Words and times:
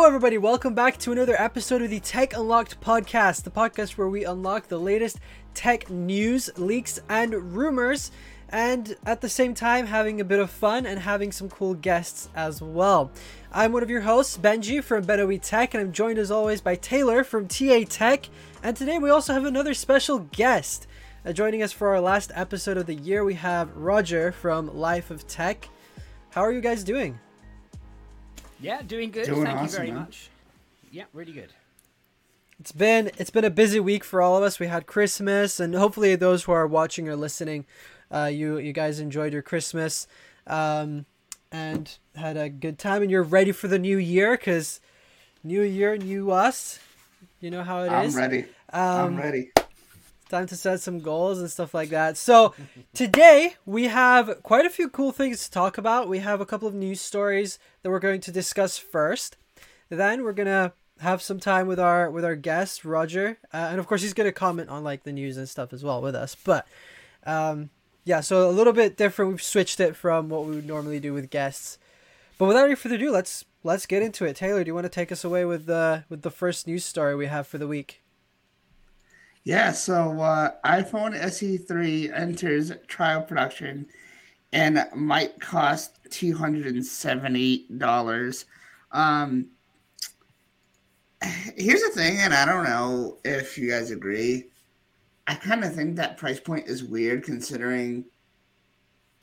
Hello, 0.00 0.08
everybody. 0.08 0.38
Welcome 0.38 0.72
back 0.72 0.96
to 1.00 1.12
another 1.12 1.36
episode 1.38 1.82
of 1.82 1.90
the 1.90 2.00
Tech 2.00 2.32
Unlocked 2.32 2.80
podcast, 2.80 3.42
the 3.42 3.50
podcast 3.50 3.98
where 3.98 4.08
we 4.08 4.24
unlock 4.24 4.66
the 4.66 4.80
latest 4.80 5.20
tech 5.52 5.90
news, 5.90 6.48
leaks, 6.56 6.98
and 7.10 7.54
rumors, 7.54 8.10
and 8.48 8.96
at 9.04 9.20
the 9.20 9.28
same 9.28 9.52
time, 9.52 9.84
having 9.84 10.18
a 10.18 10.24
bit 10.24 10.40
of 10.40 10.48
fun 10.48 10.86
and 10.86 11.00
having 11.00 11.30
some 11.30 11.50
cool 11.50 11.74
guests 11.74 12.30
as 12.34 12.62
well. 12.62 13.10
I'm 13.52 13.72
one 13.72 13.82
of 13.82 13.90
your 13.90 14.00
hosts, 14.00 14.38
Benji 14.38 14.82
from 14.82 15.04
BenObi 15.04 15.38
Tech, 15.42 15.74
and 15.74 15.82
I'm 15.82 15.92
joined 15.92 16.18
as 16.18 16.30
always 16.30 16.62
by 16.62 16.76
Taylor 16.76 17.22
from 17.22 17.46
TA 17.46 17.84
Tech. 17.86 18.30
And 18.62 18.74
today 18.74 18.98
we 18.98 19.10
also 19.10 19.34
have 19.34 19.44
another 19.44 19.74
special 19.74 20.20
guest. 20.20 20.86
Uh, 21.26 21.34
joining 21.34 21.62
us 21.62 21.72
for 21.72 21.88
our 21.88 22.00
last 22.00 22.32
episode 22.34 22.78
of 22.78 22.86
the 22.86 22.94
year, 22.94 23.22
we 23.22 23.34
have 23.34 23.76
Roger 23.76 24.32
from 24.32 24.74
Life 24.74 25.10
of 25.10 25.26
Tech. 25.26 25.68
How 26.30 26.40
are 26.40 26.52
you 26.52 26.62
guys 26.62 26.84
doing? 26.84 27.20
Yeah, 28.60 28.82
doing 28.82 29.10
good. 29.10 29.26
Doing 29.26 29.44
Thank 29.44 29.62
you 29.62 29.68
very 29.68 29.90
man. 29.90 30.00
much. 30.00 30.28
Yeah, 30.90 31.04
really 31.12 31.32
good. 31.32 31.52
It's 32.58 32.72
been 32.72 33.10
it's 33.16 33.30
been 33.30 33.44
a 33.44 33.50
busy 33.50 33.80
week 33.80 34.04
for 34.04 34.20
all 34.20 34.36
of 34.36 34.42
us. 34.42 34.60
We 34.60 34.66
had 34.66 34.86
Christmas, 34.86 35.60
and 35.60 35.74
hopefully 35.74 36.14
those 36.16 36.44
who 36.44 36.52
are 36.52 36.66
watching 36.66 37.08
or 37.08 37.16
listening, 37.16 37.64
uh, 38.10 38.30
you 38.32 38.58
you 38.58 38.72
guys 38.72 39.00
enjoyed 39.00 39.32
your 39.32 39.42
Christmas, 39.42 40.06
um, 40.46 41.06
and 41.50 41.96
had 42.14 42.36
a 42.36 42.50
good 42.50 42.78
time, 42.78 43.00
and 43.00 43.10
you're 43.10 43.22
ready 43.22 43.52
for 43.52 43.66
the 43.66 43.78
new 43.78 43.96
year 43.96 44.36
because 44.36 44.80
new 45.42 45.62
year, 45.62 45.96
new 45.96 46.30
us. 46.30 46.78
You 47.40 47.50
know 47.50 47.62
how 47.62 47.84
it 47.84 48.04
is. 48.04 48.14
I'm 48.14 48.20
ready. 48.20 48.40
Um, 48.72 48.82
I'm 48.82 49.16
ready. 49.16 49.50
Time 50.30 50.46
to 50.46 50.56
set 50.56 50.80
some 50.80 51.00
goals 51.00 51.40
and 51.40 51.50
stuff 51.50 51.74
like 51.74 51.90
that. 51.90 52.16
So 52.16 52.54
today 52.94 53.54
we 53.66 53.84
have 53.84 54.42
quite 54.42 54.64
a 54.64 54.70
few 54.70 54.88
cool 54.88 55.12
things 55.12 55.44
to 55.44 55.50
talk 55.50 55.76
about. 55.76 56.08
We 56.08 56.20
have 56.20 56.40
a 56.40 56.46
couple 56.46 56.68
of 56.68 56.74
news 56.74 57.00
stories 57.00 57.58
that 57.82 57.90
we're 57.90 57.98
going 57.98 58.20
to 58.22 58.32
discuss 58.32 58.78
first. 58.78 59.36
Then 59.88 60.22
we're 60.22 60.32
gonna 60.32 60.72
have 61.00 61.20
some 61.20 61.40
time 61.40 61.66
with 61.66 61.80
our 61.80 62.10
with 62.10 62.24
our 62.24 62.36
guest 62.36 62.84
Roger, 62.84 63.38
uh, 63.52 63.68
and 63.70 63.80
of 63.80 63.86
course 63.86 64.02
he's 64.02 64.14
gonna 64.14 64.32
comment 64.32 64.70
on 64.70 64.84
like 64.84 65.02
the 65.02 65.12
news 65.12 65.36
and 65.36 65.48
stuff 65.48 65.72
as 65.72 65.82
well 65.82 66.00
with 66.00 66.14
us. 66.14 66.36
But 66.36 66.66
um, 67.26 67.70
yeah, 68.04 68.20
so 68.20 68.48
a 68.48 68.52
little 68.52 68.72
bit 68.72 68.96
different. 68.96 69.32
We've 69.32 69.42
switched 69.42 69.80
it 69.80 69.96
from 69.96 70.28
what 70.28 70.44
we 70.44 70.54
would 70.54 70.66
normally 70.66 71.00
do 71.00 71.12
with 71.12 71.30
guests. 71.30 71.78
But 72.38 72.46
without 72.46 72.66
any 72.66 72.74
further 72.74 72.94
ado, 72.94 73.10
let's 73.10 73.44
let's 73.64 73.86
get 73.86 74.02
into 74.02 74.24
it. 74.24 74.36
Taylor, 74.36 74.62
do 74.62 74.68
you 74.68 74.74
want 74.74 74.84
to 74.84 74.90
take 74.90 75.10
us 75.10 75.24
away 75.24 75.44
with 75.44 75.66
the 75.66 76.04
with 76.08 76.22
the 76.22 76.30
first 76.30 76.66
news 76.66 76.84
story 76.84 77.16
we 77.16 77.26
have 77.26 77.46
for 77.46 77.58
the 77.58 77.68
week? 77.68 77.99
Yeah, 79.44 79.72
so 79.72 80.20
uh, 80.20 80.50
iPhone 80.64 81.18
SE3 81.18 82.16
enters 82.16 82.70
trial 82.86 83.22
production 83.22 83.86
and 84.52 84.86
might 84.94 85.40
cost 85.40 85.98
$278. 86.10 88.44
Um, 88.92 89.46
here's 91.56 91.82
the 91.82 91.90
thing, 91.94 92.18
and 92.18 92.34
I 92.34 92.44
don't 92.44 92.64
know 92.64 93.16
if 93.24 93.56
you 93.56 93.70
guys 93.70 93.90
agree. 93.90 94.48
I 95.26 95.34
kind 95.34 95.64
of 95.64 95.74
think 95.74 95.96
that 95.96 96.18
price 96.18 96.40
point 96.40 96.68
is 96.68 96.84
weird 96.84 97.24
considering 97.24 98.04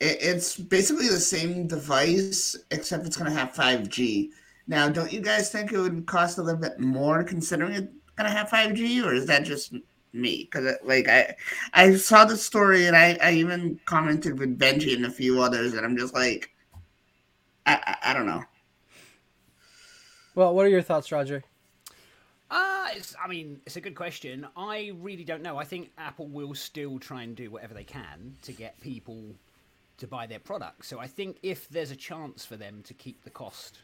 it, 0.00 0.18
it's 0.20 0.56
basically 0.56 1.08
the 1.08 1.20
same 1.20 1.66
device, 1.66 2.56
except 2.70 3.06
it's 3.06 3.16
going 3.16 3.30
to 3.30 3.38
have 3.38 3.52
5G. 3.52 4.30
Now, 4.66 4.88
don't 4.88 5.12
you 5.12 5.20
guys 5.20 5.50
think 5.50 5.72
it 5.72 5.78
would 5.78 6.06
cost 6.06 6.38
a 6.38 6.42
little 6.42 6.60
bit 6.60 6.80
more 6.80 7.22
considering 7.24 7.72
it's 7.72 7.92
going 8.16 8.30
to 8.30 8.36
have 8.36 8.48
5G, 8.48 9.04
or 9.04 9.14
is 9.14 9.26
that 9.26 9.44
just 9.44 9.74
me? 10.12 10.44
Because, 10.44 10.76
like, 10.84 11.08
I 11.08 11.36
I 11.74 11.94
saw 11.96 12.24
the 12.24 12.36
story 12.36 12.86
and 12.86 12.96
I, 12.96 13.18
I 13.22 13.32
even 13.32 13.78
commented 13.84 14.38
with 14.38 14.58
Benji 14.58 14.94
and 14.94 15.06
a 15.06 15.10
few 15.10 15.42
others, 15.42 15.74
and 15.74 15.84
I'm 15.84 15.96
just 15.96 16.14
like, 16.14 16.50
I, 17.66 17.74
I, 17.74 18.10
I 18.10 18.14
don't 18.14 18.26
know. 18.26 18.42
Well, 20.34 20.54
what 20.54 20.66
are 20.66 20.70
your 20.70 20.82
thoughts, 20.82 21.10
Roger? 21.10 21.42
Uh, 22.50 22.86
it's, 22.94 23.14
I 23.22 23.28
mean, 23.28 23.60
it's 23.66 23.76
a 23.76 23.80
good 23.80 23.94
question. 23.94 24.46
I 24.56 24.92
really 25.00 25.24
don't 25.24 25.42
know. 25.42 25.58
I 25.58 25.64
think 25.64 25.90
Apple 25.98 26.28
will 26.28 26.54
still 26.54 26.98
try 26.98 27.22
and 27.22 27.36
do 27.36 27.50
whatever 27.50 27.74
they 27.74 27.84
can 27.84 28.36
to 28.42 28.52
get 28.52 28.80
people 28.80 29.34
to 29.98 30.06
buy 30.06 30.26
their 30.26 30.38
products. 30.38 30.88
So 30.88 30.98
I 30.98 31.08
think 31.08 31.36
if 31.42 31.68
there's 31.68 31.90
a 31.90 31.96
chance 31.96 32.44
for 32.44 32.56
them 32.56 32.82
to 32.84 32.94
keep 32.94 33.22
the 33.24 33.30
cost, 33.30 33.80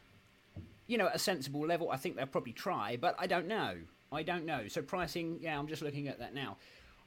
you 0.87 0.97
know, 0.97 1.09
at 1.09 1.16
a 1.16 1.19
sensible 1.19 1.66
level, 1.66 1.91
I 1.91 1.97
think 1.97 2.16
they'll 2.16 2.27
probably 2.27 2.53
try. 2.53 2.97
But 2.97 3.16
I 3.19 3.27
don't 3.27 3.48
know. 3.48 3.75
I 4.14 4.22
don't 4.22 4.44
know. 4.47 4.69
So 4.69 4.82
pricing, 4.82 5.38
yeah, 5.41 5.58
I'm 5.58 5.66
just 5.66 5.82
looking 5.82 6.08
at 6.08 6.19
that 6.19 6.34
now. 6.34 6.56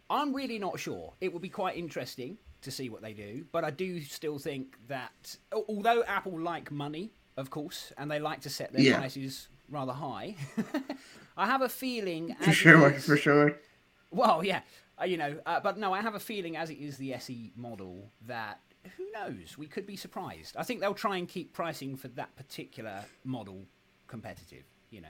I'm 0.09 0.33
really 0.33 0.59
not 0.59 0.79
sure. 0.79 1.13
It 1.21 1.31
will 1.33 1.39
be 1.39 1.49
quite 1.49 1.75
interesting 1.77 2.37
to 2.61 2.71
see 2.71 2.89
what 2.89 3.01
they 3.01 3.13
do, 3.13 3.45
but 3.51 3.63
I 3.63 3.71
do 3.71 4.01
still 4.01 4.39
think 4.39 4.77
that 4.87 5.35
although 5.51 6.03
Apple 6.03 6.39
like 6.39 6.71
money, 6.71 7.11
of 7.35 7.49
course, 7.49 7.91
and 7.97 8.09
they 8.09 8.19
like 8.19 8.41
to 8.41 8.49
set 8.49 8.73
their 8.73 8.81
Yeah. 8.81 8.97
prices 8.99 9.47
rather 9.69 9.93
high, 9.93 10.35
I 11.37 11.45
have 11.45 11.61
a 11.61 11.69
feeling 11.69 12.35
For 12.41 12.51
sure, 12.51 12.91
is- 12.91 13.05
for 13.05 13.17
sure. 13.17 13.59
well, 14.11 14.43
yeah, 14.43 14.61
uh, 14.99 15.05
you 15.05 15.17
know, 15.17 15.39
uh, 15.45 15.59
but 15.59 15.77
no, 15.77 15.93
I 15.93 16.01
have 16.01 16.15
a 16.15 16.19
feeling 16.19 16.55
as 16.57 16.69
it 16.69 16.79
is 16.79 16.97
the 16.97 17.13
SE 17.15 17.51
model 17.55 18.09
that 18.25 18.59
who 18.95 19.03
knows, 19.13 19.57
we 19.57 19.67
could 19.67 19.85
be 19.85 19.95
surprised. 19.97 20.55
I 20.57 20.63
think 20.63 20.79
they'll 20.79 20.93
try 20.93 21.17
and 21.17 21.27
keep 21.27 21.51
pricing 21.53 21.95
for 21.97 22.07
that 22.09 22.35
particular 22.37 23.03
model 23.25 23.65
competitive. 24.07 24.63
You 24.89 25.01
know. 25.01 25.07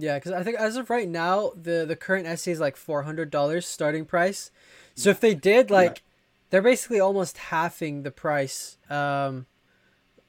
Yeah, 0.00 0.14
because 0.14 0.30
I 0.30 0.44
think 0.44 0.56
as 0.58 0.76
of 0.76 0.90
right 0.90 1.08
now, 1.08 1.50
the 1.60 1.84
the 1.84 1.96
current 1.96 2.26
SE 2.26 2.50
is 2.50 2.60
like 2.60 2.76
four 2.76 3.02
hundred 3.02 3.30
dollars 3.30 3.66
starting 3.66 4.04
price. 4.04 4.52
So 4.94 5.10
if 5.10 5.18
they 5.20 5.34
did 5.34 5.70
like, 5.70 6.02
they're 6.50 6.62
basically 6.62 7.00
almost 7.00 7.36
halving 7.36 8.04
the 8.04 8.12
price, 8.12 8.78
um, 8.88 9.46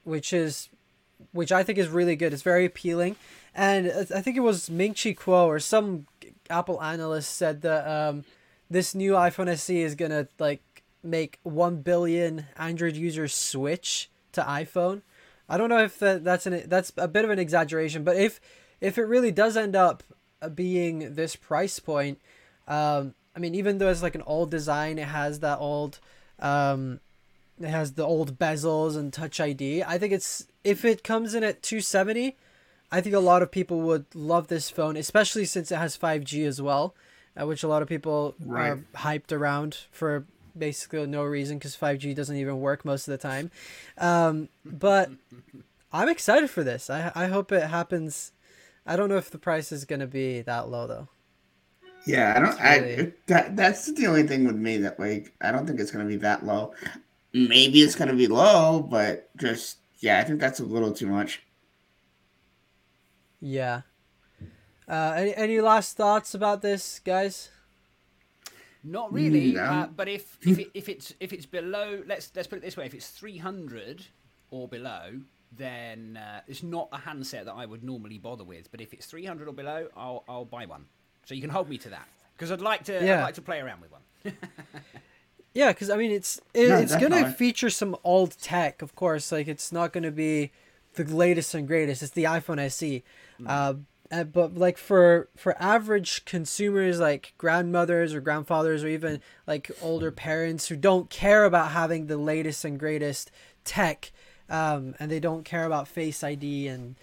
which 0.03 0.33
is, 0.33 0.69
which 1.31 1.51
I 1.51 1.63
think 1.63 1.77
is 1.77 1.87
really 1.87 2.15
good. 2.15 2.33
It's 2.33 2.41
very 2.41 2.65
appealing, 2.65 3.15
and 3.53 3.91
I 3.91 4.17
I 4.17 4.21
think 4.21 4.37
it 4.37 4.41
was 4.41 4.71
Ming 4.71 4.95
Chi 4.95 5.13
Kuo 5.13 5.45
or 5.45 5.59
some 5.59 6.07
Apple 6.49 6.81
analyst 6.81 7.35
said 7.35 7.61
that 7.61 7.87
um, 7.87 8.25
this 8.71 8.95
new 8.95 9.11
iPhone 9.11 9.49
SE 9.49 9.81
is 9.81 9.93
gonna 9.93 10.27
like 10.39 10.63
make 11.03 11.39
one 11.43 11.81
billion 11.81 12.47
Android 12.57 12.95
users 12.95 13.35
switch 13.35 14.09
to 14.31 14.41
iPhone. 14.41 15.03
I 15.47 15.57
don't 15.57 15.69
know 15.69 15.83
if 15.83 15.99
that, 15.99 16.23
that's 16.23 16.47
an 16.47 16.63
that's 16.65 16.91
a 16.97 17.07
bit 17.07 17.23
of 17.23 17.29
an 17.29 17.37
exaggeration, 17.37 18.03
but 18.03 18.17
if 18.17 18.39
if 18.81 18.97
it 18.97 19.03
really 19.03 19.31
does 19.31 19.57
end 19.57 19.75
up 19.75 20.03
uh, 20.41 20.49
being 20.49 21.15
this 21.15 21.35
price 21.35 21.79
point, 21.79 22.19
um, 22.67 23.13
I 23.35 23.39
mean, 23.39 23.55
even 23.55 23.77
though 23.77 23.89
it's 23.89 24.03
like 24.03 24.15
an 24.15 24.23
old 24.25 24.51
design, 24.51 24.97
it 24.99 25.07
has 25.07 25.39
that 25.39 25.59
old, 25.59 25.99
um, 26.39 26.99
it 27.61 27.67
has 27.69 27.93
the 27.93 28.03
old 28.05 28.37
bezels 28.39 28.95
and 28.97 29.11
Touch 29.11 29.39
ID. 29.39 29.83
I 29.83 29.97
think 29.97 30.13
it's 30.13 30.47
if 30.63 30.85
it 30.85 31.03
comes 31.03 31.33
in 31.35 31.43
at 31.43 31.61
two 31.61 31.81
seventy, 31.81 32.37
I 32.91 33.01
think 33.01 33.15
a 33.15 33.19
lot 33.19 33.41
of 33.41 33.51
people 33.51 33.81
would 33.81 34.05
love 34.15 34.47
this 34.47 34.69
phone, 34.69 34.97
especially 34.97 35.45
since 35.45 35.71
it 35.71 35.77
has 35.77 35.95
five 35.95 36.23
G 36.23 36.45
as 36.45 36.61
well, 36.61 36.95
uh, 37.39 37.45
which 37.45 37.63
a 37.63 37.67
lot 37.67 37.81
of 37.81 37.87
people 37.87 38.35
Right. 38.39 38.69
are 38.71 38.79
hyped 38.97 39.31
around 39.31 39.77
for 39.91 40.25
basically 40.57 41.05
no 41.05 41.23
reason 41.23 41.57
because 41.57 41.75
five 41.75 41.99
G 41.99 42.13
doesn't 42.13 42.35
even 42.35 42.59
work 42.59 42.83
most 42.85 43.07
of 43.07 43.11
the 43.11 43.17
time. 43.17 43.51
Um, 43.97 44.49
but 44.65 45.11
I'm 45.93 46.09
excited 46.09 46.49
for 46.49 46.63
this. 46.63 46.89
I 46.89 47.11
I 47.15 47.27
hope 47.27 47.51
it 47.51 47.63
happens. 47.67 48.31
I 48.89 48.95
don't 48.97 49.07
know 49.07 49.17
if 49.17 49.29
the 49.29 49.37
price 49.37 49.71
is 49.71 49.85
gonna 49.85 50.07
be 50.07 50.41
that 50.41 50.67
low 50.67 50.87
though. 50.87 51.07
Yeah, 52.05 52.33
I 52.35 52.39
don't. 52.39 52.57
It's 52.59 52.59
I 52.59 53.13
that 53.27 53.55
that's 53.55 53.93
the 53.93 54.07
only 54.07 54.23
thing 54.23 54.45
with 54.45 54.55
me 54.55 54.77
that 54.77 54.99
like 54.99 55.33
I 55.41 55.51
don't 55.51 55.67
think 55.67 55.79
it's 55.79 55.91
gonna 55.91 56.05
be 56.05 56.17
that 56.17 56.45
low. 56.45 56.73
Maybe 57.33 57.81
it's 57.81 57.95
gonna 57.95 58.15
be 58.15 58.27
low, 58.27 58.81
but 58.81 59.29
just 59.37 59.77
yeah, 59.99 60.19
I 60.19 60.23
think 60.23 60.39
that's 60.39 60.59
a 60.59 60.65
little 60.65 60.91
too 60.91 61.07
much. 61.07 61.43
Yeah. 63.39 63.81
Uh, 64.87 65.13
any 65.15 65.35
any 65.35 65.61
last 65.61 65.95
thoughts 65.95 66.33
about 66.33 66.61
this, 66.61 66.99
guys? 66.99 67.49
Not 68.83 69.13
really, 69.13 69.51
No. 69.51 69.61
uh, 69.61 69.87
but 69.87 70.07
if 70.07 70.37
if, 70.41 70.57
it, 70.57 70.67
if 70.73 70.89
it's 70.89 71.13
if 71.19 71.31
it's 71.33 71.45
below, 71.45 72.01
let's 72.07 72.31
let's 72.35 72.47
put 72.47 72.57
it 72.57 72.61
this 72.63 72.75
way: 72.77 72.85
if 72.85 72.93
it's 72.93 73.09
three 73.09 73.37
hundred 73.37 74.07
or 74.49 74.67
below, 74.67 75.21
then 75.51 76.17
uh, 76.17 76.41
it's 76.47 76.63
not 76.63 76.89
a 76.91 76.97
handset 76.97 77.45
that 77.45 77.53
I 77.53 77.65
would 77.65 77.83
normally 77.83 78.17
bother 78.17 78.43
with. 78.43 78.69
But 78.71 78.81
if 78.81 78.93
it's 78.93 79.05
three 79.05 79.25
hundred 79.25 79.47
or 79.47 79.53
below, 79.53 79.87
I'll 79.95 80.23
I'll 80.29 80.45
buy 80.45 80.65
one. 80.65 80.85
So 81.25 81.33
you 81.35 81.41
can 81.41 81.49
hold 81.49 81.69
me 81.69 81.77
to 81.79 81.89
that 81.89 82.07
because 82.35 82.51
I'd 82.51 82.61
like 82.61 82.83
to 82.85 82.93
Yeah. 82.93 83.19
I'd 83.19 83.23
like 83.23 83.35
to 83.35 83.41
play 83.41 83.59
around 83.59 83.81
with 83.81 83.91
one. 83.91 84.01
Yeah, 85.53 85.71
because 85.71 85.89
I 85.89 85.97
mean, 85.97 86.11
it's 86.11 86.39
it, 86.53 86.69
No, 86.69 86.77
it's 86.77 86.93
gonna 86.93 87.09
definitely. 87.09 87.33
feature 87.33 87.69
some 87.71 87.95
old 88.03 88.37
tech, 88.39 88.81
of 88.83 88.95
course. 88.95 89.31
Like 89.31 89.47
it's 89.47 89.71
not 89.71 89.91
gonna 89.91 90.11
be 90.11 90.51
the 90.93 91.03
latest 91.03 91.55
and 91.55 91.67
greatest. 91.67 92.03
It's 92.03 92.11
the 92.11 92.25
iPhone 92.25 92.59
SE. 92.59 93.03
Uh, 93.45 93.73
uh, 94.11 94.23
but 94.25 94.55
like 94.55 94.77
for 94.77 95.27
for 95.35 95.59
average 95.61 96.23
consumers, 96.25 96.99
like 96.99 97.33
grandmothers 97.39 98.13
or 98.13 98.21
grandfathers, 98.21 98.83
or 98.83 98.89
even 98.89 99.21
like 99.47 99.71
older 99.81 100.11
parents 100.11 100.67
who 100.67 100.75
don't 100.75 101.09
care 101.09 101.45
about 101.45 101.71
having 101.71 102.05
the 102.07 102.17
latest 102.17 102.63
and 102.63 102.79
greatest 102.79 103.31
tech, 103.65 104.11
um, 104.49 104.95
and 104.99 105.09
they 105.11 105.19
don't 105.19 105.43
care 105.45 105.65
about 105.65 105.87
Face 105.87 106.23
ID 106.23 106.67
and 106.67 106.95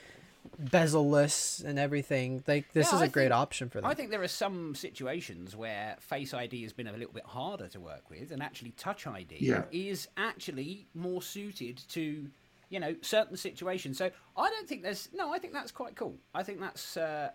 bezel-less 0.58 1.60
and 1.64 1.78
everything. 1.78 2.42
Like 2.46 2.72
this 2.72 2.88
Yeah, 2.90 2.96
is 2.96 3.02
I 3.02 3.06
a 3.06 3.08
great 3.08 3.24
think- 3.26 3.34
option 3.34 3.68
for 3.68 3.80
them. 3.80 3.90
I 3.90 3.94
think 3.94 4.10
there 4.10 4.22
are 4.22 4.28
some 4.28 4.74
situations 4.74 5.54
where 5.56 5.96
Face 6.00 6.32
ID 6.34 6.62
has 6.62 6.72
been 6.72 6.86
a 6.86 6.92
little 6.92 7.12
bit 7.12 7.24
harder 7.24 7.68
to 7.68 7.80
work 7.80 8.10
with, 8.10 8.30
and 8.30 8.42
actually 8.42 8.70
Touch 8.72 9.06
ID 9.06 9.36
Yeah. 9.40 9.64
is 9.70 10.08
actually 10.16 10.86
more 10.94 11.22
suited 11.22 11.82
to 11.90 12.28
you 12.68 12.80
know 12.80 12.96
certain 13.02 13.36
situations. 13.36 13.98
So 13.98 14.10
I 14.36 14.50
don't 14.50 14.68
think 14.68 14.82
there's 14.82 15.08
no. 15.14 15.32
I 15.32 15.38
think 15.38 15.52
that's 15.52 15.72
quite 15.72 15.94
cool. 15.96 16.16
I 16.34 16.42
think 16.42 16.60
that's. 16.60 16.96
Uh, 16.96 17.30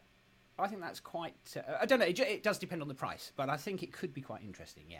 I 0.59 0.67
think 0.67 0.81
that's 0.81 0.99
quite. 0.99 1.35
Uh, 1.55 1.61
I 1.79 1.85
don't 1.85 1.99
know. 1.99 2.05
It, 2.05 2.19
it 2.19 2.43
does 2.43 2.57
depend 2.59 2.81
on 2.81 2.87
the 2.87 2.93
price, 2.95 3.31
but 3.35 3.49
I 3.49 3.57
think 3.57 3.81
it 3.83 3.91
could 3.93 4.13
be 4.13 4.21
quite 4.21 4.41
interesting. 4.43 4.83
Yeah. 4.89 4.99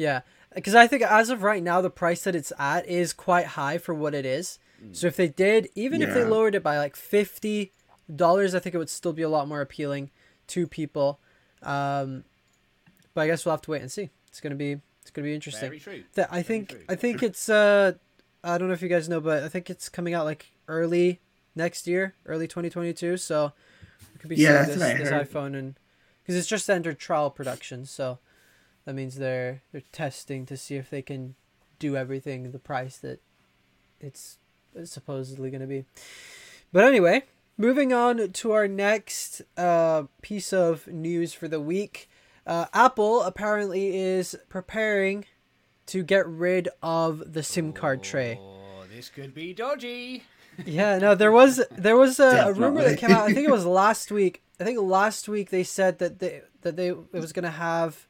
Yeah, 0.00 0.22
because 0.54 0.74
I 0.74 0.86
think 0.86 1.02
as 1.02 1.28
of 1.28 1.42
right 1.42 1.62
now, 1.62 1.82
the 1.82 1.90
price 1.90 2.24
that 2.24 2.34
it's 2.34 2.54
at 2.58 2.86
is 2.86 3.12
quite 3.12 3.48
high 3.48 3.76
for 3.76 3.94
what 3.94 4.14
it 4.14 4.24
is. 4.24 4.58
Mm. 4.82 4.96
So 4.96 5.06
if 5.08 5.16
they 5.16 5.28
did, 5.28 5.68
even 5.74 6.00
yeah. 6.00 6.08
if 6.08 6.14
they 6.14 6.24
lowered 6.24 6.54
it 6.54 6.62
by 6.62 6.78
like 6.78 6.96
fifty 6.96 7.72
dollars, 8.16 8.54
I 8.54 8.60
think 8.60 8.74
it 8.74 8.78
would 8.78 8.88
still 8.88 9.12
be 9.12 9.20
a 9.20 9.28
lot 9.28 9.46
more 9.46 9.60
appealing 9.60 10.10
to 10.48 10.66
people. 10.66 11.20
Um, 11.62 12.24
but 13.12 13.20
I 13.20 13.26
guess 13.26 13.44
we'll 13.44 13.52
have 13.52 13.60
to 13.62 13.72
wait 13.72 13.82
and 13.82 13.92
see. 13.92 14.08
It's 14.28 14.40
gonna 14.40 14.54
be 14.54 14.78
it's 15.02 15.10
gonna 15.10 15.26
be 15.26 15.34
interesting. 15.34 15.68
Very 15.68 15.80
true. 15.80 16.04
That 16.14 16.32
I 16.32 16.40
think 16.40 16.74
I 16.88 16.94
think 16.94 17.22
it's 17.22 17.50
uh 17.50 17.92
I 18.42 18.56
don't 18.56 18.68
know 18.68 18.74
if 18.74 18.80
you 18.80 18.88
guys 18.88 19.06
know, 19.06 19.20
but 19.20 19.44
I 19.44 19.50
think 19.50 19.68
it's 19.68 19.90
coming 19.90 20.14
out 20.14 20.24
like 20.24 20.50
early 20.66 21.20
next 21.54 21.86
year, 21.86 22.14
early 22.24 22.48
2022. 22.48 23.18
So 23.18 23.52
it 24.14 24.18
could 24.18 24.30
be 24.30 24.36
yeah, 24.36 24.64
this, 24.64 24.76
this 24.76 25.10
iPhone 25.10 25.54
and 25.54 25.74
because 26.22 26.36
it's 26.36 26.48
just 26.48 26.70
entered 26.70 26.98
trial 26.98 27.28
production, 27.30 27.84
so 27.84 28.18
that 28.90 28.94
means 28.94 29.14
they're 29.14 29.62
they're 29.70 29.82
testing 29.92 30.44
to 30.46 30.56
see 30.56 30.74
if 30.74 30.90
they 30.90 31.00
can 31.00 31.36
do 31.78 31.96
everything 31.96 32.50
the 32.50 32.58
price 32.58 32.98
that 32.98 33.20
it's 34.00 34.38
supposedly 34.82 35.48
going 35.48 35.60
to 35.60 35.68
be. 35.68 35.84
But 36.72 36.86
anyway, 36.86 37.22
moving 37.56 37.92
on 37.92 38.32
to 38.32 38.50
our 38.50 38.66
next 38.66 39.42
uh, 39.56 40.04
piece 40.22 40.52
of 40.52 40.88
news 40.88 41.32
for 41.32 41.46
the 41.46 41.60
week. 41.60 42.10
Uh, 42.44 42.66
Apple 42.74 43.22
apparently 43.22 43.96
is 43.96 44.36
preparing 44.48 45.24
to 45.86 46.02
get 46.02 46.26
rid 46.26 46.68
of 46.82 47.32
the 47.32 47.44
SIM 47.44 47.72
card 47.72 48.02
tray. 48.02 48.40
Oh, 48.40 48.82
this 48.92 49.08
could 49.08 49.32
be 49.32 49.54
dodgy. 49.54 50.24
yeah, 50.66 50.98
no, 50.98 51.14
there 51.14 51.30
was 51.30 51.62
there 51.70 51.96
was 51.96 52.18
a, 52.18 52.48
a, 52.48 52.52
rumor 52.54 52.82
that 52.82 52.98
came 52.98 53.12
out. 53.12 53.30
I 53.30 53.34
think 53.34 53.46
it 53.46 53.52
was 53.52 53.64
last 53.64 54.10
week. 54.10 54.42
I 54.58 54.64
think 54.64 54.80
last 54.80 55.28
week 55.28 55.50
they 55.50 55.62
said 55.62 56.00
that 56.00 56.18
they 56.18 56.42
that 56.62 56.74
they 56.74 56.88
it 56.88 57.12
was 57.12 57.32
gonna 57.32 57.52
have 57.52 58.08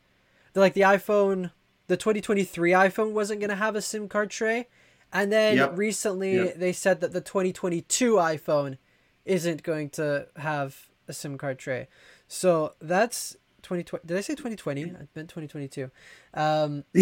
like 0.54 0.74
the 0.74 0.82
iPhone, 0.82 1.52
the 1.86 1.96
2023 1.96 2.72
iPhone 2.72 3.12
wasn't 3.12 3.40
going 3.40 3.50
to 3.50 3.56
have 3.56 3.76
a 3.76 3.82
SIM 3.82 4.08
card 4.08 4.30
tray. 4.30 4.68
And 5.12 5.32
then 5.32 5.56
yep. 5.56 5.76
recently 5.76 6.36
yep. 6.36 6.56
they 6.56 6.72
said 6.72 7.00
that 7.00 7.12
the 7.12 7.20
2022 7.20 8.14
iPhone 8.14 8.78
isn't 9.24 9.62
going 9.62 9.90
to 9.90 10.28
have 10.36 10.88
a 11.08 11.12
SIM 11.12 11.36
card 11.36 11.58
tray. 11.58 11.88
So 12.28 12.74
that's 12.80 13.36
2020. 13.62 14.06
Did 14.06 14.16
I 14.16 14.20
say 14.20 14.34
2020? 14.34 14.84
I 14.84 14.86
meant 15.14 15.28
2022. 15.28 15.90
Um, 16.34 16.84
so 16.94 17.00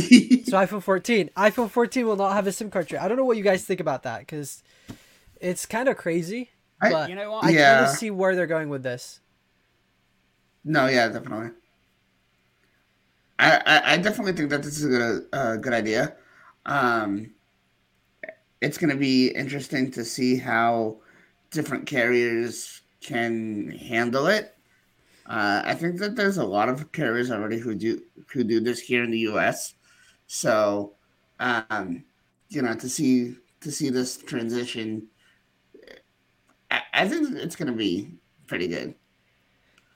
iPhone 0.57 0.83
14. 0.83 1.31
iPhone 1.37 1.71
14 1.71 2.07
will 2.07 2.17
not 2.17 2.33
have 2.33 2.47
a 2.47 2.53
SIM 2.53 2.71
card 2.71 2.89
tray. 2.89 2.99
I 2.99 3.09
don't 3.09 3.17
know 3.17 3.25
what 3.25 3.37
you 3.37 3.45
guys 3.45 3.65
think 3.65 3.81
about 3.81 4.05
that 4.05 4.21
because 4.21 4.63
it's 5.41 5.67
kind 5.67 5.89
of 5.89 5.97
crazy. 5.97 6.51
I, 6.81 6.93
but 6.93 7.11
you 7.11 7.17
know 7.17 7.33
what? 7.33 7.45
I 7.45 7.51
yeah. 7.51 7.75
kind 7.75 7.87
of 7.87 7.97
see 7.97 8.11
where 8.11 8.35
they're 8.35 8.47
going 8.47 8.69
with 8.69 8.83
this. 8.83 9.21
No, 10.65 10.87
yeah, 10.87 11.09
definitely. 11.09 11.51
I, 13.39 13.83
I 13.95 13.97
definitely 13.99 14.33
think 14.33 14.51
that 14.51 14.63
this 14.63 14.79
is 14.79 14.85
a 14.85 14.89
good, 14.89 15.27
uh, 15.33 15.57
good 15.57 15.73
idea. 15.73 16.17
Um, 16.67 17.33
it's 18.61 18.79
going 18.79 18.91
to 18.91 18.97
be 18.97 19.29
interesting 19.29 19.91
to 19.93 20.05
see 20.05 20.37
how 20.37 20.99
different 21.51 21.87
carriers 21.87 22.83
can 23.01 23.71
handle 23.71 24.27
it. 24.27 24.55
Uh, 25.27 25.63
I 25.65 25.75
think 25.75 25.99
that 25.99 26.17
there's 26.17 26.39
a 26.39 26.45
lot 26.45 26.69
of 26.69 26.91
carriers 26.93 27.31
already 27.31 27.59
who 27.59 27.75
do 27.75 28.01
who 28.33 28.45
do 28.45 28.61
this 28.61 28.81
here 28.81 29.05
in 29.05 29.11
the 29.11 29.19
U.S. 29.21 29.75
So, 30.27 30.95
um, 31.39 32.05
you 32.49 32.63
know, 32.63 32.75
to 32.75 32.89
see 32.89 33.37
to 33.61 33.71
see 33.71 33.91
this 33.91 34.17
transition, 34.17 35.07
I, 36.71 36.81
I 36.95 37.09
think 37.09 37.37
it's 37.37 37.57
going 37.57 37.71
to 37.71 37.77
be 37.77 38.15
pretty 38.47 38.69
good. 38.69 38.95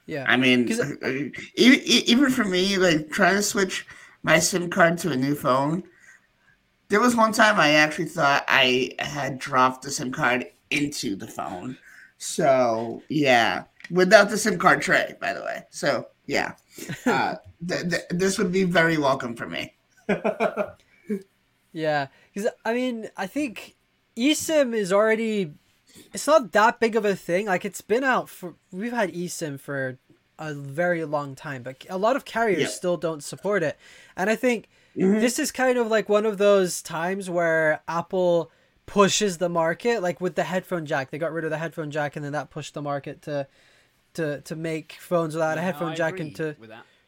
Yeah. 0.05 0.25
I 0.27 0.37
mean, 0.37 0.69
even, 0.69 1.33
even 1.55 2.29
for 2.29 2.43
me, 2.43 2.77
like 2.77 3.09
trying 3.09 3.35
to 3.35 3.43
switch 3.43 3.85
my 4.23 4.39
SIM 4.39 4.69
card 4.69 4.97
to 4.99 5.11
a 5.11 5.15
new 5.15 5.35
phone, 5.35 5.83
there 6.89 6.99
was 6.99 7.15
one 7.15 7.31
time 7.31 7.59
I 7.59 7.71
actually 7.71 8.05
thought 8.05 8.43
I 8.47 8.91
had 8.99 9.39
dropped 9.39 9.83
the 9.83 9.91
SIM 9.91 10.11
card 10.11 10.45
into 10.69 11.15
the 11.15 11.27
phone. 11.27 11.77
So, 12.17 13.01
yeah, 13.09 13.63
without 13.89 14.29
the 14.29 14.37
SIM 14.37 14.57
card 14.57 14.81
tray, 14.81 15.15
by 15.19 15.33
the 15.33 15.41
way. 15.41 15.63
So, 15.69 16.07
yeah, 16.25 16.53
uh, 17.05 17.35
th- 17.67 17.89
th- 17.89 18.03
this 18.09 18.37
would 18.37 18.51
be 18.51 18.63
very 18.63 18.97
welcome 18.97 19.35
for 19.35 19.47
me. 19.47 19.73
yeah, 21.73 22.07
because 22.33 22.49
I 22.65 22.73
mean, 22.73 23.09
I 23.17 23.27
think 23.27 23.75
eSIM 24.15 24.73
is 24.73 24.93
already 24.93 25.53
it's 26.13 26.27
not 26.27 26.51
that 26.51 26.79
big 26.79 26.95
of 26.95 27.05
a 27.05 27.15
thing. 27.15 27.47
Like 27.47 27.65
it's 27.65 27.81
been 27.81 28.03
out 28.03 28.29
for 28.29 28.55
we've 28.71 28.93
had 28.93 29.13
eSIM 29.13 29.59
for 29.59 29.97
a 30.39 30.53
very 30.53 31.05
long 31.05 31.35
time, 31.35 31.63
but 31.63 31.85
a 31.89 31.97
lot 31.97 32.15
of 32.15 32.25
carriers 32.25 32.61
yeah. 32.61 32.67
still 32.67 32.97
don't 32.97 33.23
support 33.23 33.63
it. 33.63 33.77
And 34.15 34.29
I 34.29 34.35
think 34.35 34.67
mm-hmm. 34.97 35.19
this 35.19 35.39
is 35.39 35.51
kind 35.51 35.77
of 35.77 35.87
like 35.87 36.09
one 36.09 36.25
of 36.25 36.37
those 36.37 36.81
times 36.81 37.29
where 37.29 37.81
Apple 37.87 38.51
pushes 38.85 39.37
the 39.37 39.49
market 39.49 40.01
like 40.01 40.19
with 40.19 40.35
the 40.35 40.43
headphone 40.43 40.85
jack. 40.85 41.11
They 41.11 41.17
got 41.17 41.31
rid 41.31 41.45
of 41.45 41.51
the 41.51 41.57
headphone 41.57 41.91
jack 41.91 42.15
and 42.15 42.25
then 42.25 42.33
that 42.33 42.49
pushed 42.49 42.73
the 42.73 42.81
market 42.81 43.21
to 43.23 43.47
to 44.15 44.41
to 44.41 44.55
make 44.55 44.93
phones 44.93 45.33
without 45.33 45.55
yeah, 45.55 45.61
a 45.61 45.65
headphone 45.65 45.95
jack 45.95 46.19
and 46.19 46.35
to 46.35 46.55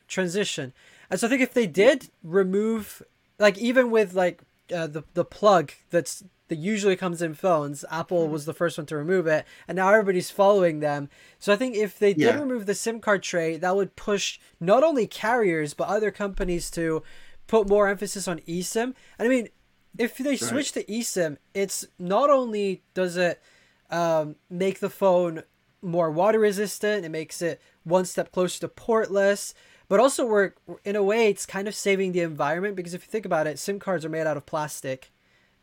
transition. 0.08 0.74
And 1.10 1.20
so 1.20 1.28
I 1.28 1.30
think 1.30 1.42
if 1.42 1.54
they 1.54 1.68
did 1.68 2.10
remove 2.24 3.02
like 3.40 3.58
even 3.58 3.92
with 3.92 4.14
like 4.14 4.42
uh, 4.74 4.88
the 4.88 5.04
the 5.14 5.26
plug 5.26 5.72
that's 5.90 6.24
that 6.47 6.57
usually 6.57 6.95
comes 6.95 7.21
in 7.21 7.33
phones. 7.33 7.83
Apple 7.89 8.25
hmm. 8.25 8.31
was 8.31 8.45
the 8.45 8.53
first 8.53 8.77
one 8.77 8.86
to 8.88 8.97
remove 8.97 9.27
it, 9.27 9.45
and 9.68 9.75
now 9.75 9.89
everybody's 9.89 10.31
following 10.31 10.80
them. 10.80 11.09
So 11.39 11.53
I 11.53 11.56
think 11.56 11.75
if 11.75 11.97
they 11.97 12.13
did 12.13 12.36
remove 12.39 12.65
the 12.65 12.75
SIM 12.75 13.00
card 13.00 13.24
tray, 13.24 13.57
that 13.57 13.75
would 13.75 13.95
push 13.95 14.39
not 14.59 14.83
only 14.83 15.07
carriers 15.07 15.74
but 15.74 15.88
other 15.88 16.12
companies 16.12 16.69
to 16.71 17.03
put 17.47 17.69
more 17.69 17.88
emphasis 17.88 18.27
on 18.27 18.39
eSIM. 18.39 18.94
And 19.18 19.27
I 19.27 19.27
mean, 19.27 19.50
if 19.97 20.18
they 20.18 20.36
switch 20.36 20.71
to 20.74 20.83
eSIM, 20.86 21.38
it's 21.53 21.86
not 21.97 22.30
only 22.30 22.83
does 22.94 23.18
it 23.18 23.41
um, 23.89 24.36
make 24.50 24.80
the 24.80 24.89
phone 24.89 25.44
more 25.81 26.09
water 26.09 26.39
resistant, 26.39 27.06
it 27.06 27.09
makes 27.09 27.41
it 27.41 27.62
one 27.83 28.06
step 28.06 28.31
closer 28.31 28.59
to 28.62 28.68
portless. 28.68 29.53
But 29.88 30.00
also, 30.00 30.25
we're 30.25 30.53
in 30.83 30.95
a 30.95 31.03
way, 31.03 31.30
it's 31.30 31.45
kind 31.45 31.68
of 31.68 31.75
saving 31.75 32.12
the 32.12 32.21
environment 32.21 32.75
because 32.75 32.96
if 32.96 33.05
you 33.05 33.12
think 33.12 33.25
about 33.25 33.46
it, 33.46 33.60
SIM 33.60 33.79
cards 33.79 34.03
are 34.03 34.10
made 34.10 34.25
out 34.25 34.38
of 34.38 34.46
plastic 34.48 35.12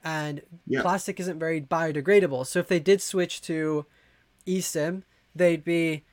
and 0.04 0.42
yeah. 0.66 0.82
plastic 0.82 1.20
isn't 1.20 1.38
very 1.38 1.60
biodegradable. 1.60 2.46
So 2.46 2.58
if 2.58 2.68
they 2.68 2.80
did 2.80 3.00
switch 3.00 3.40
to 3.42 3.86
eSIM, 4.46 5.02
they'd 5.34 5.64
be 5.64 6.04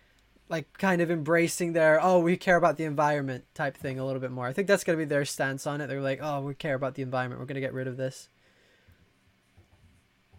like 0.47 0.77
kind 0.77 1.01
of 1.01 1.11
embracing 1.11 1.73
their 1.73 2.03
oh 2.03 2.19
we 2.19 2.35
care 2.35 2.55
about 2.55 2.77
the 2.77 2.83
environment 2.83 3.45
type 3.53 3.77
thing 3.77 3.99
a 3.99 4.05
little 4.05 4.21
bit 4.21 4.31
more. 4.31 4.47
I 4.47 4.53
think 4.53 4.67
that's 4.67 4.83
gonna 4.83 4.97
be 4.97 5.05
their 5.05 5.25
stance 5.25 5.67
on 5.67 5.81
it. 5.81 5.87
They're 5.87 6.01
like 6.01 6.19
oh 6.21 6.41
we 6.41 6.55
care 6.55 6.75
about 6.75 6.95
the 6.95 7.03
environment. 7.03 7.39
We're 7.39 7.45
gonna 7.45 7.59
get 7.59 7.73
rid 7.73 7.87
of 7.87 7.97
this. 7.97 8.29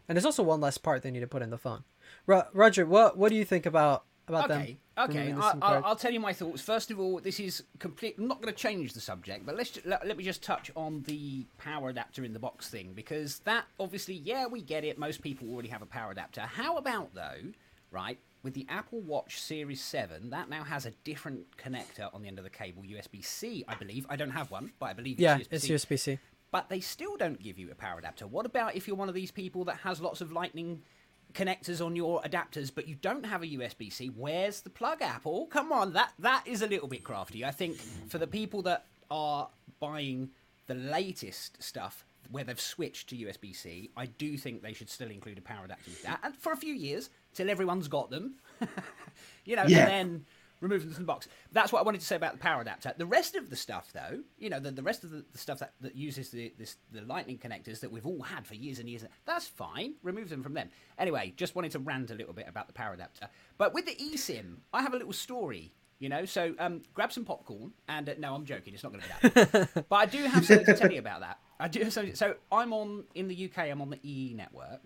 And 0.08 0.16
there's 0.16 0.26
also 0.26 0.42
one 0.42 0.60
less 0.60 0.78
part 0.78 1.02
they 1.02 1.10
need 1.10 1.20
to 1.20 1.28
put 1.28 1.42
in 1.42 1.50
the 1.50 1.58
phone. 1.58 1.84
Ro- 2.26 2.48
Roger, 2.52 2.84
what 2.84 3.16
what 3.16 3.30
do 3.30 3.36
you 3.36 3.44
think 3.44 3.66
about 3.66 4.04
about 4.28 4.50
okay. 4.50 4.78
them. 4.96 5.10
Okay, 5.10 5.32
I, 5.32 5.78
will 5.80 5.96
tell 5.96 6.12
you 6.12 6.20
my 6.20 6.32
thoughts. 6.32 6.60
First 6.60 6.90
of 6.90 7.00
all, 7.00 7.20
this 7.20 7.40
is 7.40 7.62
complete. 7.78 8.16
I'm 8.18 8.28
not 8.28 8.42
going 8.42 8.52
to 8.52 8.58
change 8.58 8.92
the 8.92 9.00
subject, 9.00 9.46
but 9.46 9.56
let's 9.56 9.78
let, 9.84 10.06
let, 10.06 10.16
me 10.16 10.24
just 10.24 10.42
touch 10.42 10.70
on 10.76 11.02
the 11.06 11.46
power 11.58 11.88
adapter 11.88 12.24
in 12.24 12.32
the 12.32 12.38
box 12.38 12.68
thing 12.68 12.92
because 12.94 13.38
that 13.40 13.64
obviously, 13.78 14.14
yeah, 14.14 14.46
we 14.46 14.60
get 14.60 14.84
it. 14.84 14.98
Most 14.98 15.22
people 15.22 15.50
already 15.50 15.68
have 15.68 15.82
a 15.82 15.86
power 15.86 16.12
adapter. 16.12 16.42
How 16.42 16.76
about 16.76 17.14
though, 17.14 17.52
right? 17.90 18.18
With 18.42 18.54
the 18.54 18.66
Apple 18.70 19.00
Watch 19.00 19.40
Series 19.40 19.82
7, 19.82 20.30
that 20.30 20.48
now 20.48 20.64
has 20.64 20.86
a 20.86 20.92
different 21.04 21.44
connector 21.58 22.12
on 22.14 22.22
the 22.22 22.28
end 22.28 22.38
of 22.38 22.44
the 22.44 22.50
cable, 22.50 22.82
USB 22.82 23.22
C, 23.22 23.64
I 23.68 23.74
believe. 23.74 24.06
I 24.08 24.16
don't 24.16 24.30
have 24.30 24.50
one, 24.50 24.72
but 24.78 24.86
I 24.86 24.92
believe 24.94 25.14
it's 25.14 25.22
yeah, 25.22 25.38
USB-C. 25.38 25.74
it's 25.74 25.86
USB 25.86 25.98
C. 25.98 26.18
But 26.50 26.68
they 26.68 26.80
still 26.80 27.16
don't 27.16 27.40
give 27.40 27.58
you 27.58 27.70
a 27.70 27.74
power 27.74 27.98
adapter. 27.98 28.26
What 28.26 28.46
about 28.46 28.74
if 28.74 28.88
you're 28.88 28.96
one 28.96 29.08
of 29.08 29.14
these 29.14 29.30
people 29.30 29.64
that 29.66 29.76
has 29.78 30.00
lots 30.00 30.20
of 30.20 30.32
Lightning 30.32 30.82
connectors 31.34 31.84
on 31.84 31.96
your 31.96 32.20
adapters, 32.22 32.70
but 32.74 32.88
you 32.88 32.94
don't 32.94 33.24
have 33.24 33.42
a 33.42 33.46
USB 33.46 33.92
C. 33.92 34.08
Where's 34.08 34.60
the 34.60 34.70
plug, 34.70 35.02
Apple? 35.02 35.46
Come 35.46 35.72
on, 35.72 35.92
that 35.92 36.12
that 36.18 36.42
is 36.46 36.62
a 36.62 36.66
little 36.66 36.88
bit 36.88 37.04
crafty. 37.04 37.44
I 37.44 37.50
think 37.50 37.76
for 38.08 38.18
the 38.18 38.26
people 38.26 38.62
that 38.62 38.86
are 39.10 39.48
buying 39.80 40.30
the 40.66 40.74
latest 40.74 41.62
stuff 41.62 42.04
where 42.30 42.44
they've 42.44 42.60
switched 42.60 43.08
to 43.08 43.16
USB 43.16 43.54
C, 43.54 43.90
I 43.96 44.06
do 44.06 44.36
think 44.36 44.62
they 44.62 44.72
should 44.72 44.90
still 44.90 45.10
include 45.10 45.38
a 45.38 45.42
power 45.42 45.64
adapter 45.64 45.90
with 45.90 46.02
that, 46.02 46.20
and 46.22 46.34
for 46.36 46.52
a 46.52 46.56
few 46.56 46.74
years 46.74 47.10
till 47.34 47.50
everyone's 47.50 47.88
got 47.88 48.10
them, 48.10 48.34
you 49.44 49.56
know, 49.56 49.64
yeah. 49.66 49.80
and 49.80 49.88
then 49.88 50.26
remove 50.60 50.82
them 50.82 50.92
from 50.92 51.04
the 51.04 51.06
box. 51.06 51.28
That's 51.52 51.72
what 51.72 51.80
I 51.80 51.82
wanted 51.82 52.00
to 52.00 52.06
say 52.06 52.16
about 52.16 52.32
the 52.32 52.38
power 52.38 52.60
adapter. 52.60 52.92
The 52.96 53.06
rest 53.06 53.34
of 53.34 53.50
the 53.50 53.56
stuff, 53.56 53.92
though, 53.92 54.20
you 54.38 54.50
know, 54.50 54.60
the, 54.60 54.70
the 54.70 54.82
rest 54.82 55.04
of 55.04 55.10
the, 55.10 55.24
the 55.32 55.38
stuff 55.38 55.58
that, 55.60 55.72
that 55.80 55.96
uses 55.96 56.30
the 56.30 56.52
this, 56.58 56.76
the 56.92 57.02
lightning 57.02 57.38
connectors 57.38 57.80
that 57.80 57.90
we've 57.90 58.06
all 58.06 58.22
had 58.22 58.46
for 58.46 58.54
years 58.54 58.78
and 58.78 58.88
years, 58.88 59.04
that's 59.24 59.46
fine. 59.46 59.94
Remove 60.02 60.28
them 60.28 60.42
from 60.42 60.54
them. 60.54 60.68
Anyway, 60.98 61.32
just 61.36 61.54
wanted 61.54 61.72
to 61.72 61.78
rant 61.78 62.10
a 62.10 62.14
little 62.14 62.34
bit 62.34 62.46
about 62.48 62.66
the 62.66 62.72
power 62.72 62.94
adapter. 62.94 63.28
But 63.58 63.74
with 63.74 63.86
the 63.86 63.94
eSIM, 63.94 64.56
I 64.72 64.82
have 64.82 64.94
a 64.94 64.96
little 64.96 65.12
story. 65.12 65.72
You 65.98 66.08
know, 66.08 66.24
so 66.24 66.54
um, 66.58 66.82
grab 66.94 67.12
some 67.12 67.26
popcorn 67.26 67.72
and 67.86 68.08
uh, 68.08 68.14
no, 68.18 68.34
I'm 68.34 68.46
joking. 68.46 68.72
It's 68.72 68.82
not 68.82 68.92
going 68.92 69.02
to 69.02 69.08
be 69.08 69.28
that. 69.28 69.84
but 69.90 69.96
I 69.96 70.06
do 70.06 70.24
have 70.24 70.46
something 70.46 70.64
to 70.64 70.74
tell 70.74 70.90
you 70.90 70.98
about 70.98 71.20
that. 71.20 71.38
I 71.58 71.68
do 71.68 71.90
something. 71.90 72.14
So 72.14 72.36
I'm 72.50 72.72
on 72.72 73.04
in 73.14 73.28
the 73.28 73.50
UK. 73.50 73.66
I'm 73.70 73.82
on 73.82 73.90
the 73.90 74.00
EE 74.02 74.32
network, 74.32 74.80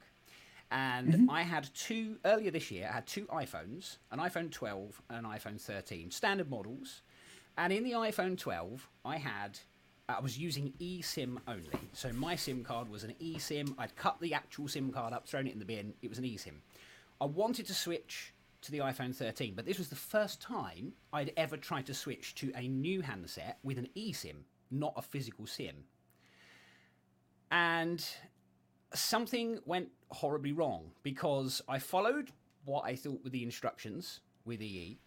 And 0.71 1.13
Mm-hmm. 1.13 1.31
I 1.31 1.43
had 1.43 1.69
two 1.75 2.17
earlier 2.25 2.51
this 2.51 2.71
year. 2.71 2.89
I 2.91 2.95
had 2.95 3.07
two 3.07 3.27
iPhones, 3.27 3.99
an 4.11 4.19
iPhone 4.19 4.51
12 4.51 5.03
and 5.11 5.25
an 5.27 5.33
iPhone 5.33 5.61
13, 5.61 6.11
standard 6.11 6.51
models. 6.51 7.03
And 7.57 7.73
in 7.73 7.85
the 7.85 7.93
iPhone 7.93 8.37
12, 8.37 8.89
I 9.05 9.19
had 9.19 9.59
I 10.09 10.21
was 10.21 10.37
using 10.37 10.73
eSIM 10.81 11.39
only. 11.49 11.79
So 11.95 12.13
my 12.13 12.37
SIM 12.37 12.63
card 12.63 12.89
was 12.91 13.05
an 13.05 13.15
eSIM. 13.23 13.75
I'd 13.79 13.97
cut 13.97 14.21
the 14.21 14.35
actual 14.35 14.69
SIM 14.69 14.91
card 14.93 15.15
up, 15.15 15.27
thrown 15.27 15.47
it 15.47 15.55
in 15.55 15.59
the 15.59 15.65
bin. 15.65 15.95
It 16.03 16.09
was 16.09 16.19
an 16.19 16.25
eSIM. 16.25 16.57
I 17.21 17.25
wanted 17.25 17.67
to 17.67 17.75
switch 17.75 18.35
to 18.63 18.71
the 18.71 18.79
iPhone 18.79 19.15
13, 19.15 19.55
but 19.55 19.65
this 19.65 19.79
was 19.79 19.89
the 19.89 19.97
first 19.97 20.43
time 20.43 20.93
I'd 21.13 21.33
ever 21.37 21.57
tried 21.57 21.87
to 21.87 21.95
switch 21.95 22.35
to 22.37 22.53
a 22.55 22.69
new 22.69 23.01
handset 23.01 23.59
with 23.63 23.79
an 23.79 23.89
eSIM, 23.97 24.43
not 24.71 24.93
a 24.97 25.03
physical 25.03 25.47
SIM. 25.47 25.85
And 27.51 28.05
something 28.95 29.61
went 29.65 29.89
horribly 30.15 30.53
wrong 30.53 30.91
because 31.03 31.63
I 31.69 31.79
followed 31.79 32.31
what 32.65 32.85
I 32.85 32.97
thought 32.97 33.23
were 33.23 33.31
the 33.31 33.43
instructions 33.43 34.21
with 34.45 34.63
EE. 34.63 34.99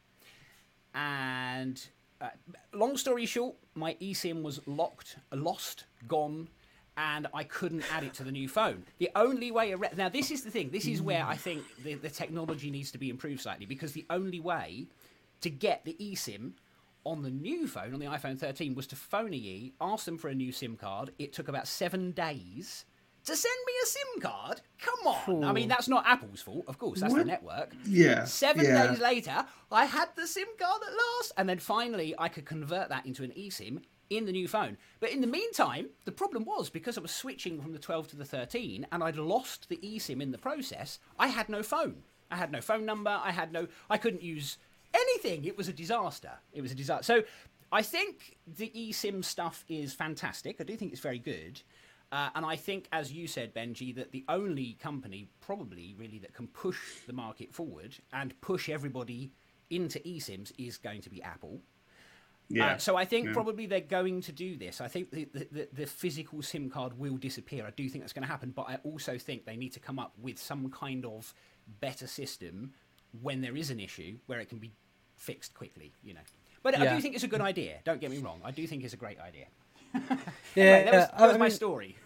And 0.94 1.86
uh, 2.22 2.30
long 2.74 2.98
story 2.98 3.26
short, 3.26 3.56
my 3.76 3.96
eSIM 4.02 4.42
was 4.42 4.60
locked, 4.68 5.18
lost, 5.32 5.86
gone, 6.08 6.50
and 6.98 7.28
I 7.34 7.44
couldn't 7.44 7.84
add 7.94 8.04
it 8.04 8.14
to 8.16 8.24
the 8.24 8.32
new 8.32 8.50
phone. 8.50 8.84
The 8.98 9.12
only 9.16 9.52
way 9.52 9.74
around 9.74 9.98
now, 9.98 10.10
this 10.10 10.32
is 10.32 10.44
the 10.44 10.50
thing. 10.50 10.72
This 10.72 10.88
is 10.88 11.02
where 11.02 11.24
I 11.24 11.36
think 11.36 11.64
the, 11.84 11.94
the 11.94 12.10
technology 12.10 12.72
needs 12.72 12.92
to 12.92 12.98
be 12.98 13.10
improved 13.10 13.42
slightly 13.42 13.68
because 13.68 13.92
the 13.92 14.06
only 14.10 14.40
way 14.40 14.88
to 15.42 15.50
get 15.50 15.86
the 15.86 15.96
eSIM 16.00 16.54
on 17.04 17.22
the 17.22 17.30
new 17.30 17.68
phone, 17.68 17.94
on 17.94 18.00
the 18.00 18.08
iPhone 18.08 18.38
13, 18.40 18.74
was 18.74 18.88
to 18.88 18.96
phone 18.96 19.34
EE, 19.34 19.74
ask 19.80 20.06
them 20.06 20.18
for 20.18 20.30
a 20.30 20.36
new 20.36 20.52
SIM 20.52 20.76
card. 20.76 21.12
It 21.20 21.34
took 21.34 21.48
about 21.48 21.68
seven 21.68 22.12
days 22.12 22.86
to 23.28 23.36
send 23.36 23.56
me 23.66 23.74
a 23.84 23.86
SIM 23.86 24.22
card. 24.22 24.62
Come 24.80 25.08
on! 25.08 25.44
I 25.44 25.52
mean, 25.52 25.68
that's 25.68 25.88
not 25.88 26.06
Apple's 26.08 26.42
fault, 26.42 26.66
of 26.68 26.78
course. 26.78 27.02
That's 27.02 27.14
the 27.14 27.26
network. 27.26 27.74
Yeah, 27.86 28.24
Seven 28.24 28.66
yeah. 28.66 28.88
days 28.88 29.00
later, 29.00 29.46
I 29.72 29.86
had 29.86 30.10
the 30.16 30.26
SIM 30.26 30.48
card 30.60 30.82
at 30.88 30.94
last, 30.94 31.34
and 31.38 31.48
then 31.48 31.60
finally 31.60 32.16
I 32.18 32.30
could 32.30 32.46
convert 32.46 32.90
that 32.90 33.06
into 33.06 33.24
an 33.24 33.32
eSIM 33.32 33.84
in 34.10 34.26
the 34.26 34.32
new 34.32 34.48
phone. 34.48 34.78
But 35.02 35.12
in 35.12 35.22
the 35.22 35.28
meantime, 35.28 35.90
the 36.06 36.12
problem 36.12 36.46
was 36.46 36.70
because 36.70 36.98
I 36.98 37.02
was 37.02 37.12
switching 37.12 37.62
from 37.62 37.74
the 37.74 37.80
12 37.80 38.08
to 38.10 38.16
the 38.16 38.26
13, 38.26 38.88
and 38.92 39.04
I'd 39.04 39.18
lost 39.18 39.68
the 39.70 39.78
eSIM 39.78 40.22
in 40.22 40.32
the 40.32 40.38
process. 40.38 41.00
I 41.20 41.28
had 41.28 41.50
no 41.50 41.64
phone. 41.64 42.04
I 42.32 42.38
had 42.38 42.52
no 42.52 42.62
phone 42.62 42.86
number. 42.86 43.12
I 43.12 43.32
had 43.32 43.52
no. 43.52 43.68
I 43.90 43.98
couldn't 43.98 44.24
use 44.24 44.58
anything. 44.94 45.46
It 45.46 45.58
was 45.58 45.68
a 45.68 45.74
disaster. 45.74 46.32
It 46.54 46.62
was 46.62 46.72
a 46.72 46.76
disaster. 46.76 47.04
So 47.04 47.24
I 47.72 47.82
think 47.82 48.38
the 48.46 48.72
eSIM 48.76 49.24
stuff 49.24 49.66
is 49.68 49.94
fantastic. 49.94 50.58
I 50.60 50.64
do 50.64 50.76
think 50.76 50.92
it's 50.92 51.02
very 51.02 51.20
good. 51.20 51.62
Uh, 52.12 52.30
and 52.36 52.46
I 52.46 52.56
think, 52.56 52.88
as 52.92 53.12
you 53.12 53.28
said, 53.28 53.54
Benji, 53.54 53.94
that 53.96 54.12
the 54.12 54.24
only 54.30 54.78
company 54.82 55.30
probably 55.42 55.94
really 55.98 56.20
that 56.20 56.34
can 56.34 56.48
push 56.48 56.80
the 57.06 57.14
market 57.14 57.54
forward 57.54 57.96
and 58.14 58.40
push 58.40 58.70
everybody 58.70 59.34
into 59.70 60.00
eSIMs 60.00 60.54
is 60.58 60.78
going 60.78 61.02
to 61.02 61.10
be 61.10 61.22
Apple. 61.22 61.60
Yeah. 62.50 62.74
Uh, 62.74 62.78
so 62.78 62.96
I 62.96 63.04
think 63.04 63.28
yeah. 63.28 63.34
probably 63.34 63.66
they're 63.66 63.82
going 63.82 64.22
to 64.22 64.32
do 64.32 64.56
this. 64.56 64.80
I 64.80 64.88
think 64.88 65.12
the, 65.12 65.28
the, 65.34 65.48
the, 65.52 65.68
the 65.74 65.86
physical 65.86 66.42
SIM 66.42 66.70
card 66.70 66.98
will 66.98 67.18
disappear. 67.18 67.66
I 67.66 67.72
do 67.72 67.90
think 67.90 68.04
that's 68.04 68.14
going 68.14 68.24
to 68.24 68.32
happen, 68.32 68.54
but 68.56 68.70
I 68.70 68.78
also 68.84 69.18
think 69.18 69.46
they 69.46 69.58
need 69.58 69.74
to 69.74 69.82
come 69.82 70.00
up 70.00 70.14
with 70.18 70.38
some 70.38 70.70
kind 70.70 71.06
of 71.06 71.34
better 71.82 72.08
system 72.08 72.72
when 73.22 73.42
there 73.42 73.58
is 73.58 73.70
an 73.70 73.82
issue 73.82 74.18
where 74.28 74.40
it 74.40 74.48
can 74.48 74.60
be 74.60 74.72
fixed 75.18 75.54
quickly. 75.54 75.92
You 76.04 76.14
know. 76.14 76.22
But 76.64 76.80
I 76.80 76.96
do 76.96 77.02
think 77.02 77.16
it's 77.16 77.24
a 77.24 77.30
good 77.30 77.42
idea. 77.42 77.80
Don't 77.84 78.02
get 78.02 78.12
me 78.12 78.18
wrong. 78.18 78.42
I 78.44 78.52
do 78.52 78.66
think 78.66 78.84
it's 78.84 78.94
a 78.94 78.98
great 78.98 79.20
idea. 79.20 79.46
Yeah, 80.56 80.64
Anyway, 80.64 80.84
that 80.86 80.94
was, 80.94 80.94
yeah, 80.94 81.18
that 81.20 81.28
was 81.28 81.36
I 81.36 81.38
my 81.38 81.50
story. 81.50 81.98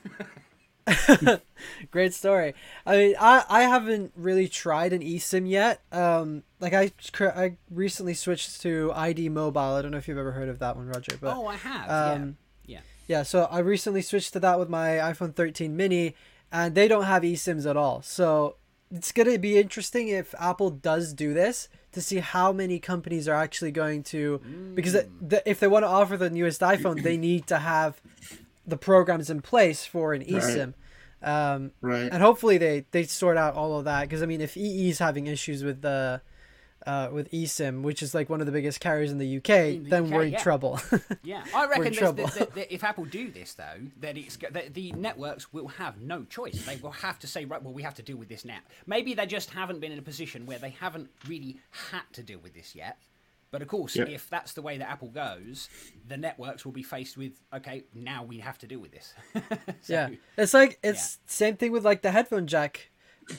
Great 1.92 2.14
story. 2.14 2.54
I 2.86 2.98
mean, 2.98 3.16
I, 3.18 3.46
I 3.50 3.62
haven't 3.62 4.12
really 4.16 4.50
tried 4.50 4.92
an 4.92 5.02
eSIM 5.02 5.50
yet. 5.50 5.82
Um, 5.92 6.44
like 6.60 6.74
I 6.74 6.92
I 7.20 7.56
recently 7.70 8.14
switched 8.14 8.62
to 8.62 8.92
ID 8.94 9.30
Mobile. 9.30 9.62
I 9.62 9.82
don't 9.82 9.92
know 9.92 9.98
if 9.98 10.08
you've 10.08 10.18
ever 10.18 10.34
heard 10.34 10.50
of 10.50 10.60
that 10.60 10.76
one, 10.76 10.88
Roger. 10.88 11.18
But 11.20 11.38
oh, 11.38 11.48
I 11.48 11.56
have. 11.56 11.90
um, 11.90 12.38
yeah. 12.66 12.76
Yeah. 12.76 12.82
yeah, 13.20 13.24
so 13.24 13.48
I 13.50 13.60
recently 13.60 14.02
switched 14.02 14.34
to 14.34 14.40
that 14.42 14.60
with 14.60 14.68
my 14.70 14.90
iPhone 14.90 15.34
13 15.34 15.76
mini, 15.76 16.16
and 16.52 16.76
they 16.76 16.88
don't 16.88 17.06
have 17.06 17.24
eSIMs 17.24 17.70
at 17.70 17.78
all. 17.78 18.02
So 18.02 18.58
it's 18.92 19.12
gonna 19.14 19.40
be 19.40 19.58
interesting 19.58 20.10
if 20.10 20.36
Apple 20.40 20.72
does 20.72 21.14
do 21.14 21.34
this 21.34 21.70
to 21.94 22.02
see 22.02 22.18
how 22.20 22.52
many 22.52 22.80
companies 22.80 23.28
are 23.28 23.36
actually 23.36 23.72
going 23.72 24.04
to 24.04 24.40
because 24.76 24.94
the, 24.94 25.08
the, 25.22 25.50
if 25.50 25.60
they 25.60 25.68
want 25.68 25.84
to 25.84 25.88
offer 25.90 26.16
the 26.18 26.30
newest 26.30 26.62
iPhone, 26.62 27.04
they 27.04 27.18
need 27.30 27.48
to 27.48 27.58
have 27.60 28.02
the 28.66 28.78
programs 28.78 29.30
in 29.30 29.42
place 29.42 29.86
for 29.86 30.14
an 30.14 30.24
eSIM. 30.24 30.74
Um, 31.24 31.72
Right. 31.82 32.10
and 32.12 32.24
hopefully 32.24 32.58
they 32.58 32.86
they 32.92 33.04
sort 33.04 33.38
out 33.38 33.54
all 33.56 33.78
of 33.78 33.86
that 33.86 34.02
because 34.02 34.24
I 34.24 34.26
mean 34.26 34.42
if 34.42 34.58
EE 34.58 34.90
is 34.90 34.98
having 35.00 35.28
issues 35.28 35.64
with 35.64 35.82
the 35.82 36.22
uh, 36.88 37.10
with 37.12 37.30
eSIM, 37.32 37.82
which 37.84 38.02
is 38.02 38.14
like 38.14 38.30
one 38.30 38.40
of 38.40 38.46
the 38.46 38.52
biggest 38.52 38.80
carriers 38.80 39.12
in 39.12 39.18
the 39.18 39.38
UK, 39.38 39.50
In 39.50 39.84
the 39.84 39.90
then 39.90 40.06
UK, 40.06 40.12
we're 40.12 40.24
in 40.24 40.32
yeah. 40.34 40.40
trouble. 40.40 40.80
Yeah, 41.24 41.44
I 41.56 41.68
reckon 41.68 41.88
in 41.88 41.94
trouble. 41.94 42.26
that- 42.28 42.36
that- 42.40 42.56
that 42.56 42.74
if 42.74 42.84
Apple 42.84 43.06
do 43.06 43.30
this 43.32 43.54
though, 43.54 43.78
that 44.00 44.18
it's 44.18 44.38
that 44.52 44.74
the 44.74 44.92
networks 44.94 45.52
will 45.54 45.68
have 45.68 46.00
no 46.02 46.24
choice. 46.26 46.66
They 46.66 46.78
will 46.78 46.92
have 46.92 47.20
to 47.20 47.28
say, 47.28 47.46
right, 47.46 47.62
well, 47.62 47.74
we 47.74 47.84
have 47.84 47.96
to 47.96 48.02
deal 48.04 48.18
with 48.18 48.30
this 48.30 48.44
now. 48.46 48.60
Maybe 48.88 49.14
they 49.14 49.26
just 49.26 49.50
haven't 49.52 49.80
been 49.80 49.92
in 49.92 50.00
a 50.00 50.04
position 50.04 50.46
where 50.46 50.60
they 50.60 50.72
haven't 50.72 51.10
really 51.28 51.60
had 51.92 52.04
to 52.14 52.24
deal 52.24 52.40
with 52.40 52.54
this 52.54 52.76
yet. 52.76 52.98
But 53.52 53.62
of 53.62 53.68
course, 53.68 53.98
Yep. 53.98 54.08
if 54.08 54.30
that's 54.30 54.54
the 54.54 54.62
way 54.62 54.78
that 54.78 54.90
Apple 54.90 55.10
goes, 55.10 55.68
the 56.08 56.16
networks 56.16 56.64
will 56.64 56.72
be 56.72 56.84
faced 56.84 57.18
with, 57.18 57.34
okay, 57.54 57.84
now 57.94 58.24
we 58.24 58.40
have 58.40 58.58
to 58.60 58.68
deal 58.68 58.80
with 58.80 58.92
this. 58.92 59.14
So, 59.82 59.94
yeah, 59.94 60.10
it's 60.38 60.54
like 60.54 60.80
it's 60.84 61.18
same 61.26 61.58
thing 61.58 61.72
with 61.74 61.84
like 61.84 62.02
the 62.02 62.12
headphone 62.12 62.48
jack. 62.48 62.91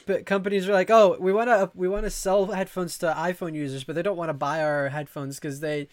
But 0.07 0.27
companies 0.27 0.69
are 0.69 0.73
like, 0.73 0.91
oh, 0.91 1.17
we 1.19 1.33
want 1.33 1.49
to 1.49 1.71
we 1.75 1.89
want 1.89 2.05
to 2.05 2.11
sell 2.11 2.47
headphones 2.47 2.99
to 2.99 3.13
iPhone 3.17 3.55
users, 3.55 3.85
but 3.85 3.95
they 3.95 4.03
don't 4.03 4.17
want 4.17 4.29
to 4.31 4.35
buy 4.35 4.63
our 4.63 4.89
headphones 4.89 5.39
because 5.39 5.61
they 5.61 5.89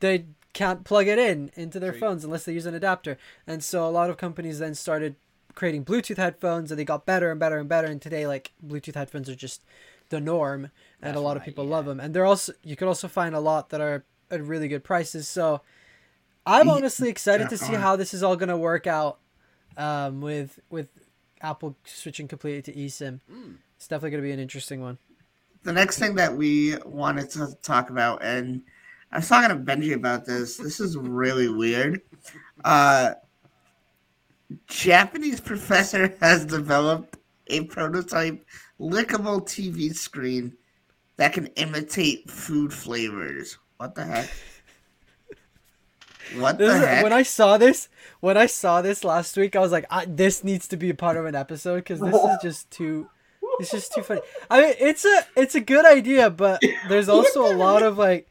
they 0.00 0.26
can't 0.52 0.84
plug 0.84 1.08
it 1.08 1.18
in 1.18 1.50
into 1.54 1.80
their 1.80 1.92
phones 1.92 2.24
unless 2.24 2.44
they 2.44 2.52
use 2.52 2.66
an 2.66 2.74
adapter. 2.74 3.18
And 3.46 3.62
so 3.62 3.86
a 3.86 3.90
lot 3.90 4.10
of 4.10 4.16
companies 4.16 4.58
then 4.58 4.74
started 4.74 5.16
creating 5.54 5.84
Bluetooth 5.84 6.16
headphones, 6.16 6.70
and 6.70 6.78
they 6.78 6.84
got 6.84 7.06
better 7.06 7.30
and 7.30 7.38
better 7.38 7.58
and 7.58 7.68
better. 7.68 7.88
And 7.88 8.00
today, 8.00 8.26
like 8.26 8.52
Bluetooth 8.64 8.94
headphones 8.94 9.28
are 9.28 9.34
just 9.34 9.62
the 10.10 10.20
norm, 10.20 10.64
and 10.64 10.72
That's 11.00 11.16
a 11.16 11.20
lot 11.20 11.36
of 11.36 11.40
right, 11.40 11.46
people 11.46 11.64
yeah. 11.64 11.70
love 11.70 11.86
them. 11.86 12.00
And 12.00 12.14
they're 12.14 12.26
also 12.26 12.52
you 12.62 12.76
can 12.76 12.88
also 12.88 13.08
find 13.08 13.34
a 13.34 13.40
lot 13.40 13.70
that 13.70 13.80
are 13.80 14.04
at 14.30 14.42
really 14.42 14.68
good 14.68 14.84
prices. 14.84 15.28
So 15.28 15.62
I'm 16.46 16.68
honestly 16.68 17.08
excited 17.08 17.48
to 17.50 17.58
see 17.58 17.74
how 17.74 17.96
this 17.96 18.14
is 18.14 18.22
all 18.22 18.36
gonna 18.36 18.56
work 18.56 18.86
out 18.86 19.18
um, 19.76 20.20
with 20.20 20.60
with 20.70 20.88
Apple 21.44 21.76
switching 21.84 22.26
completely 22.26 22.62
to 22.72 22.78
eSIM. 22.78 23.20
It's 23.76 23.86
definitely 23.86 24.10
gonna 24.10 24.22
be 24.22 24.32
an 24.32 24.40
interesting 24.40 24.80
one. 24.80 24.98
the 25.62 25.72
next 25.72 25.98
thing 25.98 26.14
that 26.16 26.34
we 26.36 26.76
wanted 26.84 27.30
to 27.30 27.54
talk 27.62 27.88
about, 27.90 28.22
and 28.22 28.62
I 29.12 29.18
was 29.18 29.28
talking 29.28 29.48
to 29.48 29.62
Benji 29.62 29.94
about 29.94 30.26
this. 30.26 30.56
This 30.56 30.78
is 30.80 30.96
really 30.96 31.48
weird. 31.48 32.02
Uh, 32.64 33.14
Japanese 34.66 35.40
professor 35.40 36.14
has 36.20 36.44
developed 36.44 37.16
a 37.46 37.64
prototype 37.64 38.44
lickable 38.78 39.40
TV 39.42 39.94
screen 39.94 40.52
that 41.16 41.32
can 41.32 41.46
imitate 41.56 42.30
food 42.30 42.72
flavors. 42.72 43.56
What 43.78 43.94
the 43.94 44.04
heck? 44.04 44.30
What 46.36 46.58
the 46.58 46.64
This 46.66 46.74
is, 46.74 46.80
heck? 46.80 47.02
when 47.02 47.12
I 47.12 47.22
saw 47.22 47.58
this, 47.58 47.88
when 48.20 48.36
I 48.36 48.46
saw 48.46 48.82
this 48.82 49.04
last 49.04 49.36
week, 49.36 49.54
I 49.56 49.60
was 49.60 49.72
like, 49.72 49.86
I, 49.90 50.04
"This 50.06 50.42
needs 50.44 50.66
to 50.68 50.76
be 50.76 50.90
a 50.90 50.94
part 50.94 51.16
of 51.16 51.26
an 51.26 51.34
episode 51.34 51.76
because 51.76 52.00
this 52.00 52.14
is 52.14 52.38
just 52.42 52.70
too, 52.70 53.08
it's 53.60 53.70
just 53.70 53.92
too 53.94 54.02
funny." 54.02 54.20
I 54.50 54.60
mean, 54.60 54.74
it's 54.78 55.04
a 55.04 55.26
it's 55.36 55.54
a 55.54 55.60
good 55.60 55.84
idea, 55.86 56.30
but 56.30 56.60
there's 56.88 57.08
also 57.08 57.44
a 57.46 57.54
lot 57.56 57.82
of 57.82 57.98
like, 57.98 58.28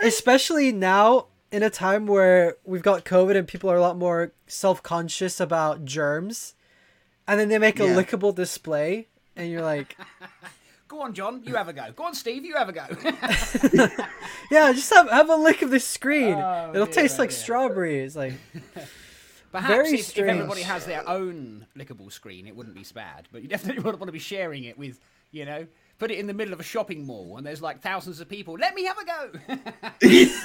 especially 0.00 0.72
now 0.72 1.26
in 1.50 1.62
a 1.62 1.70
time 1.70 2.06
where 2.06 2.56
we've 2.64 2.82
got 2.82 3.04
COVID 3.04 3.36
and 3.36 3.46
people 3.46 3.70
are 3.70 3.76
a 3.76 3.80
lot 3.80 3.96
more 3.98 4.32
self 4.46 4.82
conscious 4.82 5.38
about 5.40 5.84
germs, 5.84 6.54
and 7.28 7.38
then 7.38 7.48
they 7.48 7.58
make 7.58 7.78
a 7.80 7.84
Yeah. 7.84 7.94
lickable 7.96 8.34
display, 8.34 9.08
and 9.36 9.50
you're 9.50 9.62
like, 9.62 9.96
Go 10.92 11.00
on, 11.00 11.14
John, 11.14 11.40
you 11.46 11.54
have 11.54 11.68
a 11.68 11.72
go. 11.72 11.90
Go 11.96 12.04
on, 12.04 12.14
Steve, 12.14 12.44
you 12.44 12.54
have 12.54 12.68
a 12.68 12.72
go. 12.74 12.84
"Yeah, 14.50 14.72
just 14.74 14.92
have 14.92 15.08
have 15.08 15.30
a 15.30 15.36
lick 15.36 15.62
of 15.62 15.70
this 15.70 15.86
screen. 15.88 16.34
Oh, 16.34 16.70
It'll 16.74 16.84
dear, 16.84 16.92
taste 16.94 17.18
oh, 17.18 17.22
like 17.22 17.30
dear. 17.30 17.38
strawberries." 17.38 18.14
Like, 18.14 18.34
Perhaps 19.52 19.90
if, 19.90 20.18
if 20.18 20.18
everybody 20.18 20.60
has 20.60 20.84
their 20.84 21.08
own 21.08 21.66
lickable 21.78 22.12
screen, 22.12 22.46
it 22.46 22.54
wouldn't 22.54 22.74
be 22.74 22.84
bad. 22.94 23.26
But 23.32 23.40
you 23.40 23.48
definitely 23.48 23.82
wouldn't 23.84 24.00
want 24.00 24.08
to 24.08 24.12
be 24.12 24.18
sharing 24.18 24.64
it 24.64 24.76
with, 24.76 25.00
you 25.30 25.46
know, 25.46 25.66
put 25.98 26.10
it 26.10 26.18
in 26.18 26.26
the 26.26 26.34
middle 26.34 26.52
of 26.52 26.60
a 26.60 26.62
shopping 26.62 27.06
mall 27.06 27.38
and 27.38 27.46
there's 27.46 27.62
like 27.62 27.80
thousands 27.80 28.20
of 28.20 28.28
people. 28.28 28.58
Let 28.60 28.74
me 28.74 28.84
have 28.84 28.98
a 28.98 29.04
go. 29.06 30.38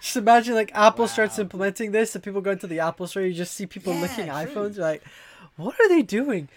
Just 0.00 0.16
imagine 0.16 0.54
like 0.54 0.72
Apple 0.74 1.08
starts 1.08 1.38
implementing 1.38 1.92
this 1.92 2.14
and 2.14 2.24
people 2.24 2.40
go 2.40 2.52
into 2.52 2.66
the 2.66 2.80
Apple 2.80 3.06
store, 3.06 3.22
you 3.24 3.34
just 3.34 3.52
see 3.52 3.66
people 3.66 3.92
Yeah, 3.92 4.00
licking 4.00 4.24
true. 4.26 4.34
iPhones. 4.34 4.76
You're 4.76 4.84
like, 4.86 5.02
what 5.56 5.78
are 5.78 5.88
they 5.90 6.00
doing? 6.00 6.48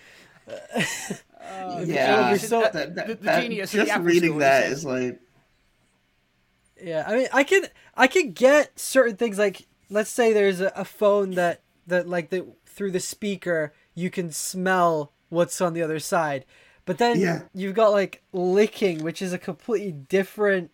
Oh, 1.41 1.81
yeah, 1.83 2.33
it'll 2.33 2.47
so- 2.49 2.61
that- 2.61 2.95
that- 2.95 3.07
the 3.07 3.15
that- 3.15 3.41
genius 3.41 3.73
of 3.73 3.79
the 3.81 3.85
just 3.85 4.01
reading 4.01 4.29
Store 4.31 4.39
that 4.41 4.65
is- 4.71 4.79
is 4.79 4.85
like 4.85 5.19
Yeah, 6.81 7.03
I 7.07 7.15
mean, 7.15 7.27
I 7.33 7.43
can 7.43 7.65
I 7.95 8.07
can 8.07 8.31
get 8.31 8.77
certain 8.79 9.15
things 9.17 9.37
like 9.37 9.67
let's 9.89 10.09
say 10.09 10.31
there's 10.33 10.61
a, 10.61 10.71
a 10.75 10.85
phone 10.85 11.31
that 11.31 11.61
that 11.87 12.07
like 12.07 12.29
the 12.29 12.45
through 12.65 12.91
the 12.91 12.99
speaker 12.99 13.73
you 13.95 14.09
can 14.09 14.31
smell 14.31 15.11
what's 15.29 15.59
on 15.61 15.73
the 15.73 15.81
other 15.81 15.99
side. 15.99 16.45
But 16.85 16.97
then 16.97 17.19
Yeah. 17.19 17.41
you've 17.53 17.75
got 17.75 17.89
like 17.91 18.23
licking, 18.33 19.03
which 19.03 19.21
is 19.21 19.33
a 19.33 19.37
completely 19.37 19.91
different 19.91 20.71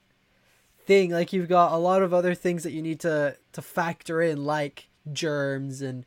thing. 0.85 1.09
Like 1.11 1.33
you've 1.33 1.49
got 1.49 1.71
a 1.73 1.77
lot 1.77 2.01
of 2.03 2.13
other 2.13 2.33
things 2.35 2.63
that 2.63 2.71
you 2.71 2.81
need 2.81 2.99
to 3.01 3.37
to 3.53 3.61
factor 3.61 4.21
in, 4.21 4.45
like 4.45 4.89
germs 5.11 5.81
and 5.81 6.05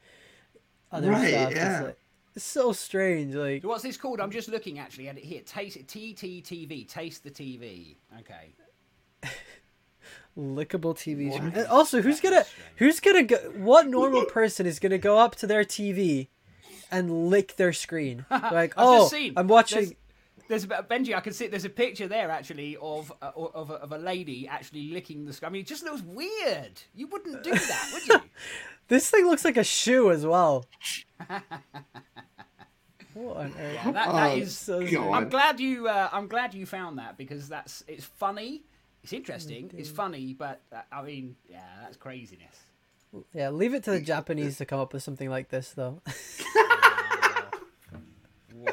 other 0.93 1.11
Right, 1.11 1.31
stuff. 1.31 1.53
yeah. 1.55 1.83
Like, 1.83 1.99
it's 2.38 2.47
so 2.47 2.73
strange. 2.73 3.35
Like 3.35 3.64
what's 3.64 3.83
this 3.83 3.97
called? 3.97 4.21
I'm 4.21 4.30
just 4.30 4.49
looking 4.49 4.78
actually 4.78 5.09
at 5.09 5.18
it 5.18 5.25
here. 5.25 5.42
Taste 5.45 5.76
it. 5.76 5.88
TTTV. 5.88 6.88
Taste 6.88 7.25
the 7.25 7.33
TV. 7.33 7.97
Okay. 8.21 8.54
lickable 10.38 10.95
TV. 10.95 11.30
What? 11.30 11.42
And 11.42 11.66
also, 11.66 12.00
who's 12.00 12.21
gonna 12.21 12.45
who's 12.76 13.00
gonna 13.00 13.25
go? 13.25 13.37
What 13.57 13.88
normal 13.88 14.25
person 14.25 14.66
is 14.66 14.78
gonna 14.78 14.99
go 14.99 15.18
up 15.18 15.35
to 15.37 15.49
their 15.49 15.64
TV 15.64 16.28
and 16.92 17.28
lick 17.28 17.57
their 17.57 17.73
screen? 17.73 18.25
Like, 18.30 18.75
oh. 18.76 19.11
I'm 19.37 19.49
watching. 19.49 19.97
There's, 20.47 20.64
there's 20.64 20.64
a 20.64 20.87
Benji. 20.88 21.12
I 21.14 21.21
can 21.21 21.33
see. 21.33 21.49
There's 21.49 21.64
a 21.64 21.68
picture 21.71 22.07
there 22.07 22.30
actually 22.30 22.76
of 22.80 23.12
uh, 23.21 23.33
of, 23.35 23.71
a, 23.71 23.75
of 23.75 23.90
a 23.90 23.99
lady 23.99 24.47
actually 24.47 24.90
licking 24.90 25.26
the. 25.26 25.37
I 25.45 25.49
mean, 25.49 25.62
it 25.62 25.66
just 25.66 25.83
looks 25.83 26.02
weird. 26.02 26.83
You 26.95 27.09
wouldn't 27.09 27.42
do 27.42 27.50
that, 27.50 27.90
would 27.92 28.07
you? 28.07 28.21
This 28.88 29.11
thing 29.11 29.26
looks 29.26 29.45
like 29.45 29.59
a 29.59 29.64
shoe 29.64 30.11
as 30.11 30.25
well. 30.25 30.64
What 33.15 33.37
on 33.38 33.47
earth? 33.47 33.55
Yeah, 33.75 33.91
that, 33.93 34.12
that 34.12 34.31
Oh, 34.33 34.37
is. 34.37 34.57
so 34.57 34.81
I'm 35.12 35.29
glad 35.29 35.61
you. 35.61 35.88
Uh, 35.88 36.09
I'm 36.12 36.27
glad 36.29 36.55
you 36.55 36.67
found 36.67 36.99
that 36.99 37.17
because 37.17 37.49
that's. 37.49 37.83
It's 37.88 38.05
funny. 38.05 38.62
It's 39.03 39.12
interesting. 39.12 39.71
It's 39.77 39.88
funny, 39.91 40.35
but 40.35 40.61
uh, 40.73 40.81
I 40.93 41.03
mean, 41.03 41.37
yeah, 41.49 41.62
that's 41.83 41.97
craziness. 41.97 42.57
Yeah, 43.33 43.50
leave 43.50 43.73
it 43.75 43.85
to 43.85 43.93
the 43.93 44.00
Japanese 44.00 44.59
to 44.59 44.67
come 44.67 44.81
up 44.81 44.93
with 44.93 45.03
something 45.03 45.31
like 45.31 45.49
this, 45.49 45.71
though. 45.71 46.03
Wow. 48.55 48.73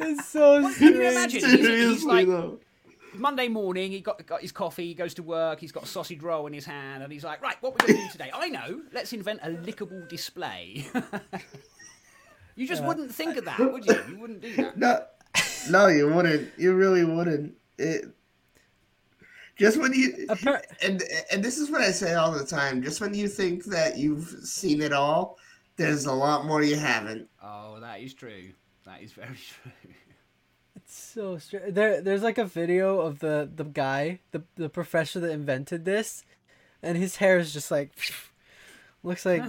it's 0.00 0.26
so 0.28 0.72
Can 0.74 0.94
you 0.94 1.02
imagine? 1.02 1.40
He's, 1.40 1.50
he's 1.52 1.66
Seriously 1.66 2.06
like 2.06 2.26
though. 2.26 2.58
Monday 3.14 3.48
morning. 3.48 3.90
He 3.90 4.00
got 4.00 4.24
got 4.26 4.40
his 4.40 4.50
coffee. 4.52 4.86
He 4.86 4.94
goes 4.94 5.12
to 5.14 5.22
work. 5.22 5.60
He's 5.60 5.72
got 5.72 5.82
a 5.82 5.86
sausage 5.86 6.22
roll 6.22 6.46
in 6.46 6.52
his 6.54 6.64
hand, 6.64 7.02
and 7.02 7.12
he's 7.12 7.22
like, 7.24 7.42
"Right, 7.42 7.56
what 7.60 7.74
we 7.74 7.86
going 7.86 8.00
to 8.00 8.06
do 8.06 8.12
today? 8.12 8.30
I 8.32 8.48
know. 8.48 8.80
Let's 8.92 9.12
invent 9.12 9.40
a 9.42 9.50
lickable 9.50 10.08
display." 10.08 10.86
you 12.56 12.66
just 12.66 12.82
wouldn't 12.82 13.14
think 13.14 13.36
of 13.36 13.44
that, 13.44 13.58
would 13.58 13.86
you? 13.86 14.00
You 14.08 14.18
wouldn't 14.18 14.40
do 14.40 14.56
that. 14.56 14.76
No, 15.68 15.82
no, 15.82 15.86
you 15.88 16.08
wouldn't. 16.12 16.50
You 16.56 16.74
really 16.74 17.04
wouldn't. 17.04 17.54
It 17.78 18.06
just 19.56 19.78
when 19.78 19.92
you 19.92 20.26
Appar- 20.28 20.62
and 20.82 21.02
and 21.32 21.42
this 21.42 21.58
is 21.58 21.70
what 21.70 21.80
I 21.80 21.90
say 21.90 22.14
all 22.14 22.30
the 22.32 22.44
time. 22.44 22.82
Just 22.82 23.00
when 23.00 23.14
you 23.14 23.28
think 23.28 23.64
that 23.66 23.96
you've 23.98 24.28
seen 24.44 24.82
it 24.82 24.92
all, 24.92 25.38
there's 25.76 26.04
a 26.06 26.12
lot 26.12 26.46
more 26.46 26.62
you 26.62 26.76
haven't. 26.76 27.28
Oh, 27.42 27.80
that 27.80 28.00
is 28.00 28.14
true. 28.14 28.52
That 28.84 29.02
is 29.02 29.12
very 29.12 29.28
true. 29.34 29.72
It's 30.76 30.94
so 30.94 31.38
strange. 31.38 31.74
There, 31.74 32.00
there's 32.00 32.22
like 32.22 32.38
a 32.38 32.44
video 32.44 33.00
of 33.00 33.18
the 33.20 33.50
the 33.54 33.64
guy, 33.64 34.20
the 34.30 34.42
the 34.56 34.68
professor 34.68 35.20
that 35.20 35.30
invented 35.30 35.84
this, 35.84 36.24
and 36.82 36.96
his 36.98 37.16
hair 37.16 37.38
is 37.38 37.52
just 37.52 37.70
like 37.70 37.92
looks 39.02 39.24
like 39.26 39.42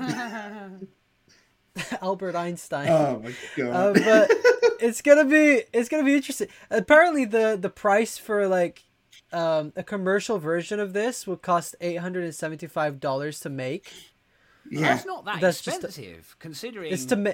Albert 2.01 2.35
Einstein. 2.35 2.89
Oh 2.89 3.21
my 3.23 3.29
Uh, 3.63 3.93
god! 3.93 3.93
but 3.95 4.31
it's 4.79 5.01
gonna 5.01 5.25
be 5.25 5.63
it's 5.73 5.89
gonna 5.89 6.03
be 6.03 6.15
interesting. 6.15 6.47
Apparently, 6.69 7.25
the 7.25 7.57
the 7.59 7.69
price 7.69 8.17
for 8.17 8.47
like 8.47 8.83
um, 9.33 9.73
a 9.75 9.83
commercial 9.83 10.37
version 10.39 10.79
of 10.79 10.93
this 10.93 11.27
would 11.27 11.41
cost 11.41 11.75
eight 11.81 11.95
hundred 11.97 12.23
and 12.23 12.33
seventy 12.35 12.67
five 12.67 12.99
dollars 12.99 13.39
to 13.41 13.49
make. 13.49 13.91
yeah, 14.69 14.81
That's 14.95 15.05
not 15.05 15.25
that 15.25 15.41
That's 15.41 15.61
just 15.61 15.83
a- 15.83 15.87
expensive, 15.87 16.35
considering. 16.39 16.91
It's 16.93 17.05
to 17.05 17.15
ma- 17.15 17.31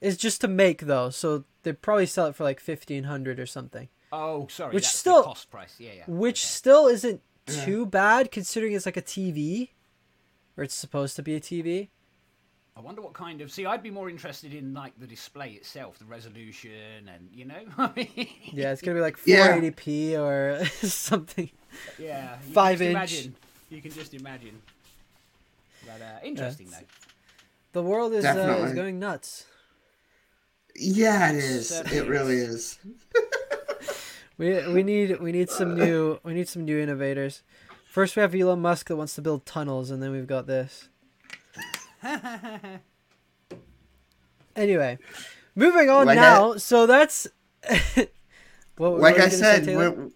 It's 0.00 0.16
just 0.16 0.40
to 0.42 0.48
make 0.48 0.82
though, 0.82 1.10
so 1.10 1.44
they 1.62 1.72
probably 1.72 2.06
sell 2.06 2.26
it 2.26 2.34
for 2.36 2.44
like 2.44 2.60
fifteen 2.60 3.04
hundred 3.04 3.38
or 3.40 3.46
something, 3.46 3.88
Oh, 4.12 4.46
sorry. 4.48 4.74
Which 4.74 4.84
that's 4.84 4.98
still- 4.98 5.18
the 5.22 5.28
cost 5.28 5.50
price. 5.50 5.74
Yeah, 5.78 5.92
yeah. 5.98 6.04
which 6.06 6.40
okay. 6.42 6.46
still 6.46 6.86
isn't 6.86 7.20
too 7.46 7.86
bad 7.86 8.30
considering 8.32 8.72
it's 8.72 8.86
like 8.86 8.96
a 8.96 9.02
TV, 9.02 9.70
or 10.56 10.64
it's 10.64 10.74
supposed 10.74 11.14
to 11.16 11.22
be 11.22 11.34
a 11.36 11.40
TV. 11.40 11.88
I 12.76 12.80
wonder 12.80 13.00
what 13.00 13.14
kind 13.14 13.40
of. 13.40 13.50
See, 13.50 13.64
I'd 13.64 13.82
be 13.82 13.90
more 13.90 14.10
interested 14.10 14.52
in 14.52 14.74
like 14.74 14.92
the 15.00 15.06
display 15.06 15.52
itself, 15.52 15.98
the 15.98 16.04
resolution, 16.04 17.08
and 17.14 17.28
you 17.32 17.46
know. 17.46 17.62
Yeah, 18.52 18.72
it's 18.72 18.82
gonna 18.82 18.96
be 18.96 19.00
like 19.00 19.18
480p 19.18 20.18
or 20.18 20.64
something. 20.86 21.50
yeah. 21.98 22.32
you 22.36 22.44
can 22.44 22.52
Five 22.52 22.78
just 22.78 22.82
inch. 22.82 22.90
Imagine. 22.96 23.34
You 23.70 23.82
can 23.82 23.90
just 23.92 24.14
imagine. 24.14 24.62
But 25.86 26.02
uh, 26.02 26.18
interesting 26.24 26.66
it's- 26.68 26.80
though. 26.80 27.80
The 27.80 27.82
world 27.82 28.12
is 28.14 28.24
uh, 28.24 28.28
is 28.30 28.34
Definitely. 28.36 28.72
going 28.74 28.98
nuts. 28.98 29.44
yeah, 30.74 31.30
it 31.30 31.36
is. 31.36 31.68
Certainly 31.68 31.96
It 31.98 32.06
really 32.08 32.36
is. 32.36 32.52
is. 32.54 32.78
We 34.38 34.66
we 34.68 34.82
need 34.82 35.18
we 35.20 35.32
need 35.32 35.48
some 35.48 35.74
new 35.76 36.18
we 36.22 36.34
need 36.34 36.46
some 36.48 36.66
new 36.66 36.78
innovators. 36.78 37.42
First 37.86 38.16
we 38.16 38.20
have 38.20 38.34
Elon 38.34 38.60
Musk 38.60 38.88
that 38.88 38.96
wants 38.96 39.14
to 39.14 39.22
build 39.22 39.46
tunnels, 39.46 39.90
and 39.90 40.02
then 40.02 40.10
we've 40.12 40.26
got 40.26 40.46
this. 40.46 40.90
Anyway, 44.54 44.98
moving 45.54 45.90
on 45.90 46.06
Like 46.06 46.18
I- 46.18 46.22
now. 46.22 46.56
so 46.56 46.86
that's 46.86 47.26
what, 48.76 48.92
what 48.92 49.00
Like 49.00 49.16
you 49.18 49.22
I 49.24 49.28
say, 49.28 49.36
said, 49.36 49.64
Taylor? 49.64 49.90
when, 49.90 50.12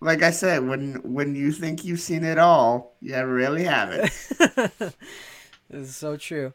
like 0.00 0.22
I 0.22 0.30
said, 0.32 0.66
when 0.66 0.94
when 1.04 1.34
you 1.36 1.52
think 1.52 1.84
you've 1.84 2.00
seen 2.00 2.24
it 2.24 2.38
all, 2.38 2.96
you 3.00 3.24
really 3.24 3.64
haven't. 3.64 4.10
This 5.70 5.88
is 5.88 5.96
so 5.96 6.16
true. 6.16 6.52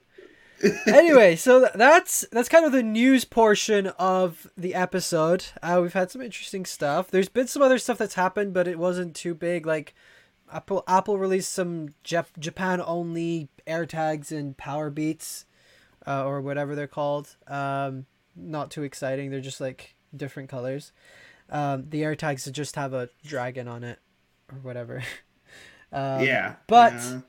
anyway, 0.85 1.35
so 1.35 1.67
that's 1.73 2.25
that's 2.31 2.47
kind 2.47 2.63
of 2.65 2.71
the 2.71 2.83
news 2.83 3.25
portion 3.25 3.87
of 3.97 4.47
the 4.55 4.75
episode. 4.75 5.45
Uh, 5.63 5.79
we've 5.81 5.93
had 5.93 6.11
some 6.11 6.21
interesting 6.21 6.63
stuff. 6.65 7.09
There's 7.09 7.27
been 7.27 7.47
some 7.47 7.61
other 7.61 7.79
stuff 7.79 7.97
that's 7.97 8.13
happened, 8.13 8.53
but 8.53 8.67
it 8.67 8.77
wasn't 8.77 9.15
too 9.15 9.33
big. 9.33 9.65
Like 9.65 9.95
Apple 10.51 10.83
Apple 10.87 11.17
released 11.17 11.51
some 11.51 11.89
Jap- 12.03 12.37
Japan 12.37 12.81
only 12.85 13.49
AirTags 13.67 14.31
and 14.31 14.57
Powerbeats, 14.57 15.45
uh, 16.07 16.25
or 16.25 16.41
whatever 16.41 16.75
they're 16.75 16.87
called. 16.87 17.35
Um, 17.47 18.05
not 18.35 18.71
too 18.71 18.83
exciting. 18.83 19.29
They're 19.29 19.41
just 19.41 19.61
like 19.61 19.95
different 20.15 20.49
colors. 20.49 20.91
Um, 21.49 21.85
the 21.89 22.01
AirTags 22.01 22.51
just 22.51 22.75
have 22.75 22.93
a 22.93 23.09
dragon 23.23 23.67
on 23.67 23.83
it, 23.83 23.99
or 24.51 24.59
whatever. 24.59 25.03
um, 25.91 26.23
yeah, 26.23 26.55
but 26.67 26.93
yeah. 26.93 27.19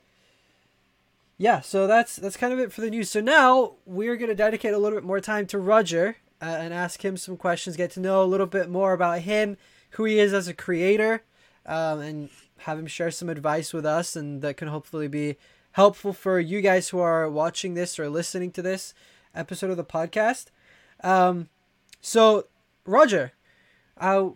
yeah, 1.39 1.61
so 1.61 1.87
that's 1.87 2.17
that's 2.17 2.37
kind 2.37 2.53
of 2.53 2.59
it 2.59 2.73
for 2.73 2.81
the 2.81 2.91
news. 2.91 3.11
So 3.11 3.21
now 3.21 3.75
we're 3.85 4.17
gonna 4.17 4.35
dedicate 4.35 4.75
a 4.75 4.79
little 4.79 4.99
bit 4.99 5.07
more 5.07 5.21
time 5.21 5.47
to 5.49 5.59
Roger 5.59 6.17
uh, 6.41 6.59
and 6.61 6.73
ask 6.73 7.05
him 7.05 7.17
some 7.17 7.37
questions, 7.37 7.77
get 7.77 7.91
to 7.93 8.01
know 8.01 8.23
a 8.23 8.25
little 8.25 8.47
bit 8.47 8.69
more 8.69 8.93
about 8.93 9.21
him, 9.21 9.57
who 9.91 10.05
he 10.05 10.19
is 10.19 10.33
as 10.33 10.49
a 10.49 10.55
creator, 10.55 11.23
um, 11.67 12.01
and 12.01 12.31
have 12.63 12.79
him 12.79 12.87
share 12.87 13.11
some 13.11 13.29
advice 13.29 13.73
with 13.73 13.87
us, 13.87 14.17
and 14.17 14.43
that 14.43 14.57
can 14.57 14.69
hopefully 14.69 15.09
be 15.09 15.37
helpful 15.73 16.13
for 16.13 16.39
you 16.41 16.61
guys 16.61 16.89
who 16.89 16.99
are 16.99 17.29
watching 17.29 17.75
this 17.75 17.99
or 17.99 18.09
listening 18.09 18.51
to 18.53 18.63
this 18.63 18.95
episode 19.35 19.71
of 19.71 19.77
the 19.77 19.85
podcast. 19.85 20.47
Um, 21.03 21.49
so 22.01 22.47
Roger, 22.85 23.33
uh, 23.97 24.31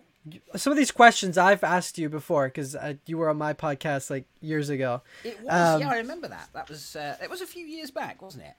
some 0.56 0.70
of 0.70 0.76
these 0.76 0.90
questions 0.90 1.37
I've 1.37 1.64
asked 1.64 1.98
you 1.98 2.08
before 2.08 2.46
because 2.48 2.74
uh, 2.74 2.94
you 3.06 3.18
were 3.18 3.28
on 3.28 3.37
my 3.37 3.52
podcast 3.52 4.10
like 4.10 4.26
years 4.40 4.68
ago. 4.68 5.02
It 5.22 5.40
was. 5.42 5.52
Um, 5.52 5.80
yeah, 5.80 5.90
I 5.90 5.96
remember 5.98 6.28
that. 6.28 6.48
That 6.52 6.68
was. 6.68 6.96
Uh, 6.96 7.16
it 7.22 7.28
was 7.28 7.40
a 7.40 7.46
few 7.46 7.66
years 7.66 7.90
back, 7.90 8.22
wasn't 8.22 8.44
it? 8.44 8.54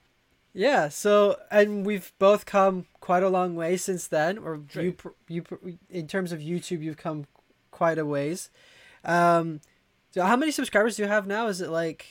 Yeah, 0.52 0.88
so 0.88 1.36
and 1.50 1.84
we've 1.84 2.12
both 2.18 2.46
come 2.46 2.86
quite 3.00 3.22
a 3.22 3.28
long 3.28 3.56
way 3.56 3.76
since 3.76 4.06
then. 4.06 4.38
Or 4.38 4.58
True. 4.68 4.94
you, 5.28 5.44
you, 5.62 5.78
in 5.90 6.06
terms 6.06 6.32
of 6.32 6.40
YouTube, 6.40 6.82
you've 6.82 6.96
come 6.96 7.26
quite 7.70 7.98
a 7.98 8.06
ways. 8.06 8.50
Um, 9.06 9.60
so 10.10 10.22
how 10.22 10.36
many 10.36 10.52
subscribers 10.52 10.96
do 10.96 11.02
you 11.02 11.08
have 11.08 11.26
now? 11.26 11.46
Is 11.46 11.60
it 11.60 11.70
like 11.70 12.06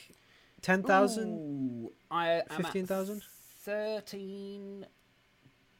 ten 0.62 0.82
thousand? 0.82 1.28
Ooh, 1.36 1.92
I 2.10 2.42
am 2.50 2.56
15,000? 2.56 3.22
Thirteen. 3.60 4.86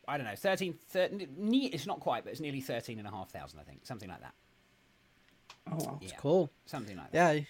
I 0.08 0.16
don't 0.16 0.26
know. 0.26 0.36
13, 0.36 0.78
13 0.88 1.28
ne- 1.36 1.66
It's 1.66 1.86
not 1.86 1.98
quite, 2.00 2.22
but 2.24 2.30
it's 2.32 2.40
nearly 2.40 2.60
thirteen 2.60 2.98
and 2.98 3.08
a 3.08 3.10
half 3.10 3.30
thousand. 3.30 3.58
I 3.58 3.62
think 3.64 3.84
something 3.86 4.08
like 4.08 4.20
that. 4.20 4.34
Oh, 5.72 5.76
wow. 5.84 5.98
Yeah, 6.00 6.10
Cool. 6.18 6.50
something 6.66 6.96
like 6.96 7.10
that. 7.10 7.34
Yeah, 7.36 7.42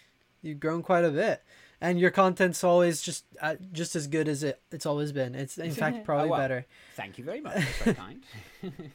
you've 0.43 0.61
grown 0.61 0.83
quite 0.83 1.05
a 1.05 1.11
bit, 1.11 1.43
and 1.81 1.99
your 2.01 2.11
content's 2.11 2.65
always 2.65 3.03
just 3.03 3.25
uh, 3.41 3.57
just 3.73 3.95
as 3.97 4.07
good 4.07 4.29
as 4.29 4.43
it 4.43 4.61
it's 4.73 4.87
always 4.87 5.13
been. 5.13 5.35
It's 5.35 5.59
in 5.59 5.73
fact 5.73 6.05
probably 6.05 6.29
Oh, 6.29 6.31
well. 6.33 6.41
better. 6.41 6.67
Thank 6.95 7.19
you 7.19 7.25
very 7.25 7.41
much. 7.41 7.55
That's 7.57 7.79
very 7.83 7.95
kind. 8.05 8.23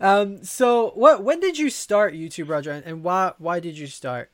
Um, 0.00 0.44
so 0.44 0.90
what 0.94 1.24
when 1.24 1.40
did 1.40 1.58
you 1.58 1.70
start 1.70 2.14
YouTube, 2.14 2.48
Roger, 2.48 2.70
and- 2.70 3.02
why 3.02 3.32
why 3.38 3.58
did 3.60 3.76
you 3.78 3.86
start? 3.88 4.30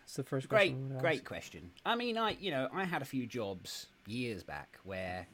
That's 0.00 0.14
the 0.14 0.22
first 0.24 0.48
Great, 0.48 0.72
question. 0.72 0.98
Great 0.98 1.18
ask. 1.20 1.24
question. 1.26 1.70
I 1.84 1.94
mean, 1.94 2.16
I 2.16 2.36
you 2.40 2.50
know 2.50 2.68
I 2.72 2.84
had 2.84 3.02
a 3.02 3.04
few 3.04 3.26
jobs 3.26 3.86
years 4.06 4.42
back 4.42 4.78
where 4.84 5.26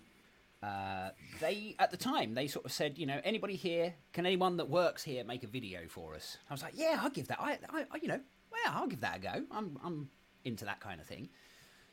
uh, 0.60 1.10
they 1.40 1.76
at 1.78 1.92
the 1.92 1.96
time 1.96 2.34
they 2.34 2.48
sort 2.48 2.64
of 2.64 2.72
said, 2.72 2.98
you 2.98 3.06
know, 3.06 3.20
anybody 3.22 3.54
here, 3.54 3.94
can 4.12 4.26
anyone 4.26 4.56
that 4.56 4.68
works 4.68 5.04
here 5.04 5.22
make 5.22 5.44
a 5.44 5.46
video 5.46 5.82
for 5.88 6.16
us? 6.16 6.38
I 6.50 6.54
was 6.54 6.62
like, 6.62 6.72
yeah, 6.76 6.98
I'll 7.00 7.10
give 7.10 7.28
that. 7.28 7.38
I, 7.40 7.58
I, 7.70 7.84
I 7.92 7.96
you 8.02 8.08
know, 8.08 8.20
well, 8.50 8.74
I'll 8.74 8.88
give 8.88 9.02
that 9.02 9.18
a 9.18 9.20
go. 9.20 9.44
I'm 9.52 9.78
I'm 9.84 10.08
into 10.44 10.64
that 10.64 10.80
kind 10.80 11.00
of 11.00 11.06
thing. 11.06 11.28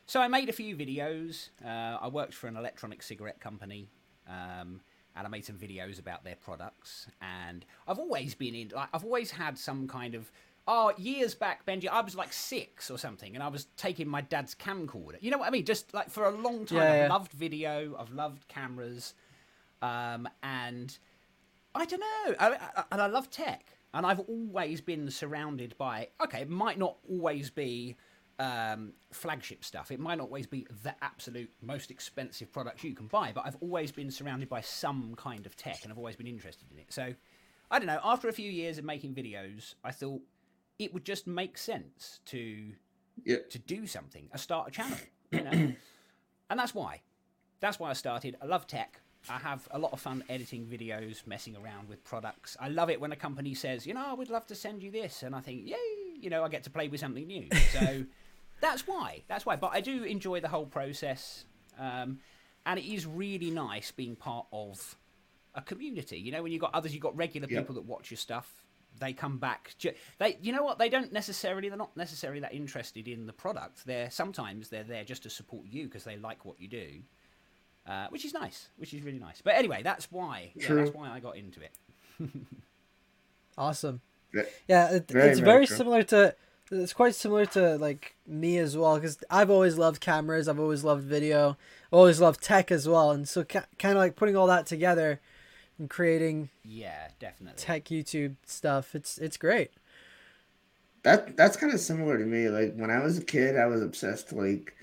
So 0.05 0.19
I 0.19 0.27
made 0.27 0.49
a 0.49 0.53
few 0.53 0.75
videos. 0.75 1.49
Uh, 1.63 1.97
I 2.01 2.07
worked 2.07 2.33
for 2.33 2.47
an 2.47 2.57
electronic 2.57 3.01
cigarette 3.01 3.39
company. 3.39 3.89
Um, 4.27 4.81
and 5.15 5.27
I 5.27 5.29
made 5.29 5.45
some 5.45 5.57
videos 5.57 5.99
about 5.99 6.23
their 6.23 6.35
products. 6.35 7.07
And 7.21 7.65
I've 7.87 7.99
always 7.99 8.33
been 8.35 8.55
in, 8.55 8.71
like, 8.73 8.89
I've 8.93 9.03
always 9.03 9.31
had 9.31 9.57
some 9.57 9.87
kind 9.87 10.15
of, 10.15 10.31
oh, 10.67 10.93
years 10.97 11.35
back, 11.35 11.65
Benji, 11.65 11.87
I 11.87 12.01
was 12.01 12.15
like 12.15 12.31
six 12.31 12.89
or 12.89 12.97
something, 12.97 13.35
and 13.35 13.43
I 13.43 13.47
was 13.49 13.67
taking 13.77 14.07
my 14.07 14.21
dad's 14.21 14.55
camcorder. 14.55 15.17
You 15.19 15.31
know 15.31 15.37
what 15.37 15.47
I 15.47 15.51
mean? 15.51 15.65
Just 15.65 15.93
like 15.93 16.09
for 16.09 16.25
a 16.25 16.31
long 16.31 16.65
time, 16.65 16.77
Yeah, 16.77 17.03
I've 17.05 17.09
loved 17.09 17.33
video, 17.33 17.95
I've 17.99 18.11
loved 18.11 18.47
cameras, 18.47 19.13
um, 19.81 20.29
and 20.43 20.97
I 21.75 21.85
don't 21.85 21.99
know, 21.99 22.35
I, 22.39 22.57
I, 22.75 22.83
and 22.91 23.01
I 23.01 23.07
love 23.07 23.29
tech, 23.29 23.65
and 23.93 24.05
I've 24.05 24.19
always 24.19 24.81
been 24.81 25.09
surrounded 25.09 25.75
by. 25.77 26.09
Okay, 26.23 26.41
it 26.41 26.49
might 26.49 26.77
not 26.77 26.97
always 27.09 27.49
be 27.49 27.97
um, 28.41 28.93
flagship 29.11 29.63
stuff. 29.63 29.91
It 29.91 29.99
might 29.99 30.17
not 30.17 30.25
always 30.25 30.47
be 30.47 30.65
the 30.83 30.95
absolute 31.03 31.51
most 31.61 31.91
expensive 31.91 32.51
products 32.51 32.83
you 32.83 32.95
can 32.95 33.05
buy, 33.05 33.31
but 33.33 33.45
I've 33.45 33.57
always 33.61 33.91
been 33.91 34.09
surrounded 34.09 34.49
by 34.49 34.61
some 34.61 35.13
kind 35.15 35.45
of 35.45 35.55
tech, 35.55 35.79
and 35.83 35.91
I've 35.91 35.97
always 35.99 36.15
been 36.15 36.25
interested 36.27 36.67
in 36.71 36.79
it. 36.79 36.87
So, 36.89 37.13
I 37.69 37.77
don't 37.77 37.85
know. 37.87 37.99
After 38.03 38.27
a 38.29 38.33
few 38.33 38.49
years 38.51 38.79
of 38.79 38.83
making 38.83 39.13
videos, 39.13 39.75
I 39.83 39.91
thought 39.91 40.21
it 40.79 40.91
would 40.93 41.05
just 41.05 41.27
make 41.27 41.57
sense 41.57 42.19
to 42.25 42.73
Yeah. 43.23 43.37
to 43.51 43.59
do 43.59 43.85
something, 43.85 44.27
a 44.33 44.37
start 44.39 44.69
a 44.69 44.71
channel, 44.71 44.97
you 45.31 45.43
know, 45.43 45.51
and 46.49 46.59
that's 46.59 46.73
why. 46.73 47.01
That's 47.59 47.79
why 47.79 47.91
I 47.91 47.93
started. 47.93 48.35
I 48.41 48.45
love 48.47 48.65
tech. 48.65 48.99
I 49.29 49.37
have 49.37 49.67
a 49.69 49.77
lot 49.77 49.93
of 49.93 49.99
fun 49.99 50.23
editing 50.29 50.65
videos, 50.65 51.27
messing 51.27 51.55
around 51.55 51.87
with 51.89 52.03
products. 52.03 52.57
I 52.59 52.69
love 52.69 52.89
it 52.89 52.99
when 52.99 53.11
a 53.11 53.15
company 53.15 53.53
says, 53.53 53.85
you 53.85 53.93
know, 53.93 54.03
I 54.03 54.13
would 54.13 54.31
love 54.31 54.47
to 54.47 54.55
send 54.55 54.81
you 54.81 54.89
this, 54.89 55.21
and 55.21 55.35
I 55.35 55.41
think, 55.41 55.67
yay, 55.67 55.75
you 56.19 56.31
know, 56.31 56.43
I 56.43 56.49
get 56.49 56.63
to 56.63 56.71
play 56.71 56.87
with 56.87 56.99
something 56.99 57.27
new. 57.27 57.47
So 57.71 58.03
that's 58.61 58.87
why. 58.87 59.23
That's 59.27 59.45
why. 59.45 59.55
But 59.57 59.71
I 59.73 59.81
do 59.81 60.03
enjoy 60.03 60.39
the 60.39 60.47
whole 60.47 60.65
process, 60.65 61.45
um, 61.79 62.19
and 62.65 62.79
it 62.79 62.85
is 62.85 63.05
really 63.05 63.51
nice 63.51 63.91
being 63.91 64.15
part 64.15 64.45
of 64.53 64.95
a 65.55 65.61
community. 65.61 66.17
You 66.19 66.31
know, 66.31 66.43
when 66.43 66.51
you've 66.51 66.61
got 66.61 66.73
others, 66.73 66.93
you've 66.93 67.03
got 67.03 67.15
regular 67.17 67.47
Yep. 67.49 67.59
people 67.63 67.75
that 67.75 67.85
watch 67.85 68.09
your 68.11 68.17
stuff. 68.17 68.49
They 68.99 69.13
come 69.13 69.37
back. 69.39 69.73
They, 70.19 70.37
you 70.41 70.51
know 70.53 70.63
what? 70.63 70.77
They 70.77 70.89
don't 70.89 71.11
necessarily. 71.11 71.69
They're 71.69 71.77
not 71.77 71.95
necessarily 71.97 72.39
that 72.41 72.53
interested 72.53 73.07
in 73.07 73.25
the 73.25 73.33
product. 73.33 73.85
They're 73.85 74.11
sometimes 74.11 74.69
they're 74.69 74.83
there 74.83 75.03
just 75.03 75.23
to 75.23 75.29
support 75.29 75.65
you 75.65 75.85
because 75.85 76.03
they 76.03 76.17
like 76.17 76.43
what 76.45 76.59
you 76.59 76.67
do, 76.67 76.87
uh, 77.87 78.07
which 78.09 78.25
is 78.25 78.33
nice. 78.33 78.67
Which 78.77 78.93
is 78.93 79.01
really 79.01 79.17
nice. 79.19 79.41
But 79.41 79.55
anyway, 79.55 79.81
that's 79.81 80.11
why. 80.11 80.51
Yeah, 80.55 80.73
that's 80.75 80.91
why 80.93 81.09
I 81.09 81.19
got 81.19 81.35
into 81.37 81.61
it. 81.61 81.71
Awesome. 83.57 84.01
Ve- 84.33 84.43
Yeah, 84.67 84.91
it, 84.95 85.07
Very, 85.09 85.29
it's 85.31 85.39
very 85.39 85.65
very 85.65 85.65
similar 85.67 86.03
to. 86.03 86.35
It's 86.71 86.93
quite 86.93 87.15
similar 87.15 87.45
to 87.47 87.77
like 87.77 88.15
me 88.25 88.57
as 88.57 88.77
well 88.77 88.95
because 88.95 89.17
I've 89.29 89.49
always 89.49 89.77
loved 89.77 89.99
cameras. 89.99 90.47
I've 90.47 90.59
always 90.59 90.83
loved 90.83 91.03
video. 91.03 91.57
Always 91.91 92.21
loved 92.21 92.41
tech 92.41 92.71
as 92.71 92.87
well, 92.87 93.11
and 93.11 93.27
so 93.27 93.43
ca- 93.43 93.65
kind 93.77 93.91
of 93.93 93.97
like 93.97 94.15
putting 94.15 94.37
all 94.37 94.47
that 94.47 94.65
together 94.65 95.19
and 95.77 95.89
creating 95.89 96.49
Yeah, 96.63 97.09
definitely. 97.19 97.57
tech 97.57 97.85
YouTube 97.85 98.35
stuff. 98.45 98.95
It's 98.95 99.17
it's 99.17 99.37
great. 99.37 99.71
That 101.03 101.35
that's 101.35 101.57
kind 101.57 101.73
of 101.73 101.79
similar 101.79 102.17
to 102.17 102.25
me. 102.25 102.47
Like 102.49 102.75
when 102.75 102.91
I 102.91 102.99
was 102.99 103.17
a 103.17 103.23
kid, 103.23 103.57
I 103.57 103.65
was 103.65 103.81
obsessed 103.81 104.33
like 104.33 104.75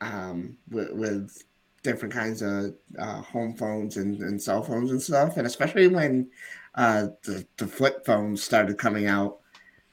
um 0.00 0.58
with, 0.70 0.92
with 0.92 1.44
different 1.82 2.14
kinds 2.14 2.42
of 2.42 2.74
uh, 2.98 3.22
home 3.22 3.54
phones 3.56 3.96
and, 3.96 4.20
and 4.20 4.42
cell 4.42 4.62
phones 4.62 4.90
and 4.90 5.02
stuff, 5.02 5.36
and 5.36 5.46
especially 5.46 5.88
when 5.88 6.30
uh, 6.76 7.08
the 7.24 7.46
the 7.58 7.66
flip 7.68 8.06
phones 8.06 8.42
started 8.42 8.78
coming 8.78 9.06
out. 9.06 9.40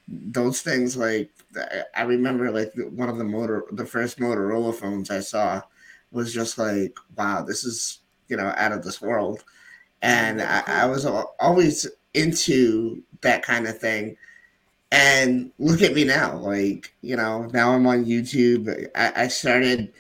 Those 0.08 0.62
things, 0.62 0.98
like 0.98 1.32
I- 1.96 2.04
remember, 2.04 2.52
like 2.52 2.74
one 2.92 3.10
of 3.10 3.18
the 3.18 3.24
motor, 3.24 3.63
the 3.72 3.86
first 3.86 4.20
Motorola 4.20 4.74
phones 4.74 5.10
I 5.10 5.22
saw 5.22 5.62
was 6.12 6.34
just 6.34 6.58
like, 6.58 6.98
wow, 7.18 7.44
this 7.44 7.63
is 7.63 8.00
you 8.28 8.38
know 8.38 8.54
out 8.58 8.72
of 8.72 8.84
this 8.84 9.02
world, 9.02 9.44
and 10.02 10.42
I, 10.42 10.63
I 10.68 10.86
was 10.86 11.06
always 11.06 11.88
into 12.13 13.02
that 13.22 13.44
kind 13.44 13.68
of 13.68 13.78
thing. 13.80 14.18
And 14.92 15.52
look 15.58 15.82
at 15.82 15.94
me 15.96 16.04
now. 16.04 16.38
Like, 16.38 16.94
you 17.02 17.16
know, 17.16 17.44
now 17.54 17.72
I'm 17.74 17.88
on 17.88 18.06
YouTube. 18.06 18.89
I, 18.96 19.24
I 19.24 19.28
started 19.28 19.92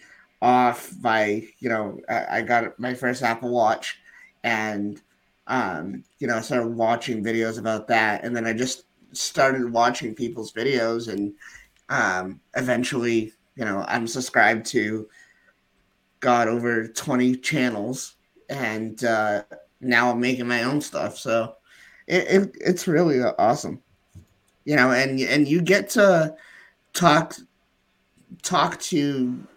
off 0.41 0.93
by, 1.01 1.47
you 1.59 1.69
know, 1.69 1.99
I, 2.07 2.37
I 2.39 2.41
got 2.41 2.79
my 2.79 2.93
first 2.93 3.23
Apple 3.23 3.49
Watch 3.49 3.99
and, 4.43 5.01
um, 5.47 6.03
you 6.19 6.27
know, 6.27 6.37
I 6.37 6.41
started 6.41 6.67
watching 6.75 7.23
videos 7.23 7.57
about 7.57 7.87
that. 7.87 8.23
And 8.23 8.35
then 8.35 8.45
I 8.45 8.53
just 8.53 8.83
started 9.13 9.71
watching 9.71 10.15
people's 10.15 10.53
videos. 10.53 11.11
And 11.11 11.33
um, 11.89 12.39
eventually, 12.55 13.33
you 13.55 13.65
know, 13.65 13.85
I'm 13.87 14.07
subscribed 14.07 14.65
to, 14.67 15.07
got 16.19 16.47
over 16.47 16.87
20 16.87 17.35
channels. 17.37 18.15
And 18.49 19.03
uh, 19.03 19.43
now 19.81 20.11
I'm 20.11 20.19
making 20.19 20.47
my 20.47 20.63
own 20.63 20.81
stuff. 20.81 21.17
So 21.17 21.55
it, 22.07 22.23
it, 22.27 22.57
it's 22.59 22.87
really 22.87 23.21
awesome 23.21 23.81
you 24.65 24.75
know 24.75 24.91
and 24.91 25.19
and 25.19 25.47
you 25.47 25.61
get 25.61 25.89
to 25.89 26.35
talk 26.93 27.35
talk 28.41 28.79
to 28.79 28.97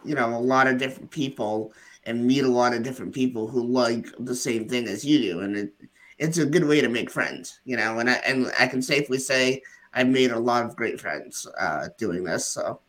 you 0.04 0.14
know 0.14 0.34
a 0.34 0.38
lot 0.38 0.66
of 0.66 0.78
different 0.78 1.10
people 1.10 1.72
and 2.04 2.24
meet 2.24 2.44
a 2.44 2.48
lot 2.48 2.74
of 2.74 2.82
different 2.82 3.14
people 3.14 3.48
who 3.48 3.64
like 3.64 4.06
the 4.20 4.34
same 4.34 4.68
thing 4.68 4.86
as 4.86 5.04
you 5.04 5.18
do 5.18 5.40
and 5.40 5.56
it 5.56 5.72
it's 6.18 6.38
a 6.38 6.46
good 6.46 6.64
way 6.64 6.80
to 6.80 6.88
make 6.88 7.10
friends 7.10 7.60
you 7.64 7.76
know 7.76 7.98
and 7.98 8.08
i 8.10 8.14
and 8.26 8.52
i 8.58 8.66
can 8.66 8.80
safely 8.82 9.18
say 9.18 9.60
i've 9.94 10.08
made 10.08 10.30
a 10.30 10.38
lot 10.38 10.64
of 10.64 10.76
great 10.76 11.00
friends 11.00 11.46
uh 11.58 11.88
doing 11.98 12.24
this 12.24 12.44
so 12.46 12.80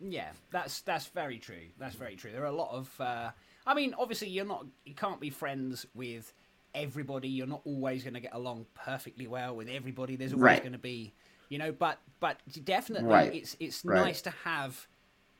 Yeah, 0.00 0.30
that's 0.52 0.82
that's 0.82 1.06
very 1.06 1.38
true. 1.38 1.66
That's 1.78 1.96
very 1.96 2.14
true. 2.14 2.30
There 2.30 2.42
are 2.42 2.46
a 2.46 2.52
lot 2.52 2.70
of. 2.70 2.88
Uh, 3.00 3.30
I 3.66 3.74
mean, 3.74 3.94
obviously, 3.98 4.28
you're 4.28 4.44
not. 4.44 4.64
You 4.84 4.94
can't 4.94 5.20
be 5.20 5.30
friends 5.30 5.86
with 5.94 6.32
everybody. 6.74 7.28
You're 7.28 7.48
not 7.48 7.62
always 7.64 8.04
going 8.04 8.14
to 8.14 8.20
get 8.20 8.32
along 8.34 8.66
perfectly 8.74 9.26
well 9.26 9.56
with 9.56 9.68
everybody. 9.68 10.14
There's 10.14 10.32
always 10.32 10.44
Right. 10.44 10.62
going 10.62 10.72
to 10.72 10.78
be, 10.78 11.12
you 11.48 11.58
know. 11.58 11.72
But 11.72 11.98
but 12.20 12.36
definitely, 12.64 13.08
Right. 13.08 13.34
it's 13.34 13.56
it's 13.58 13.84
Right. 13.84 13.96
nice 14.04 14.22
to 14.22 14.30
have 14.44 14.86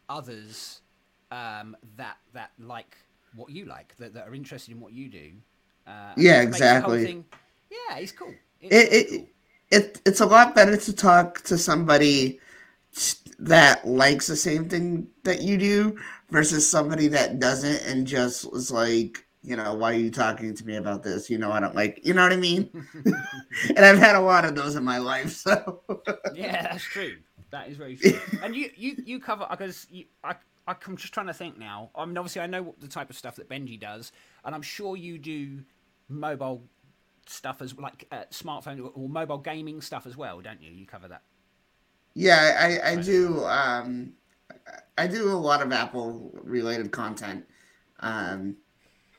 others 0.09 0.81
um, 1.31 1.77
that 1.97 2.17
that 2.33 2.51
like 2.59 2.97
what 3.37 3.51
you 3.51 3.65
like, 3.65 3.95
that, 3.99 4.13
that 4.15 4.27
are 4.27 4.35
interested 4.35 4.73
in 4.73 4.81
what 4.81 4.93
you 4.93 5.09
do. 5.09 5.33
Uh, 5.89 6.13
Yeah, 6.17 6.43
it 6.43 6.47
makes 6.47 6.59
the 6.59 6.81
whole 6.81 6.93
exactly. 6.93 7.05
thing- 7.05 7.25
yeah, 7.71 7.99
he's 7.99 8.13
cool. 8.13 8.35
It's 8.61 8.75
it, 8.75 8.77
really 8.77 8.99
it, 8.99 9.09
cool. 9.11 9.29
it 9.71 10.01
it's 10.05 10.21
a 10.21 10.27
lot 10.27 10.55
better 10.55 10.77
to 10.77 10.93
talk 10.93 11.41
to 11.45 11.57
somebody 11.57 12.41
that 13.39 13.87
likes 13.87 14.27
the 14.27 14.37
same 14.37 14.69
thing 14.69 15.07
that 15.23 15.43
you 15.43 15.57
do 15.57 15.97
versus 16.31 16.69
somebody 16.69 17.09
that 17.09 17.39
doesn't 17.39 17.83
and 17.87 18.07
just 18.07 18.51
was 18.53 18.71
like 18.71 19.25
you 19.43 19.55
know 19.55 19.75
why 19.75 19.93
are 19.93 19.97
you 19.99 20.11
talking 20.11 20.53
to 20.53 20.67
me 20.67 20.75
about 20.75 21.05
this 21.05 21.31
you 21.31 21.39
know 21.39 21.53
i 21.53 21.61
don't 21.61 21.77
like 21.77 22.01
you 22.03 22.13
know 22.13 22.23
what 22.25 22.33
i 22.33 22.37
mean 22.37 22.69
and 23.05 23.79
i've 23.85 23.99
had 23.99 24.17
a 24.17 24.21
lot 24.21 24.45
of 24.45 24.57
those 24.57 24.75
in 24.75 24.83
my 24.83 24.99
life 24.99 25.31
so 25.31 25.81
yeah, 26.35 26.63
that's 26.63 26.83
true. 26.83 27.17
That 27.51 27.69
is 27.69 27.77
very 27.77 27.97
true. 27.97 28.19
and 28.43 28.55
you, 28.55 28.71
you, 28.77 28.97
you 29.05 29.21
cover 29.21 29.47
because 29.51 29.87
you, 29.91 30.05
I, 30.23 30.35
I'm 30.67 30.97
just 30.97 31.15
trying 31.15 31.29
to 31.29 31.35
think 31.35 31.59
now. 31.59 31.91
I 31.95 32.05
mean, 32.05 32.19
obviously, 32.19 32.43
I 32.43 32.47
know 32.47 32.63
what 32.63 32.81
the 32.81 32.89
type 32.89 33.09
of 33.11 33.17
stuff 33.17 33.37
that 33.37 33.49
Benji 33.49 33.81
does, 33.81 34.13
and 34.45 34.55
I'm 34.55 34.63
sure 34.63 34.97
you 34.97 35.19
do 35.19 35.63
mobile 36.09 36.65
stuff 37.27 37.61
as 37.61 37.77
like 37.79 38.07
uh, 38.11 38.25
smartphone 38.31 38.91
or, 38.95 39.09
mobile 39.09 39.39
gaming 39.39 39.81
stuff 39.81 40.07
as 40.07 40.17
well, 40.17 40.41
don't 40.41 40.63
you? 40.63 40.71
You 40.71 40.87
cover 40.87 41.09
that. 41.09 41.23
yeah 42.15 42.57
i 42.59 42.93
i 42.93 42.97
do 42.97 43.45
um 43.45 44.13
i 44.97 45.07
do 45.07 45.31
a 45.31 45.37
lot 45.37 45.61
of 45.63 45.71
apple 45.73 46.31
related 46.43 46.91
content 46.91 47.45
um 48.01 48.57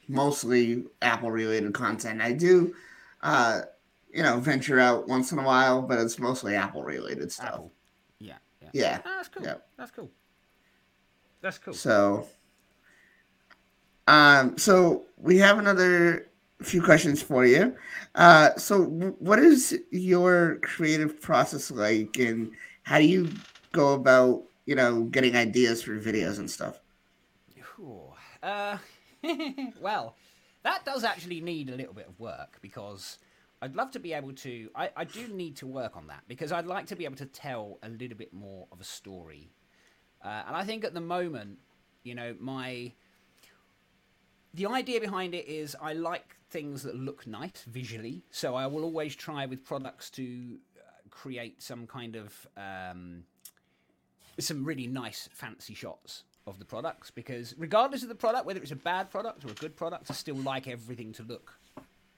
mostly 0.08 0.84
apple 1.02 1.30
related 1.32 1.74
content 1.74 2.20
i 2.22 2.32
do 2.32 2.74
uh 3.22 3.62
you 4.12 4.24
know 4.24 4.40
venture 4.40 4.80
out 4.80 5.08
once 5.08 5.32
in 5.32 5.38
a 5.38 5.44
while 5.44 5.82
but 5.84 6.00
it's 6.00 6.18
mostly 6.18 6.56
apple 6.56 6.84
related 6.84 7.32
stuff 7.32 7.48
Apple. 7.48 7.72
Yeah. 8.20 8.38
Yeah. 8.62 8.70
yeah 8.74 9.02
Ah, 9.06 9.14
that's 9.18 9.30
cool. 9.30 9.44
Yeah. 9.44 9.56
That's 9.78 9.92
cool. 9.92 10.12
That's 11.42 11.58
cool. 11.58 11.74
So, 11.74 12.28
um, 14.08 14.58
so 14.58 15.06
we 15.18 15.38
have 15.38 15.58
another 15.58 16.29
few 16.64 16.82
questions 16.82 17.22
for 17.22 17.46
you. 17.46 17.76
Uh, 18.16 18.56
so, 18.58 18.84
what 18.84 19.40
is 19.40 19.80
your 19.92 20.58
creative 20.62 21.22
process 21.22 21.72
like, 21.72 22.18
and 22.18 22.52
how 22.84 22.98
do 23.00 23.06
you 23.06 23.30
go 23.72 23.94
about, 23.94 24.44
you 24.66 24.76
know, 24.76 25.04
getting 25.04 25.36
ideas 25.36 25.84
for 25.84 25.98
videos 26.00 26.40
and 26.40 26.50
stuff? 26.50 26.80
Ooh, 27.80 28.14
Uh, 28.42 28.78
well, 29.82 30.16
that 30.64 30.86
does 30.86 31.04
actually 31.04 31.42
need 31.42 31.70
a 31.70 31.76
little 31.76 31.94
bit 31.94 32.08
of 32.08 32.20
work 32.20 32.58
because 32.62 33.18
I'd 33.62 33.76
love 33.76 33.92
to 33.92 34.00
be 34.00 34.14
able 34.14 34.34
to. 34.34 34.70
I, 34.76 34.92
I 34.96 35.04
do 35.06 35.28
need 35.28 35.58
to 35.58 35.68
work 35.68 35.96
on 35.98 36.08
that 36.08 36.24
because 36.28 36.52
I'd 36.52 36.66
like 36.68 36.88
to 36.88 36.96
be 36.96 37.06
able 37.06 37.18
to 37.18 37.26
tell 37.26 37.80
a 37.84 37.90
little 37.90 38.18
bit 38.18 38.34
more 38.34 38.68
of 38.72 38.80
a 38.80 38.84
story. 38.84 39.52
Uh, 40.24 40.44
and 40.48 40.56
I 40.56 40.64
think 40.66 40.84
at 40.86 40.94
the 40.94 41.02
moment, 41.02 41.60
you 42.04 42.16
know, 42.16 42.36
my. 42.40 42.94
The 44.54 44.66
idea 44.68 45.00
behind 45.00 45.34
it 45.36 45.48
is 45.48 45.76
I 45.82 45.94
like 45.94 46.38
things 46.50 46.84
that 46.84 46.96
look 46.96 47.28
nice 47.28 47.64
visually, 47.68 48.24
so 48.32 48.56
I 48.56 48.68
will 48.68 48.84
always 48.84 49.16
try 49.16 49.46
with 49.46 49.64
products 49.64 50.10
to 50.12 50.58
uh, 50.78 50.82
create 51.10 51.62
some 51.62 51.88
kind 51.88 52.16
of 52.16 52.48
um, 52.58 53.24
some 54.40 54.64
really 54.64 54.88
nice 54.88 55.30
fancy 55.32 55.74
shots 55.74 56.24
of 56.48 56.58
the 56.58 56.66
products 56.66 57.12
because 57.12 57.54
regardless 57.58 58.04
of 58.04 58.10
the 58.10 58.16
product, 58.16 58.46
whether 58.46 58.62
it's 58.62 58.72
a 58.72 58.76
bad 58.76 59.12
product 59.12 59.46
or 59.46 59.50
a 59.50 59.56
good 59.56 59.76
product, 59.76 60.10
I 60.10 60.14
still 60.14 60.38
like 60.38 60.68
everything 60.68 61.14
to 61.14 61.24
look 61.24 61.60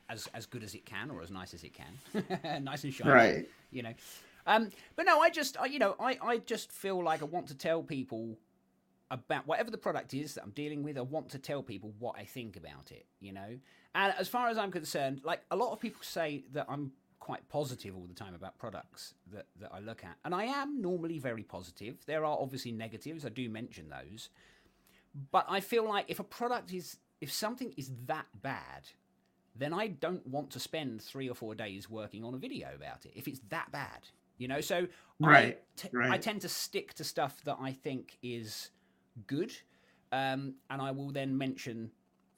as 0.10 0.28
as 0.34 0.46
good 0.46 0.63
as 0.63 0.76
it 0.76 0.86
can 0.86 1.12
or 1.12 1.22
as 1.22 1.32
nice 1.32 1.54
as 1.54 1.63
it 1.63 1.74
can, 1.74 2.63
nice 2.63 2.84
and 2.84 2.94
shiny. 2.94 3.12
Right. 3.12 3.50
You 3.72 3.84
know. 3.84 3.94
Um, 4.48 4.70
but 4.96 5.06
no, 5.06 5.20
I 5.20 5.30
just, 5.30 5.56
I, 5.60 5.65
you 5.65 5.78
know, 5.78 5.96
I, 6.00 6.17
I 6.22 6.38
just 6.39 6.72
feel 6.72 7.04
like 7.04 7.22
I 7.22 7.26
want 7.26 7.48
to 7.48 7.56
tell 7.56 7.84
people 7.84 8.38
about 9.12 9.45
whatever 9.45 9.69
the 9.69 9.78
product 9.78 10.13
is 10.13 10.34
that 10.34 10.43
I'm 10.43 10.52
dealing 10.52 10.82
with. 10.82 10.97
I 10.97 11.02
want 11.02 11.30
to 11.30 11.38
tell 11.38 11.62
people 11.62 11.93
what 12.00 12.15
I 12.17 12.24
think 12.24 12.56
about 12.56 12.91
it, 12.91 13.06
you 13.19 13.34
know. 13.34 13.60
And 13.93 14.13
as 14.17 14.28
far 14.28 14.47
as 14.47 14.58
I'm 14.58 14.71
concerned, 14.71 15.21
like 15.24 15.41
a 15.52 15.56
lot 15.56 15.74
of 15.74 15.80
people 15.80 16.02
say 16.02 16.45
that 16.54 16.65
I'm 16.69 16.93
quite 17.19 17.47
positive 17.50 17.95
all 17.95 18.08
the 18.08 18.15
time 18.15 18.34
about 18.34 18.58
products 18.58 19.13
that, 19.32 19.45
that 19.60 19.69
I 19.74 19.80
look 19.80 20.04
at. 20.04 20.15
And 20.26 20.34
I 20.34 20.45
am 20.45 20.82
normally 20.82 21.19
very 21.19 21.43
positive. 21.43 21.97
There 22.08 22.26
are 22.26 22.38
obviously 22.39 22.71
negatives, 22.71 23.26
I 23.26 23.30
do 23.30 23.47
mention 23.50 23.89
those. 23.89 24.30
But 25.32 25.45
I 25.50 25.60
feel 25.60 25.88
like 25.88 26.06
if 26.08 26.19
a 26.19 26.24
product 26.24 26.74
is, 26.74 26.97
if 27.19 27.32
something 27.32 27.74
is 27.76 27.91
that 28.06 28.28
bad, 28.41 28.88
then 29.56 29.74
I 29.74 29.88
don't 29.88 30.26
want 30.26 30.52
to 30.52 30.60
spend 30.60 31.02
three 31.02 31.30
or 31.30 31.36
four 31.36 31.54
days 31.54 31.89
working 31.89 32.24
on 32.24 32.34
a 32.34 32.38
video 32.38 32.69
about 32.74 33.06
it 33.06 33.12
if 33.15 33.28
it's 33.28 33.41
that 33.50 33.71
bad. 33.74 34.08
You 34.38 34.47
know, 34.47 34.62
so 34.62 34.88
right, 35.19 35.60
I, 35.60 35.82
t- 35.82 35.89
right. 35.93 36.12
I 36.12 36.17
tend 36.17 36.41
to 36.41 36.50
stick 36.50 36.93
to 36.95 37.04
stuff 37.04 37.41
that 37.43 37.58
I 37.62 37.74
think 37.74 38.17
is 38.24 38.71
good, 39.27 39.51
um, 40.12 40.55
and 40.69 40.81
I 40.81 40.91
will 40.91 41.12
then 41.12 41.38
mention 41.38 41.91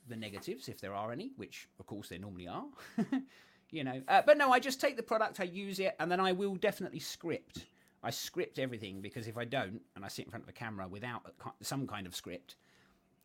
the 0.08 0.16
negatives 0.16 0.68
if 0.68 0.80
there 0.80 0.94
are 0.94 1.12
any, 1.12 1.32
which 1.38 1.68
of 1.80 1.86
course 1.88 2.10
there 2.10 2.20
normally 2.20 2.48
are. 2.48 2.66
you 3.72 3.84
know, 3.84 4.02
uh, 4.08 4.22
but 4.26 4.38
no, 4.38 4.52
I 4.52 4.60
just 4.60 4.80
take 4.82 4.98
the 4.98 5.04
product, 5.04 5.40
I 5.40 5.46
use 5.46 5.80
it, 5.80 5.96
and 6.00 6.12
then 6.12 6.20
I 6.20 6.32
will 6.32 6.56
definitely 6.56 7.00
script. 7.00 7.66
I 8.04 8.10
script 8.10 8.60
everything 8.60 9.02
because 9.02 9.28
if 9.28 9.38
I 9.38 9.46
don't, 9.46 9.82
and 9.96 10.04
I 10.04 10.10
sit 10.10 10.26
in 10.26 10.32
front 10.32 10.44
of 10.44 10.50
a 10.50 10.54
camera 10.54 10.88
without 10.88 11.22
a, 11.26 11.52
some 11.64 11.88
kind 11.88 12.06
of 12.06 12.16
script, 12.16 12.56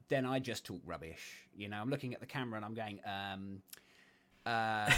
then 0.09 0.25
I 0.25 0.39
just 0.39 0.65
talk 0.65 0.81
rubbish. 0.87 1.49
You 1.57 1.69
know, 1.69 1.79
I'm 1.79 1.91
looking 1.91 2.15
at 2.15 2.21
the 2.21 2.27
camera 2.27 2.57
and 2.57 2.65
I'm 2.65 2.75
going, 2.75 3.01
um, 3.05 3.63
um, 4.47 4.93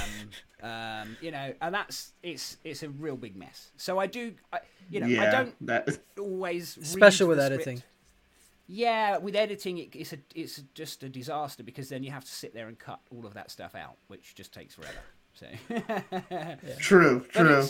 um, 0.63 1.17
you 1.21 1.31
know, 1.31 1.53
and 1.61 1.75
that's 1.75 2.13
it's 2.23 2.59
it's 2.63 2.83
a 2.83 2.91
real 2.91 3.17
big 3.17 3.37
mess. 3.37 3.73
So 3.77 3.99
I 3.99 4.07
do, 4.07 4.35
I, 4.53 4.61
you 4.91 5.01
know, 5.01 5.07
yeah, 5.07 5.23
I 5.23 5.31
don't 5.31 5.67
that... 5.67 5.99
always, 6.19 6.77
especially 6.77 7.27
with 7.27 7.39
the 7.39 7.45
editing. 7.45 7.79
Script. 7.79 7.91
Yeah, 8.73 9.19
with 9.19 9.35
editing, 9.35 9.79
it, 9.79 9.97
it's 9.97 10.13
a 10.13 10.19
it's 10.33 10.63
just 10.75 11.03
a 11.03 11.09
disaster 11.09 11.65
because 11.65 11.89
then 11.89 12.05
you 12.05 12.13
have 12.13 12.25
to 12.25 12.31
sit 12.31 12.55
there 12.55 12.69
and 12.69 12.79
cut 12.79 13.01
all 13.11 13.27
of 13.27 13.35
that 13.35 13.51
stuff 13.51 13.75
out, 13.75 13.97
which 14.07 14.37
just 14.37 14.55
takes 14.55 14.77
forever. 14.77 15.01
So 15.35 15.47
yeah. 16.31 16.55
true, 16.79 17.27
true. 17.31 17.67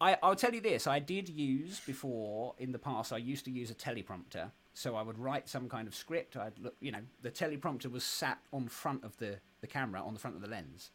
I, 0.00 0.18
I'll 0.24 0.34
tell 0.34 0.52
you 0.52 0.60
this: 0.60 0.88
I 0.88 0.98
did 0.98 1.28
use 1.28 1.78
before 1.78 2.56
in 2.58 2.72
the 2.72 2.78
past. 2.78 3.12
I 3.12 3.18
used 3.18 3.44
to 3.44 3.52
use 3.52 3.70
a 3.70 3.74
teleprompter, 3.74 4.50
so 4.74 4.96
I 4.96 5.02
would 5.02 5.16
write 5.16 5.48
some 5.48 5.68
kind 5.68 5.86
of 5.86 5.94
script. 5.94 6.36
I'd 6.36 6.58
look, 6.58 6.74
you 6.80 6.90
know, 6.90 7.02
the 7.22 7.30
teleprompter 7.30 7.88
was 7.88 8.02
sat 8.02 8.38
on 8.52 8.66
front 8.66 9.04
of 9.04 9.16
the 9.18 9.36
the 9.60 9.68
camera, 9.68 10.02
on 10.02 10.12
the 10.12 10.18
front 10.18 10.34
of 10.34 10.42
the 10.42 10.48
lens. 10.48 10.90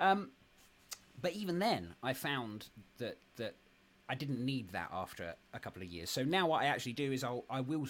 Um, 0.00 0.30
but 1.22 1.34
even 1.34 1.60
then, 1.60 1.94
I 2.02 2.12
found 2.12 2.70
that 2.98 3.18
that 3.36 3.54
I 4.08 4.14
didn't 4.14 4.44
need 4.44 4.70
that 4.70 4.90
after 4.92 5.34
a 5.52 5.58
couple 5.58 5.82
of 5.82 5.88
years. 5.88 6.10
So 6.10 6.22
now 6.22 6.48
what 6.48 6.62
I 6.62 6.66
actually 6.66 6.92
do 6.92 7.12
is 7.12 7.24
I'll 7.24 7.44
I 7.48 7.60
will 7.60 7.86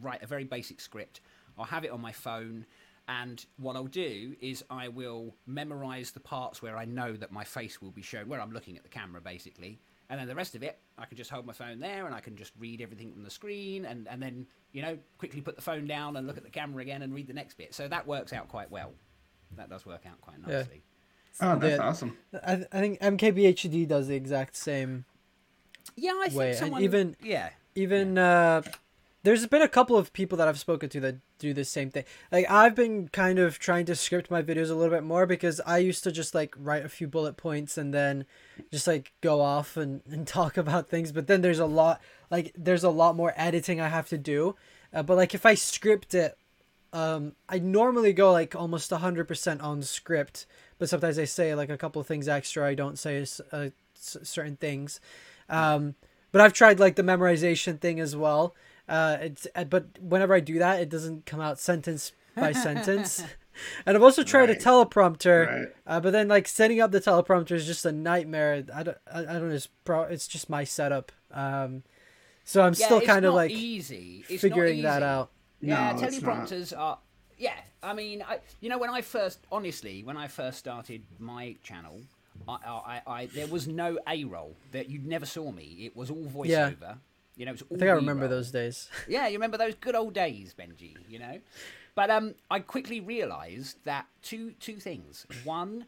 write 0.00 0.22
a 0.22 0.26
very 0.26 0.44
basic 0.44 0.80
script. 0.80 1.20
I'll 1.58 1.64
have 1.64 1.84
it 1.84 1.90
on 1.90 2.00
my 2.00 2.12
phone. 2.12 2.66
And 3.10 3.44
what 3.56 3.74
I'll 3.74 3.84
do 3.84 4.36
is 4.38 4.62
I 4.68 4.88
will 4.88 5.34
memorize 5.46 6.10
the 6.10 6.20
parts 6.20 6.60
where 6.60 6.76
I 6.76 6.84
know 6.84 7.14
that 7.14 7.32
my 7.32 7.42
face 7.42 7.80
will 7.80 7.90
be 7.90 8.02
shown, 8.02 8.28
where 8.28 8.38
I'm 8.38 8.52
looking 8.52 8.76
at 8.76 8.82
the 8.82 8.90
camera 8.90 9.22
basically, 9.22 9.80
and 10.10 10.18
then 10.18 10.26
the 10.26 10.34
rest 10.34 10.54
of 10.54 10.62
it 10.62 10.78
i 10.96 11.04
can 11.04 11.16
just 11.16 11.30
hold 11.30 11.46
my 11.46 11.52
phone 11.52 11.78
there 11.78 12.06
and 12.06 12.14
i 12.14 12.20
can 12.20 12.36
just 12.36 12.52
read 12.58 12.80
everything 12.80 13.12
on 13.16 13.22
the 13.22 13.30
screen 13.30 13.84
and, 13.84 14.06
and 14.08 14.22
then 14.22 14.46
you 14.72 14.82
know 14.82 14.98
quickly 15.18 15.40
put 15.40 15.56
the 15.56 15.62
phone 15.62 15.86
down 15.86 16.16
and 16.16 16.26
look 16.26 16.36
at 16.36 16.44
the 16.44 16.50
camera 16.50 16.82
again 16.82 17.02
and 17.02 17.14
read 17.14 17.26
the 17.26 17.32
next 17.32 17.56
bit 17.56 17.74
so 17.74 17.88
that 17.88 18.06
works 18.06 18.32
out 18.32 18.48
quite 18.48 18.70
well 18.70 18.92
that 19.56 19.70
does 19.70 19.86
work 19.86 20.02
out 20.06 20.20
quite 20.20 20.40
nicely 20.40 20.82
yeah. 21.40 21.52
oh 21.52 21.58
that's 21.58 21.76
the, 21.76 21.82
awesome 21.82 22.16
I, 22.46 22.52
I 22.72 22.80
think 22.80 23.00
mkbhd 23.00 23.88
does 23.88 24.08
the 24.08 24.16
exact 24.16 24.56
same 24.56 25.04
yeah 25.96 26.12
i 26.12 26.28
way. 26.32 26.46
think 26.46 26.58
someone, 26.58 26.78
and 26.78 26.84
even 26.84 27.16
yeah 27.22 27.50
even 27.74 28.16
yeah. 28.16 28.62
uh 28.64 28.70
there's 29.24 29.46
been 29.46 29.62
a 29.62 29.68
couple 29.68 29.96
of 29.96 30.12
people 30.12 30.38
that 30.38 30.48
I've 30.48 30.58
spoken 30.58 30.88
to 30.90 31.00
that 31.00 31.16
do 31.38 31.52
the 31.52 31.64
same 31.64 31.90
thing. 31.90 32.04
Like 32.30 32.48
I've 32.50 32.74
been 32.74 33.08
kind 33.08 33.38
of 33.38 33.58
trying 33.58 33.84
to 33.86 33.94
script 33.94 34.30
my 34.30 34.42
videos 34.42 34.70
a 34.70 34.74
little 34.74 34.94
bit 34.94 35.02
more 35.02 35.26
because 35.26 35.60
I 35.66 35.78
used 35.78 36.04
to 36.04 36.12
just 36.12 36.34
like 36.34 36.54
write 36.56 36.84
a 36.84 36.88
few 36.88 37.08
bullet 37.08 37.36
points 37.36 37.76
and 37.76 37.92
then 37.92 38.24
just 38.72 38.86
like 38.86 39.12
go 39.20 39.40
off 39.40 39.76
and, 39.76 40.02
and 40.10 40.26
talk 40.26 40.56
about 40.56 40.88
things. 40.88 41.12
But 41.12 41.26
then 41.26 41.42
there's 41.42 41.58
a 41.58 41.66
lot 41.66 42.00
like 42.30 42.52
there's 42.56 42.84
a 42.84 42.90
lot 42.90 43.16
more 43.16 43.34
editing 43.36 43.80
I 43.80 43.88
have 43.88 44.08
to 44.08 44.18
do. 44.18 44.54
Uh, 44.94 45.02
but 45.02 45.16
like 45.16 45.34
if 45.34 45.44
I 45.44 45.54
script 45.54 46.14
it, 46.14 46.38
um, 46.92 47.32
I 47.48 47.58
normally 47.58 48.12
go 48.12 48.32
like 48.32 48.54
almost 48.54 48.90
hundred 48.90 49.26
percent 49.26 49.60
on 49.60 49.82
script. 49.82 50.46
But 50.78 50.88
sometimes 50.88 51.18
I 51.18 51.24
say 51.24 51.54
like 51.54 51.70
a 51.70 51.76
couple 51.76 52.00
of 52.00 52.06
things 52.06 52.28
extra. 52.28 52.66
I 52.66 52.74
don't 52.74 52.98
say 52.98 53.26
uh, 53.52 53.68
certain 53.94 54.56
things. 54.56 55.00
Um, 55.48 55.94
but 56.32 56.40
I've 56.40 56.52
tried 56.52 56.78
like 56.78 56.96
the 56.96 57.02
memorization 57.02 57.80
thing 57.80 58.00
as 58.00 58.14
well. 58.14 58.54
Uh, 58.88 59.18
it's 59.20 59.46
uh, 59.54 59.64
but 59.64 59.98
whenever 60.00 60.34
I 60.34 60.40
do 60.40 60.58
that, 60.58 60.80
it 60.80 60.88
doesn't 60.88 61.26
come 61.26 61.40
out 61.40 61.58
sentence 61.58 62.12
by 62.34 62.52
sentence. 62.52 63.22
and 63.86 63.96
I've 63.96 64.02
also 64.02 64.22
tried 64.22 64.48
right. 64.48 64.50
a 64.50 64.54
teleprompter, 64.54 65.46
right. 65.46 65.66
uh, 65.86 66.00
but 66.00 66.12
then 66.12 66.28
like 66.28 66.48
setting 66.48 66.80
up 66.80 66.90
the 66.90 67.00
teleprompter 67.00 67.52
is 67.52 67.66
just 67.66 67.84
a 67.84 67.92
nightmare. 67.92 68.64
I 68.74 68.82
don't, 68.82 68.96
I, 69.12 69.20
I 69.20 69.24
don't 69.24 69.48
know. 69.48 69.54
It's 69.54 69.68
pro, 69.84 70.02
it's 70.02 70.28
just 70.28 70.48
my 70.48 70.64
setup. 70.64 71.12
Um, 71.30 71.82
so 72.44 72.62
I'm 72.62 72.74
yeah, 72.78 72.86
still 72.86 73.00
kind 73.02 73.24
of 73.24 73.34
like 73.34 73.50
easy. 73.50 74.24
It's 74.28 74.40
figuring 74.40 74.78
easy. 74.78 74.82
that 74.82 75.02
out. 75.02 75.30
Yeah, 75.60 75.92
no, 75.92 76.00
teleprompters 76.00 76.76
are. 76.76 76.98
Yeah, 77.36 77.54
I 77.82 77.92
mean, 77.92 78.24
I, 78.26 78.40
you 78.60 78.68
know, 78.68 78.78
when 78.78 78.90
I 78.90 79.02
first, 79.02 79.46
honestly, 79.52 80.02
when 80.02 80.16
I 80.16 80.28
first 80.28 80.58
started 80.58 81.02
my 81.18 81.56
channel, 81.62 82.00
I, 82.46 82.56
I, 82.56 83.02
I 83.06 83.26
there 83.26 83.46
was 83.46 83.66
no 83.66 83.98
A 84.08 84.24
roll. 84.24 84.56
That 84.72 84.88
you 84.88 85.00
never 85.00 85.26
saw 85.26 85.50
me. 85.50 85.76
It 85.80 85.96
was 85.96 86.10
all 86.10 86.24
voiceover. 86.24 86.80
Yeah. 86.80 86.94
You 87.36 87.46
know, 87.46 87.52
I 87.52 87.54
think 87.54 87.82
I 87.82 87.90
remember 87.90 88.26
those 88.26 88.50
days. 88.50 88.90
yeah, 89.08 89.28
you 89.28 89.34
remember 89.34 89.56
those 89.56 89.76
good 89.76 89.94
old 89.94 90.12
days, 90.12 90.54
Benji. 90.58 90.96
You 91.08 91.20
know, 91.20 91.38
but 91.94 92.10
um, 92.10 92.34
I 92.50 92.60
quickly 92.60 93.00
realised 93.00 93.78
that 93.84 94.06
two 94.22 94.52
two 94.60 94.76
things. 94.76 95.24
One, 95.44 95.86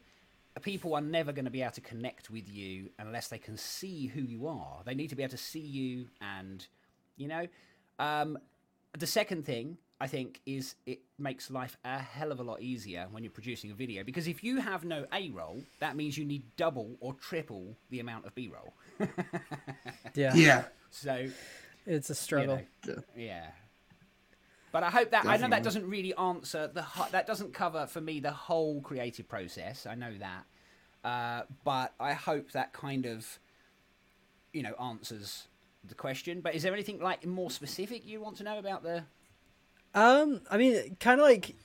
people 0.63 0.95
are 0.95 1.01
never 1.01 1.33
going 1.33 1.47
to 1.47 1.51
be 1.51 1.63
able 1.63 1.73
to 1.73 1.81
connect 1.81 2.31
with 2.31 2.49
you 2.49 2.91
unless 2.99 3.29
they 3.29 3.39
can 3.39 3.57
see 3.57 4.07
who 4.07 4.21
you 4.21 4.47
are. 4.47 4.79
They 4.85 4.95
need 4.95 5.11
to 5.11 5.17
be 5.17 5.25
able 5.25 5.33
to 5.33 5.37
see 5.37 5.59
you, 5.59 6.07
and 6.21 6.65
you 7.17 7.27
know, 7.27 7.49
um, 7.99 8.39
the 8.97 9.07
second 9.07 9.45
thing 9.45 9.77
I 10.01 10.07
think 10.07 10.41
is 10.47 10.77
it 10.87 11.01
makes 11.19 11.51
life 11.51 11.77
a 11.85 11.99
hell 11.99 12.33
of 12.33 12.41
a 12.41 12.43
lot 12.43 12.63
easier 12.63 13.07
when 13.11 13.23
you're 13.23 13.31
producing 13.31 13.71
a 13.71 13.75
video 13.75 14.03
because 14.03 14.27
if 14.27 14.43
you 14.43 14.61
have 14.61 14.85
no 14.85 15.05
A 15.13 15.29
roll, 15.31 15.63
that 15.79 15.95
means 15.95 16.17
you 16.17 16.25
need 16.25 16.43
double 16.57 16.97
or 17.01 17.13
triple 17.15 17.77
the 17.91 18.01
amount 18.01 18.25
of 18.25 18.35
B 18.35 18.49
roll. 18.49 18.73
yeah. 20.15 20.35
Yeah. 20.35 20.65
So 20.91 21.29
it's 21.87 22.09
a 22.09 22.15
struggle. 22.15 22.63
You 22.87 22.95
know, 22.95 23.03
yeah. 23.15 23.47
But 24.73 24.85
I 24.85 24.91
hope 24.91 25.11
that 25.11 25.25
Definitely. 25.25 25.45
I 25.45 25.49
know 25.49 25.57
that 25.57 25.63
doesn't 25.65 25.89
really 25.89 26.15
answer 26.15 26.71
the 26.73 26.87
that 27.11 27.27
doesn't 27.27 27.53
cover 27.53 27.87
for 27.87 28.01
me 28.01 28.21
the 28.21 28.31
whole 28.31 28.81
creative 28.81 29.29
process. 29.29 29.85
I 29.85 29.97
know 29.97 30.13
that, 30.19 31.09
uh, 31.09 31.43
but 31.65 31.93
I 31.99 32.15
hope 32.15 32.53
that 32.53 32.73
kind 32.73 33.05
of, 33.05 33.39
you 34.53 34.63
know, 34.63 34.75
answers 34.81 35.49
the 35.85 35.95
question. 35.95 36.41
But 36.41 36.55
is 36.55 36.63
there 36.63 36.73
anything 36.73 37.01
like 37.01 37.27
more 37.27 37.51
specific 37.51 38.07
you 38.07 38.21
want 38.21 38.37
to 38.37 38.45
know 38.45 38.59
about 38.59 38.83
the? 38.83 39.05
Um, 39.95 40.41
I 40.51 40.57
mean, 40.57 40.97
kind 41.01 41.21
of 41.21 41.27
like, 41.27 41.57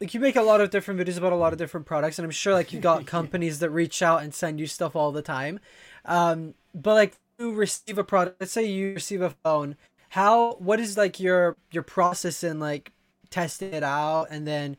like 0.00 0.14
you 0.14 0.20
make 0.20 0.36
a 0.36 0.42
lot 0.42 0.60
of 0.60 0.70
different 0.70 1.00
videos 1.00 1.18
about 1.18 1.32
a 1.32 1.36
lot 1.36 1.52
of 1.52 1.58
different 1.58 1.86
products, 1.86 2.18
and 2.18 2.24
I'm 2.26 2.30
sure 2.32 2.54
like 2.54 2.72
you've 2.72 2.82
got 2.82 3.06
companies 3.06 3.60
that 3.60 3.70
reach 3.70 4.02
out 4.02 4.22
and 4.22 4.34
send 4.34 4.60
you 4.60 4.66
stuff 4.66 4.96
all 4.96 5.12
the 5.12 5.22
time. 5.22 5.60
Um, 6.04 6.54
but 6.74 6.94
like 6.94 7.16
you 7.38 7.52
receive 7.52 7.98
a 7.98 8.04
product, 8.04 8.40
let's 8.40 8.52
say 8.52 8.66
you 8.66 8.94
receive 8.94 9.22
a 9.22 9.30
phone, 9.44 9.76
how 10.10 10.54
what 10.56 10.80
is 10.80 10.96
like 10.96 11.20
your 11.20 11.56
your 11.72 11.82
process 11.84 12.44
in 12.44 12.60
like 12.60 12.92
testing 13.30 13.74
it 13.74 13.84
out 13.84 14.28
and 14.30 14.46
then 14.46 14.76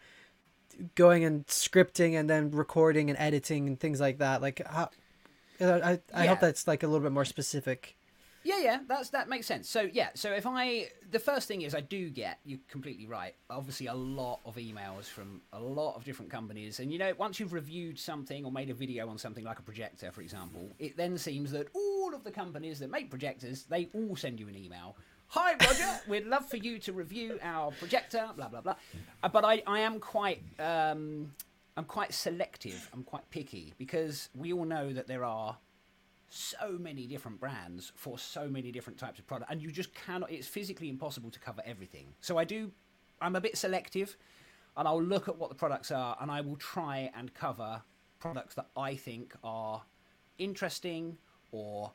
going 0.95 1.23
and 1.23 1.45
scripting 1.47 2.19
and 2.19 2.30
then 2.30 2.52
recording 2.52 3.10
and 3.10 3.19
editing 3.19 3.67
and 3.67 3.80
things 3.80 3.99
like 3.99 4.19
that? 4.19 4.41
Like 4.41 4.62
how 4.67 4.89
I 5.62 5.65
I, 5.93 6.02
I 6.13 6.25
Yeah. 6.25 6.28
hope 6.28 6.41
that's 6.41 6.67
like 6.67 6.84
a 6.84 6.88
little 6.88 7.04
bit 7.04 7.13
more 7.13 7.25
specific. 7.25 7.97
Yeah, 8.43 8.60
yeah, 8.60 8.80
that's 8.88 9.10
that 9.10 9.28
makes 9.28 9.47
sense. 9.47 9.69
So 9.69 9.89
yeah, 9.91 10.10
so 10.13 10.32
if 10.32 10.45
I 10.45 10.89
the 11.12 11.19
first 11.19 11.47
thing 11.47 11.62
is 11.62 11.75
I 11.75 11.82
do 11.82 12.10
get 12.10 12.39
you're 12.45 12.60
completely 12.69 13.06
right. 13.06 13.36
Obviously, 13.49 13.88
a 13.88 13.93
lot 13.93 14.39
of 14.45 14.56
emails 14.56 15.06
from 15.06 15.41
a 15.54 15.60
lot 15.60 15.95
of 15.95 16.04
different 16.06 16.32
companies, 16.32 16.80
and 16.80 16.91
you 16.91 16.99
know, 16.99 17.13
once 17.17 17.39
you've 17.39 17.54
reviewed 17.54 17.99
something 17.99 18.45
or 18.45 18.52
made 18.52 18.69
a 18.69 18.73
video 18.73 19.10
on 19.10 19.17
something 19.17 19.43
like 19.43 19.60
a 19.60 19.63
projector, 19.63 20.12
for 20.12 20.21
example, 20.21 20.69
it 20.80 20.95
then 20.95 21.17
seems 21.17 21.52
that 21.52 21.67
all 21.73 22.13
of 22.13 22.23
the 22.23 22.32
companies 22.32 22.80
that 22.80 22.89
make 22.89 23.10
projectors 23.10 23.63
they 23.63 23.89
all 23.93 24.15
send 24.15 24.39
you 24.39 24.47
an 24.47 24.56
email. 24.58 24.95
Hi 25.28 25.54
Roger, 25.62 25.99
we'd 26.08 26.25
love 26.25 26.49
for 26.49 26.58
you 26.58 26.80
to 26.80 26.93
review 26.93 27.39
our 27.43 27.71
projector, 27.71 28.30
blah 28.36 28.47
blah 28.47 28.62
blah. 28.62 28.75
Uh, 29.21 29.30
but 29.30 29.43
I, 29.43 29.62
I 29.67 29.80
am 29.80 29.99
quite 29.99 30.41
um, 30.60 31.32
I'm 31.80 31.86
quite 31.86 32.13
selective. 32.13 32.89
I'm 32.93 33.04
quite 33.04 33.30
picky 33.30 33.73
because 33.78 34.30
we 34.36 34.52
all 34.52 34.65
know 34.65 34.91
that 34.91 35.08
there 35.08 35.23
are 35.23 35.58
so 36.30 36.78
many 36.80 37.08
different 37.08 37.39
brands 37.39 37.92
for 37.96 38.18
so 38.18 38.48
many 38.48 38.72
different 38.72 39.00
types 39.00 39.20
of 39.20 39.28
product, 39.28 39.52
and 39.52 39.62
you 39.62 39.72
just 39.72 39.94
cannot. 39.94 40.32
It's 40.32 40.48
physically 40.48 40.89
impossible 40.89 41.32
to 41.32 41.39
cover 41.39 41.62
everything. 41.65 42.13
So 42.22 42.38
I 42.38 42.44
do. 42.44 42.72
I'm 43.22 43.36
a 43.36 43.42
bit 43.42 43.58
selective, 43.58 44.15
and 44.78 44.88
I'll 44.88 45.02
look 45.02 45.28
at 45.28 45.38
what 45.38 45.50
the 45.50 45.56
products 45.56 45.92
are, 45.92 46.18
and 46.22 46.32
I 46.32 46.42
will 46.42 46.56
try 46.56 47.12
and 47.15 47.34
cover 47.34 47.82
products 48.20 48.56
that 48.56 48.68
I 48.78 48.96
think 48.96 49.34
are 49.44 49.82
interesting 50.38 51.18
or 51.52 51.92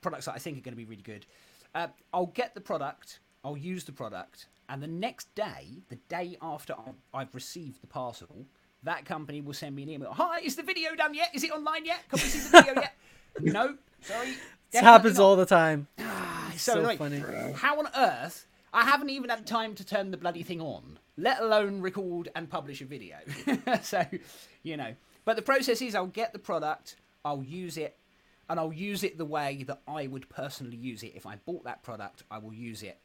products 0.00 0.26
that 0.26 0.34
I 0.34 0.38
think 0.38 0.58
are 0.58 0.60
going 0.60 0.72
to 0.72 0.76
be 0.76 0.84
really 0.84 1.02
good. 1.02 1.26
Uh, 1.74 1.88
I'll 2.12 2.26
get 2.26 2.54
the 2.54 2.60
product, 2.60 3.20
I'll 3.44 3.56
use 3.56 3.84
the 3.84 3.92
product, 3.92 4.46
and 4.68 4.82
the 4.82 4.88
next 4.88 5.34
day, 5.34 5.82
the 5.88 5.96
day 6.08 6.36
after 6.42 6.74
I've 7.12 7.34
received 7.34 7.82
the 7.82 7.86
parcel, 7.86 8.46
that 8.82 9.04
company 9.04 9.40
will 9.40 9.52
send 9.52 9.76
me 9.76 9.82
an 9.82 9.90
email. 9.90 10.12
Hi, 10.12 10.40
is 10.40 10.56
the 10.56 10.62
video 10.62 10.94
done 10.94 11.14
yet? 11.14 11.30
Is 11.34 11.44
it 11.44 11.50
online 11.50 11.84
yet? 11.84 12.08
Can 12.08 12.18
we 12.18 12.22
see 12.22 12.38
the 12.38 12.62
video 12.62 12.82
yet? 12.82 12.94
no, 13.40 13.76
sorry. 14.00 14.34
It 14.72 14.82
happens 14.82 15.18
not. 15.18 15.24
all 15.24 15.36
the 15.36 15.46
time. 15.46 15.88
Ah, 15.98 16.52
so, 16.56 16.84
so 16.84 16.96
funny. 16.96 17.22
How 17.54 17.78
on 17.78 17.88
earth? 17.96 18.46
I 18.72 18.84
haven't 18.84 19.10
even 19.10 19.30
had 19.30 19.46
time 19.46 19.74
to 19.76 19.84
turn 19.84 20.10
the 20.10 20.16
bloody 20.16 20.42
thing 20.42 20.60
on, 20.60 20.98
let 21.16 21.40
alone 21.40 21.80
record 21.80 22.30
and 22.36 22.48
publish 22.48 22.80
a 22.80 22.84
video. 22.84 23.16
so, 23.82 24.04
you 24.62 24.76
know. 24.76 24.94
But 25.24 25.36
the 25.36 25.42
process 25.42 25.82
is 25.82 25.94
I'll 25.94 26.06
get 26.06 26.32
the 26.32 26.38
product, 26.38 26.96
I'll 27.24 27.42
use 27.42 27.76
it, 27.76 27.96
and 28.48 28.58
I'll 28.58 28.72
use 28.72 29.04
it 29.04 29.18
the 29.18 29.24
way 29.24 29.64
that 29.66 29.80
I 29.88 30.06
would 30.06 30.28
personally 30.28 30.76
use 30.76 31.02
it. 31.02 31.12
If 31.14 31.26
I 31.26 31.36
bought 31.36 31.64
that 31.64 31.82
product, 31.82 32.22
I 32.30 32.38
will 32.38 32.54
use 32.54 32.82
it, 32.82 32.98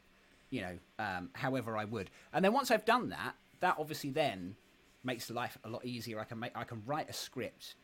you 0.49 0.61
know, 0.61 0.77
um, 0.99 1.29
however 1.33 1.77
I 1.77 1.85
would. 1.85 2.09
And 2.31 2.45
then 2.45 2.53
once 2.53 2.71
I've 2.71 2.85
done 2.85 3.09
that, 3.09 3.35
that 3.59 3.75
obviously 3.79 4.11
then 4.11 4.55
makes 5.03 5.29
life 5.29 5.57
a 5.63 5.69
lot 5.69 5.85
easier. 5.85 6.19
I 6.19 6.23
can 6.23 6.39
make 6.39 6.51
I 6.55 6.63
can 6.63 6.81
write 6.85 7.09
a 7.09 7.13
script 7.13 7.75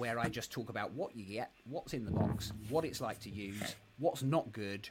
where 0.00 0.18
I 0.18 0.28
just 0.28 0.50
talk 0.50 0.70
about 0.70 0.92
what 0.92 1.14
you 1.14 1.24
get, 1.24 1.52
what's 1.64 1.92
in 1.92 2.04
the 2.04 2.10
box, 2.10 2.52
what 2.70 2.84
it's 2.84 3.00
like 3.00 3.20
to 3.20 3.30
use, 3.30 3.76
what's 3.98 4.22
not 4.22 4.50
good, 4.50 4.88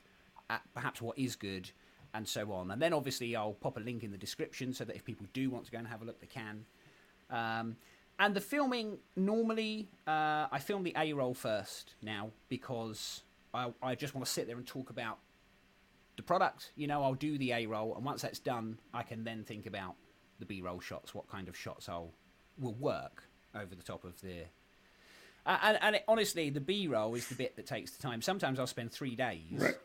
uh, 0.49 0.59
perhaps 0.75 1.01
what 1.01 1.17
is 1.17 1.35
good, 1.35 1.69
and 2.13 2.27
so 2.27 2.51
on. 2.51 2.71
And 2.71 2.81
then 2.81 2.93
obviously 2.93 3.35
I'll 3.35 3.53
pop 3.53 3.77
a 3.77 3.79
link 3.79 4.03
in 4.03 4.11
the 4.11 4.17
description 4.17 4.71
so 4.71 4.85
that 4.85 4.95
if 4.95 5.03
people 5.03 5.25
do 5.33 5.49
want 5.49 5.65
to 5.65 5.71
go 5.71 5.79
and 5.79 5.87
have 5.87 6.03
a 6.03 6.05
look, 6.05 6.21
they 6.21 6.27
can. 6.27 6.65
Um, 7.31 7.75
and 8.19 8.35
the 8.35 8.41
filming, 8.41 8.99
normally, 9.15 9.89
uh, 10.07 10.47
I 10.51 10.59
film 10.59 10.83
the 10.83 10.93
A 10.95 11.13
roll 11.13 11.33
first 11.33 11.95
now 12.03 12.29
because 12.47 13.23
I, 13.53 13.71
I 13.81 13.95
just 13.95 14.13
want 14.13 14.25
to 14.27 14.31
sit 14.31 14.45
there 14.45 14.57
and 14.57 14.67
talk 14.67 14.91
about 14.91 15.17
the 16.17 16.23
product. 16.23 16.71
You 16.75 16.87
know, 16.87 17.01
I'll 17.01 17.15
do 17.15 17.37
the 17.37 17.53
A 17.53 17.65
roll, 17.65 17.95
and 17.95 18.05
once 18.05 18.21
that's 18.21 18.39
done, 18.39 18.77
I 18.93 19.03
can 19.03 19.23
then 19.23 19.43
think 19.43 19.65
about 19.65 19.95
the 20.39 20.45
B 20.45 20.61
roll 20.61 20.79
shots, 20.79 21.15
what 21.15 21.27
kind 21.29 21.47
of 21.47 21.57
shots 21.57 21.89
I'll 21.89 22.11
will 22.59 22.75
work 22.75 23.23
over 23.55 23.73
the 23.73 23.83
top 23.83 24.03
of 24.03 24.19
the. 24.21 24.43
And 25.49 25.79
and 25.81 25.95
it, 25.95 26.03
honestly, 26.07 26.49
the 26.49 26.61
B 26.61 26.87
roll 26.87 27.15
is 27.15 27.27
the 27.27 27.35
bit 27.35 27.55
that 27.55 27.65
takes 27.65 27.91
the 27.91 28.01
time. 28.01 28.21
Sometimes 28.21 28.59
I'll 28.59 28.67
spend 28.67 28.91
three 28.91 29.15
days. 29.15 29.41
Right. 29.57 29.75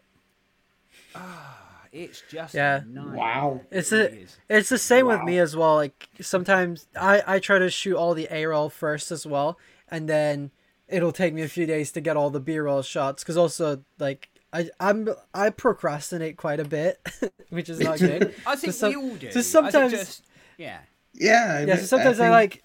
Ah, 1.14 1.86
it's 1.92 2.22
just 2.30 2.54
yeah. 2.54 2.82
Wow. 2.86 3.62
It's 3.70 3.92
a, 3.92 4.26
it's 4.48 4.68
the 4.68 4.78
same 4.78 5.06
wow. 5.06 5.16
with 5.16 5.24
me 5.24 5.38
as 5.38 5.56
well. 5.56 5.76
Like 5.76 6.08
sometimes 6.20 6.86
I 6.94 7.22
I 7.26 7.38
try 7.38 7.58
to 7.58 7.70
shoot 7.70 7.96
all 7.96 8.14
the 8.14 8.28
A 8.30 8.44
roll 8.46 8.68
first 8.68 9.10
as 9.10 9.26
well, 9.26 9.58
and 9.88 10.08
then 10.08 10.50
it'll 10.88 11.12
take 11.12 11.32
me 11.32 11.42
a 11.42 11.48
few 11.48 11.66
days 11.66 11.92
to 11.92 12.00
get 12.00 12.16
all 12.16 12.30
the 12.30 12.40
B 12.40 12.58
roll 12.58 12.82
shots. 12.82 13.22
Because 13.22 13.36
also 13.36 13.84
like 13.98 14.28
I 14.52 14.68
I'm 14.78 15.08
I 15.32 15.50
procrastinate 15.50 16.36
quite 16.36 16.60
a 16.60 16.64
bit, 16.64 17.00
which 17.48 17.68
is 17.68 17.80
not 17.80 17.98
good. 17.98 18.34
I 18.46 18.56
think 18.56 18.74
so 18.74 18.88
we 18.90 18.96
all 18.96 19.16
do. 19.16 19.30
So 19.32 19.40
sometimes, 19.40 19.92
just, 19.92 20.24
yeah, 20.58 20.80
yeah, 21.14 21.58
I 21.60 21.64
yeah. 21.64 21.76
So 21.76 21.86
sometimes 21.86 22.20
I, 22.20 22.24
think... 22.24 22.26
I 22.26 22.30
like. 22.30 22.62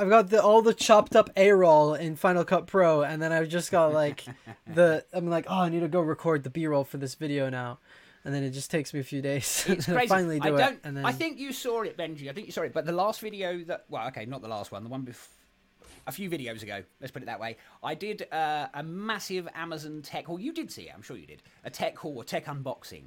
I've 0.00 0.08
got 0.08 0.30
the 0.30 0.40
all 0.40 0.62
the 0.62 0.74
chopped 0.74 1.16
up 1.16 1.28
A 1.36 1.50
roll 1.50 1.94
in 1.94 2.14
Final 2.14 2.44
Cut 2.44 2.68
Pro, 2.68 3.02
and 3.02 3.20
then 3.20 3.32
I've 3.32 3.48
just 3.48 3.72
got 3.72 3.92
like 3.92 4.24
the 4.66 5.04
I'm 5.12 5.28
like, 5.28 5.46
oh, 5.48 5.62
I 5.62 5.68
need 5.68 5.80
to 5.80 5.88
go 5.88 6.00
record 6.00 6.44
the 6.44 6.50
B 6.50 6.66
roll 6.68 6.84
for 6.84 6.98
this 6.98 7.16
video 7.16 7.50
now, 7.50 7.80
and 8.24 8.32
then 8.32 8.44
it 8.44 8.50
just 8.50 8.70
takes 8.70 8.94
me 8.94 9.00
a 9.00 9.04
few 9.04 9.20
days. 9.20 9.64
It's 9.68 9.86
crazy. 9.92 10.06
finally 10.06 10.38
do 10.38 10.54
I 10.54 10.58
don't, 10.58 10.72
it. 10.74 10.80
And 10.84 10.96
then... 10.96 11.04
I 11.04 11.10
think 11.10 11.38
you 11.38 11.52
saw 11.52 11.82
it, 11.82 11.96
Benji. 11.96 12.30
I 12.30 12.32
think 12.32 12.46
you 12.46 12.52
saw 12.52 12.62
it, 12.62 12.72
but 12.72 12.86
the 12.86 12.92
last 12.92 13.20
video 13.20 13.58
that 13.64 13.86
well, 13.88 14.06
okay, 14.08 14.24
not 14.24 14.40
the 14.40 14.48
last 14.48 14.70
one, 14.70 14.84
the 14.84 14.90
one 14.90 15.02
before. 15.02 15.34
A 16.06 16.12
few 16.12 16.30
videos 16.30 16.62
ago, 16.62 16.82
let's 17.02 17.10
put 17.10 17.20
it 17.20 17.26
that 17.26 17.38
way, 17.38 17.58
I 17.82 17.94
did 17.94 18.32
uh, 18.32 18.68
a 18.72 18.82
massive 18.82 19.46
Amazon 19.54 20.00
tech 20.00 20.24
haul. 20.24 20.40
You 20.40 20.54
did 20.54 20.70
see 20.70 20.82
it, 20.82 20.92
I'm 20.94 21.02
sure 21.02 21.18
you 21.18 21.26
did. 21.26 21.42
A 21.64 21.70
tech 21.70 21.98
haul, 21.98 22.22
a 22.22 22.24
tech 22.24 22.46
unboxing. 22.46 23.02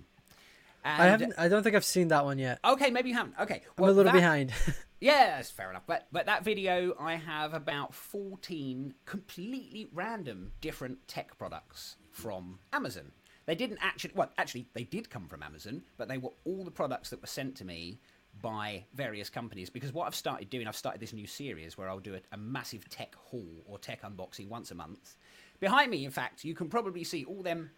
And... 0.83 1.01
I 1.01 1.07
haven't. 1.07 1.33
I 1.37 1.47
don't 1.47 1.63
think 1.63 1.75
I've 1.75 1.85
seen 1.85 2.09
that 2.09 2.25
one 2.25 2.39
yet. 2.39 2.59
Okay, 2.63 2.89
maybe 2.89 3.09
you 3.09 3.15
haven't. 3.15 3.35
Okay, 3.39 3.61
well, 3.77 3.89
I'm 3.89 3.93
a 3.93 3.97
little 3.97 4.11
that... 4.11 4.17
behind. 4.17 4.51
yeah, 4.99 5.35
that's 5.35 5.51
fair 5.51 5.69
enough. 5.69 5.83
But 5.85 6.07
but 6.11 6.25
that 6.25 6.43
video, 6.43 6.95
I 6.99 7.15
have 7.15 7.53
about 7.53 7.93
fourteen 7.93 8.93
completely 9.05 9.89
random 9.93 10.51
different 10.61 11.07
tech 11.07 11.37
products 11.37 11.97
from 12.11 12.59
Amazon. 12.73 13.11
They 13.45 13.55
didn't 13.55 13.79
actually, 13.81 14.11
well, 14.15 14.31
actually, 14.37 14.67
they 14.73 14.83
did 14.83 15.09
come 15.09 15.27
from 15.27 15.43
Amazon, 15.43 15.81
but 15.97 16.07
they 16.07 16.17
were 16.17 16.31
all 16.45 16.63
the 16.63 16.71
products 16.71 17.09
that 17.09 17.21
were 17.21 17.27
sent 17.27 17.55
to 17.57 17.65
me 17.65 17.99
by 18.41 18.85
various 18.93 19.29
companies. 19.29 19.69
Because 19.69 19.93
what 19.93 20.07
I've 20.07 20.15
started 20.15 20.49
doing, 20.49 20.67
I've 20.67 20.75
started 20.75 21.01
this 21.01 21.13
new 21.13 21.27
series 21.27 21.77
where 21.77 21.89
I'll 21.89 21.99
do 21.99 22.15
a, 22.15 22.19
a 22.31 22.37
massive 22.37 22.87
tech 22.89 23.15
haul 23.15 23.63
or 23.65 23.77
tech 23.77 24.03
unboxing 24.03 24.47
once 24.47 24.71
a 24.71 24.75
month. 24.75 25.15
Behind 25.59 25.91
me, 25.91 26.05
in 26.05 26.11
fact, 26.11 26.43
you 26.43 26.53
can 26.53 26.69
probably 26.69 27.03
see 27.03 27.25
all 27.25 27.43
them 27.43 27.71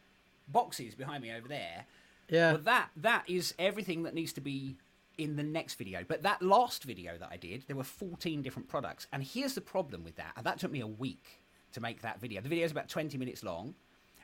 boxes 0.48 0.96
behind 0.96 1.24
me 1.24 1.32
over 1.32 1.48
there. 1.48 1.86
Yeah. 2.34 2.54
But 2.54 2.66
that 2.66 2.90
that 2.98 3.30
is 3.30 3.54
everything 3.60 4.04
that 4.04 4.14
needs 4.14 4.34
to 4.34 4.42
be 4.42 4.78
in 5.18 5.36
the 5.36 5.44
next 5.44 5.76
video. 5.76 6.04
But 6.08 6.24
that 6.24 6.42
last 6.42 6.84
video 6.84 7.18
that 7.20 7.30
I 7.32 7.38
did, 7.38 7.66
there 7.68 7.76
were 7.76 7.84
14 7.84 8.42
different 8.42 8.68
products. 8.68 9.06
And 9.14 9.24
here's 9.24 9.54
the 9.54 9.62
problem 9.62 10.04
with 10.04 10.16
that. 10.16 10.34
And 10.36 10.46
that 10.46 10.60
took 10.60 10.72
me 10.72 10.82
a 10.82 10.88
week 10.88 11.42
to 11.74 11.82
make 11.82 12.02
that 12.02 12.20
video. 12.20 12.42
The 12.42 12.50
video 12.50 12.66
is 12.66 12.72
about 12.72 12.90
20 12.90 13.18
minutes 13.18 13.44
long 13.44 13.76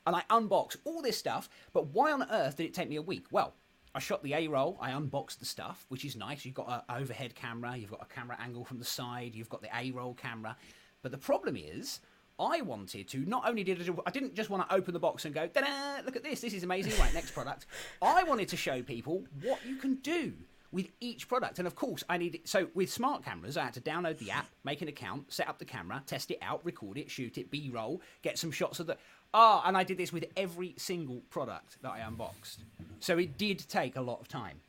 and 0.07 0.15
I 0.15 0.23
unbox 0.31 0.77
all 0.85 1.01
this 1.01 1.17
stuff. 1.17 1.49
But 1.71 1.87
why 1.87 2.11
on 2.11 2.25
earth 2.31 2.57
did 2.57 2.65
it 2.65 2.73
take 2.73 2.89
me 2.89 2.95
a 2.95 3.01
week? 3.01 3.27
Well, 3.31 3.53
I 3.93 3.99
shot 3.99 4.23
the 4.23 4.33
A 4.33 4.47
roll, 4.47 4.77
I 4.79 4.91
unboxed 4.91 5.39
the 5.39 5.45
stuff, 5.45 5.85
which 5.89 6.05
is 6.05 6.15
nice. 6.15 6.45
You've 6.45 6.55
got 6.55 6.85
an 6.89 6.95
overhead 6.95 7.35
camera, 7.35 7.75
you've 7.75 7.91
got 7.91 8.01
a 8.01 8.13
camera 8.13 8.37
angle 8.39 8.63
from 8.63 8.79
the 8.79 8.85
side, 8.85 9.33
you've 9.35 9.49
got 9.49 9.61
the 9.61 9.69
A 9.75 9.91
roll 9.91 10.13
camera. 10.13 10.55
But 11.01 11.11
the 11.11 11.17
problem 11.17 11.55
is, 11.55 11.99
I 12.39 12.61
wanted 12.61 13.07
to 13.09 13.19
not 13.19 13.47
only 13.47 13.63
did 13.63 13.87
I, 13.87 13.93
I 14.05 14.11
didn't 14.11 14.35
just 14.35 14.49
want 14.49 14.67
to 14.67 14.75
open 14.75 14.93
the 14.93 14.99
box 14.99 15.25
and 15.25 15.33
go, 15.33 15.47
da 15.47 15.61
look 16.05 16.15
at 16.15 16.23
this, 16.23 16.41
this 16.41 16.53
is 16.53 16.63
amazing. 16.63 16.93
Right, 16.99 17.13
next 17.13 17.31
product. 17.31 17.65
I 18.01 18.23
wanted 18.23 18.47
to 18.49 18.57
show 18.57 18.81
people 18.81 19.25
what 19.41 19.59
you 19.65 19.75
can 19.75 19.95
do 19.95 20.33
with 20.71 20.89
each 20.99 21.27
product. 21.27 21.59
And 21.59 21.67
of 21.67 21.75
course, 21.75 22.03
I 22.09 22.17
needed 22.17 22.41
so 22.45 22.67
with 22.73 22.91
smart 22.91 23.23
cameras, 23.23 23.57
I 23.57 23.65
had 23.65 23.73
to 23.73 23.81
download 23.81 24.17
the 24.19 24.31
app, 24.31 24.47
make 24.63 24.81
an 24.81 24.87
account, 24.87 25.31
set 25.33 25.47
up 25.49 25.59
the 25.59 25.65
camera, 25.65 26.03
test 26.05 26.31
it 26.31 26.39
out, 26.41 26.63
record 26.63 26.97
it, 26.97 27.09
shoot 27.09 27.37
it, 27.37 27.51
B-roll, 27.51 28.01
get 28.21 28.37
some 28.37 28.51
shots 28.51 28.79
of 28.79 28.87
the. 28.87 28.97
Ah, 29.33 29.61
oh, 29.63 29.67
and 29.67 29.77
I 29.77 29.83
did 29.83 29.97
this 29.97 30.11
with 30.11 30.25
every 30.35 30.73
single 30.77 31.21
product 31.29 31.77
that 31.81 31.91
I 31.91 31.99
unboxed. 31.99 32.63
So 32.99 33.17
it 33.17 33.37
did 33.37 33.67
take 33.69 33.95
a 33.95 34.01
lot 34.01 34.19
of 34.19 34.27
time. 34.27 34.61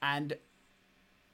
And 0.00 0.36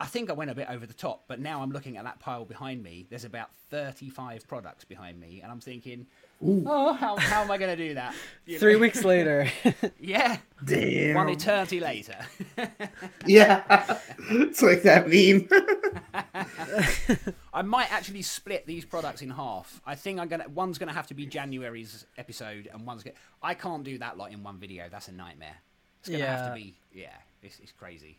I 0.00 0.06
think 0.06 0.28
I 0.28 0.32
went 0.32 0.50
a 0.50 0.54
bit 0.54 0.68
over 0.68 0.86
the 0.86 0.94
top, 0.94 1.24
but 1.28 1.38
now 1.38 1.62
I'm 1.62 1.70
looking 1.70 1.96
at 1.96 2.04
that 2.04 2.18
pile 2.18 2.44
behind 2.44 2.82
me. 2.82 3.06
There's 3.08 3.24
about 3.24 3.50
35 3.70 4.46
products 4.48 4.84
behind 4.84 5.20
me, 5.20 5.40
and 5.40 5.52
I'm 5.52 5.60
thinking, 5.60 6.06
Ooh. 6.44 6.64
oh, 6.66 6.92
how, 6.94 7.16
how 7.16 7.42
am 7.42 7.50
I 7.50 7.58
going 7.58 7.76
to 7.76 7.88
do 7.88 7.94
that? 7.94 8.14
You 8.46 8.58
Three 8.58 8.74
know? 8.74 8.80
weeks 8.80 9.04
later. 9.04 9.48
yeah. 9.98 10.38
Damn. 10.62 11.14
One 11.14 11.30
eternity 11.30 11.80
later. 11.80 12.16
yeah. 13.26 13.98
It's 14.28 14.60
like 14.60 14.82
that 14.82 15.08
meme. 15.08 15.48
I 17.54 17.62
might 17.62 17.90
actually 17.90 18.20
split 18.20 18.66
these 18.66 18.84
products 18.84 19.22
in 19.22 19.30
half. 19.30 19.80
I 19.86 19.94
think 19.94 20.20
I'm 20.20 20.28
gonna. 20.28 20.48
One's 20.50 20.76
gonna 20.76 20.92
have 20.92 21.06
to 21.06 21.14
be 21.14 21.24
January's 21.24 22.04
episode, 22.18 22.68
and 22.70 22.86
one's 22.86 23.02
gonna. 23.02 23.16
I 23.42 23.54
can't 23.54 23.82
do 23.82 23.96
that 23.98 24.18
lot 24.18 24.30
in 24.30 24.42
one 24.42 24.58
video. 24.58 24.88
That's 24.90 25.08
a 25.08 25.12
nightmare. 25.12 25.56
It's 26.00 26.10
gonna 26.10 26.18
yeah. 26.18 26.36
have 26.36 26.48
to 26.48 26.54
be. 26.54 26.74
Yeah, 26.92 27.16
it's, 27.42 27.58
it's 27.60 27.72
crazy. 27.72 28.18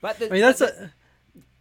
But 0.00 0.18
the, 0.18 0.26
I 0.26 0.30
mean, 0.30 0.40
that's 0.42 0.58
the, 0.58 0.86
a 0.86 0.90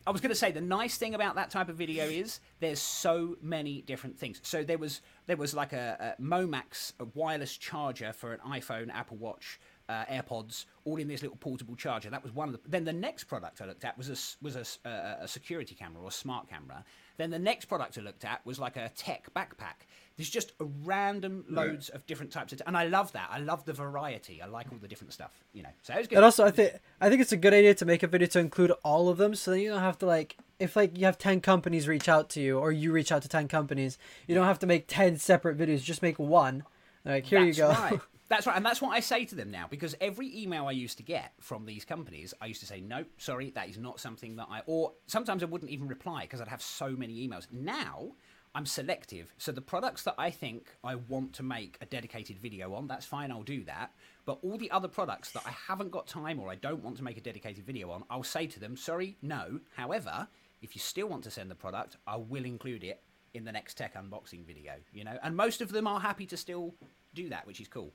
I 0.05 0.11
was 0.11 0.19
going 0.19 0.29
to 0.29 0.35
say 0.35 0.51
the 0.51 0.61
nice 0.61 0.97
thing 0.97 1.13
about 1.13 1.35
that 1.35 1.51
type 1.51 1.69
of 1.69 1.75
video 1.75 2.05
is 2.05 2.39
there's 2.59 2.81
so 2.81 3.37
many 3.41 3.81
different 3.83 4.17
things. 4.17 4.39
So 4.43 4.63
there 4.63 4.79
was 4.79 5.01
there 5.27 5.37
was 5.37 5.53
like 5.53 5.73
a, 5.73 6.15
a 6.17 6.21
Momax 6.21 6.93
a 6.99 7.05
wireless 7.13 7.55
charger 7.55 8.11
for 8.11 8.33
an 8.33 8.39
iPhone, 8.47 8.91
Apple 8.91 9.17
Watch, 9.17 9.59
uh, 9.87 10.05
AirPods, 10.05 10.65
all 10.85 10.97
in 10.97 11.07
this 11.07 11.21
little 11.21 11.37
portable 11.37 11.75
charger. 11.75 12.09
That 12.09 12.23
was 12.23 12.31
one 12.31 12.49
of 12.49 12.53
the. 12.53 12.59
Then 12.67 12.83
the 12.83 12.93
next 12.93 13.25
product 13.25 13.61
I 13.61 13.65
looked 13.65 13.85
at 13.85 13.97
was 13.97 14.09
a 14.09 14.43
was 14.43 14.55
a, 14.55 14.89
a, 14.89 15.17
a 15.23 15.27
security 15.27 15.75
camera 15.75 16.01
or 16.01 16.07
a 16.07 16.11
smart 16.11 16.49
camera. 16.49 16.83
Then 17.17 17.29
the 17.29 17.39
next 17.39 17.65
product 17.65 17.97
I 17.97 18.01
looked 18.01 18.25
at 18.25 18.43
was 18.43 18.57
like 18.57 18.77
a 18.77 18.89
tech 18.95 19.27
backpack. 19.35 19.85
There's 20.21 20.29
just 20.29 20.53
a 20.59 20.65
random 20.83 21.45
loads 21.49 21.89
of 21.89 22.05
different 22.05 22.31
types 22.31 22.53
of, 22.53 22.59
t- 22.59 22.63
and 22.67 22.77
I 22.77 22.85
love 22.85 23.11
that. 23.13 23.29
I 23.31 23.39
love 23.39 23.65
the 23.65 23.73
variety. 23.73 24.39
I 24.39 24.45
like 24.45 24.67
all 24.71 24.77
the 24.77 24.87
different 24.87 25.13
stuff, 25.13 25.31
you 25.51 25.63
know. 25.63 25.69
So 25.81 25.95
it 25.95 25.97
was 25.97 26.07
good. 26.07 26.17
And 26.17 26.25
also, 26.25 26.45
I 26.45 26.51
think 26.51 26.73
I 27.01 27.09
think 27.09 27.21
it's 27.21 27.31
a 27.31 27.37
good 27.37 27.55
idea 27.55 27.73
to 27.73 27.85
make 27.85 28.03
a 28.03 28.07
video 28.07 28.27
to 28.27 28.39
include 28.39 28.71
all 28.83 29.09
of 29.09 29.17
them, 29.17 29.33
so 29.33 29.49
then 29.49 29.61
you 29.61 29.69
don't 29.69 29.79
have 29.79 29.97
to 29.97 30.05
like 30.05 30.37
if 30.59 30.75
like 30.75 30.95
you 30.95 31.05
have 31.05 31.17
10 31.17 31.41
companies 31.41 31.87
reach 31.87 32.07
out 32.07 32.29
to 32.29 32.39
you 32.39 32.59
or 32.59 32.71
you 32.71 32.91
reach 32.91 33.11
out 33.11 33.23
to 33.23 33.27
10 33.27 33.47
companies 33.47 33.97
you 34.27 34.35
don't 34.35 34.45
have 34.45 34.59
to 34.59 34.67
make 34.67 34.85
10 34.87 35.17
separate 35.17 35.57
videos 35.57 35.81
just 35.81 36.03
make 36.03 36.19
one 36.19 36.63
like 37.03 37.25
here 37.25 37.43
That's 37.43 37.57
you 37.57 37.63
go 37.63 37.69
right. 37.69 37.99
That's 38.29 38.47
right, 38.47 38.55
and 38.55 38.65
that's 38.65 38.81
what 38.81 38.91
I 38.91 39.01
say 39.01 39.25
to 39.25 39.35
them 39.35 39.51
now 39.51 39.65
because 39.69 39.93
every 39.99 40.33
email 40.41 40.65
I 40.65 40.71
used 40.71 40.95
to 40.99 41.03
get 41.03 41.33
from 41.41 41.65
these 41.65 41.83
companies, 41.83 42.33
I 42.39 42.45
used 42.45 42.61
to 42.61 42.65
say, 42.65 42.79
"No, 42.79 43.03
sorry, 43.17 43.49
that 43.55 43.67
is 43.67 43.77
not 43.77 43.99
something 43.99 44.37
that 44.37 44.47
I." 44.49 44.61
Or 44.67 44.93
sometimes 45.05 45.43
I 45.43 45.47
wouldn't 45.47 45.69
even 45.69 45.89
reply 45.89 46.21
because 46.21 46.39
I'd 46.39 46.47
have 46.47 46.61
so 46.61 46.91
many 46.91 47.27
emails. 47.27 47.47
Now 47.51 48.13
I'm 48.53 48.65
selective. 48.65 49.33
So 49.37 49.51
the 49.51 49.61
products 49.61 50.03
that 50.03 50.15
I 50.17 50.29
think 50.29 50.67
I 50.83 50.95
want 50.95 51.33
to 51.33 51.43
make 51.43 51.77
a 51.79 51.85
dedicated 51.85 52.37
video 52.37 52.73
on, 52.73 52.87
that's 52.87 53.05
fine, 53.05 53.31
I'll 53.31 53.43
do 53.43 53.63
that. 53.63 53.91
But 54.25 54.39
all 54.43 54.57
the 54.57 54.69
other 54.71 54.87
products 54.87 55.31
that 55.31 55.43
I 55.45 55.51
haven't 55.67 55.91
got 55.91 56.07
time 56.07 56.39
or 56.39 56.49
I 56.49 56.55
don't 56.55 56.83
want 56.83 56.97
to 56.97 57.03
make 57.03 57.17
a 57.17 57.21
dedicated 57.21 57.65
video 57.65 57.91
on, 57.91 58.03
I'll 58.09 58.23
say 58.23 58.47
to 58.47 58.59
them, 58.59 58.75
sorry, 58.75 59.17
no. 59.21 59.61
However, 59.75 60.27
if 60.61 60.75
you 60.75 60.81
still 60.81 61.07
want 61.07 61.23
to 61.23 61.31
send 61.31 61.49
the 61.49 61.55
product, 61.55 61.95
I 62.05 62.17
will 62.17 62.45
include 62.45 62.83
it 62.83 63.01
in 63.33 63.45
the 63.45 63.51
next 63.51 63.75
tech 63.75 63.95
unboxing 63.95 64.45
video, 64.45 64.73
you 64.93 65.05
know? 65.05 65.17
And 65.23 65.35
most 65.35 65.61
of 65.61 65.71
them 65.71 65.87
are 65.87 66.01
happy 66.01 66.25
to 66.27 66.37
still 66.37 66.75
do 67.13 67.29
that, 67.29 67.47
which 67.47 67.61
is 67.61 67.67
cool. 67.67 67.93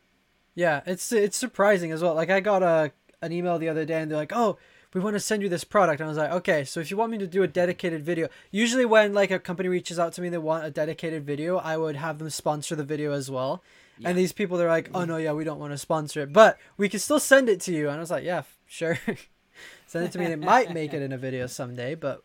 Yeah, 0.54 0.80
it's 0.86 1.12
it's 1.12 1.36
surprising 1.36 1.92
as 1.92 2.02
well. 2.02 2.14
Like 2.14 2.30
I 2.30 2.40
got 2.40 2.62
a 2.62 2.90
an 3.20 3.30
email 3.30 3.58
the 3.58 3.68
other 3.68 3.84
day 3.84 4.00
and 4.00 4.10
they're 4.10 4.16
like, 4.18 4.32
"Oh, 4.34 4.58
we 4.96 5.02
want 5.02 5.12
to 5.12 5.20
send 5.20 5.42
you 5.42 5.50
this 5.50 5.62
product." 5.62 6.00
And 6.00 6.06
I 6.06 6.08
was 6.08 6.16
like, 6.16 6.32
"Okay, 6.32 6.64
so 6.64 6.80
if 6.80 6.90
you 6.90 6.96
want 6.96 7.12
me 7.12 7.18
to 7.18 7.26
do 7.26 7.42
a 7.42 7.46
dedicated 7.46 8.02
video, 8.02 8.28
usually 8.50 8.86
when 8.86 9.12
like 9.12 9.30
a 9.30 9.38
company 9.38 9.68
reaches 9.68 9.98
out 9.98 10.14
to 10.14 10.22
me 10.22 10.30
they 10.30 10.38
want 10.38 10.64
a 10.64 10.70
dedicated 10.70 11.26
video, 11.26 11.58
I 11.58 11.76
would 11.76 11.96
have 11.96 12.18
them 12.18 12.30
sponsor 12.30 12.74
the 12.74 12.84
video 12.84 13.12
as 13.12 13.30
well." 13.30 13.62
Yeah. 13.98 14.08
And 14.08 14.18
these 14.18 14.32
people 14.32 14.56
they're 14.56 14.68
like, 14.68 14.88
"Oh 14.94 15.04
no, 15.04 15.18
yeah, 15.18 15.32
we 15.32 15.44
don't 15.44 15.58
want 15.58 15.72
to 15.72 15.78
sponsor 15.78 16.22
it, 16.22 16.32
but 16.32 16.58
we 16.78 16.88
can 16.88 16.98
still 16.98 17.20
send 17.20 17.50
it 17.50 17.60
to 17.62 17.72
you." 17.72 17.88
And 17.88 17.98
I 17.98 18.00
was 18.00 18.10
like, 18.10 18.24
"Yeah, 18.24 18.44
sure." 18.66 18.98
send 19.86 20.06
it 20.06 20.12
to 20.12 20.18
me. 20.18 20.24
And 20.24 20.34
it 20.34 20.44
might 20.44 20.72
make 20.72 20.94
it 20.94 21.02
in 21.02 21.12
a 21.12 21.18
video 21.18 21.46
someday, 21.46 21.94
but 21.94 22.24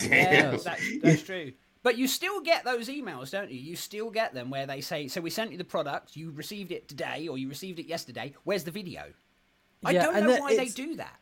yeah, 0.00 0.52
that's, 0.52 0.64
that's 1.02 1.22
true. 1.22 1.52
But 1.82 1.98
you 1.98 2.08
still 2.08 2.40
get 2.40 2.64
those 2.64 2.88
emails, 2.88 3.30
don't 3.30 3.50
you? 3.50 3.58
You 3.58 3.76
still 3.76 4.10
get 4.10 4.34
them 4.34 4.50
where 4.50 4.66
they 4.66 4.80
say, 4.80 5.08
"So 5.08 5.20
we 5.20 5.28
sent 5.28 5.52
you 5.52 5.58
the 5.58 5.64
product. 5.64 6.16
You 6.16 6.30
received 6.30 6.72
it 6.72 6.88
today, 6.88 7.28
or 7.28 7.36
you 7.36 7.50
received 7.50 7.78
it 7.78 7.86
yesterday. 7.86 8.34
Where's 8.44 8.64
the 8.64 8.70
video?" 8.70 9.12
I 9.84 9.92
yeah, 9.92 10.04
don't 10.04 10.26
know 10.26 10.40
why 10.40 10.56
they 10.56 10.68
do 10.68 10.96
that. 10.96 11.18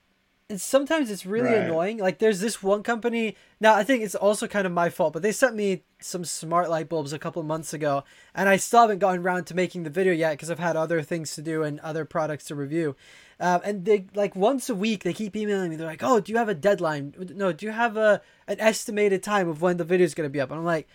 And 0.49 0.61
sometimes 0.61 1.11
it's 1.11 1.27
really 1.27 1.49
right. 1.49 1.63
annoying. 1.63 1.99
Like 1.99 2.19
there's 2.19 2.39
this 2.39 2.63
one 2.63 2.85
company. 2.85 3.37
Now 3.61 3.75
I 3.75 3.83
think 3.83 4.05
it's 4.05 4.15
also 4.15 4.47
kind 4.47 4.65
of 4.65 4.73
my 4.73 4.91
fault, 4.91 5.13
but 5.13 5.23
they 5.23 5.33
sent 5.33 5.57
me 5.57 5.83
some 5.99 6.25
smart 6.25 6.71
light 6.71 6.89
bulbs 6.89 7.13
a 7.13 7.19
couple 7.19 7.43
months 7.43 7.75
ago, 7.75 8.05
and 8.33 8.49
I 8.49 8.57
still 8.57 8.83
haven't 8.83 9.01
gotten 9.01 9.23
around 9.23 9.47
to 9.47 9.57
making 9.57 9.83
the 9.83 9.91
video 9.91 10.13
yet 10.13 10.35
because 10.35 10.49
I've 10.49 10.61
had 10.61 10.77
other 10.77 11.03
things 11.03 11.35
to 11.35 11.43
do 11.43 11.65
and 11.65 11.81
other 11.81 12.05
products 12.05 12.45
to 12.45 12.55
review. 12.55 12.95
Um, 13.41 13.61
and 13.65 13.85
they 13.85 14.07
like 14.15 14.37
once 14.37 14.71
a 14.71 14.75
week 14.77 15.03
they 15.03 15.13
keep 15.13 15.35
emailing 15.35 15.71
me. 15.71 15.77
They're 15.77 15.87
like, 15.87 16.05
"Oh, 16.05 16.21
do 16.21 16.31
you 16.31 16.39
have 16.39 16.49
a 16.49 16.55
deadline? 16.55 17.15
No, 17.35 17.53
do 17.53 17.67
you 17.67 17.73
have 17.73 17.97
a 17.97 18.23
an 18.47 18.61
estimated 18.61 19.25
time 19.25 19.49
of 19.49 19.63
when 19.63 19.79
the 19.79 19.85
video 19.85 20.05
is 20.05 20.15
gonna 20.15 20.29
be 20.29 20.41
up?" 20.41 20.51
And 20.53 20.61
I'm 20.61 20.65
like, 20.65 20.87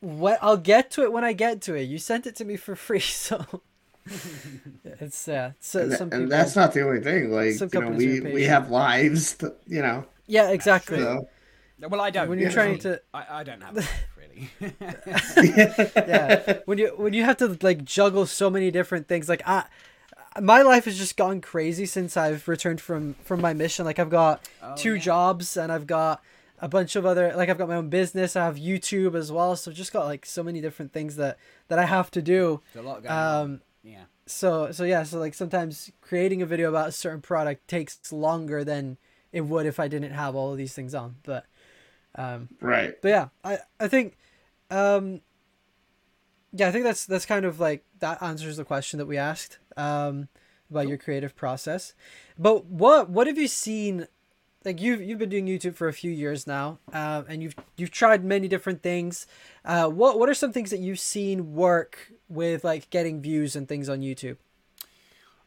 "What? 0.00 0.38
I'll 0.40 0.56
get 0.56 0.90
to 0.92 1.02
it 1.02 1.12
when 1.12 1.22
I 1.22 1.34
get 1.34 1.60
to 1.62 1.74
it. 1.74 1.82
You 1.82 1.98
sent 1.98 2.26
it 2.26 2.34
to 2.36 2.46
me 2.46 2.56
for 2.56 2.74
free, 2.76 3.00
so." 3.00 3.60
It's 4.84 5.26
yeah. 5.26 5.52
So, 5.60 5.80
and, 5.80 5.90
people, 5.92 6.12
and, 6.12 6.32
that's 6.32 6.56
not 6.56 6.72
the 6.72 6.82
only 6.86 7.00
thing. 7.00 7.30
Like 7.30 7.60
you 7.60 7.80
know, 7.80 7.90
we 7.90 8.20
we 8.20 8.44
have 8.44 8.70
lives. 8.70 9.34
To, 9.36 9.54
you 9.66 9.82
know. 9.82 10.04
Yeah, 10.26 10.50
exactly. 10.50 10.98
So. 10.98 11.28
Well, 11.80 12.00
I 12.00 12.10
don't. 12.10 12.28
When 12.28 12.38
you're 12.38 12.50
trying 12.50 12.78
to, 12.80 13.00
I, 13.12 13.40
I 13.40 13.44
don't 13.44 13.62
have 13.62 13.76
really. 14.16 14.50
yeah, 15.96 16.58
when 16.66 16.78
you 16.78 16.94
when 16.96 17.12
you 17.12 17.24
have 17.24 17.36
to 17.38 17.58
like 17.62 17.84
juggle 17.84 18.26
so 18.26 18.50
many 18.50 18.70
different 18.70 19.08
things, 19.08 19.28
like 19.28 19.46
I 19.46 19.64
my 20.40 20.62
life 20.62 20.84
has 20.86 20.98
just 20.98 21.16
gone 21.16 21.40
crazy 21.40 21.86
since 21.86 22.16
I've 22.16 22.46
returned 22.48 22.80
from 22.80 23.14
from 23.24 23.40
my 23.40 23.52
mission. 23.52 23.84
Like 23.84 23.98
I've 23.98 24.10
got 24.10 24.48
oh, 24.62 24.74
two 24.76 24.94
yeah. 24.94 25.00
jobs 25.00 25.56
and 25.56 25.70
I've 25.70 25.86
got 25.86 26.22
a 26.60 26.68
bunch 26.68 26.96
of 26.96 27.06
other 27.06 27.32
like 27.36 27.48
I've 27.48 27.58
got 27.58 27.68
my 27.68 27.76
own 27.76 27.88
business. 27.88 28.36
I 28.36 28.44
have 28.44 28.56
YouTube 28.56 29.14
as 29.14 29.30
well, 29.30 29.56
so 29.56 29.70
I've 29.70 29.76
just 29.76 29.92
got 29.92 30.06
like 30.06 30.26
so 30.26 30.42
many 30.42 30.60
different 30.60 30.92
things 30.92 31.16
that 31.16 31.38
that 31.68 31.78
I 31.78 31.84
have 31.84 32.10
to 32.12 32.22
do. 32.22 32.60
There's 32.72 32.84
a 32.84 32.88
lot 32.88 33.02
going 33.02 33.12
um, 33.12 33.18
on. 33.18 33.60
Yeah. 33.84 34.04
So 34.26 34.72
so 34.72 34.84
yeah, 34.84 35.02
so 35.02 35.18
like 35.18 35.34
sometimes 35.34 35.92
creating 36.00 36.42
a 36.42 36.46
video 36.46 36.70
about 36.70 36.88
a 36.88 36.92
certain 36.92 37.20
product 37.20 37.68
takes 37.68 38.10
longer 38.10 38.64
than 38.64 38.96
it 39.30 39.42
would 39.42 39.66
if 39.66 39.78
I 39.78 39.88
didn't 39.88 40.12
have 40.12 40.34
all 40.34 40.50
of 40.50 40.58
these 40.58 40.72
things 40.72 40.94
on. 40.94 41.16
But 41.22 41.44
um 42.16 42.48
right. 42.60 43.00
But 43.00 43.08
yeah, 43.08 43.28
I 43.44 43.58
I 43.78 43.88
think 43.88 44.16
um 44.70 45.20
yeah, 46.54 46.68
I 46.68 46.72
think 46.72 46.84
that's 46.84 47.04
that's 47.04 47.26
kind 47.26 47.44
of 47.44 47.58
like 47.58 47.84
that 47.98 48.22
answers 48.22 48.56
the 48.56 48.64
question 48.64 48.98
that 48.98 49.06
we 49.06 49.18
asked 49.18 49.58
um, 49.76 50.28
about 50.70 50.82
cool. 50.82 50.88
your 50.90 50.98
creative 50.98 51.34
process. 51.34 51.94
But 52.38 52.66
what 52.66 53.10
what 53.10 53.26
have 53.26 53.38
you 53.38 53.48
seen? 53.48 54.06
Like 54.64 54.80
you've 54.80 55.02
you've 55.02 55.18
been 55.18 55.28
doing 55.28 55.46
YouTube 55.46 55.74
for 55.74 55.88
a 55.88 55.92
few 55.92 56.10
years 56.10 56.46
now, 56.46 56.78
uh, 56.92 57.22
and 57.28 57.42
you've 57.42 57.54
you've 57.76 57.90
tried 57.90 58.24
many 58.24 58.48
different 58.48 58.82
things. 58.82 59.26
Uh, 59.64 59.88
what 59.88 60.18
what 60.18 60.28
are 60.28 60.34
some 60.34 60.52
things 60.52 60.70
that 60.70 60.80
you've 60.80 61.00
seen 61.00 61.54
work 61.54 62.12
with 62.28 62.64
like 62.64 62.88
getting 62.88 63.20
views 63.20 63.54
and 63.56 63.68
things 63.68 63.90
on 63.90 64.00
YouTube? 64.00 64.36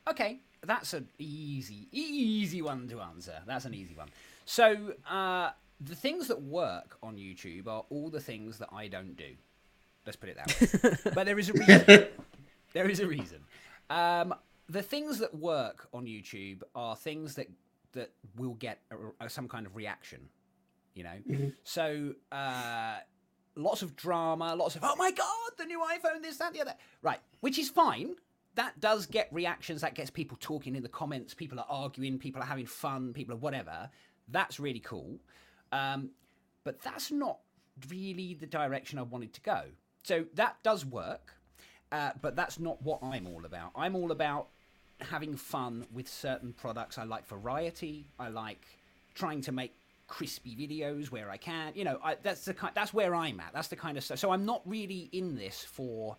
Okay, 0.07 0.39
that's 0.63 0.93
an 0.93 1.07
easy 1.17 1.87
easy 1.91 2.61
one 2.61 2.87
to 2.89 3.01
answer. 3.01 3.41
That's 3.47 3.65
an 3.65 3.73
easy 3.73 3.95
one. 3.95 4.09
So 4.45 4.93
uh, 5.09 5.49
the 5.81 5.95
things 5.95 6.27
that 6.27 6.41
work 6.41 6.97
on 7.01 7.17
YouTube 7.17 7.67
are 7.67 7.85
all 7.89 8.11
the 8.11 8.21
things 8.21 8.59
that 8.59 8.69
I 8.71 8.87
don't 8.87 9.17
do. 9.17 9.31
Let's 10.05 10.15
put 10.15 10.29
it 10.29 10.37
that 10.37 10.83
way. 10.83 11.11
but 11.15 11.25
there 11.25 11.39
is 11.39 11.49
a 11.49 11.53
reason. 11.53 12.07
there 12.73 12.87
is 12.87 12.99
a 12.99 13.07
reason. 13.07 13.39
Um, 13.89 14.35
the 14.69 14.81
things 14.81 15.19
that 15.19 15.33
work 15.33 15.87
on 15.93 16.05
YouTube 16.05 16.61
are 16.75 16.95
things 16.95 17.35
that 17.35 17.47
that 17.97 18.11
will 18.35 18.53
get 18.53 18.79
a, 18.91 19.25
a, 19.25 19.29
some 19.29 19.47
kind 19.47 19.65
of 19.65 19.75
reaction. 19.75 20.29
You 20.95 21.03
know, 21.03 21.17
mm-hmm. 21.29 21.49
so 21.63 22.13
uh, 22.31 22.97
lots 23.55 23.81
of 23.81 23.95
drama, 23.95 24.55
lots 24.55 24.75
of 24.75 24.83
oh 24.83 24.95
my 24.95 25.11
god, 25.11 25.51
the 25.57 25.65
new 25.65 25.79
iPhone, 25.79 26.21
this, 26.21 26.37
that, 26.37 26.53
the 26.53 26.61
other. 26.61 26.73
Right, 27.01 27.19
which 27.41 27.59
is 27.59 27.69
fine. 27.69 28.15
That 28.55 28.79
does 28.79 29.05
get 29.05 29.27
reactions. 29.31 29.81
That 29.81 29.93
gets 29.93 30.09
people 30.09 30.37
talking 30.39 30.75
in 30.75 30.81
the 30.81 30.89
comments. 30.89 31.35
People 31.35 31.59
are 31.59 31.67
arguing. 31.69 32.17
People 32.17 32.41
are 32.41 32.45
having 32.45 32.65
fun. 32.65 33.13
People 33.13 33.35
are 33.35 33.37
whatever. 33.37 33.89
That's 34.29 34.59
really 34.59 34.79
cool. 34.79 35.19
Um, 35.71 36.09
but 36.63 36.81
that's 36.81 37.11
not 37.11 37.39
really 37.89 38.33
the 38.33 38.47
direction 38.47 38.97
I 38.97 39.03
wanted 39.03 39.33
to 39.33 39.41
go. 39.41 39.61
So 40.03 40.25
that 40.33 40.57
does 40.63 40.85
work, 40.85 41.33
uh, 41.91 42.11
but 42.21 42.35
that's 42.35 42.59
not 42.59 42.81
what 42.81 43.03
I'm 43.03 43.27
all 43.27 43.45
about. 43.45 43.71
I'm 43.75 43.95
all 43.95 44.11
about 44.11 44.47
having 45.01 45.35
fun 45.35 45.85
with 45.93 46.07
certain 46.07 46.53
products. 46.53 46.97
I 46.97 47.03
like 47.03 47.27
variety. 47.27 48.05
I 48.19 48.29
like 48.29 48.65
trying 49.15 49.41
to 49.41 49.51
make 49.51 49.73
crispy 50.07 50.55
videos 50.55 51.11
where 51.11 51.29
I 51.29 51.37
can. 51.37 51.73
You 51.75 51.83
know, 51.83 51.99
I, 52.03 52.15
that's 52.21 52.45
the 52.45 52.53
kind. 52.53 52.73
That's 52.75 52.93
where 52.93 53.13
I'm 53.15 53.39
at. 53.39 53.53
That's 53.53 53.67
the 53.67 53.75
kind 53.75 53.97
of 53.97 54.03
stuff. 54.03 54.19
So 54.19 54.31
I'm 54.31 54.45
not 54.45 54.61
really 54.65 55.09
in 55.11 55.35
this 55.35 55.63
for 55.63 56.17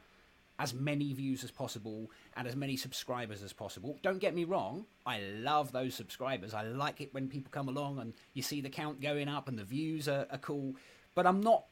as 0.59 0.75
many 0.75 1.13
views 1.13 1.45
as 1.45 1.51
possible 1.51 2.11
and 2.37 2.47
as 2.49 2.57
many 2.57 2.77
subscribers 2.77 3.43
as 3.43 3.53
possible. 3.53 3.97
Don't 4.03 4.19
get 4.19 4.35
me 4.35 4.45
wrong, 4.45 4.87
I 5.07 5.21
love 5.21 5.71
those 5.71 5.95
subscribers. 5.95 6.53
I 6.53 6.63
like 6.63 7.01
it 7.01 7.15
when 7.15 7.29
people 7.29 7.51
come 7.53 7.69
along 7.69 8.01
and 8.01 8.13
you 8.35 8.43
see 8.43 8.61
the 8.61 8.69
count 8.69 9.01
going 9.01 9.29
up 9.29 9.49
and 9.49 9.59
the 9.59 9.65
views 9.65 10.09
are, 10.09 10.27
are 10.31 10.39
cool. 10.39 10.75
But 11.15 11.27
I'm 11.27 11.41
not 11.41 11.65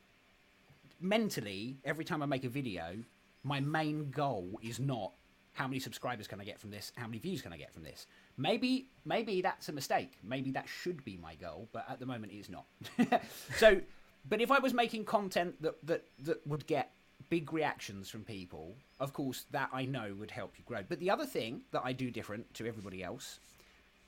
mentally, 1.01 1.79
every 1.85 2.05
time 2.05 2.23
I 2.23 2.27
make 2.27 2.45
a 2.45 2.49
video, 2.49 2.99
my 3.43 3.61
main 3.61 4.11
goal 4.11 4.61
is 4.63 4.79
not 4.79 5.13
how 5.57 5.67
many 5.67 5.81
subscribers 5.81 6.27
can 6.27 6.41
I 6.41 6.45
get 6.45 6.61
from 6.61 6.71
this, 6.71 6.93
how 6.97 7.07
many 7.07 7.19
views 7.19 7.41
can 7.41 7.53
I 7.53 7.57
get 7.57 7.73
from 7.73 7.83
this. 7.83 8.07
Maybe 8.37 8.89
maybe 9.05 9.41
that's 9.41 9.69
a 9.69 9.73
mistake. 9.73 10.13
Maybe 10.23 10.51
that 10.53 10.69
should 10.69 11.05
be 11.05 11.17
my 11.17 11.35
goal, 11.35 11.69
but 11.73 11.87
at 11.89 11.99
the 11.99 12.07
moment 12.07 12.33
it's 12.35 12.51
not. 12.51 12.67
so, 13.57 13.81
but 14.29 14.41
if 14.41 14.51
I 14.51 14.59
was 14.59 14.75
making 14.75 15.07
content 15.07 15.61
that 15.63 15.75
that 15.87 16.05
that 16.25 16.47
would 16.47 16.67
get 16.67 16.93
big 17.31 17.53
reactions 17.53 18.11
from 18.11 18.23
people, 18.23 18.77
of 19.01 19.15
course 19.15 19.47
that 19.51 19.71
I 19.73 19.87
know 19.87 20.15
would 20.19 20.31
help 20.31 20.53
you 20.59 20.65
grow. 20.65 20.83
But 20.87 21.01
the 21.01 21.11
other 21.11 21.27
thing 21.27 21.63
that 21.73 21.83
I 21.85 21.93
do 21.93 22.11
different 22.11 22.53
to 22.55 22.67
everybody 22.67 23.03
else, 23.03 23.41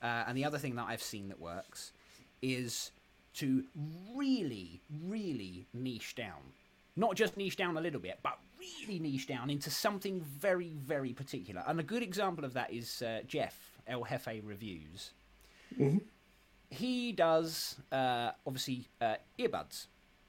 uh, 0.03 0.25
and 0.27 0.37
the 0.37 0.45
other 0.45 0.59
thing 0.59 0.75
that 0.75 0.85
I've 0.87 1.01
seen 1.01 1.29
that 1.29 1.39
works, 1.39 1.91
is 2.43 2.91
to 3.35 3.63
really, 4.15 4.81
really 5.07 5.65
niche 5.73 6.13
down 6.15 6.53
not 6.99 7.15
just 7.15 7.37
niche 7.37 7.55
down 7.55 7.77
a 7.77 7.81
little 7.81 7.99
bit, 7.99 8.19
but 8.21 8.37
really 8.59 8.99
niche 8.99 9.27
down 9.27 9.49
into 9.49 9.69
something 9.69 10.21
very, 10.21 10.73
very 10.75 11.13
particular. 11.13 11.63
And 11.67 11.79
a 11.79 11.83
good 11.83 12.03
example 12.03 12.45
of 12.45 12.53
that 12.53 12.71
is 12.71 13.01
uh, 13.01 13.21
Jeff 13.27 13.81
El 13.87 14.03
Jefe 14.03 14.41
Reviews. 14.43 15.11
Mm-hmm. 15.79 15.97
He 16.69 17.11
does 17.11 17.77
uh, 17.91 18.31
obviously 18.45 18.87
uh, 19.01 19.15
earbuds, 19.39 19.87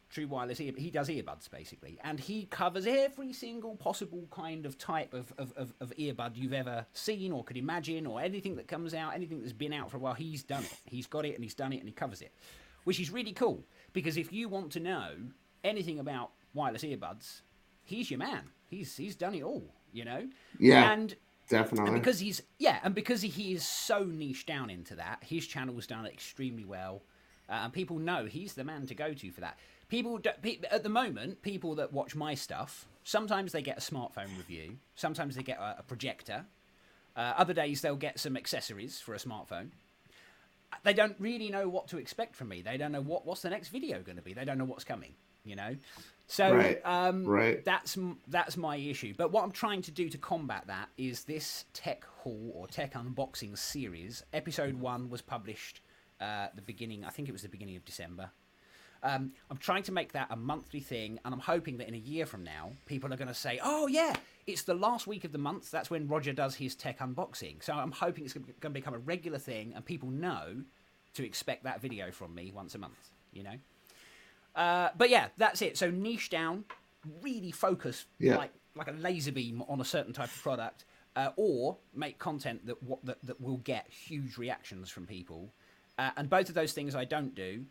true 0.08 0.26
wireless 0.26 0.60
ear. 0.60 0.72
He 0.76 0.90
does 0.90 1.08
earbuds 1.08 1.50
basically, 1.50 1.98
and 2.02 2.18
he 2.18 2.46
covers 2.46 2.86
every 2.86 3.32
single 3.32 3.76
possible 3.76 4.26
kind 4.30 4.64
of 4.64 4.78
type 4.78 5.12
of, 5.12 5.32
of, 5.36 5.52
of, 5.56 5.74
of 5.80 5.92
earbud 5.98 6.36
you've 6.36 6.54
ever 6.54 6.86
seen 6.94 7.32
or 7.32 7.44
could 7.44 7.58
imagine, 7.58 8.06
or 8.06 8.20
anything 8.20 8.56
that 8.56 8.68
comes 8.68 8.94
out, 8.94 9.14
anything 9.14 9.40
that's 9.40 9.52
been 9.52 9.72
out 9.72 9.90
for 9.90 9.98
a 9.98 10.00
while. 10.00 10.14
He's 10.14 10.42
done 10.42 10.64
it. 10.64 10.74
He's 10.86 11.06
got 11.06 11.26
it, 11.26 11.34
and 11.34 11.44
he's 11.44 11.54
done 11.54 11.72
it, 11.72 11.78
and 11.80 11.88
he 11.88 11.92
covers 11.92 12.22
it, 12.22 12.32
which 12.84 12.98
is 13.00 13.10
really 13.10 13.32
cool 13.32 13.62
because 13.92 14.16
if 14.16 14.32
you 14.32 14.48
want 14.48 14.72
to 14.72 14.80
know 14.80 15.12
anything 15.62 15.98
about 15.98 16.30
wireless 16.54 16.82
earbuds, 16.82 17.42
he's 17.90 18.10
your 18.10 18.18
man. 18.18 18.44
He's 18.68 18.96
he's 18.96 19.16
done 19.16 19.34
it 19.34 19.42
all, 19.42 19.64
you 19.92 20.04
know. 20.04 20.28
Yeah, 20.58 20.92
and 20.92 21.14
definitely. 21.48 21.92
And 21.92 22.00
because 22.00 22.20
he's 22.20 22.42
yeah, 22.58 22.78
and 22.82 22.94
because 22.94 23.22
he 23.22 23.52
is 23.52 23.66
so 23.66 24.04
niche 24.04 24.46
down 24.46 24.70
into 24.70 24.94
that, 24.94 25.22
his 25.22 25.46
channel 25.46 25.74
channel's 25.74 25.86
done 25.86 26.06
extremely 26.06 26.64
well, 26.64 27.02
uh, 27.48 27.60
and 27.64 27.72
people 27.72 27.98
know 27.98 28.24
he's 28.24 28.54
the 28.54 28.64
man 28.64 28.86
to 28.86 28.94
go 28.94 29.12
to 29.12 29.30
for 29.30 29.40
that. 29.40 29.58
People 29.88 30.18
do, 30.18 30.30
at 30.70 30.84
the 30.84 30.88
moment, 30.88 31.42
people 31.42 31.74
that 31.74 31.92
watch 31.92 32.14
my 32.14 32.34
stuff, 32.34 32.86
sometimes 33.02 33.50
they 33.50 33.60
get 33.60 33.76
a 33.76 33.80
smartphone 33.80 34.36
review, 34.38 34.76
sometimes 34.94 35.34
they 35.34 35.42
get 35.42 35.58
a, 35.58 35.80
a 35.80 35.82
projector. 35.82 36.46
Uh, 37.16 37.34
other 37.36 37.52
days 37.52 37.80
they'll 37.80 37.96
get 37.96 38.20
some 38.20 38.36
accessories 38.36 39.00
for 39.00 39.14
a 39.14 39.18
smartphone 39.18 39.70
they 40.84 40.92
don't 40.92 41.16
really 41.18 41.50
know 41.50 41.68
what 41.68 41.88
to 41.88 41.98
expect 41.98 42.34
from 42.36 42.48
me. 42.48 42.62
They 42.62 42.76
don't 42.76 42.92
know 42.92 43.00
what 43.00 43.26
what's 43.26 43.42
the 43.42 43.50
next 43.50 43.68
video 43.68 44.00
going 44.00 44.16
to 44.16 44.22
be. 44.22 44.32
They 44.32 44.44
don't 44.44 44.58
know 44.58 44.64
what's 44.64 44.84
coming. 44.84 45.14
You 45.44 45.56
know, 45.56 45.76
so 46.30 46.54
Right, 46.54 46.80
um, 46.84 47.24
right. 47.24 47.64
that's 47.64 47.98
that's 48.28 48.56
my 48.56 48.76
issue. 48.76 49.14
But 49.16 49.32
what 49.32 49.42
I'm 49.42 49.50
trying 49.50 49.82
to 49.82 49.90
do 49.90 50.08
to 50.08 50.16
combat 50.16 50.64
that 50.68 50.88
is 50.96 51.24
this 51.24 51.64
tech 51.72 52.04
haul 52.04 52.52
or 52.54 52.68
tech 52.68 52.94
unboxing 52.94 53.58
series. 53.58 54.22
Episode 54.32 54.74
one 54.74 55.10
was 55.10 55.22
published 55.22 55.80
uh, 56.20 56.46
the 56.54 56.62
beginning. 56.62 57.04
I 57.04 57.10
think 57.10 57.28
it 57.28 57.32
was 57.32 57.42
the 57.42 57.48
beginning 57.48 57.74
of 57.74 57.84
December. 57.84 58.30
Um, 59.02 59.32
I'm 59.50 59.56
trying 59.56 59.82
to 59.84 59.92
make 59.92 60.12
that 60.12 60.28
a 60.30 60.36
monthly 60.36 60.78
thing, 60.78 61.18
and 61.24 61.34
I'm 61.34 61.40
hoping 61.40 61.78
that 61.78 61.88
in 61.88 61.94
a 61.94 61.98
year 61.98 62.26
from 62.26 62.44
now, 62.44 62.72
people 62.86 63.12
are 63.12 63.16
going 63.16 63.26
to 63.26 63.34
say, 63.34 63.58
"Oh 63.60 63.88
yeah, 63.88 64.14
it's 64.46 64.62
the 64.62 64.74
last 64.74 65.08
week 65.08 65.24
of 65.24 65.32
the 65.32 65.38
month. 65.38 65.72
That's 65.72 65.90
when 65.90 66.06
Roger 66.06 66.32
does 66.32 66.54
his 66.54 66.76
tech 66.76 67.00
unboxing." 67.00 67.60
So 67.60 67.72
I'm 67.72 67.90
hoping 67.90 68.24
it's 68.24 68.34
going 68.34 68.54
to 68.60 68.70
become 68.70 68.94
a 68.94 68.98
regular 68.98 69.38
thing, 69.38 69.72
and 69.74 69.84
people 69.84 70.10
know 70.10 70.62
to 71.14 71.26
expect 71.26 71.64
that 71.64 71.80
video 71.80 72.12
from 72.12 72.36
me 72.36 72.52
once 72.54 72.76
a 72.76 72.78
month. 72.78 73.10
You 73.32 73.42
know. 73.42 73.56
Uh, 74.54 74.88
but 74.96 75.10
yeah, 75.10 75.28
that's 75.36 75.62
it. 75.62 75.76
So 75.78 75.90
niche 75.90 76.30
down, 76.30 76.64
really 77.22 77.50
focus 77.52 78.06
Yeah. 78.18 78.36
like 78.36 78.52
like 78.76 78.88
a 78.88 78.92
laser 78.92 79.32
beam 79.32 79.62
on 79.68 79.80
a 79.80 79.84
certain 79.84 80.12
type 80.12 80.28
of 80.28 80.42
product, 80.42 80.84
uh, 81.16 81.30
or 81.36 81.76
make 81.94 82.18
content 82.18 82.64
that 82.66 82.80
what 82.82 83.04
that, 83.04 83.18
that 83.24 83.40
will 83.40 83.56
get 83.58 83.88
huge 83.90 84.38
reactions 84.38 84.90
from 84.90 85.06
people. 85.06 85.52
Uh, 85.98 86.10
and 86.16 86.30
both 86.30 86.48
of 86.48 86.54
those 86.54 86.72
things 86.72 86.94
I 86.94 87.04
don't 87.04 87.34
do. 87.34 87.64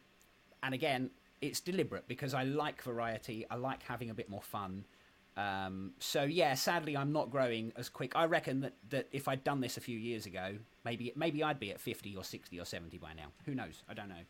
And 0.61 0.73
again, 0.73 1.09
it's 1.41 1.61
deliberate 1.61 2.07
because 2.07 2.33
I 2.33 2.43
like 2.43 2.81
variety. 2.83 3.45
I 3.49 3.55
like 3.55 3.81
having 3.83 4.09
a 4.09 4.13
bit 4.13 4.29
more 4.29 4.41
fun. 4.41 4.85
Um, 5.37 5.93
so 5.99 6.23
yeah, 6.23 6.53
sadly, 6.55 6.97
I'm 6.97 7.13
not 7.13 7.31
growing 7.31 7.71
as 7.77 7.87
quick. 7.87 8.11
I 8.13 8.25
reckon 8.25 8.59
that, 8.59 8.73
that 8.89 9.07
if 9.13 9.29
I'd 9.29 9.43
done 9.45 9.61
this 9.61 9.77
a 9.77 9.81
few 9.81 9.97
years 9.97 10.25
ago, 10.25 10.57
maybe 10.83 11.13
maybe 11.15 11.41
I'd 11.41 11.59
be 11.59 11.71
at 11.71 11.79
50 11.79 12.15
or 12.17 12.25
60 12.25 12.59
or 12.59 12.65
70 12.65 12.97
by 12.97 13.13
now. 13.13 13.27
Who 13.45 13.55
knows? 13.55 13.83
I 13.87 13.93
don't 13.93 14.09
know. 14.09 14.23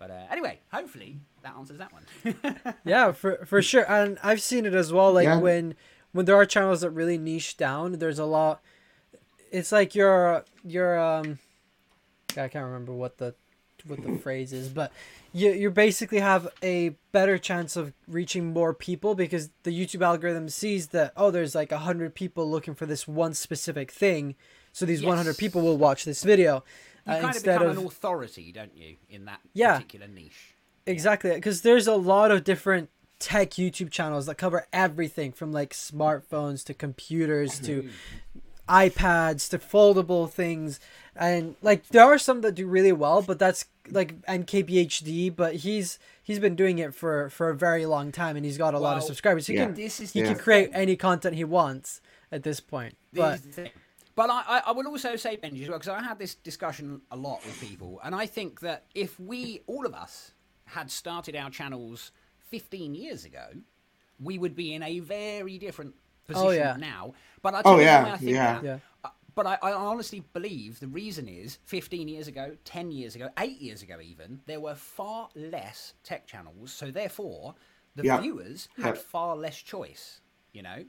But 0.00 0.10
uh, 0.10 0.14
anyway, 0.32 0.58
hopefully 0.72 1.20
that 1.42 1.54
answers 1.56 1.78
that 1.78 1.92
one. 1.92 2.74
Yeah, 2.84 3.12
for 3.12 3.44
for 3.44 3.60
sure. 3.62 3.84
And 3.88 4.18
I've 4.24 4.40
seen 4.42 4.64
it 4.66 4.74
as 4.74 4.92
well. 4.92 5.12
Like 5.12 5.26
Yeah. 5.26 5.38
when 5.38 5.74
when 6.12 6.24
there 6.26 6.34
are 6.34 6.46
channels 6.46 6.80
that 6.80 6.90
really 6.90 7.18
niche 7.18 7.56
down, 7.56 7.92
there's 8.00 8.18
a 8.18 8.24
lot. 8.24 8.62
It's 9.52 9.70
like 9.70 9.94
you're 9.94 10.44
you're 10.64 10.98
um, 10.98 11.38
I 12.32 12.48
can't 12.48 12.64
remember 12.64 12.92
what 12.92 13.18
the 13.18 13.34
what 13.86 14.02
the 14.02 14.16
phrase 14.18 14.52
is, 14.54 14.68
but 14.70 14.90
you 15.32 15.50
you 15.50 15.70
basically 15.70 16.20
have 16.20 16.48
a 16.62 16.96
better 17.12 17.36
chance 17.38 17.76
of 17.76 17.92
reaching 18.08 18.52
more 18.52 18.72
people 18.72 19.14
because 19.14 19.50
the 19.64 19.70
YouTube 19.70 20.02
algorithm 20.02 20.48
sees 20.48 20.88
that 20.88 21.12
oh 21.16 21.30
there's 21.30 21.54
like 21.54 21.72
a 21.72 21.78
hundred 21.78 22.14
people 22.14 22.50
looking 22.50 22.74
for 22.74 22.86
this 22.86 23.06
one 23.06 23.34
specific 23.34 23.90
thing, 23.90 24.34
so 24.72 24.86
these 24.86 25.02
one 25.02 25.16
hundred 25.18 25.36
people 25.36 25.60
will 25.62 25.76
watch 25.78 26.04
this 26.06 26.24
video. 26.24 26.64
You 27.16 27.20
kind 27.20 27.30
of 27.30 27.36
instead 27.36 27.58
become 27.58 27.70
of 27.70 27.78
an 27.78 27.86
authority, 27.86 28.52
don't 28.52 28.76
you, 28.76 28.96
in 29.08 29.24
that 29.26 29.40
Yeah. 29.54 29.74
particular 29.74 30.08
niche? 30.08 30.54
Exactly, 30.86 31.32
because 31.34 31.62
there's 31.62 31.86
a 31.86 31.94
lot 31.96 32.30
of 32.30 32.44
different 32.44 32.90
tech 33.18 33.50
YouTube 33.50 33.90
channels 33.90 34.26
that 34.26 34.36
cover 34.36 34.66
everything 34.72 35.30
from 35.30 35.52
like 35.52 35.72
smartphones 35.72 36.64
to 36.64 36.74
computers 36.74 37.58
to 37.60 37.82
mm-hmm. 37.82 38.38
iPads 38.68 39.48
to 39.50 39.58
foldable 39.58 40.28
things, 40.28 40.80
and 41.14 41.54
like 41.62 41.86
there 41.88 42.04
are 42.04 42.18
some 42.18 42.40
that 42.40 42.52
do 42.52 42.66
really 42.66 42.92
well, 42.92 43.20
but 43.22 43.38
that's 43.38 43.66
like 43.90 44.20
MKBHD, 44.22 45.34
but 45.34 45.56
he's 45.56 45.98
he's 46.22 46.38
been 46.38 46.54
doing 46.56 46.78
it 46.78 46.94
for 46.94 47.28
for 47.30 47.50
a 47.50 47.54
very 47.54 47.84
long 47.86 48.10
time, 48.10 48.36
and 48.36 48.44
he's 48.44 48.58
got 48.58 48.74
a 48.74 48.78
lot 48.78 48.96
of 48.96 49.02
subscribers. 49.02 49.46
He 49.46 49.54
yeah. 49.54 49.66
can 49.66 49.74
This 49.74 50.00
is 50.00 50.12
he 50.12 50.22
the 50.22 50.28
can 50.28 50.38
create 50.38 50.70
any 50.72 50.96
content 50.96 51.36
he 51.36 51.44
wants 51.44 52.00
at 52.32 52.42
this 52.42 52.60
point. 52.60 52.96
This 53.12 53.20
But 53.20 53.34
is 53.34 53.40
the 53.42 53.52
thing. 53.52 53.70
But 54.20 54.28
I, 54.28 54.42
I, 54.46 54.62
I 54.66 54.72
will 54.72 54.86
also 54.86 55.16
say, 55.16 55.38
Benji, 55.38 55.62
as 55.62 55.70
well, 55.70 55.78
because 55.78 55.88
I 55.94 56.02
had 56.02 56.18
this 56.18 56.34
discussion 56.34 57.00
a 57.10 57.16
lot 57.16 57.42
with 57.46 57.58
people, 57.58 58.02
and 58.04 58.14
I 58.14 58.26
think 58.26 58.60
that 58.60 58.84
if 58.94 59.18
we, 59.18 59.62
all 59.66 59.86
of 59.86 59.94
us, 59.94 60.32
had 60.66 60.90
started 60.90 61.34
our 61.34 61.48
channels 61.48 62.12
15 62.50 62.94
years 62.94 63.24
ago, 63.24 63.46
we 64.22 64.36
would 64.36 64.54
be 64.54 64.74
in 64.74 64.82
a 64.82 64.98
very 64.98 65.56
different 65.56 65.94
position 66.26 66.48
Oh, 66.48 66.50
yeah. 66.50 66.76
now. 66.78 67.14
But 67.40 67.54
I 67.54 67.60
Oh, 67.60 67.62
tell 67.62 67.78
you 67.80 67.84
yeah, 67.86 68.02
why 68.02 68.10
I 68.10 68.16
think 68.18 68.30
yeah. 68.32 68.52
that. 68.52 68.64
Yeah. 68.64 68.78
Uh, 69.02 69.08
But 69.34 69.46
I, 69.46 69.58
I 69.62 69.72
honestly 69.72 70.22
believe 70.34 70.80
the 70.80 70.88
reason 70.88 71.26
is 71.26 71.58
15 71.64 72.06
years 72.06 72.28
ago, 72.28 72.58
10 72.66 72.92
years 72.92 73.14
ago, 73.16 73.30
8 73.38 73.58
years 73.58 73.82
ago, 73.82 74.00
even, 74.02 74.40
there 74.44 74.60
were 74.60 74.74
far 74.74 75.30
less 75.34 75.94
tech 76.04 76.26
channels. 76.26 76.72
So, 76.74 76.90
therefore, 76.90 77.54
the 77.96 78.04
Yeah. 78.04 78.20
viewers 78.20 78.68
had 78.82 78.98
far 78.98 79.34
less 79.34 79.56
choice, 79.56 80.20
you 80.52 80.60
know? 80.62 80.84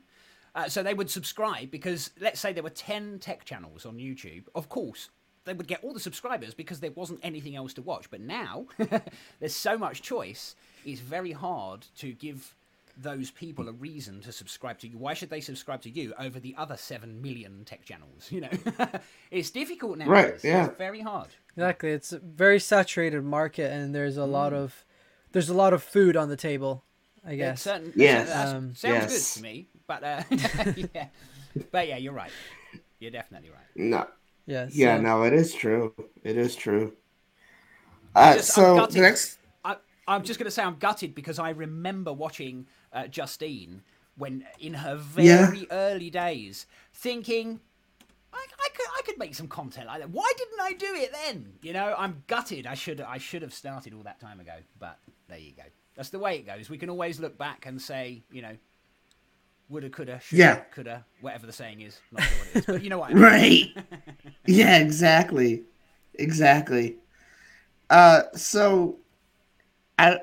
Uh, 0.53 0.67
so 0.67 0.83
they 0.83 0.93
would 0.93 1.09
subscribe 1.09 1.71
because, 1.71 2.09
let's 2.19 2.39
say, 2.39 2.51
there 2.51 2.63
were 2.63 2.69
10 2.69 3.19
tech 3.19 3.45
channels 3.45 3.85
on 3.85 3.95
YouTube. 3.97 4.43
Of 4.53 4.67
course, 4.67 5.09
they 5.45 5.53
would 5.53 5.67
get 5.67 5.83
all 5.83 5.93
the 5.93 5.99
subscribers 5.99 6.53
because 6.53 6.79
there 6.81 6.91
wasn't 6.91 7.19
anything 7.23 7.55
else 7.55 7.73
to 7.75 7.81
watch. 7.81 8.09
But 8.11 8.19
now, 8.21 8.65
there's 9.39 9.55
so 9.55 9.77
much 9.77 10.01
choice, 10.01 10.55
it's 10.85 10.99
very 10.99 11.31
hard 11.31 11.85
to 11.97 12.11
give 12.11 12.53
those 12.97 13.31
people 13.31 13.69
a 13.69 13.71
reason 13.71 14.19
to 14.21 14.31
subscribe 14.33 14.77
to 14.79 14.87
you. 14.87 14.97
Why 14.97 15.13
should 15.13 15.29
they 15.29 15.39
subscribe 15.39 15.81
to 15.83 15.89
you 15.89 16.13
over 16.19 16.39
the 16.39 16.53
other 16.57 16.75
7 16.75 17.21
million 17.21 17.63
tech 17.63 17.85
channels? 17.85 18.29
You 18.29 18.41
know, 18.41 18.49
it's 19.31 19.49
difficult 19.49 19.97
now. 19.99 20.07
Right, 20.07 20.35
yeah. 20.43 20.65
It's 20.67 20.77
very 20.77 20.99
hard. 20.99 21.29
exactly, 21.55 21.91
it's 21.91 22.11
a 22.11 22.19
very 22.19 22.59
saturated 22.59 23.23
market, 23.23 23.71
and 23.71 23.95
there's 23.95 24.17
a 24.17 24.21
Mm. 24.21 24.31
lot 24.31 24.53
of 24.53 24.83
there's 25.31 25.47
a 25.49 25.53
lot 25.53 25.71
of 25.71 25.81
food 25.81 26.17
on 26.17 26.27
the 26.27 26.35
table. 26.35 26.83
I 27.25 27.35
guess. 27.35 27.61
certain, 27.61 27.93
Yes. 27.95 28.29
Um, 28.35 28.75
sounds 28.75 28.83
Yes. 28.83 29.33
good 29.35 29.39
to 29.39 29.43
me. 29.43 29.67
But, 29.91 30.03
uh, 30.05 30.23
yeah. 30.95 31.07
But 31.71 31.87
yeah, 31.89 31.97
you're 31.97 32.13
right. 32.13 32.31
You're 32.99 33.11
definitely 33.11 33.49
right. 33.49 33.65
No, 33.75 34.07
Yeah. 34.45 34.69
yeah, 34.71 34.95
so- 34.95 35.01
no, 35.01 35.23
it 35.23 35.33
is 35.33 35.53
true. 35.53 35.93
It 36.23 36.37
is 36.37 36.55
true. 36.55 36.93
Uh, 38.15 38.35
Just- 38.35 38.57
I'm 38.57 38.63
so 38.77 38.85
the 38.87 39.01
next, 39.01 39.37
I, 39.65 39.75
I'm 40.07 40.23
just 40.23 40.39
going 40.39 40.45
to 40.45 40.51
say 40.51 40.63
I'm 40.63 40.77
gutted 40.77 41.13
because 41.13 41.39
I 41.39 41.49
remember 41.49 42.13
watching 42.13 42.67
uh, 42.93 43.07
Justine 43.07 43.81
when 44.17 44.45
in 44.59 44.75
her 44.75 44.95
very 44.95 45.27
Yeah. 45.27 45.51
early 45.71 46.09
days, 46.09 46.67
thinking. 46.93 47.59
I, 48.33 48.45
I 48.59 48.67
could 48.73 48.85
I 48.97 49.01
could 49.05 49.17
make 49.17 49.35
some 49.35 49.49
content 49.49 49.87
like 49.87 49.99
that. 49.99 50.09
Why 50.09 50.31
didn't 50.37 50.61
I 50.61 50.71
do 50.71 50.93
it 50.95 51.11
then? 51.25 51.51
You 51.61 51.73
know, 51.73 51.93
I'm 51.97 52.23
gutted. 52.27 52.65
I 52.65 52.75
should 52.75 53.01
I 53.01 53.17
should 53.17 53.41
have 53.41 53.53
started 53.53 53.93
all 53.93 54.03
that 54.03 54.21
time 54.21 54.39
ago. 54.39 54.53
But 54.79 54.99
there 55.27 55.37
you 55.37 55.51
go. 55.51 55.63
That's 55.95 56.09
the 56.11 56.19
way 56.19 56.37
it 56.37 56.45
goes. 56.45 56.69
We 56.69 56.77
can 56.77 56.89
always 56.89 57.19
look 57.19 57.37
back 57.37 57.65
and 57.65 57.81
say, 57.81 58.23
you 58.31 58.41
know, 58.41 58.55
woulda, 59.71 59.89
coulda, 59.89 60.19
shoulda, 60.19 60.43
Yeah. 60.43 60.55
coulda, 60.75 61.05
whatever 61.21 61.45
the 61.47 61.53
saying 61.53 61.81
is. 61.81 61.99
Not 62.11 62.21
sure 62.23 62.37
what 62.37 62.47
it 62.47 62.55
is, 62.59 62.65
but 62.65 62.83
you 62.83 62.89
know 62.89 62.99
what 62.99 63.11
I 63.11 63.13
mean. 63.13 63.23
right? 63.23 63.67
yeah, 64.45 64.77
exactly, 64.77 65.63
exactly. 66.15 66.97
Uh, 67.89 68.23
so 68.35 68.97
I 69.97 70.17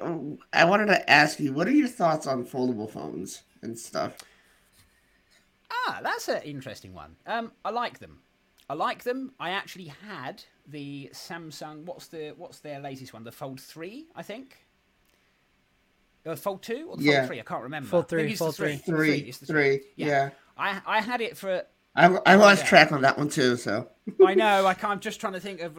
I 0.52 0.64
wanted 0.64 0.86
to 0.86 1.10
ask 1.10 1.40
you, 1.40 1.52
what 1.52 1.66
are 1.66 1.72
your 1.72 1.88
thoughts 1.88 2.26
on 2.26 2.44
foldable 2.44 2.90
phones 2.90 3.42
and 3.62 3.78
stuff? 3.78 4.16
Ah, 5.70 6.00
that's 6.02 6.28
an 6.28 6.42
interesting 6.42 6.94
one. 6.94 7.16
Um, 7.26 7.52
I 7.64 7.70
like 7.70 7.98
them. 7.98 8.20
I 8.70 8.74
like 8.74 9.02
them. 9.04 9.32
I 9.40 9.50
actually 9.50 9.86
had 10.06 10.42
the 10.66 11.10
Samsung. 11.12 11.84
What's 11.84 12.08
the 12.08 12.34
what's 12.36 12.60
their 12.60 12.80
latest 12.80 13.12
one? 13.14 13.24
The 13.24 13.32
Fold 13.32 13.60
Three, 13.60 14.06
I 14.14 14.22
think. 14.22 14.56
Uh, 16.26 16.36
Fold 16.36 16.62
Two 16.62 16.88
or 16.90 16.96
the 16.96 17.04
Yeah. 17.04 17.26
Three? 17.26 17.40
I 17.40 17.42
can't 17.42 17.62
remember. 17.62 17.88
Fold 17.88 18.08
three, 18.08 18.30
it's 18.30 18.38
Fold 18.38 18.56
three. 18.56 18.74
It's 18.74 18.84
Three, 18.84 19.18
It's 19.20 19.38
the 19.38 19.46
three, 19.46 19.80
yeah. 19.96 20.30
I 20.56 20.80
I 20.86 21.00
had 21.00 21.20
it 21.20 21.36
for. 21.36 21.62
I 21.94 22.06
I 22.26 22.34
lost 22.34 22.62
Yeah. 22.62 22.68
track 22.68 22.92
on 22.92 23.02
that 23.02 23.16
one 23.18 23.28
too. 23.28 23.56
So 23.56 23.88
I 24.24 24.34
know. 24.34 24.66
I 24.66 24.74
can't, 24.74 24.92
I'm 24.92 25.00
just 25.00 25.20
trying 25.20 25.32
to 25.34 25.40
think 25.40 25.60
of 25.60 25.76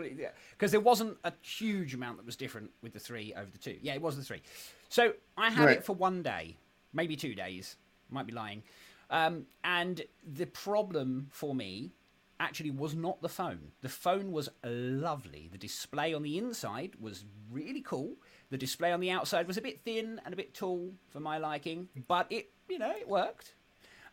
because 0.51 0.71
there 0.71 0.79
wasn't 0.79 1.17
a 1.23 1.33
huge 1.41 1.93
amount 1.93 2.17
that 2.17 2.25
was 2.25 2.35
different 2.35 2.71
with 2.81 2.93
the 2.93 2.99
three 2.99 3.33
over 3.35 3.49
the 3.51 3.57
two. 3.57 3.77
Yeah, 3.81 3.93
it 3.93 4.01
was 4.01 4.17
the 4.17 4.23
three. 4.23 4.41
So 4.89 5.13
I 5.37 5.49
had 5.49 5.65
Right. 5.65 5.77
it 5.77 5.85
for 5.85 5.93
one 5.95 6.23
day, 6.23 6.57
maybe 6.93 7.15
two 7.15 7.35
days. 7.35 7.75
Might 8.09 8.25
be 8.25 8.33
lying. 8.33 8.63
Um, 9.11 9.45
and 9.63 10.01
the 10.25 10.45
problem 10.47 11.27
for 11.31 11.53
me 11.53 11.91
actually 12.39 12.71
was 12.71 12.95
not 12.95 13.21
the 13.21 13.29
phone. 13.29 13.71
The 13.81 13.89
phone 13.89 14.31
was 14.31 14.49
lovely. 14.63 15.49
The 15.51 15.57
display 15.57 16.13
on 16.13 16.23
the 16.23 16.37
inside 16.37 16.95
was 16.99 17.25
really 17.51 17.81
cool. 17.81 18.15
The 18.49 18.57
display 18.57 18.91
on 18.91 18.99
the 18.99 19.11
outside 19.11 19.47
was 19.47 19.57
a 19.57 19.61
bit 19.61 19.79
thin 19.81 20.19
and 20.25 20.33
a 20.33 20.37
bit 20.37 20.53
tall 20.53 20.93
for 21.09 21.19
my 21.19 21.37
liking, 21.37 21.89
but 22.07 22.27
it, 22.31 22.49
you 22.67 22.79
know, 22.79 22.91
it 22.91 23.07
worked. 23.07 23.53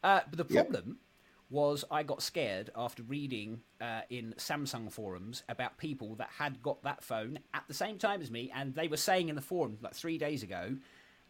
Uh, 0.05 0.21
but 0.31 0.37
the 0.47 0.55
Yep. 0.55 0.67
problem 0.71 0.99
was 1.49 1.85
I 1.91 2.03
got 2.03 2.23
scared 2.23 2.71
after 2.77 3.03
reading 3.05 3.61
uh, 3.81 4.01
in 4.11 4.35
Samsung 4.37 4.91
forums 4.91 5.43
about 5.49 5.79
people 5.79 6.17
that 6.17 6.29
had 6.39 6.61
got 6.63 6.83
that 6.83 7.03
phone 7.05 7.39
at 7.55 7.63
the 7.69 7.75
same 7.75 7.99
time 7.99 8.21
as 8.21 8.31
me, 8.31 8.51
and 8.55 8.75
they 8.75 8.89
were 8.89 8.97
saying 8.97 9.29
in 9.29 9.37
the 9.37 9.43
forum 9.43 9.79
like 9.81 9.95
three 9.95 10.19
days 10.19 10.43
ago, 10.43 10.77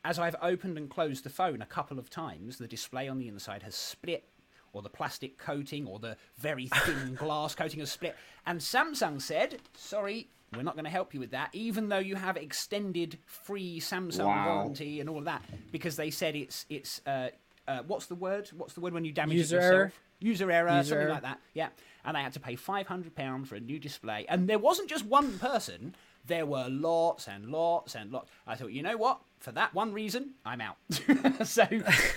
as 0.04 0.18
I've 0.18 0.36
opened 0.40 0.78
and 0.78 0.88
closed 0.88 1.24
the 1.24 1.30
phone 1.30 1.61
a 1.62 1.66
couple 1.66 1.98
of 1.98 2.09
times, 2.11 2.59
the 2.59 2.66
display 2.68 3.09
on 3.09 3.18
the 3.18 3.28
inside 3.28 3.62
has 3.62 3.74
split, 3.74 4.24
or 4.72 4.80
the 4.82 4.88
plastic 4.88 5.36
coating, 5.36 5.86
or 5.86 5.98
the 5.98 6.16
very 6.38 6.68
thin 6.68 7.14
glass 7.18 7.54
coating 7.54 7.80
has 7.80 7.90
split. 7.92 8.16
And 8.46 8.61
Samsung 8.61 9.20
said, 9.20 9.59
"Sorry, 9.76 10.28
we're 10.55 10.62
not 10.62 10.74
going 10.74 10.84
to 10.84 10.90
help 10.90 11.14
you 11.14 11.20
with 11.20 11.30
that, 11.32 11.51
even 11.53 11.88
though 11.88 11.99
you 11.99 12.14
have 12.16 12.36
extended 12.36 13.18
free 13.26 13.80
Samsung 13.80 14.26
Wow. 14.26 14.55
warranty 14.59 15.01
and 15.01 15.09
all 15.09 15.18
of 15.18 15.24
that, 15.24 15.42
because 15.72 15.97
they 15.97 16.11
said 16.11 16.36
it's 16.36 16.66
it's 16.68 17.01
uh, 17.07 17.28
uh, 17.66 17.80
what's 17.86 18.07
the 18.07 18.14
word? 18.14 18.49
What's 18.57 18.74
the 18.74 18.80
word 18.80 18.92
when 18.92 19.05
you 19.05 19.12
damage 19.12 19.36
User 19.38 19.57
it 19.57 19.62
yourself? 19.62 19.74
error? 19.74 19.92
User 20.20 20.51
error, 20.51 20.76
User 20.76 20.88
something 20.90 21.03
error. 21.05 21.12
like 21.12 21.22
that. 21.22 21.40
Yeah, 21.53 21.68
and 22.05 22.16
they 22.16 22.22
had 22.22 22.32
to 22.34 22.40
pay 22.40 22.57
five 22.57 22.86
hundred 22.86 23.14
pound 23.14 23.49
for 23.49 23.57
a 23.57 23.61
new 23.61 23.78
display, 23.78 24.24
and 24.28 24.49
there 24.49 24.59
wasn't 24.59 24.88
just 24.88 25.05
one 25.05 25.38
person. 25.38 25.94
there 26.26 26.47
were 26.47 26.66
lots 26.68 27.28
and 27.28 27.47
lots 27.51 27.94
and 27.94 28.11
lots. 28.11 28.28
I 28.47 28.55
thought, 28.57 28.72
you 28.72 28.82
know 28.82 28.97
what? 28.97 29.20
For 29.40 29.53
that 29.53 29.74
one 29.74 29.92
reason, 29.92 30.30
I'm 30.44 30.61
out. 30.61 30.76
so 31.47 31.62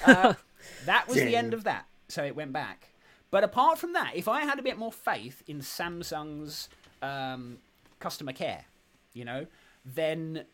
uh, 0.06 0.34
that 0.86 1.08
was 1.08 1.18
the 1.18 1.36
end 1.36 1.54
of 1.54 1.64
that. 1.66 1.86
So 2.08 2.24
it 2.24 2.36
went 2.36 2.52
back. 2.54 2.90
But 3.32 3.44
apart 3.44 3.78
from 3.78 3.94
that, 3.94 4.14
if 4.16 4.28
I 4.28 4.42
had 4.46 4.58
a 4.58 4.64
bit 4.64 4.78
more 4.80 4.92
faith 4.92 5.44
in 5.46 5.60
Samsung's 5.60 6.70
um, 7.04 7.58
customer 8.00 8.34
care, 8.34 8.66
you 9.14 9.26
know, 9.26 9.46
then 9.86 10.46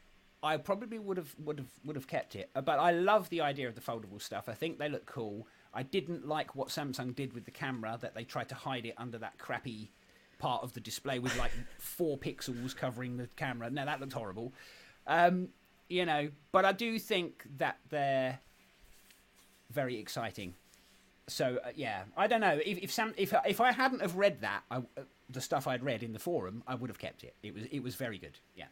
I 0.43 0.57
probably 0.57 0.99
would 0.99 1.17
have 1.17 1.35
would 1.39 1.57
have 1.57 1.69
would 1.83 1.95
have 1.95 2.07
kept 2.07 2.35
it. 2.35 2.49
But 2.53 2.79
I 2.79 2.91
love 2.91 3.29
the 3.29 3.41
idea 3.41 3.67
of 3.67 3.75
the 3.75 3.81
foldable 3.81 4.21
stuff. 4.21 4.47
I 4.47 4.53
think 4.53 4.77
they 4.77 4.89
look 4.89 5.05
cool. 5.05 5.47
I 5.73 5.83
didn't 5.83 6.27
like 6.27 6.55
what 6.55 6.69
Samsung 6.69 7.15
did 7.15 7.33
with 7.33 7.45
the 7.45 7.51
camera 7.51 7.97
that 8.01 8.15
they 8.15 8.23
tried 8.23 8.49
to 8.49 8.55
hide 8.55 8.85
it 8.85 8.93
under 8.97 9.17
that 9.17 9.37
crappy 9.37 9.91
part 10.37 10.63
of 10.63 10.73
the 10.73 10.79
display 10.79 11.19
with 11.19 11.37
like 11.37 11.51
four 11.79 12.17
pixels 12.17 12.75
covering 12.75 13.17
the 13.17 13.27
camera. 13.35 13.69
Now 13.69 13.85
that 13.85 13.99
looked 13.99 14.13
horrible. 14.13 14.53
Um, 15.07 15.49
you 15.89 16.05
know, 16.05 16.29
but 16.51 16.65
I 16.65 16.71
do 16.71 16.97
think 16.99 17.45
that 17.57 17.77
they're 17.89 18.39
very 19.71 19.97
exciting. 19.97 20.55
So 21.27 21.59
uh, 21.65 21.69
yeah, 21.75 22.03
I 22.15 22.27
don't 22.27 22.41
know 22.41 22.59
if 22.63 22.77
if 22.77 22.91
Sam 22.91 23.13
if 23.17 23.33
if 23.47 23.59
I 23.59 23.71
hadn't 23.71 24.01
have 24.01 24.15
read 24.15 24.41
that 24.41 24.61
I, 24.69 24.77
uh, 24.77 24.81
the 25.29 25.41
stuff 25.41 25.67
I'd 25.67 25.83
read 25.83 26.03
in 26.03 26.13
the 26.13 26.19
forum, 26.19 26.63
I 26.67 26.75
would 26.75 26.89
have 26.89 26.99
kept 26.99 27.23
it. 27.23 27.35
It 27.43 27.53
was 27.53 27.63
it 27.71 27.79
was 27.81 27.95
very 27.95 28.17
good. 28.17 28.37
Yeah. 28.55 28.65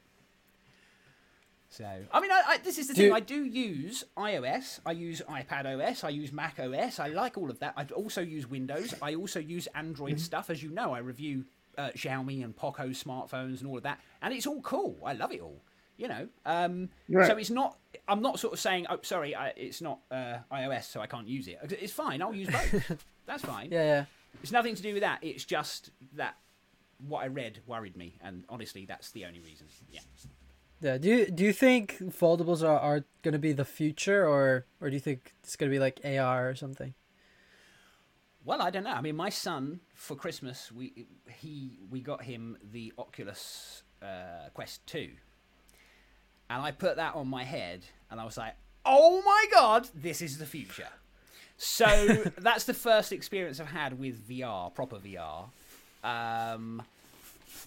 So 1.69 1.85
I 2.11 2.19
mean, 2.21 2.31
I, 2.31 2.41
I, 2.49 2.57
this 2.57 2.77
is 2.77 2.87
the 2.87 2.93
Do 2.93 2.97
thing. 3.01 3.07
you- 3.09 3.15
I 3.15 3.19
do 3.19 3.43
use 3.45 4.03
iOS. 4.15 4.79
I 4.85 4.91
use 4.91 5.21
iPad 5.27 5.65
OS. 5.65 6.03
I 6.03 6.09
use 6.09 6.31
Mac 6.31 6.59
OS. 6.59 6.99
I 6.99 7.07
like 7.07 7.35
all 7.37 7.49
of 7.49 7.59
that. 7.59 7.73
I 7.75 7.85
also 7.95 8.21
use 8.21 8.47
Windows. 8.47 8.93
I 9.01 9.15
also 9.15 9.39
use 9.39 9.67
Android 9.73 10.19
stuff. 10.19 10.49
As 10.51 10.61
you 10.61 10.69
know, 10.69 10.93
I 10.93 10.99
review 10.99 11.45
uh, 11.77 11.89
Xiaomi 11.95 12.43
and 12.43 12.55
Poco 12.55 12.89
smartphones 12.89 13.59
and 13.61 13.67
all 13.67 13.77
of 13.77 13.83
that, 13.83 13.99
and 14.21 14.33
it's 14.33 14.45
all 14.45 14.61
cool. 14.61 14.99
I 15.03 15.13
love 15.13 15.31
it 15.31 15.41
all. 15.41 15.61
You 15.97 16.07
know, 16.07 16.27
um, 16.45 16.89
Right. 17.09 17.27
so 17.27 17.37
it's 17.37 17.49
not. 17.51 17.77
I'm 18.07 18.21
not 18.21 18.39
sort 18.39 18.53
of 18.53 18.59
saying, 18.59 18.85
"Oh, 18.89 18.99
sorry, 19.03 19.35
I, 19.35 19.49
it's 19.55 19.81
not 19.81 19.99
uh, 20.11 20.37
iOS, 20.51 20.83
so 20.85 21.01
I 21.01 21.07
can't 21.07 21.27
use 21.27 21.47
it." 21.47 21.57
It's 21.81 21.93
fine. 21.93 22.21
I'll 22.21 22.33
use 22.35 22.49
both. 22.49 23.03
That's 23.25 23.43
fine. 23.43 23.71
Yeah, 23.71 23.83
yeah. 23.83 24.05
It's 24.41 24.51
nothing 24.51 24.75
to 24.75 24.81
do 24.81 24.93
with 24.93 25.01
that. 25.03 25.19
It's 25.21 25.45
just 25.45 25.91
that 26.15 26.35
what 27.07 27.23
I 27.23 27.27
read 27.27 27.59
worried 27.67 27.95
me, 27.95 28.15
and 28.21 28.45
honestly, 28.49 28.85
that's 28.85 29.11
the 29.11 29.25
only 29.25 29.39
reason. 29.39 29.67
Yeah. 29.89 30.01
Yeah. 30.81 30.97
Do 30.97 31.07
you 31.07 31.31
do 31.31 31.43
you 31.43 31.53
think 31.53 31.97
foldables 31.99 32.61
are, 32.61 32.79
are 32.79 33.05
gonna 33.21 33.39
be 33.39 33.53
the 33.53 33.65
future 33.65 34.27
or 34.27 34.65
or 34.81 34.89
do 34.89 34.95
you 34.95 34.99
think 34.99 35.33
it's 35.43 35.55
gonna 35.55 35.71
be 35.71 35.79
like 35.79 36.01
AR 36.03 36.49
or 36.49 36.55
something? 36.55 36.93
Well, 38.45 38.61
I 38.61 38.69
don't 38.69 38.83
know. 38.83 38.91
I 38.91 38.99
mean, 38.99 39.15
my 39.15 39.29
son 39.29 39.79
for 39.93 40.15
Christmas, 40.15 40.71
we 40.71 41.07
he 41.39 41.79
we 41.89 42.01
got 42.01 42.23
him 42.23 42.57
the 42.71 42.91
Oculus 42.97 43.83
uh, 44.01 44.49
Quest 44.53 44.85
Two, 44.85 45.11
and 46.49 46.61
I 46.61 46.71
put 46.71 46.97
that 46.97 47.15
on 47.15 47.29
my 47.29 47.45
head, 47.45 47.85
and 48.11 48.19
I 48.19 48.25
was 48.25 48.37
like, 48.37 48.55
"Oh 48.85 49.21
my 49.25 49.45
god, 49.49 49.87
this 49.95 50.21
is 50.21 50.37
the 50.37 50.45
future." 50.45 50.89
So 51.57 51.85
that's 52.37 52.65
the 52.65 52.73
first 52.73 53.11
experience 53.11 53.59
I've 53.59 53.67
had 53.67 53.99
with 53.99 54.27
VR, 54.27 54.73
proper 54.73 54.97
VR, 54.97 55.45
um, 56.03 56.81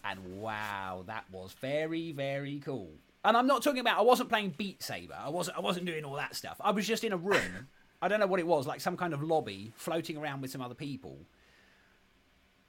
and 0.05 0.41
wow, 0.41 1.05
that 1.07 1.24
was 1.32 1.53
very 1.61 2.12
very 2.12 2.61
cool. 2.64 2.91
And 3.24 3.37
I'm 3.37 3.47
not 3.47 3.62
talking 3.62 3.80
about 3.80 3.99
I 3.99 4.03
wasn't 4.03 4.28
playing 4.28 4.55
Beat 4.57 4.82
Saber. 4.82 5.16
I 5.18 5.30
wasn't 5.30 5.57
I 5.57 5.61
wasn't 5.61 5.87
doing 5.87 6.05
all 6.05 6.14
that 6.16 6.37
stuff. 6.37 6.57
I 6.61 6.70
was 6.70 6.87
just 6.87 7.05
in 7.05 7.12
a 7.12 7.16
room. 7.16 7.68
I 8.03 8.09
don't 8.09 8.20
know 8.20 8.26
what 8.26 8.41
it 8.41 8.47
was, 8.47 8.66
like 8.66 8.80
some 8.80 8.97
kind 8.97 9.14
of 9.14 9.22
lobby, 9.22 9.72
floating 9.74 10.18
around 10.18 10.43
with 10.43 10.51
some 10.51 10.61
other 10.61 10.74
people. 10.74 11.18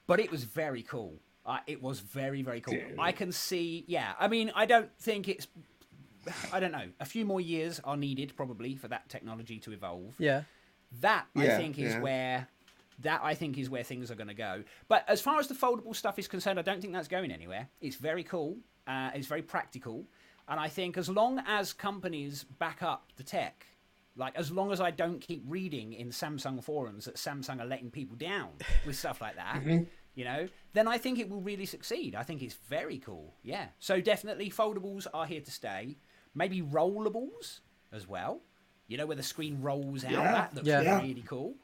But 0.06 0.20
it 0.20 0.30
was 0.30 0.44
very 0.44 0.82
cool. 0.82 1.20
Uh, 1.44 1.58
it 1.66 1.82
was 1.82 2.00
very 2.00 2.42
very 2.42 2.60
cool. 2.60 2.78
I 2.98 3.12
can 3.12 3.30
see. 3.32 3.84
Yeah, 3.86 4.12
I 4.18 4.28
mean, 4.28 4.50
I 4.54 4.66
don't 4.66 4.90
think 4.98 5.28
it's. 5.28 5.46
I 6.52 6.60
don't 6.60 6.72
know. 6.72 6.88
A 7.00 7.04
few 7.04 7.24
more 7.24 7.40
years 7.40 7.80
are 7.84 7.96
needed 7.96 8.32
probably 8.36 8.74
for 8.74 8.88
that 8.88 9.08
technology 9.08 9.58
to 9.60 9.72
evolve 9.72 10.14
Yeah. 10.18 10.42
That 11.00 11.26
I 11.36 11.48
think 11.48 11.78
is 11.78 11.94
yeah. 11.94 12.00
where 12.00 12.48
that 13.00 13.20
I 13.22 13.34
think 13.34 13.58
is 13.58 13.70
where 13.70 13.84
things 13.84 14.10
are 14.10 14.14
going 14.14 14.28
to 14.28 14.34
go. 14.34 14.64
But 14.88 15.04
as 15.08 15.20
far 15.20 15.38
as 15.38 15.46
the 15.46 15.54
foldable 15.54 15.94
stuff 15.94 16.18
is 16.18 16.26
concerned, 16.26 16.58
I 16.58 16.62
don't 16.62 16.80
think 16.80 16.92
that's 16.92 17.08
going 17.08 17.30
anywhere. 17.30 17.68
It's 17.80 17.96
very 17.96 18.24
cool. 18.24 18.56
Uh, 18.86 19.10
it's 19.14 19.26
very 19.26 19.42
practical, 19.42 20.06
and 20.48 20.58
I 20.58 20.68
think 20.68 20.96
as 20.96 21.08
long 21.08 21.42
as 21.46 21.72
companies 21.72 22.44
back 22.44 22.82
up 22.82 23.12
the 23.16 23.22
tech, 23.22 23.66
like 24.16 24.34
as 24.36 24.50
long 24.50 24.72
as 24.72 24.80
I 24.80 24.90
don't 24.90 25.20
keep 25.20 25.42
reading 25.46 25.92
in 25.92 26.08
Samsung 26.08 26.62
forums 26.62 27.04
that 27.04 27.16
Samsung 27.16 27.60
are 27.60 27.66
letting 27.66 27.90
people 27.90 28.16
down 28.16 28.48
with 28.86 28.96
stuff 28.96 29.20
like 29.20 29.36
that. 29.36 29.62
You 30.14 30.24
know, 30.24 30.48
then 30.72 30.88
I 30.88 30.98
think 30.98 31.20
it 31.20 31.28
will 31.28 31.40
really 31.40 31.64
succeed. 31.64 32.16
I 32.16 32.24
think 32.24 32.42
it's 32.42 32.56
very 32.68 32.98
cool. 32.98 33.34
Yeah. 33.44 33.66
So 33.78 34.00
definitely, 34.00 34.50
foldables 34.50 35.06
are 35.14 35.26
here 35.26 35.40
to 35.40 35.50
stay. 35.50 35.96
Maybe 36.34 36.60
rollables 36.60 37.60
as 37.92 38.08
well. 38.08 38.40
You 38.88 38.96
know, 38.96 39.06
where 39.06 39.16
the 39.16 39.22
screen 39.22 39.60
rolls 39.62 40.04
out. 40.04 40.12
Yeah. 40.12 40.32
That 40.32 40.54
looks 40.54 40.66
Yeah. 40.66 40.98
really 41.00 41.22
cool. 41.26 41.54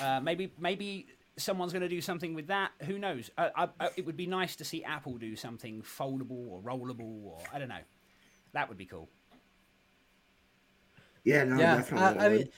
Uh, 0.00 0.20
maybe 0.22 0.50
maybe 0.58 1.06
someone's 1.36 1.72
going 1.72 1.82
to 1.82 1.88
do 1.88 2.00
something 2.00 2.34
with 2.34 2.46
that. 2.48 2.72
Who 2.82 2.98
knows? 2.98 3.30
Uh, 3.38 3.50
I, 3.54 3.68
I, 3.80 3.90
it 3.96 4.06
would 4.06 4.16
be 4.16 4.26
nice 4.26 4.56
to 4.56 4.64
see 4.64 4.82
Apple 4.84 5.18
do 5.18 5.36
something 5.36 5.82
foldable 5.82 6.48
or 6.48 6.60
rollable 6.60 7.24
or 7.24 7.38
I 7.52 7.58
don't 7.58 7.68
know. 7.68 7.84
That 8.54 8.68
would 8.68 8.78
be 8.78 8.86
cool. 8.86 9.08
Yeah, 11.24 11.44
no, 11.44 11.56
yeah. 11.58 11.76
definitely. 11.76 12.18
I, 12.18 12.26
I 12.26 12.28
mean, 12.28 12.48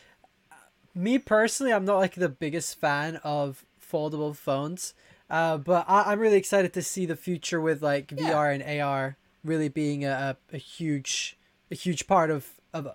me 0.94 1.18
personally, 1.18 1.72
I'm 1.72 1.84
not 1.84 1.98
like 1.98 2.14
the 2.14 2.28
biggest 2.28 2.78
fan 2.80 3.16
of 3.22 3.64
foldable 3.80 4.34
phones, 4.34 4.94
uh, 5.28 5.58
but 5.58 5.84
I, 5.88 6.12
I'm 6.12 6.18
really 6.20 6.36
excited 6.36 6.72
to 6.74 6.82
see 6.82 7.04
the 7.06 7.16
future 7.16 7.60
with 7.60 7.82
like 7.82 8.12
Yeah. 8.12 8.32
VR 8.32 8.54
and 8.54 8.80
AR 8.80 9.16
really 9.44 9.68
being 9.68 10.04
a, 10.04 10.36
a, 10.52 10.54
a 10.54 10.58
huge 10.58 11.36
a 11.70 11.74
huge 11.74 12.06
part 12.06 12.30
of 12.30 12.48
of 12.72 12.88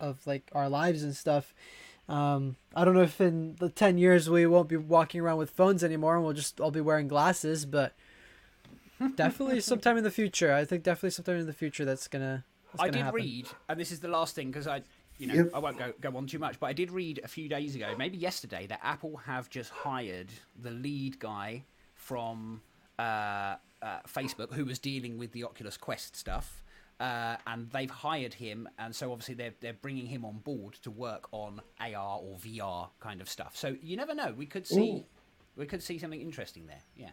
of 0.00 0.26
like 0.26 0.50
our 0.52 0.68
lives 0.68 1.02
and 1.02 1.14
stuff. 1.16 1.54
Um, 2.08 2.56
I 2.74 2.84
don't 2.84 2.94
know 2.94 3.02
if 3.02 3.20
in 3.20 3.56
the 3.56 3.68
ten 3.68 3.98
years 3.98 4.30
we 4.30 4.46
won't 4.46 4.68
be 4.68 4.76
walking 4.76 5.20
around 5.20 5.38
with 5.38 5.50
phones 5.50 5.84
anymore 5.84 6.16
and 6.16 6.24
we'll 6.24 6.32
just 6.32 6.60
all 6.60 6.70
be 6.70 6.80
wearing 6.80 7.06
glasses, 7.08 7.66
but 7.66 7.94
definitely 9.16 9.60
sometime 9.60 9.96
in 9.96 10.04
the 10.04 10.10
future. 10.10 10.52
I 10.52 10.64
think 10.64 10.82
definitely 10.82 11.10
sometime 11.10 11.36
in 11.36 11.46
the 11.46 11.52
future 11.52 11.84
that's 11.84 12.08
gonna. 12.08 12.44
That's 12.72 12.82
I 12.82 12.86
gonna 12.86 12.92
did 12.98 13.04
happen. 13.04 13.20
read, 13.20 13.46
and 13.68 13.80
this 13.80 13.92
is 13.92 14.00
the 14.00 14.08
last 14.08 14.34
thing 14.34 14.48
because 14.48 14.66
I, 14.66 14.82
you 15.18 15.26
know, 15.26 15.34
Yep. 15.34 15.50
I 15.54 15.58
won't 15.58 15.78
go, 15.78 15.92
go 16.00 16.16
on 16.16 16.26
too 16.26 16.38
much, 16.38 16.60
but 16.60 16.66
I 16.66 16.72
did 16.72 16.90
read 16.90 17.20
a 17.24 17.28
few 17.28 17.48
days 17.48 17.74
ago, 17.74 17.94
maybe 17.96 18.18
yesterday, 18.18 18.66
that 18.66 18.80
Apple 18.82 19.16
have 19.18 19.48
just 19.48 19.70
hired 19.70 20.28
the 20.60 20.70
lead 20.70 21.18
guy 21.18 21.64
from 21.94 22.60
uh, 22.98 23.02
uh, 23.02 23.56
Facebook 24.06 24.52
who 24.52 24.64
was 24.64 24.78
dealing 24.78 25.16
with 25.18 25.32
the 25.32 25.44
Oculus 25.44 25.76
Quest 25.76 26.14
stuff. 26.16 26.62
Uh, 27.00 27.36
and 27.46 27.70
they've 27.70 27.90
hired 27.90 28.34
him, 28.34 28.68
and 28.76 28.92
so 28.94 29.12
obviously 29.12 29.34
they're 29.34 29.54
they're 29.60 29.72
bringing 29.72 30.06
him 30.06 30.24
on 30.24 30.38
board 30.38 30.74
to 30.82 30.90
work 30.90 31.28
on 31.30 31.60
AR 31.80 32.18
or 32.18 32.36
VR 32.38 32.88
kind 32.98 33.20
of 33.20 33.28
stuff. 33.28 33.56
So 33.56 33.76
you 33.80 33.96
never 33.96 34.14
know; 34.16 34.34
we 34.36 34.46
could 34.46 34.66
see 34.66 34.90
Ooh. 34.90 35.04
we 35.56 35.66
could 35.66 35.80
see 35.82 35.98
something 35.98 36.20
interesting 36.20 36.66
there. 36.66 36.82
Yeah. 36.96 37.10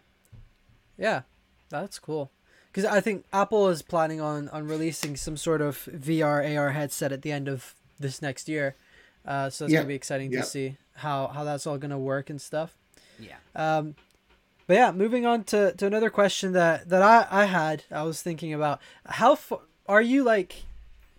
Yeah, 0.98 1.22
that's 1.70 2.00
cool. 2.00 2.32
Because 2.72 2.86
I 2.90 3.00
think 3.00 3.26
Apple 3.32 3.70
is 3.70 3.84
planning 3.84 4.20
on 4.20 4.50
on 4.50 4.68
releasing 4.68 5.16
some 5.16 5.38
sort 5.38 5.62
of 5.62 5.88
VR 5.92 6.58
AR 6.58 6.72
headset 6.72 7.12
at 7.12 7.22
the 7.22 7.32
end 7.32 7.48
of 7.48 7.76
this 8.00 8.22
next 8.24 8.50
year. 8.50 8.76
Uh, 9.24 9.50
so 9.52 9.66
it's 9.66 9.72
Yeah, 9.72 9.80
gonna 9.82 9.90
be 9.90 9.96
exciting 9.96 10.32
yeah. 10.32 10.42
to 10.42 10.46
see 10.48 10.78
how 10.96 11.28
how 11.28 11.44
that's 11.44 11.68
all 11.68 11.78
gonna 11.78 12.00
work 12.00 12.32
and 12.32 12.42
stuff. 12.42 12.76
Yeah. 13.20 13.36
Um, 13.56 13.96
but 14.68 14.74
yeah, 14.76 14.92
moving 14.92 15.28
on 15.28 15.44
to, 15.46 15.74
to 15.74 15.86
another 15.86 16.10
question 16.10 16.54
that 16.54 16.90
that 16.90 17.04
I 17.04 17.28
I 17.30 17.46
had. 17.46 17.84
I 17.92 18.02
was 18.04 18.22
thinking 18.24 18.52
about 18.54 18.82
how 19.06 19.34
f- 19.34 19.54
are 19.88 20.02
you 20.02 20.24
like 20.24 20.64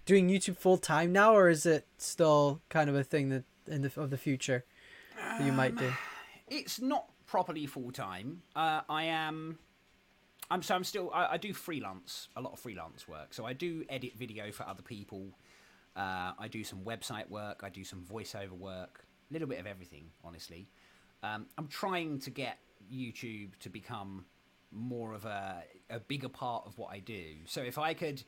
doing 0.04 0.28
YouTube 0.28 0.56
full 0.56 0.78
time 0.78 1.12
now, 1.12 1.34
or 1.34 1.48
is 1.48 1.66
it 1.66 1.86
still 1.98 2.60
kind 2.68 2.88
of 2.88 2.96
a 2.96 3.04
thing 3.04 3.28
that 3.30 3.44
in 3.66 3.82
the 3.82 3.92
of 4.00 4.10
the 4.10 4.18
future 4.18 4.64
that 5.16 5.44
you 5.44 5.52
might 5.52 5.76
do? 5.76 5.92
it's 6.48 6.80
not 6.80 7.06
properly 7.26 7.66
full 7.66 7.90
time. 7.90 8.42
Uh, 8.54 8.80
I 8.88 9.04
am. 9.04 9.58
I'm 10.50 10.62
so 10.62 10.74
I'm 10.74 10.84
still. 10.84 11.10
I, 11.12 11.32
I 11.32 11.36
do 11.36 11.52
freelance 11.52 12.28
a 12.36 12.40
lot 12.40 12.52
of 12.52 12.60
freelance 12.60 13.08
work. 13.08 13.34
So 13.34 13.44
I 13.44 13.52
do 13.52 13.84
edit 13.88 14.12
video 14.16 14.50
for 14.52 14.66
other 14.66 14.82
people. 14.82 15.26
Uh, 15.96 16.32
I 16.38 16.48
do 16.48 16.62
some 16.62 16.80
website 16.80 17.28
work. 17.28 17.62
I 17.62 17.70
do 17.70 17.84
some 17.84 18.04
voiceover 18.04 18.52
work. 18.52 19.04
A 19.30 19.32
little 19.32 19.48
bit 19.48 19.58
of 19.58 19.66
everything, 19.66 20.10
honestly. 20.22 20.68
Um, 21.22 21.46
I'm 21.58 21.66
trying 21.68 22.20
to 22.20 22.30
get 22.30 22.58
YouTube 22.92 23.50
to 23.60 23.68
become 23.68 24.24
more 24.70 25.14
of 25.14 25.24
a 25.24 25.62
a 25.90 25.98
bigger 25.98 26.28
part 26.28 26.64
of 26.66 26.78
what 26.78 26.92
I 26.92 27.00
do. 27.00 27.24
So 27.46 27.62
if 27.62 27.78
I 27.78 27.94
could. 27.94 28.22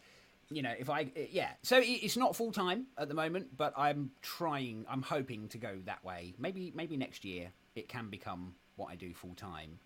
You 0.51 0.63
know, 0.63 0.73
if 0.79 0.89
I 0.89 1.13
yeah, 1.31 1.51
so 1.63 1.79
it's 1.83 2.17
not 2.17 2.35
full 2.35 2.53
time 2.53 2.87
at 2.97 3.09
the 3.09 3.15
moment, 3.15 3.57
but 3.57 3.75
I'm 3.77 4.11
trying. 4.23 4.87
I'm 4.89 5.03
hoping 5.03 5.49
to 5.49 5.59
go 5.59 5.77
that 5.85 6.03
way. 6.05 6.35
Maybe 6.39 6.73
maybe 6.75 6.97
next 6.97 7.25
year 7.25 7.51
it 7.75 7.89
can 7.89 8.09
become 8.09 8.55
what 8.77 8.87
I 8.91 8.95
do 8.97 9.13
full 9.13 9.35
time. 9.35 9.79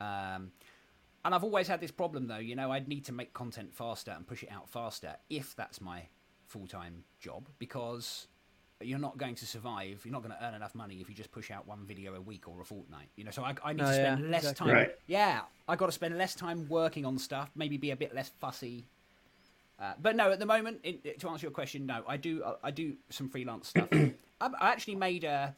Um, 0.00 0.50
and 1.24 1.34
I've 1.34 1.44
always 1.44 1.68
had 1.68 1.80
this 1.80 1.92
problem 1.92 2.26
though. 2.26 2.38
You 2.38 2.56
know, 2.56 2.72
I'd 2.72 2.88
need 2.88 3.04
to 3.06 3.12
make 3.12 3.32
content 3.34 3.72
faster 3.74 4.10
and 4.10 4.26
push 4.26 4.42
it 4.42 4.50
out 4.50 4.68
faster 4.68 5.14
if 5.30 5.54
that's 5.54 5.80
my 5.80 6.02
full 6.48 6.66
time 6.66 7.04
job 7.20 7.48
because 7.58 8.26
you're 8.80 8.98
not 8.98 9.16
going 9.16 9.36
to 9.36 9.46
survive. 9.46 10.02
You're 10.04 10.12
not 10.12 10.22
going 10.22 10.34
to 10.36 10.44
earn 10.44 10.54
enough 10.54 10.74
money 10.74 10.96
if 11.00 11.08
you 11.08 11.14
just 11.14 11.30
push 11.30 11.50
out 11.50 11.66
one 11.66 11.86
video 11.86 12.14
a 12.16 12.20
week 12.20 12.48
or 12.48 12.60
a 12.60 12.64
fortnight. 12.64 13.08
You 13.16 13.24
know, 13.24 13.30
so 13.30 13.42
I, 13.44 13.54
I 13.64 13.72
need 13.72 13.82
Oh, 13.82 13.86
to 13.86 13.96
yeah, 13.96 14.14
spend 14.16 14.30
less 14.30 14.42
exactly. 14.42 14.66
time. 14.66 14.76
Right. 14.76 14.94
Yeah, 15.06 15.40
I 15.68 15.76
got 15.76 15.86
to 15.86 15.92
spend 15.92 16.18
less 16.18 16.34
time 16.34 16.66
working 16.68 17.06
on 17.06 17.16
stuff. 17.18 17.50
Maybe 17.54 17.76
be 17.78 17.92
a 17.92 17.96
bit 17.96 18.14
less 18.14 18.30
fussy. 18.40 18.86
Uh, 19.78 19.92
but 20.00 20.14
no, 20.16 20.30
at 20.30 20.38
the 20.38 20.46
moment, 20.46 20.80
in, 20.84 20.98
to 21.18 21.28
answer 21.28 21.44
your 21.46 21.50
question, 21.52 21.84
no, 21.86 22.04
I 22.06 22.16
do. 22.16 22.42
I, 22.44 22.68
I 22.68 22.70
do 22.70 22.94
some 23.10 23.28
freelance 23.28 23.68
stuff. 23.68 23.88
I, 23.92 24.10
I 24.40 24.70
actually 24.70 24.94
made 24.96 25.24
a. 25.24 25.54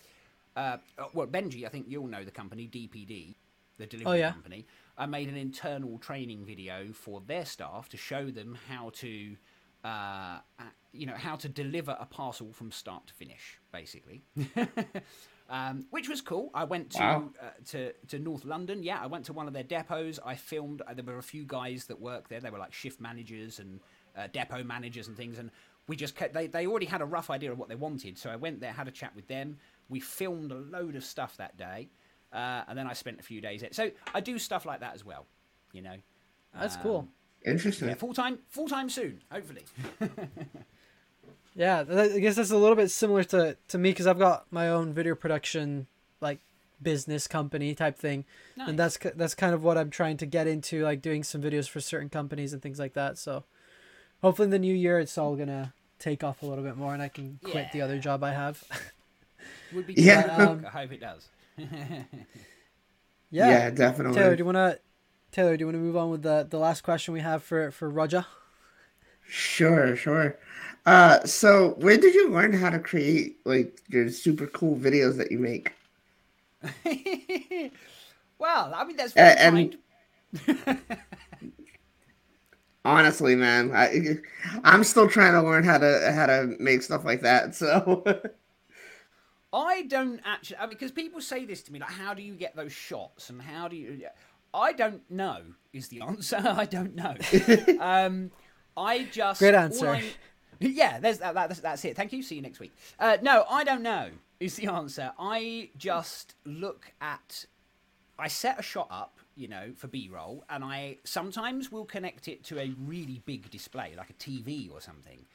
Uh, 0.56 0.78
well, 1.12 1.26
Benji, 1.26 1.66
I 1.66 1.68
think 1.68 1.86
you'll 1.88 2.06
know 2.06 2.24
the 2.24 2.30
company 2.30 2.66
DPD, 2.66 3.34
the 3.76 3.86
delivery 3.86 4.10
Oh, 4.10 4.14
yeah. 4.14 4.32
company. 4.32 4.66
I 4.96 5.04
made 5.04 5.28
an 5.28 5.36
internal 5.36 5.98
training 5.98 6.46
video 6.46 6.92
for 6.94 7.20
their 7.26 7.44
staff 7.44 7.90
to 7.90 7.98
show 7.98 8.30
them 8.30 8.56
how 8.70 8.88
to, 8.94 9.36
uh, 9.84 9.88
uh, 10.58 10.62
you 10.94 11.04
know, 11.04 11.12
how 11.14 11.36
to 11.36 11.48
deliver 11.50 11.94
a 12.00 12.06
parcel 12.06 12.54
from 12.54 12.72
start 12.72 13.06
to 13.08 13.12
finish, 13.12 13.58
basically. 13.70 14.22
um, 15.50 15.86
which 15.90 16.08
was 16.08 16.20
cool. 16.22 16.50
I 16.54 16.64
went 16.64 16.90
to 16.92 16.98
Wow. 17.00 17.30
uh, 17.40 17.50
to 17.66 17.92
to 18.08 18.18
North 18.18 18.44
London. 18.46 18.82
Yeah, 18.82 18.98
I 19.00 19.06
went 19.06 19.26
to 19.26 19.32
one 19.32 19.46
of 19.46 19.52
their 19.52 19.62
depots. 19.62 20.18
I 20.24 20.34
filmed. 20.34 20.80
Uh, 20.82 20.94
there 20.94 21.04
were 21.04 21.18
a 21.18 21.22
few 21.22 21.44
guys 21.44 21.84
that 21.86 22.00
worked 22.00 22.30
there. 22.30 22.40
They 22.40 22.50
were 22.50 22.58
like 22.58 22.72
shift 22.72 23.00
managers 23.00 23.58
and 23.58 23.80
uh, 24.16 24.28
depot 24.32 24.62
managers 24.64 25.08
and 25.08 25.16
things. 25.16 25.38
And 25.38 25.50
we 25.88 25.96
just 25.96 26.16
kept, 26.16 26.34
they 26.34 26.46
they 26.46 26.66
already 26.66 26.86
had 26.86 27.00
a 27.00 27.04
rough 27.04 27.30
idea 27.30 27.52
of 27.52 27.58
what 27.58 27.68
they 27.68 27.74
wanted. 27.74 28.18
So 28.18 28.30
I 28.30 28.36
went 28.36 28.60
there, 28.60 28.72
had 28.72 28.88
a 28.88 28.90
chat 28.92 29.14
with 29.14 29.28
them. 29.28 29.58
We 29.88 30.00
filmed 30.00 30.50
a 30.52 30.56
load 30.56 30.96
of 30.96 31.04
stuff 31.04 31.36
that 31.36 31.56
day, 31.56 31.88
uh, 32.32 32.62
and 32.68 32.76
then 32.76 32.86
I 32.88 32.92
spent 32.92 33.20
a 33.20 33.22
few 33.22 33.40
days 33.40 33.60
there. 33.60 33.70
So 33.72 33.90
I 34.14 34.20
do 34.20 34.38
stuff 34.38 34.66
like 34.66 34.80
that 34.80 34.94
as 34.94 35.04
well. 35.04 35.26
You 35.72 35.82
know. 35.82 35.96
That's 36.58 36.76
Um, 36.76 36.82
cool. 36.82 37.08
Interesting. 37.44 37.88
Yeah, 37.88 37.94
full 37.94 38.14
time, 38.14 38.38
full 38.48 38.66
time 38.66 38.88
soon, 38.90 39.22
hopefully. 39.30 39.64
Yeah, 41.54 41.84
I 41.88 42.18
guess 42.18 42.36
that's 42.36 42.50
a 42.50 42.56
little 42.58 42.76
bit 42.76 42.90
similar 42.90 43.24
to 43.24 43.56
to 43.68 43.78
me 43.78 43.90
because 43.90 44.06
I've 44.06 44.18
got 44.18 44.44
my 44.50 44.68
own 44.68 44.92
video 44.92 45.14
production 45.14 45.86
like 46.20 46.40
business 46.82 47.26
company 47.26 47.74
type 47.74 47.96
thing, 47.96 48.26
Nice. 48.58 48.68
and 48.68 48.78
that's 48.78 48.98
that's 49.14 49.34
kind 49.34 49.54
of 49.54 49.64
what 49.64 49.78
I'm 49.78 49.88
trying 49.88 50.18
to 50.18 50.26
get 50.26 50.46
into, 50.46 50.82
like 50.84 51.00
doing 51.00 51.22
some 51.24 51.40
videos 51.40 51.66
for 51.68 51.80
certain 51.80 52.10
companies 52.10 52.52
and 52.52 52.60
things 52.60 52.78
like 52.78 52.92
that. 52.92 53.16
So 53.16 53.44
hopefully 54.22 54.46
in 54.46 54.50
the 54.50 54.58
new 54.58 54.74
year 54.74 54.98
it's 54.98 55.16
all 55.18 55.36
gonna 55.36 55.72
take 55.98 56.22
off 56.24 56.42
a 56.42 56.46
little 56.46 56.64
bit 56.64 56.76
more, 56.76 56.92
and 56.92 57.02
I 57.02 57.08
can 57.08 57.38
quit 57.42 57.72
the 57.72 57.80
other 57.82 57.98
job 57.98 58.22
I 58.24 58.32
have. 58.32 58.62
Would 59.72 59.86
be 59.86 59.94
Yeah. 59.94 60.22
good. 60.36 60.48
Um, 60.48 60.66
I 60.66 60.70
hope 60.82 60.92
it 60.92 61.00
does. 61.00 61.28
yeah. 61.58 62.04
Yeah, 63.30 63.70
definitely. 63.70 64.14
Taylor, 64.18 64.36
do 64.36 64.40
you 64.40 64.44
wanna 64.44 64.78
Taylor, 65.32 65.56
do 65.56 65.62
you 65.62 65.66
wanna 65.66 65.78
move 65.78 65.96
on 65.96 66.10
with 66.10 66.22
the 66.22 66.46
the 66.48 66.58
last 66.58 66.82
question 66.82 67.14
we 67.14 67.20
have 67.20 67.42
for 67.42 67.70
for 67.70 67.88
Roger? 67.90 68.26
Sure, 69.28 69.96
sure. 69.96 70.38
Uh, 70.84 71.24
so 71.24 71.70
where 71.78 71.96
did 71.96 72.14
you 72.14 72.30
learn 72.30 72.52
how 72.52 72.70
to 72.70 72.78
create 72.78 73.38
like 73.44 73.80
your 73.88 74.08
super 74.10 74.46
cool 74.46 74.76
videos 74.76 75.16
that 75.16 75.32
you 75.32 75.38
make? 75.38 75.72
well, 78.38 78.72
I 78.74 78.84
mean 78.84 78.96
that's 78.96 79.12
Uh, 79.12 79.16
very 79.16 79.38
and- 79.40 79.76
kind. 80.46 80.78
Honestly, 82.86 83.34
man, 83.34 83.72
I 83.74 84.18
I'm 84.64 84.84
still 84.84 85.08
trying 85.08 85.32
to 85.32 85.42
learn 85.42 85.64
how 85.64 85.78
to 85.78 86.12
how 86.14 86.26
to 86.26 86.56
make 86.58 86.82
stuff 86.82 87.04
like 87.04 87.22
that. 87.22 87.54
So 87.54 88.04
I 89.52 89.82
don't 89.82 90.20
actually, 90.24 90.58
I 90.58 90.62
mean, 90.62 90.70
because 90.70 90.92
people 90.92 91.20
say 91.20 91.44
this 91.44 91.62
to 91.64 91.72
me, 91.72 91.78
like, 91.78 91.90
how 91.90 92.14
do 92.14 92.22
you 92.22 92.34
get 92.34 92.54
those 92.54 92.72
shots 92.72 93.30
and 93.30 93.40
how 93.40 93.68
do 93.68 93.76
you? 93.76 94.02
I 94.52 94.72
don't 94.72 95.08
know 95.10 95.38
is 95.72 95.88
the 95.88 96.00
answer. 96.08 96.40
I 96.44 96.64
don't 96.64 96.94
know. 96.94 97.14
um, 97.80 98.30
I 98.76 99.04
just 99.10 99.40
Great 99.40 99.54
answer. 99.54 99.88
I- 99.88 100.04
yeah, 100.58 100.98
there's 101.00 101.18
that, 101.18 101.34
that, 101.34 101.48
that's, 101.48 101.60
that's 101.60 101.84
it. 101.84 101.96
Thank 101.96 102.12
you. 102.12 102.22
See 102.22 102.36
you 102.36 102.42
next 102.42 102.60
week. 102.60 102.72
Uh, 102.98 103.18
no, 103.20 103.44
I 103.50 103.62
don't 103.62 103.82
know 103.82 104.08
is 104.40 104.56
the 104.56 104.66
answer. 104.68 105.12
I 105.18 105.70
just 105.76 106.34
look 106.44 106.92
at. 107.00 107.46
I 108.18 108.28
set 108.28 108.58
a 108.58 108.62
shot 108.62 108.88
up, 108.90 109.15
you 109.36 109.48
know, 109.48 109.72
for 109.76 109.86
B-roll, 109.86 110.44
and 110.48 110.64
I 110.64 110.98
sometimes 111.04 111.70
will 111.70 111.84
connect 111.84 112.26
it 112.26 112.42
to 112.44 112.58
a 112.58 112.74
really 112.84 113.22
big 113.26 113.50
display, 113.50 113.94
like 113.96 114.10
a 114.10 114.14
TV 114.14 114.72
or 114.72 114.80
something, 114.80 115.26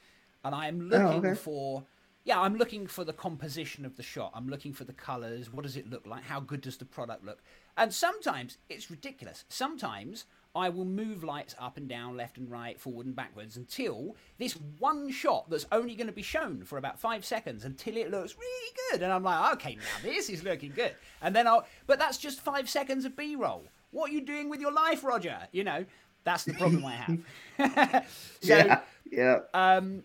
and 0.44 0.56
I'm 0.56 0.90
oh, 0.92 0.98
looking 0.98 1.26
okay. 1.26 1.36
for. 1.36 1.84
Yeah, 2.24 2.40
I'm 2.40 2.56
looking 2.56 2.86
for 2.86 3.04
the 3.04 3.14
composition 3.14 3.84
of 3.84 3.98
the 3.98 4.04
shot. 4.04 4.32
I'm 4.36 4.48
looking 4.48 4.74
for 4.74 4.84
the 4.84 4.94
colors. 4.94 5.52
What 5.52 5.64
does 5.64 5.76
it 5.76 5.90
look 5.90 6.06
like? 6.06 6.24
How 6.24 6.40
good 6.40 6.62
does 6.62 6.78
the 6.78 6.86
product 6.86 7.26
look? 7.26 7.42
And 7.78 7.92
sometimes 7.92 8.60
it's 8.70 8.92
ridiculous. 8.92 9.44
Sometimes 9.50 10.26
I 10.54 10.70
will 10.70 10.86
move 10.86 11.24
lights 11.24 11.56
up 11.60 11.78
and 11.78 11.88
down, 11.88 12.18
left 12.18 12.38
and 12.38 12.52
right, 12.52 12.80
forward 12.80 13.06
and 13.06 13.16
backwards 13.16 13.56
until 13.56 14.16
this 14.38 14.54
one 14.80 15.10
shot 15.10 15.50
that's 15.50 15.66
only 15.72 15.96
going 15.96 16.08
to 16.08 16.14
be 16.14 16.22
shown 16.22 16.64
for 16.64 16.78
about 16.78 17.00
five 17.00 17.24
seconds 17.26 17.64
until 17.64 17.96
it 17.96 18.12
looks 18.12 18.36
really 18.38 18.72
good. 18.92 19.02
And 19.02 19.14
I'm 19.14 19.24
like, 19.24 19.54
okay, 19.54 19.76
now 19.76 20.04
this 20.04 20.30
is 20.30 20.44
looking 20.44 20.74
good. 20.76 20.94
And 21.22 21.36
then 21.36 21.48
I'll, 21.48 21.66
but 21.88 22.00
that's 22.00 22.18
just 22.18 22.42
five 22.42 22.70
seconds 22.70 23.06
of 23.06 23.16
B 23.16 23.36
roll. 23.36 23.64
What 23.92 24.10
are 24.10 24.14
you 24.14 24.22
doing 24.22 24.50
with 24.50 24.62
your 24.62 24.72
life, 24.72 25.04
Roger? 25.04 25.38
You 25.52 25.64
know, 25.64 25.86
that's 26.24 26.44
the 26.46 26.54
problem 26.54 26.86
I 26.86 26.96
have. 26.96 27.20
so, 28.42 28.56
yeah, 28.56 28.82
yeah. 29.12 29.40
um, 29.54 30.04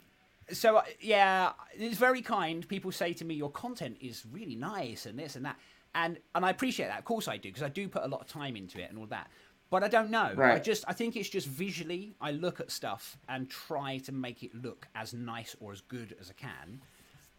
so 0.53 0.77
uh, 0.77 0.83
yeah, 1.01 1.53
it's 1.75 1.97
very 1.97 2.23
kind. 2.23 2.67
People 2.69 2.93
say 2.93 3.13
to 3.15 3.25
me, 3.25 3.35
"Your 3.35 3.51
content 3.51 3.97
is 4.01 4.25
really 4.31 4.57
nice," 4.57 5.07
and 5.07 5.19
this 5.19 5.37
and 5.37 5.45
that, 5.45 5.57
and 5.95 6.19
and 6.35 6.45
I 6.45 6.51
appreciate 6.51 6.89
that. 6.89 6.99
Of 6.99 7.05
course, 7.05 7.29
I 7.29 7.37
do 7.37 7.49
because 7.49 7.63
I 7.63 7.69
do 7.69 7.89
put 7.89 8.05
a 8.05 8.09
lot 8.09 8.21
of 8.21 8.29
time 8.29 8.57
into 8.57 8.81
it 8.81 8.91
and 8.91 8.99
all 8.99 9.07
that. 9.07 9.31
But 9.69 9.83
I 9.83 9.89
don't 9.89 10.11
know. 10.11 10.33
I 10.55 10.59
just 10.61 10.85
I 10.87 10.93
think 10.93 11.17
it's 11.17 11.29
just 11.29 11.49
visually. 11.49 12.15
I 12.21 12.31
look 12.31 12.61
at 12.61 12.71
stuff 12.71 13.19
and 13.29 13.51
try 13.51 13.99
to 13.99 14.13
make 14.13 14.43
it 14.45 14.55
look 14.55 14.87
as 14.95 15.13
nice 15.13 15.57
or 15.61 15.73
as 15.73 15.81
good 15.81 16.15
as 16.21 16.31
I 16.31 16.35
can. 16.35 16.81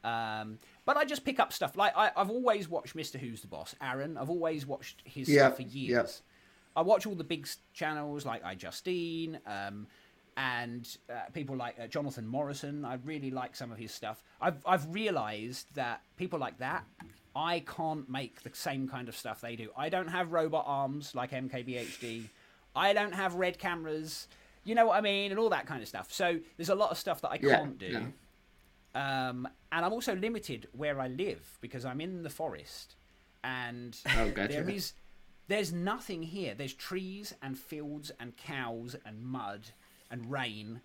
Um, 0.03 0.59
but 0.85 0.97
I 0.97 1.05
just 1.05 1.23
pick 1.25 1.39
up 1.39 1.51
stuff 1.53 1.75
like 1.77 1.93
I, 1.95 2.11
I've 2.15 2.29
always 2.29 2.69
watched 2.69 2.95
Mr. 2.95 3.17
Who's 3.19 3.41
the 3.41 3.47
Boss, 3.47 3.75
Arun. 3.81 4.17
I've 4.17 4.29
always 4.29 4.65
watched 4.65 5.01
his 5.05 5.27
stuff 5.27 5.55
for 5.57 5.63
years. 5.63 6.21
I 6.78 6.82
watch 6.82 7.05
all 7.07 7.15
the 7.15 7.23
big 7.23 7.47
channels 7.73 8.25
like 8.25 8.43
iJustine 8.43 9.39
um, 9.47 9.88
and 10.38 10.88
uh, 11.09 11.30
people 11.34 11.55
like 11.57 11.75
uh, 11.82 11.88
Jonathan 11.88 12.28
Morrison. 12.28 12.86
I 12.86 12.95
really 13.03 13.32
like 13.32 13.55
some 13.55 13.71
of 13.71 13.80
his 13.80 13.91
stuff. 13.91 14.23
I've 14.39 14.63
I've 14.65 14.93
realised 14.93 15.65
that 15.73 16.01
people 16.17 16.38
like 16.39 16.59
that, 16.59 16.86
I 17.36 17.61
can't 17.61 18.07
make 18.09 18.43
the 18.43 18.51
same 18.53 18.88
kind 18.88 19.09
of 19.09 19.15
stuff 19.17 19.41
they 19.41 19.55
do. 19.55 19.69
I 19.75 19.89
don't 19.89 20.07
have 20.07 20.32
robot 20.32 20.65
arms 20.67 21.15
like 21.15 21.32
MKBHD. 21.32 22.23
I 22.75 22.93
don't 22.93 23.13
have 23.15 23.34
red 23.34 23.57
cameras. 23.57 24.28
You 24.63 24.75
know 24.75 24.86
what 24.86 24.97
I 24.97 25.01
mean, 25.01 25.32
and 25.32 25.39
all 25.39 25.49
that 25.49 25.65
kind 25.65 25.82
of 25.82 25.88
stuff. 25.88 26.13
So 26.13 26.38
there's 26.57 26.69
a 26.69 26.75
lot 26.75 26.91
of 26.91 26.97
stuff 26.99 27.21
that 27.21 27.30
I 27.30 27.39
Yeah, 27.41 27.57
can't 27.57 27.78
do. 27.80 27.88
yeah. 28.95 29.30
Um, 29.30 29.47
and 29.71 29.86
I'm 29.86 29.93
also 29.93 30.15
limited 30.15 30.67
where 30.73 30.99
I 30.99 31.07
live 31.07 31.57
because 31.61 31.86
I'm 31.86 32.01
in 32.01 32.23
the 32.23 32.30
forest, 32.30 32.95
and 33.43 33.97
Oh, 34.17 34.30
gotcha. 34.30 34.53
there 34.53 34.69
is 34.69 34.93
there's 35.47 35.71
nothing 35.71 36.23
here. 36.23 36.53
There's 36.55 36.73
trees 36.73 37.33
and 37.41 37.57
fields 37.57 38.11
and 38.19 38.35
cows 38.37 38.95
and 39.05 39.21
mud 39.23 39.67
and 40.11 40.29
rain. 40.31 40.81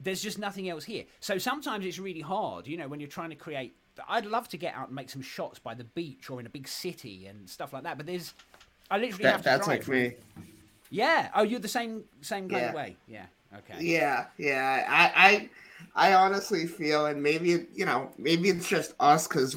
There's 0.00 0.22
just 0.22 0.38
nothing 0.38 0.68
else 0.68 0.84
here. 0.84 1.04
So 1.20 1.38
sometimes 1.38 1.86
it's 1.86 1.98
really 1.98 2.20
hard, 2.20 2.66
you 2.66 2.76
know, 2.76 2.88
when 2.88 3.00
you're 3.00 3.08
trying 3.08 3.30
to 3.30 3.36
create. 3.36 3.76
I'd 4.08 4.26
love 4.26 4.46
to 4.50 4.58
get 4.58 4.74
out 4.74 4.88
and 4.88 4.94
make 4.94 5.08
some 5.08 5.22
shots 5.22 5.58
by 5.58 5.72
the 5.74 5.84
beach 5.84 6.28
or 6.28 6.38
in 6.38 6.44
a 6.46 6.50
big 6.50 6.68
city 6.68 7.26
and 7.26 7.48
stuff 7.48 7.72
like 7.72 7.84
that, 7.84 7.96
but 7.96 8.06
there's. 8.06 8.34
I 8.90 8.98
literally 8.98 9.24
have 9.24 9.42
That, 9.42 9.62
to 9.62 9.64
that's 9.64 9.66
drive. 9.66 9.88
like 9.88 9.88
me. 9.88 10.44
Yeah. 10.90 11.30
Oh, 11.34 11.42
you're 11.42 11.60
the 11.60 11.68
same 11.68 12.04
same 12.20 12.48
kind 12.48 12.66
of 12.66 12.74
way. 12.74 12.96
Yeah. 13.08 13.26
Okay. 13.58 13.82
Yeah, 13.82 14.26
yeah. 14.38 14.84
I, 14.88 15.50
I, 15.96 16.10
I 16.10 16.14
honestly 16.14 16.66
feel, 16.66 17.06
and 17.06 17.22
maybe 17.22 17.66
you 17.74 17.86
know, 17.86 18.10
maybe 18.18 18.48
it's 18.50 18.68
just 18.68 18.94
us 19.00 19.26
because 19.26 19.56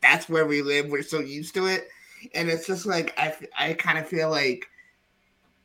that's 0.00 0.28
where 0.28 0.46
we 0.46 0.60
live. 0.62 0.90
We're 0.90 1.02
so 1.02 1.20
used 1.20 1.54
to 1.54 1.66
it, 1.66 1.88
and 2.34 2.48
it's 2.48 2.66
just 2.66 2.86
like 2.86 3.14
I 3.18 3.34
I 3.58 3.72
kind 3.74 3.98
of 3.98 4.08
feel 4.08 4.30
like, 4.30 4.66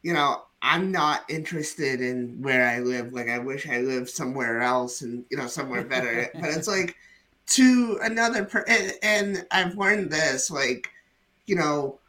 you 0.03 0.13
know, 0.13 0.43
I'm 0.61 0.91
not 0.91 1.23
interested 1.29 2.01
in 2.01 2.41
where 2.41 2.67
I 2.67 2.79
live. 2.79 3.13
Like 3.13 3.29
I 3.29 3.39
wish 3.39 3.67
I 3.67 3.79
lived 3.79 4.09
somewhere 4.09 4.61
else, 4.61 5.01
and 5.01 5.25
you 5.29 5.37
know, 5.37 5.47
somewhere 5.47 5.83
better. 5.83 6.29
but 6.35 6.49
it's 6.49 6.67
like 6.67 6.95
to 7.47 7.99
another 8.01 8.45
per, 8.45 8.65
and, 8.67 8.93
and 9.03 9.45
I've 9.51 9.77
learned 9.77 10.11
this, 10.11 10.51
like, 10.51 10.89
you 11.45 11.55
know, 11.55 11.99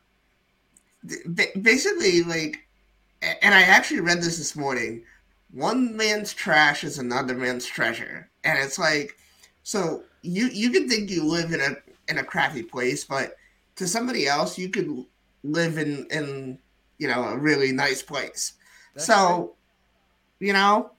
basically, 1.63 2.23
like, 2.25 2.67
and 3.23 3.55
I 3.55 3.63
actually 3.63 4.01
read 4.01 4.19
this 4.19 4.39
this 4.39 4.57
morning 4.57 5.05
one 5.53 5.97
man's 5.97 6.35
trash 6.35 6.85
is 6.85 6.99
another 6.99 7.35
man's 7.35 7.67
treasure 7.67 8.29
and 8.45 8.59
it's 8.59 8.79
like 8.79 9.17
so 9.63 10.03
you 10.23 10.49
you 10.49 10.71
can 10.71 10.89
think 10.89 11.11
you 11.11 11.25
live 11.25 11.53
in 11.53 11.61
a 11.61 11.77
in 12.09 12.19
a 12.19 12.25
crappy 12.25 12.63
place 12.63 13.05
but 13.05 13.37
to 13.79 13.87
somebody 13.87 14.27
else 14.27 14.59
you 14.59 14.69
could 14.69 15.05
live 15.43 15.79
in 15.79 16.07
in 16.11 16.59
you 16.99 17.09
know 17.09 17.25
a 17.25 17.39
really 17.39 17.73
nice 17.73 18.03
place 18.03 18.55
That's 18.95 19.07
so 19.07 19.57
you 20.41 20.53
know 20.53 20.91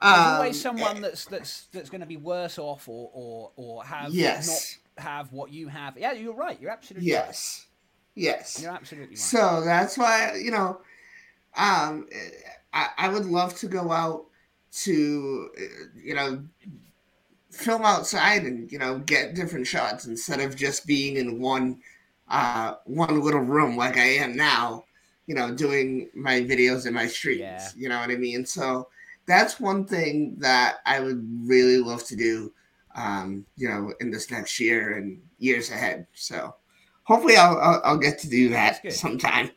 There's 0.00 0.16
um, 0.18 0.34
always 0.34 0.60
someone 0.60 1.00
that's 1.00 1.26
that's 1.26 1.66
that's 1.72 1.90
going 1.90 2.00
to 2.00 2.06
be 2.06 2.16
worse 2.16 2.58
off 2.58 2.88
or 2.88 3.10
or 3.12 3.50
or 3.56 3.84
have 3.84 4.12
Yes. 4.12 4.78
not 4.96 5.04
have 5.04 5.32
what 5.32 5.52
you 5.52 5.68
have. 5.68 5.96
Yeah, 5.96 6.12
you're 6.12 6.34
right. 6.34 6.60
You're 6.60 6.70
absolutely 6.70 7.08
yes 7.08 7.66
yes. 8.14 8.60
You're 8.62 8.72
absolutely 8.72 9.10
right. 9.10 9.18
So 9.18 9.62
that's 9.64 9.96
why 9.98 10.34
you 10.42 10.50
know, 10.50 10.80
um, 11.56 12.08
I, 12.72 12.88
I 12.98 13.08
would 13.08 13.26
love 13.26 13.54
to 13.56 13.66
go 13.68 13.90
out 13.92 14.26
to, 14.72 15.50
uh, 15.58 15.62
you 16.02 16.14
know, 16.14 16.42
film 17.50 17.82
outside 17.84 18.44
and 18.44 18.70
you 18.72 18.78
know 18.78 18.98
get 19.00 19.34
different 19.34 19.66
shots 19.66 20.06
instead 20.06 20.40
of 20.40 20.56
just 20.56 20.86
being 20.86 21.16
in 21.16 21.40
one 21.40 21.78
uh, 22.32 22.74
one 22.86 23.20
little 23.20 23.40
room 23.40 23.76
like 23.76 23.96
I 23.96 24.14
am 24.14 24.36
now. 24.36 24.84
You 25.26 25.36
know, 25.36 25.54
doing 25.54 26.10
my 26.14 26.40
videos 26.40 26.86
and 26.86 26.94
my 26.94 27.06
streams. 27.06 27.40
Yeah. 27.40 27.68
You 27.76 27.88
know 27.88 28.00
what 28.00 28.10
I 28.10 28.16
mean? 28.16 28.44
So 28.44 28.88
that's 29.24 29.60
one 29.60 29.84
thing 29.86 30.34
that 30.38 30.78
I 30.84 30.98
would 30.98 31.24
really 31.46 31.78
love 31.78 32.04
to 32.06 32.16
do. 32.16 32.52
Um, 32.94 33.46
you 33.56 33.68
know, 33.68 33.94
in 34.00 34.10
this 34.10 34.30
next 34.30 34.58
year 34.60 34.98
and 34.98 35.22
years 35.38 35.70
ahead. 35.70 36.06
So 36.12 36.54
hopefully, 37.04 37.36
I'll 37.36 37.56
I'll, 37.58 37.80
I'll 37.84 37.98
get 37.98 38.18
to 38.20 38.28
do 38.28 38.48
That's 38.48 38.78
that 38.78 38.82
good. 38.82 38.92
sometime. 38.92 39.50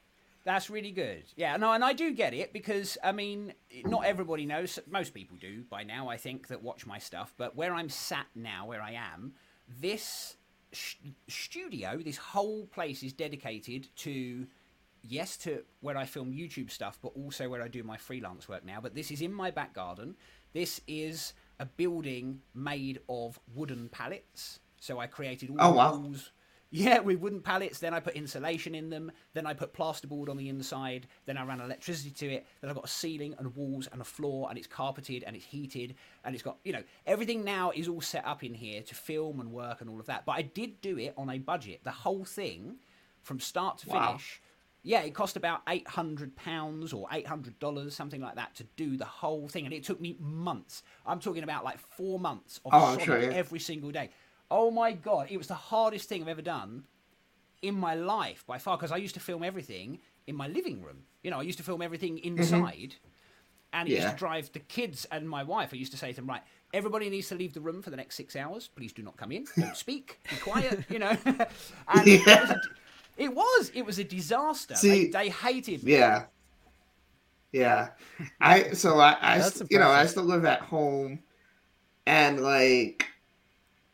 That's 0.45 0.69
really 0.69 0.91
good. 0.91 1.23
Yeah, 1.35 1.57
no, 1.57 1.73
and 1.73 1.83
I 1.83 1.93
do 1.93 2.11
get 2.11 2.35
it 2.35 2.53
because 2.53 2.99
I 3.03 3.11
mean, 3.11 3.53
not 3.85 4.05
everybody 4.05 4.45
knows. 4.45 4.77
Most 4.89 5.13
people 5.13 5.37
do 5.41 5.63
by 5.69 5.83
now. 5.83 6.07
I 6.07 6.17
think 6.17 6.47
that 6.49 6.61
watch 6.61 6.85
my 6.85 6.99
stuff. 6.99 7.33
But 7.35 7.55
where 7.55 7.73
I'm 7.73 7.89
sat 7.89 8.27
now, 8.35 8.67
where 8.67 8.81
I 8.81 8.91
am, 8.91 9.33
this 9.81 10.37
sh- 10.75 10.95
studio, 11.27 11.97
this 11.97 12.17
whole 12.17 12.65
place 12.67 13.03
is 13.03 13.13
dedicated 13.13 13.87
to, 13.97 14.47
yes, 15.01 15.37
to 15.37 15.63
where 15.81 15.97
I 15.97 16.05
film 16.05 16.31
YouTube 16.33 16.71
stuff, 16.71 16.99
but 17.01 17.11
also 17.15 17.49
where 17.49 17.61
I 17.61 17.67
do 17.67 17.83
my 17.83 17.97
freelance 17.97 18.47
work 18.47 18.65
now. 18.65 18.79
But 18.81 18.95
this 18.95 19.11
is 19.11 19.21
in 19.21 19.33
my 19.33 19.51
back 19.51 19.73
garden. 19.73 20.15
This 20.53 20.81
is 20.87 21.33
a 21.59 21.65
building 21.65 22.41
made 22.53 22.99
of 23.09 23.39
wooden 23.53 23.89
pallets. 23.89 24.59
So 24.79 24.99
I 24.99 25.07
created 25.07 25.49
all 25.49 25.57
Oh, 25.59 25.71
the 25.71 25.77
wow. 25.77 25.91
walls 25.97 26.31
yeah, 26.75 26.99
with 26.99 27.19
wooden 27.19 27.41
pallets. 27.41 27.79
Then 27.79 27.93
I 27.93 27.99
put 28.01 28.15
insulation 28.15 28.75
in 28.75 28.89
them. 28.89 29.11
Then 29.33 29.45
I 29.47 29.53
put 29.53 29.73
plasterboard 29.73 30.29
on 30.29 30.35
the 30.37 30.49
inside. 30.49 31.07
Then 31.25 31.37
I 31.37 31.45
ran 31.45 31.61
electricity 31.61 32.11
to 32.11 32.33
it. 32.33 32.45
Then 32.59 32.69
I've 32.69 32.75
got 32.75 32.85
a 32.85 32.89
ceiling 32.89 33.33
and 33.39 33.55
walls 33.55 33.87
and 33.91 34.01
a 34.01 34.05
floor 34.05 34.47
and 34.49 34.57
it's 34.57 34.67
carpeted 34.67 35.23
and 35.23 35.35
it's 35.35 35.45
heated 35.45 35.95
and 36.23 36.35
it's 36.35 36.43
got, 36.43 36.57
you 36.63 36.73
know, 36.73 36.83
everything 37.07 37.43
now 37.43 37.71
is 37.73 37.87
all 37.87 38.01
set 38.01 38.25
up 38.25 38.43
in 38.43 38.53
here 38.53 38.81
to 38.81 38.93
film 38.95 39.39
and 39.39 39.51
work 39.51 39.79
and 39.81 39.89
all 39.89 39.99
of 39.99 40.05
that. 40.07 40.25
But 40.25 40.33
I 40.33 40.41
did 40.41 40.81
do 40.81 40.97
it 40.99 41.13
on 41.17 41.29
a 41.29 41.37
budget. 41.39 41.81
The 41.83 41.91
whole 41.91 42.25
thing 42.25 42.75
from 43.21 43.39
start 43.39 43.77
to 43.79 43.89
Wow. 43.89 44.07
finish. 44.07 44.41
Yeah, 44.87 45.01
it 45.01 45.15
cost 45.15 45.35
about 45.35 45.63
eight 45.67 45.87
hundred 45.87 46.35
pounds 46.35 46.93
or 46.93 47.07
eight 47.11 47.25
hundred 47.25 47.57
dollars, 47.57 47.95
something 47.95 48.21
like 48.21 48.35
that, 48.35 48.53
to 48.57 48.65
do 48.75 48.97
the 48.97 49.05
whole 49.05 49.47
thing, 49.47 49.65
and 49.65 49.73
it 49.73 49.83
took 49.83 49.99
me 49.99 50.15
months. 50.19 50.83
I'm 51.07 51.19
talking 51.19 51.41
about 51.41 51.63
like 51.63 51.79
four 51.79 52.19
months 52.19 52.59
of 52.63 52.71
Oh, 52.71 52.95
sure, 52.99 53.19
yeah. 53.19 53.29
every 53.29 53.57
single 53.59 53.89
day. 53.89 54.11
Oh 54.51 54.71
my 54.71 54.91
god, 54.93 55.27
it 55.29 55.37
was 55.37 55.47
the 55.47 55.53
hardest 55.53 56.07
thing 56.09 56.21
I've 56.21 56.27
ever 56.27 56.41
done 56.41 56.83
in 57.61 57.75
my 57.75 57.95
life 57.95 58.45
by 58.45 58.57
far 58.57 58.77
because 58.77 58.91
I 58.91 58.97
used 58.97 59.15
to 59.15 59.19
film 59.19 59.43
everything 59.43 59.99
in 60.27 60.35
my 60.35 60.47
living 60.47 60.81
room. 60.81 61.03
You 61.23 61.31
know, 61.31 61.39
I 61.39 61.43
used 61.43 61.57
to 61.57 61.63
film 61.63 61.81
everything 61.81 62.17
mm-hmm. 62.17 62.37
inside. 62.37 62.95
And 63.73 63.89
it 63.89 63.95
used 63.95 64.09
to 64.09 64.15
drive 64.15 64.49
the 64.53 64.59
kids 64.59 65.05
and 65.11 65.27
my 65.27 65.43
wife. 65.43 65.71
I 65.73 65.75
used 65.75 65.91
to 65.91 65.97
say 65.97 66.11
to 66.11 66.15
them, 66.15 66.27
right, 66.27 66.41
everybody 66.73 67.09
needs 67.09 67.27
to 67.27 67.35
leave 67.35 67.53
the 67.53 67.59
room 67.59 67.81
for 67.81 67.89
the 67.89 67.97
next 67.97 68.15
six 68.15 68.37
hours. 68.37 68.69
Please 68.73 68.93
do 68.93 69.03
not 69.03 69.17
come 69.17 69.33
in. 69.33 69.45
Don't 69.57 69.75
speak. 69.75 70.17
Be 70.29 70.37
quiet, 70.37 70.85
you 70.89 70.99
know. 70.99 71.09
and 71.25 72.07
it, 72.07 72.25
was 72.25 72.49
a, 72.51 72.61
it 73.17 73.35
was. 73.35 73.71
It 73.73 73.81
was 73.85 73.99
a 73.99 74.05
disaster. 74.05 74.75
See- 74.75 75.07
they, 75.07 75.25
they 75.25 75.29
hated 75.29 75.83
me. 75.83 75.91
Yeah. 75.91 76.23
Yeah. 77.51 77.89
I 78.39 78.71
so 78.71 78.99
I, 78.99 79.17
I 79.21 79.49
you 79.69 79.79
know, 79.79 79.89
I 79.89 80.05
still 80.05 80.23
live 80.23 80.45
at 80.45 80.61
home 80.61 81.19
and 82.05 82.41
like 82.41 83.07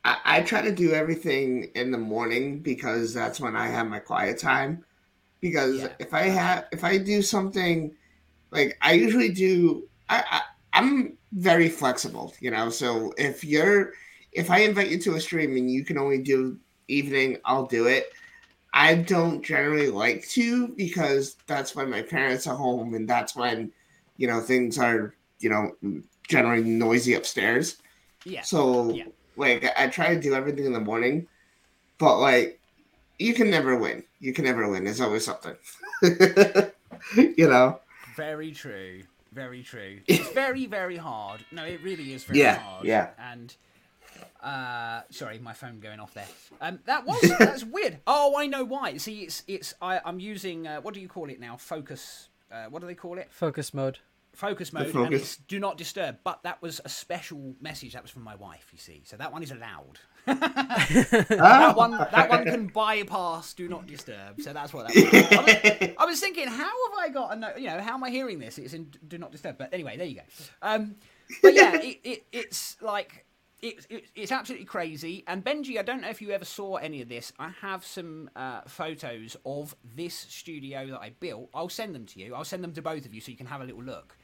I, 0.03 0.17
I 0.25 0.41
try 0.41 0.61
to 0.61 0.71
do 0.71 0.93
everything 0.93 1.71
in 1.75 1.91
the 1.91 1.97
morning 1.97 2.59
because 2.59 3.13
that's 3.13 3.39
when 3.39 3.55
I 3.55 3.67
have 3.67 3.87
my 3.87 3.99
quiet 3.99 4.39
time. 4.39 4.83
Because 5.39 5.81
Yeah. 5.81 5.93
if 5.99 6.13
I 6.13 6.23
have 6.23 6.65
if 6.71 6.83
I 6.83 6.97
do 6.97 7.21
something 7.21 7.95
like 8.51 8.77
I 8.81 8.93
usually 8.93 9.29
do 9.29 9.87
I, 10.09 10.23
I 10.29 10.41
I'm 10.73 11.17
very 11.33 11.69
flexible, 11.69 12.33
you 12.39 12.51
know. 12.51 12.69
So 12.69 13.13
if 13.17 13.43
you're 13.43 13.93
if 14.31 14.49
I 14.49 14.59
invite 14.59 14.89
you 14.89 14.99
to 14.99 15.15
a 15.15 15.19
stream 15.21 15.57
and 15.57 15.69
you 15.69 15.83
can 15.83 15.97
only 15.97 16.19
do 16.19 16.57
evening, 16.87 17.37
I'll 17.45 17.65
do 17.65 17.87
it. 17.87 18.11
I 18.73 18.95
don't 18.95 19.43
generally 19.43 19.89
like 19.89 20.27
to 20.29 20.69
because 20.69 21.35
that's 21.45 21.75
when 21.75 21.89
my 21.89 22.01
parents 22.01 22.47
are 22.47 22.55
home 22.55 22.93
and 22.93 23.07
that's 23.07 23.35
when, 23.35 23.71
you 24.17 24.27
know, 24.27 24.39
things 24.39 24.77
are, 24.77 25.13
you 25.39 25.49
know, 25.49 25.71
generally 26.27 26.63
noisy 26.63 27.15
upstairs. 27.15 27.77
Yeah. 28.23 28.43
So, 28.43 28.91
Yeah. 28.93 29.05
Like, 29.35 29.65
I 29.77 29.87
try 29.87 30.13
to 30.15 30.19
do 30.21 30.33
everything 30.35 30.65
in 30.65 30.73
the 30.73 30.79
morning, 30.79 31.27
but, 31.97 32.19
like, 32.19 32.59
you 33.19 33.33
can 33.33 33.49
never 33.49 33.75
win. 33.77 34.03
You 34.19 34.33
can 34.33 34.45
never 34.45 34.67
win. 34.69 34.83
There's 34.83 35.01
always 35.01 35.25
something. 35.25 35.55
you 37.15 37.47
know? 37.47 37.79
Very 38.15 38.51
true. 38.51 39.03
Very 39.31 39.63
true. 39.63 39.99
It's 40.07 40.29
very, 40.33 40.65
very 40.65 40.97
hard. 40.97 41.45
No, 41.51 41.63
it 41.63 41.81
really 41.81 42.13
is 42.13 42.23
very 42.23 42.39
Yeah, 42.39 42.55
hard. 42.57 42.85
yeah. 42.85 43.09
And 43.17 43.55
uh 44.43 45.01
sorry, 45.09 45.39
my 45.39 45.53
phone 45.53 45.79
going 45.79 45.99
off 45.99 46.13
there. 46.13 46.27
Um 46.59 46.79
that 46.85 47.05
was 47.05 47.21
that's 47.39 47.63
weird. 47.63 47.99
Oh, 48.05 48.35
I 48.37 48.47
know 48.47 48.63
why. 48.65 48.97
See, 48.97 49.21
it's 49.21 49.43
it's 49.47 49.73
I, 49.81 50.01
I'm 50.03 50.19
using 50.19 50.67
uh, 50.67 50.81
what 50.81 50.93
do 50.93 50.99
you 50.99 51.07
call 51.07 51.29
it 51.29 51.39
now? 51.39 51.55
Focus 51.57 52.27
uh, 52.51 52.65
what 52.65 52.81
do 52.81 52.87
they 52.87 52.95
call 52.95 53.17
it? 53.17 53.27
Focus 53.31 53.73
mode. 53.73 53.99
Focus 54.33 54.71
mode 54.71 54.83
and 54.83 54.93
focus. 54.93 55.21
it's 55.21 55.35
do 55.35 55.59
not 55.59 55.77
disturb. 55.77 56.17
But 56.23 56.43
that 56.43 56.61
was 56.61 56.79
a 56.85 56.89
special 56.89 57.55
message 57.59 57.93
that 57.93 58.01
was 58.01 58.11
from 58.11 58.23
my 58.23 58.35
wife, 58.35 58.67
you 58.71 58.79
see. 58.79 59.03
So 59.05 59.17
that 59.17 59.31
one 59.31 59.43
is 59.43 59.51
allowed. 59.51 59.99
Ah. 60.27 60.85
that 60.87 61.75
one 61.75 61.91
that 61.91 62.29
one 62.29 62.43
can 62.45 62.67
bypass 62.67 63.53
do 63.53 63.67
not 63.67 63.87
disturb. 63.87 64.39
So 64.39 64.53
that's 64.53 64.71
what 64.71 64.87
that 64.87 64.95
was. 64.95 65.13
I 65.13 65.79
was, 65.81 65.95
I 65.99 66.05
was 66.05 66.19
thinking, 66.19 66.47
how 66.47 66.63
have 66.63 66.99
I 66.99 67.09
got 67.09 67.33
a 67.33 67.35
no, 67.35 67.55
you 67.57 67.65
know, 67.67 67.81
how 67.81 67.95
am 67.95 68.03
I 68.03 68.11
hearing 68.11 68.37
this? 68.37 68.59
It's 68.59 68.73
in 68.73 68.91
do 69.07 69.17
not 69.17 69.31
disturb. 69.31 69.57
But 69.57 69.73
anyway, 69.73 69.97
there 69.97 70.05
you 70.05 70.15
go. 70.15 70.21
Um, 70.61 70.95
but 71.41 71.53
yeah, 71.55 71.75
it, 71.75 71.99
it, 72.03 72.25
it's 72.31 72.79
like 72.81 73.25
it, 73.61 73.85
it, 73.89 74.05
it's 74.15 74.31
absolutely 74.31 74.65
crazy. 74.65 75.23
And 75.27 75.43
Benji, 75.43 75.77
I 75.77 75.83
don't 75.83 76.01
know 76.01 76.09
if 76.09 76.21
you 76.21 76.31
ever 76.31 76.45
saw 76.45 76.75
any 76.75 77.01
of 77.01 77.09
this. 77.09 77.31
I 77.39 77.49
have 77.61 77.85
some 77.85 78.29
uh, 78.35 78.61
photos 78.67 79.37
of 79.45 79.75
this 79.95 80.15
studio 80.15 80.87
that 80.87 80.99
I 80.99 81.11
built. 81.19 81.49
I'll 81.53 81.69
send 81.69 81.93
them 81.93 82.05
to 82.07 82.19
you. 82.19 82.33
I'll 82.33 82.43
send 82.43 82.63
them 82.63 82.73
to 82.73 82.81
both 82.81 83.05
of 83.05 83.13
you 83.13 83.21
so 83.21 83.31
you 83.31 83.37
can 83.37 83.45
have 83.47 83.61
a 83.61 83.65
little 83.65 83.83
look. 83.83 84.17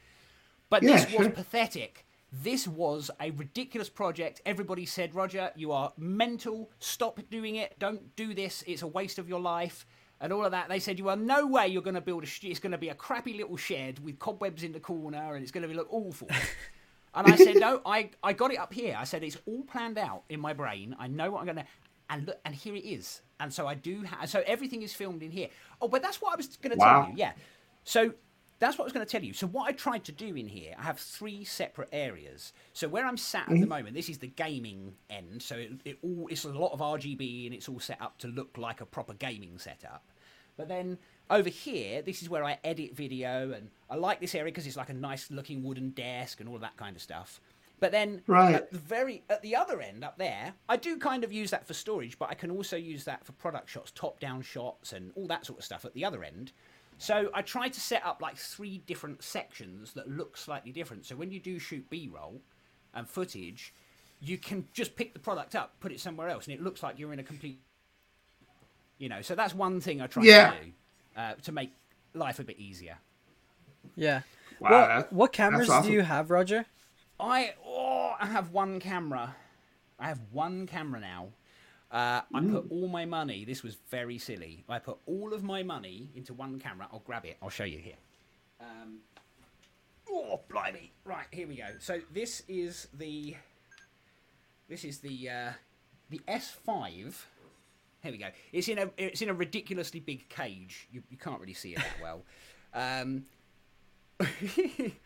But 0.70 0.82
Yeah, 0.82 1.04
this 1.04 1.12
was 1.18 1.28
pathetic. 1.28 2.04
This 2.30 2.68
was 2.68 3.10
a 3.20 3.30
ridiculous 3.30 3.88
project. 3.88 4.42
Everybody 4.44 4.84
said, 4.84 5.14
Roger, 5.14 5.50
you 5.56 5.72
are 5.72 5.92
mental. 5.96 6.70
Stop 6.78 7.20
doing 7.30 7.56
it. 7.56 7.78
Don't 7.78 8.14
do 8.16 8.34
this. 8.34 8.62
It's 8.66 8.82
a 8.82 8.86
waste 8.86 9.18
of 9.18 9.28
your 9.28 9.40
life. 9.40 9.86
And 10.20 10.32
all 10.32 10.44
of 10.44 10.50
that. 10.50 10.68
They 10.68 10.80
said, 10.80 10.98
you 10.98 11.08
are 11.08 11.16
no 11.16 11.46
way 11.46 11.68
you're 11.68 11.80
going 11.80 11.94
to 11.94 12.00
build 12.02 12.24
a 12.24 12.26
sh- 12.26 12.44
It's 12.44 12.60
going 12.60 12.72
to 12.72 12.78
be 12.78 12.90
a 12.90 12.94
crappy 12.94 13.32
little 13.34 13.56
shed 13.56 13.98
with 14.04 14.18
cobwebs 14.18 14.62
in 14.62 14.72
the 14.72 14.80
corner 14.80 15.34
and 15.34 15.42
it's 15.42 15.52
going 15.52 15.66
to 15.66 15.74
look 15.74 15.88
awful. 15.90 16.28
and 17.14 17.26
I 17.26 17.36
said, 17.36 17.56
no, 17.56 17.80
I, 17.86 18.10
I 18.22 18.32
got 18.34 18.52
it 18.52 18.58
up 18.58 18.74
here. 18.74 18.94
I 18.98 19.04
said, 19.04 19.22
it's 19.22 19.38
all 19.46 19.62
planned 19.62 19.96
out 19.96 20.24
in 20.28 20.38
my 20.40 20.52
brain. 20.52 20.94
I 20.98 21.06
know 21.06 21.30
what 21.30 21.38
I'm 21.40 21.44
going 21.46 21.56
to. 21.58 21.64
And 22.10 22.26
look, 22.26 22.38
and 22.44 22.54
here 22.54 22.74
it 22.74 22.84
is. 22.84 23.22
And 23.40 23.52
so 23.52 23.66
I 23.66 23.74
do. 23.74 24.04
Ha- 24.04 24.26
so 24.26 24.42
everything 24.46 24.82
is 24.82 24.92
filmed 24.92 25.22
in 25.22 25.30
here. 25.30 25.48
Oh, 25.80 25.88
but 25.88 26.02
that's 26.02 26.20
what 26.20 26.32
I 26.34 26.36
was 26.36 26.56
going 26.58 26.72
to 26.72 26.78
Wow. 26.78 27.02
tell 27.02 27.10
you. 27.10 27.16
Yeah. 27.16 27.32
So 27.84 28.12
that's 28.58 28.76
what 28.76 28.84
I 28.84 28.86
was 28.86 28.92
going 28.92 29.06
to 29.06 29.10
tell 29.10 29.22
you. 29.22 29.32
So 29.32 29.46
what 29.46 29.68
I 29.68 29.72
tried 29.72 30.04
to 30.04 30.12
do 30.12 30.34
in 30.34 30.48
here, 30.48 30.74
I 30.78 30.82
have 30.82 30.98
three 30.98 31.44
separate 31.44 31.88
areas. 31.92 32.52
So 32.72 32.88
where 32.88 33.06
I'm 33.06 33.16
sat 33.16 33.42
at 33.42 33.48
the 33.48 33.54
mm-hmm. 33.54 33.68
moment, 33.68 33.94
this 33.94 34.08
is 34.08 34.18
the 34.18 34.26
gaming 34.26 34.94
end. 35.08 35.42
So 35.42 35.56
it, 35.56 35.72
it 35.84 35.98
all 36.02 36.26
it's 36.30 36.44
a 36.44 36.50
lot 36.50 36.72
of 36.72 36.80
RGB 36.80 37.46
and 37.46 37.54
it's 37.54 37.68
all 37.68 37.80
set 37.80 38.00
up 38.00 38.18
to 38.18 38.28
look 38.28 38.58
like 38.58 38.80
a 38.80 38.86
proper 38.86 39.14
gaming 39.14 39.58
setup. 39.58 40.04
But 40.56 40.68
then 40.68 40.98
over 41.30 41.48
here, 41.48 42.02
this 42.02 42.20
is 42.20 42.28
where 42.28 42.44
I 42.44 42.58
edit 42.64 42.94
video, 42.94 43.52
and 43.52 43.70
I 43.88 43.94
like 43.94 44.20
this 44.20 44.34
area 44.34 44.46
because 44.50 44.66
it's 44.66 44.76
like 44.76 44.88
a 44.88 44.94
nice 44.94 45.30
looking 45.30 45.62
wooden 45.62 45.90
desk 45.90 46.40
and 46.40 46.48
all 46.48 46.56
of 46.56 46.62
that 46.62 46.76
kind 46.76 46.96
of 46.96 47.02
stuff. 47.02 47.40
But 47.80 47.92
then 47.92 48.22
Right. 48.26 48.56
at 48.56 48.72
the 48.72 48.78
very 48.78 49.22
at 49.30 49.40
the 49.42 49.54
other 49.54 49.80
end 49.80 50.02
up 50.02 50.18
there, 50.18 50.54
I 50.68 50.76
do 50.76 50.98
kind 50.98 51.22
of 51.22 51.32
use 51.32 51.50
that 51.50 51.66
for 51.66 51.74
storage, 51.74 52.18
but 52.18 52.28
I 52.28 52.34
can 52.34 52.50
also 52.50 52.76
use 52.76 53.04
that 53.04 53.24
for 53.24 53.32
product 53.32 53.70
shots, 53.70 53.92
top 53.92 54.18
down 54.18 54.42
shots, 54.42 54.92
and 54.92 55.12
all 55.14 55.28
that 55.28 55.46
sort 55.46 55.60
of 55.60 55.64
stuff 55.64 55.84
at 55.84 55.94
the 55.94 56.04
other 56.04 56.24
end. 56.24 56.52
So 56.98 57.30
I 57.32 57.42
tried 57.42 57.72
to 57.74 57.80
set 57.80 58.04
up 58.04 58.20
like 58.20 58.36
three 58.36 58.78
different 58.86 59.22
sections 59.22 59.92
that 59.94 60.08
look 60.08 60.36
slightly 60.36 60.72
different. 60.72 61.06
So 61.06 61.14
when 61.16 61.30
you 61.30 61.38
do 61.40 61.58
shoot 61.58 61.88
B-roll 61.88 62.40
and 62.92 63.08
footage, 63.08 63.72
you 64.20 64.36
can 64.36 64.66
just 64.72 64.96
pick 64.96 65.12
the 65.14 65.20
product 65.20 65.54
up, 65.54 65.78
put 65.78 65.92
it 65.92 66.00
somewhere 66.00 66.28
else, 66.28 66.46
and 66.46 66.54
it 66.54 66.60
looks 66.60 66.82
like 66.82 66.98
you're 66.98 67.12
in 67.12 67.20
a 67.20 67.22
complete. 67.24 67.60
You 68.98 69.08
know, 69.08 69.22
so 69.22 69.36
that's 69.36 69.54
one 69.54 69.80
thing 69.80 70.00
I 70.00 70.08
try 70.08 70.24
Yeah. 70.24 70.50
to 70.50 70.64
do 70.64 70.72
uh, 71.16 71.34
to 71.42 71.52
make 71.52 71.72
life 72.14 72.40
a 72.40 72.44
bit 72.44 72.58
easier. 72.58 72.98
Yeah. 73.94 74.22
Wow, 74.60 74.70
what, 74.70 74.88
that- 74.88 75.12
what 75.12 75.32
cameras 75.32 75.70
awesome. 75.70 75.88
do 75.88 75.92
you 75.94 76.02
have, 76.02 76.30
Roger? 76.30 76.66
I 77.20 77.54
oh, 77.64 78.14
I 78.18 78.26
have 78.26 78.50
one 78.50 78.80
camera. 78.80 79.36
I 80.00 80.08
have 80.08 80.20
one 80.32 80.66
camera 80.66 81.00
now. 81.00 81.28
Uh, 81.90 82.20
I 82.34 82.40
put 82.42 82.66
all 82.70 82.86
my 82.88 83.06
money. 83.06 83.44
This 83.46 83.62
was 83.62 83.76
very 83.88 84.18
silly. 84.18 84.64
I 84.68 84.78
put 84.78 84.98
all 85.06 85.32
of 85.32 85.42
my 85.42 85.62
money 85.62 86.10
into 86.14 86.34
one 86.34 86.58
camera. 86.60 86.86
I'll 86.92 86.98
grab 87.00 87.24
it. 87.24 87.38
I'll 87.42 87.48
show 87.48 87.64
you 87.64 87.78
here. 87.78 87.94
Um, 88.60 88.98
oh, 90.10 90.40
blimey! 90.50 90.92
Right 91.04 91.24
here 91.30 91.48
we 91.48 91.56
go. 91.56 91.68
So 91.78 92.00
this 92.12 92.42
is 92.46 92.88
the 92.98 93.36
this 94.68 94.84
is 94.84 94.98
the 94.98 95.30
uh, 95.30 95.50
the 96.10 96.20
S5. 96.28 97.14
Here 98.02 98.12
we 98.12 98.18
go. 98.18 98.28
It's 98.52 98.68
in 98.68 98.78
a 98.78 98.90
it's 98.98 99.22
in 99.22 99.30
a 99.30 99.34
ridiculously 99.34 100.00
big 100.00 100.28
cage. 100.28 100.88
You, 100.92 101.02
you 101.10 101.16
can't 101.16 101.40
really 101.40 101.54
see 101.54 101.72
it 101.72 101.78
that 101.78 102.02
well. 102.02 102.22
Um, 102.74 103.24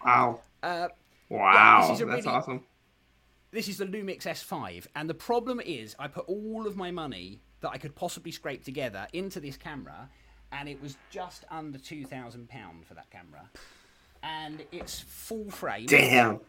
Wow. 0.05 0.41
uh, 0.63 0.89
Wow. 1.29 1.85
a 1.85 1.89
That's 1.89 2.01
really- 2.03 2.23
awesome. 2.27 2.65
This 3.53 3.69
is 3.69 3.79
the 3.79 3.85
Lumix 3.87 4.23
S5, 4.23 4.87
and 4.97 5.09
the 5.09 5.15
problem 5.15 5.61
is 5.61 5.95
I 5.99 6.09
put 6.09 6.25
all 6.29 6.67
of 6.67 6.77
my 6.77 6.91
money 6.91 7.41
that 7.61 7.71
I 7.71 7.79
could 7.79 7.95
possibly 7.95 8.33
scrape 8.33 8.65
together 8.65 9.07
into 9.13 9.41
this 9.41 9.57
camera, 9.57 10.09
and 10.51 10.69
it 10.69 10.81
was 10.83 10.97
just 11.11 11.45
under 11.51 11.79
two 11.79 12.05
thousand 12.05 12.49
pound 12.49 12.87
for 12.87 12.95
that 12.95 13.11
camera, 13.11 13.49
and 14.23 14.65
it's 14.73 15.01
full 15.01 15.51
frame. 15.51 15.87
Damn. 15.87 16.41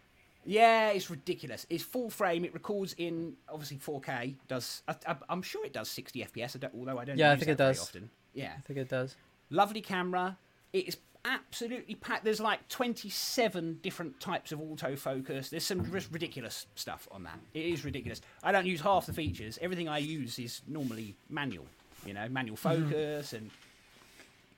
Yeah, 0.46 0.90
it's 0.90 1.10
ridiculous. 1.10 1.66
It's 1.70 1.84
full 1.84 2.10
frame. 2.10 2.44
It 2.44 2.54
records 2.54 2.94
in 2.98 3.36
obviously 3.48 3.78
4K. 3.78 4.36
Does 4.50 4.82
I, 4.90 4.96
I, 5.08 5.16
I'm 5.30 5.42
sure 5.42 5.66
it 5.66 5.72
does 5.72 5.88
60 5.88 6.28
FPS. 6.34 6.62
Although 6.78 6.98
I 7.00 7.06
don't. 7.06 7.18
Yeah, 7.18 7.32
I 7.32 7.36
think 7.36 7.46
that 7.46 7.52
it 7.54 7.58
does. 7.58 7.80
Often. 7.80 8.10
Yeah, 8.34 8.52
I 8.58 8.62
think 8.62 8.78
it 8.80 8.90
does. 8.90 9.16
lovely 9.50 9.80
camera. 9.80 10.38
It 10.74 10.88
is 10.90 10.98
absolutely 11.26 11.96
packed. 11.96 12.24
There's 12.24 12.40
like 12.40 12.68
27 12.70 13.80
different 13.82 14.20
types 14.20 14.52
of 14.52 14.60
autofocus. 14.60 15.50
There's 15.50 15.64
some 15.66 15.90
ris- 15.92 16.12
ridiculous 16.12 16.68
stuff 16.76 17.08
on 17.12 17.24
that. 17.24 17.40
It 17.54 17.66
is 17.66 17.86
ridiculous. 17.86 18.22
I 18.44 18.52
don't 18.52 18.66
use 18.66 18.82
half 18.82 19.06
the 19.06 19.14
features. 19.14 19.58
Everything 19.62 19.88
I 19.88 20.00
use 20.00 20.40
is 20.40 20.62
normally 20.68 21.16
manual. 21.30 21.66
You 22.06 22.14
know, 22.14 22.28
manual 22.30 22.58
focus 22.58 23.34
and. 23.34 23.50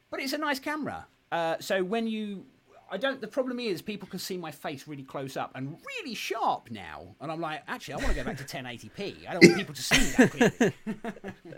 But 0.09 0.20
it's 0.22 0.34
a 0.34 0.38
nice 0.38 0.59
camera. 0.59 1.05
Uh, 1.32 1.55
so 1.59 1.84
when 1.84 2.07
you, 2.07 2.45
I 2.91 2.97
don't. 2.97 3.20
The 3.20 3.28
problem 3.28 3.59
is 3.59 3.82
people 3.82 4.07
can 4.07 4.20
see 4.20 4.38
my 4.38 4.51
face 4.51 4.88
really 4.88 5.03
close 5.03 5.36
up 5.36 5.51
and 5.55 5.78
really 5.86 6.16
sharp 6.16 6.70
now, 6.72 7.16
and 7.20 7.32
I'm 7.32 7.41
like, 7.41 7.63
actually, 7.68 7.95
I 7.95 7.97
want 7.97 8.09
to 8.09 8.16
go 8.16 8.24
back 8.24 8.38
to 8.38 8.43
1080p. 8.43 9.28
I 9.28 9.34
don't 9.34 9.43
want 9.43 9.57
people 9.57 9.76
to 9.76 9.82
see 9.84 9.97
me 9.99 10.11
that 10.18 10.32
clearly. 10.32 10.74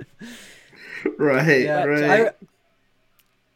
Right, 1.18 1.62
Yeah, 1.66 1.84
right. 1.84 2.28
I, 2.28 2.32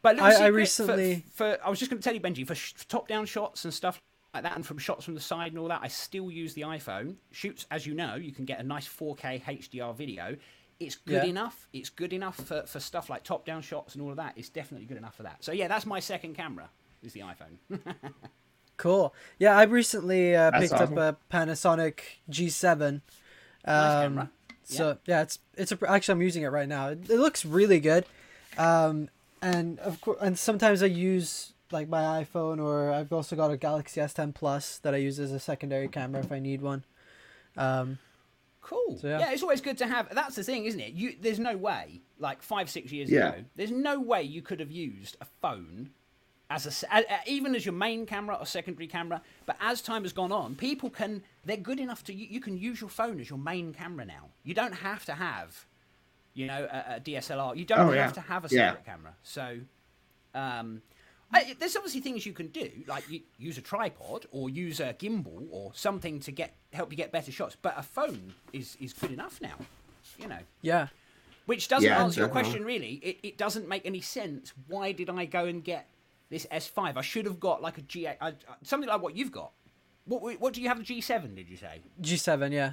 But 0.02 0.16
little 0.16 0.26
I- 0.26 0.30
I 0.30 0.32
secret 0.34 0.48
for- 0.50 0.52
recently- 0.56 1.24
for, 1.32 1.58
I 1.64 1.70
was 1.70 1.78
just 1.78 1.90
going 1.90 2.00
to 2.00 2.04
tell 2.04 2.14
you, 2.14 2.20
Benji, 2.20 2.46
for, 2.46 2.54
sh- 2.54 2.74
top-down 2.88 3.24
shots 3.26 3.64
and 3.64 3.72
stuff 3.72 4.00
like 4.34 4.42
that, 4.42 4.56
and 4.56 4.66
from 4.66 4.78
shots 4.78 5.04
from 5.04 5.14
the 5.14 5.20
side 5.20 5.52
and 5.52 5.58
all 5.58 5.68
that, 5.68 5.80
I 5.82 5.88
still 5.88 6.30
use 6.30 6.54
the 6.54 6.62
iPhone. 6.62 7.16
Shoots, 7.30 7.66
as 7.70 7.86
you 7.86 7.94
know, 7.94 8.16
you 8.16 8.32
can 8.32 8.44
get 8.44 8.58
a 8.60 8.62
nice 8.62 8.86
4K 8.88 9.42
HDR 9.44 9.94
video. 9.94 10.36
It's 10.80 10.96
good 10.96 11.22
Yeah. 11.22 11.24
enough. 11.26 11.68
It's 11.72 11.90
good 11.90 12.12
enough 12.12 12.36
for, 12.36 12.62
for 12.66 12.80
stuff 12.80 13.08
like 13.08 13.22
top-down 13.22 13.62
shots 13.62 13.94
and 13.94 14.02
all 14.02 14.10
of 14.10 14.16
that. 14.16 14.32
It's 14.36 14.48
definitely 14.48 14.86
good 14.86 14.96
enough 14.96 15.14
for 15.14 15.22
that. 15.22 15.44
So 15.44 15.52
yeah, 15.52 15.68
that's 15.68 15.86
my 15.86 16.00
second 16.00 16.34
camera. 16.34 16.68
Is 17.02 17.12
the 17.12 17.20
iPhone. 17.20 17.80
Cool. 18.78 19.14
Yeah, 19.38 19.56
I 19.56 19.62
recently 19.64 20.34
uh, 20.34 20.50
picked 20.58 20.72
awesome. 20.72 20.98
up 20.98 21.16
a 21.30 21.34
Panasonic 21.36 22.00
G7. 22.28 22.82
Um, 22.82 23.00
Nice 23.64 24.02
camera. 24.02 24.30
So 24.64 24.98
yeah, 25.06 25.22
it's 25.22 25.38
it's 25.56 25.70
a, 25.72 25.78
actually 25.88 26.12
I'm 26.14 26.22
using 26.22 26.42
it 26.42 26.48
right 26.48 26.68
now. 26.68 26.88
It, 26.88 27.08
it 27.10 27.18
looks 27.18 27.44
really 27.44 27.78
good. 27.78 28.06
Um, 28.58 29.08
and 29.42 29.78
of 29.80 30.00
course, 30.00 30.18
and 30.20 30.38
sometimes 30.38 30.82
I 30.82 30.86
use 30.86 31.52
like 31.70 31.88
my 31.88 32.24
iPhone 32.24 32.62
or 32.62 32.90
I've 32.92 33.12
also 33.12 33.34
got 33.34 33.50
a 33.50 33.56
Galaxy 33.56 34.00
S10 34.00 34.34
Plus 34.34 34.78
that 34.78 34.94
I 34.94 34.98
use 34.98 35.18
as 35.18 35.32
a 35.32 35.40
secondary 35.40 35.88
camera 35.88 36.20
if 36.20 36.30
I 36.30 36.38
need 36.38 36.62
one. 36.62 36.84
Um, 37.56 37.98
Cool. 38.62 38.96
So, 39.00 39.08
yeah. 39.08 39.18
yeah. 39.18 39.32
it's 39.32 39.42
always 39.42 39.60
good 39.60 39.76
to 39.78 39.88
have. 39.88 40.14
That's 40.14 40.36
the 40.36 40.44
thing, 40.44 40.66
isn't 40.66 40.78
it? 40.80 40.92
You 40.92 41.16
there's 41.20 41.40
no 41.40 41.56
way, 41.56 42.00
like 42.18 42.42
five, 42.42 42.70
six 42.70 42.92
years 42.92 43.10
Yeah. 43.10 43.30
ago, 43.30 43.44
there's 43.56 43.72
no 43.72 43.98
way 44.00 44.22
you 44.22 44.40
could 44.40 44.60
have 44.60 44.70
used 44.70 45.16
a 45.20 45.26
phone 45.40 45.90
as 46.48 46.84
a, 46.84 47.04
even 47.26 47.54
as 47.56 47.66
your 47.66 47.72
main 47.72 48.06
camera 48.06 48.36
or 48.38 48.46
secondary 48.46 48.86
camera. 48.86 49.20
But 49.46 49.56
as 49.60 49.82
time 49.82 50.02
has 50.02 50.12
gone 50.12 50.30
on, 50.30 50.54
people 50.54 50.90
can 50.90 51.22
they're 51.44 51.56
good 51.56 51.80
enough 51.80 52.04
to 52.04 52.14
you, 52.14 52.26
you 52.30 52.40
can 52.40 52.56
use 52.56 52.80
your 52.80 52.88
phone 52.90 53.18
as 53.20 53.28
your 53.28 53.38
main 53.38 53.74
camera 53.74 54.04
now. 54.04 54.28
You 54.44 54.54
don't 54.54 54.74
have 54.74 55.04
to 55.06 55.12
have, 55.14 55.66
you 56.34 56.46
know, 56.46 56.68
a, 56.70 56.96
a 56.96 57.00
DSLR. 57.00 57.56
You 57.56 57.64
don't 57.64 57.80
Oh, 57.80 57.86
have 57.86 57.94
yeah. 57.94 58.10
to 58.10 58.20
have 58.20 58.44
a 58.44 58.48
Yeah. 58.54 58.68
separate 58.70 58.84
camera. 58.86 59.14
So. 59.22 59.58
Um, 60.34 60.82
I, 61.34 61.54
there's 61.58 61.76
obviously 61.76 62.02
things 62.02 62.26
you 62.26 62.34
can 62.34 62.48
do, 62.48 62.70
like 62.86 63.08
you, 63.10 63.22
use 63.38 63.56
a 63.56 63.62
tripod 63.62 64.26
or 64.32 64.50
use 64.50 64.80
a 64.80 64.92
gimbal 64.92 65.46
or 65.50 65.72
something 65.74 66.20
to 66.20 66.30
get 66.30 66.54
help 66.74 66.90
you 66.92 66.96
get 66.96 67.10
better 67.10 67.32
shots. 67.32 67.56
But 67.60 67.74
a 67.78 67.82
phone 67.82 68.34
is 68.52 68.76
is 68.80 68.92
good 68.92 69.10
enough 69.12 69.40
now, 69.40 69.56
you 70.18 70.28
know. 70.28 70.38
yeah. 70.60 70.88
Which 71.46 71.68
doesn't 71.68 71.88
Yeah, 71.88 72.02
answer 72.04 72.20
your 72.20 72.28
question 72.28 72.64
really. 72.64 72.94
It, 73.02 73.18
it 73.22 73.38
doesn't 73.38 73.66
make 73.66 73.86
any 73.86 74.00
sense. 74.02 74.52
Why 74.68 74.92
did 74.92 75.08
I 75.10 75.24
go 75.24 75.46
and 75.46 75.64
get 75.64 75.88
this 76.28 76.46
S5? 76.52 76.96
I 76.98 77.00
should 77.00 77.24
have 77.24 77.40
got 77.40 77.62
like 77.62 77.78
a 77.78 77.82
G8, 77.82 78.16
uh, 78.20 78.32
something 78.62 78.88
like 78.88 79.00
what 79.02 79.16
you've 79.16 79.32
got. 79.32 79.52
What 80.04 80.38
what 80.38 80.52
do 80.52 80.60
you 80.60 80.68
have 80.68 80.78
the 80.78 80.84
G7? 80.84 81.34
Did 81.34 81.48
you 81.48 81.56
say? 81.56 81.80
G7, 82.02 82.52
yeah. 82.52 82.72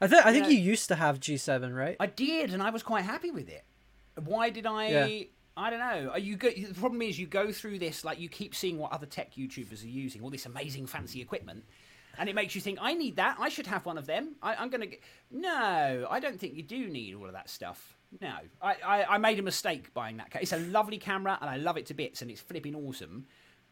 I 0.00 0.06
think 0.06 0.24
I 0.26 0.32
think 0.32 0.46
Yeah. 0.46 0.52
you 0.52 0.58
used 0.60 0.88
to 0.88 0.94
have 0.94 1.20
G7, 1.20 1.74
right? 1.74 1.96
I 2.00 2.06
did, 2.06 2.52
and 2.54 2.62
I 2.62 2.70
was 2.70 2.82
quite 2.82 3.04
happy 3.04 3.30
with 3.30 3.48
it. 3.48 3.64
Why 4.24 4.50
did 4.50 4.66
I? 4.66 4.88
Yeah. 4.88 5.22
I 5.56 5.68
don't 5.68 5.80
know. 5.80 6.10
Are 6.12 6.18
You 6.18 6.36
go, 6.36 6.48
the 6.50 6.72
problem 6.74 7.02
is 7.02 7.18
you 7.18 7.26
go 7.26 7.52
through 7.52 7.78
this 7.80 8.04
like 8.04 8.18
you 8.18 8.28
keep 8.28 8.54
seeing 8.54 8.78
what 8.78 8.92
other 8.92 9.06
tech 9.06 9.34
YouTubers 9.34 9.82
are 9.84 9.88
using, 9.88 10.22
all 10.22 10.30
this 10.30 10.46
amazing 10.46 10.86
fancy 10.86 11.20
equipment, 11.20 11.64
and 12.18 12.28
it 12.28 12.34
makes 12.34 12.54
you 12.54 12.60
think, 12.60 12.78
I 12.80 12.94
need 12.94 13.16
that. 13.16 13.36
I 13.38 13.48
should 13.50 13.66
have 13.66 13.84
one 13.84 13.98
of 13.98 14.06
them. 14.06 14.36
I, 14.42 14.54
I'm 14.54 14.70
gonna 14.70 14.86
get. 14.86 15.00
No, 15.30 16.06
I 16.10 16.18
don't 16.20 16.38
think 16.40 16.54
you 16.54 16.62
do 16.62 16.88
need 16.88 17.14
all 17.14 17.26
of 17.26 17.32
that 17.32 17.50
stuff. 17.50 17.96
No, 18.20 18.34
I, 18.60 18.74
I, 18.84 19.04
I 19.04 19.18
made 19.18 19.38
a 19.38 19.42
mistake 19.42 19.92
buying 19.94 20.16
that. 20.16 20.30
ca- 20.32 20.40
It's 20.40 20.52
a 20.52 20.58
lovely 20.58 20.98
camera, 20.98 21.38
and 21.40 21.48
I 21.48 21.56
love 21.58 21.76
it 21.76 21.86
to 21.86 21.94
bits, 21.94 22.22
and 22.22 22.30
it's 22.30 22.40
flipping 22.40 22.74
awesome. 22.74 23.26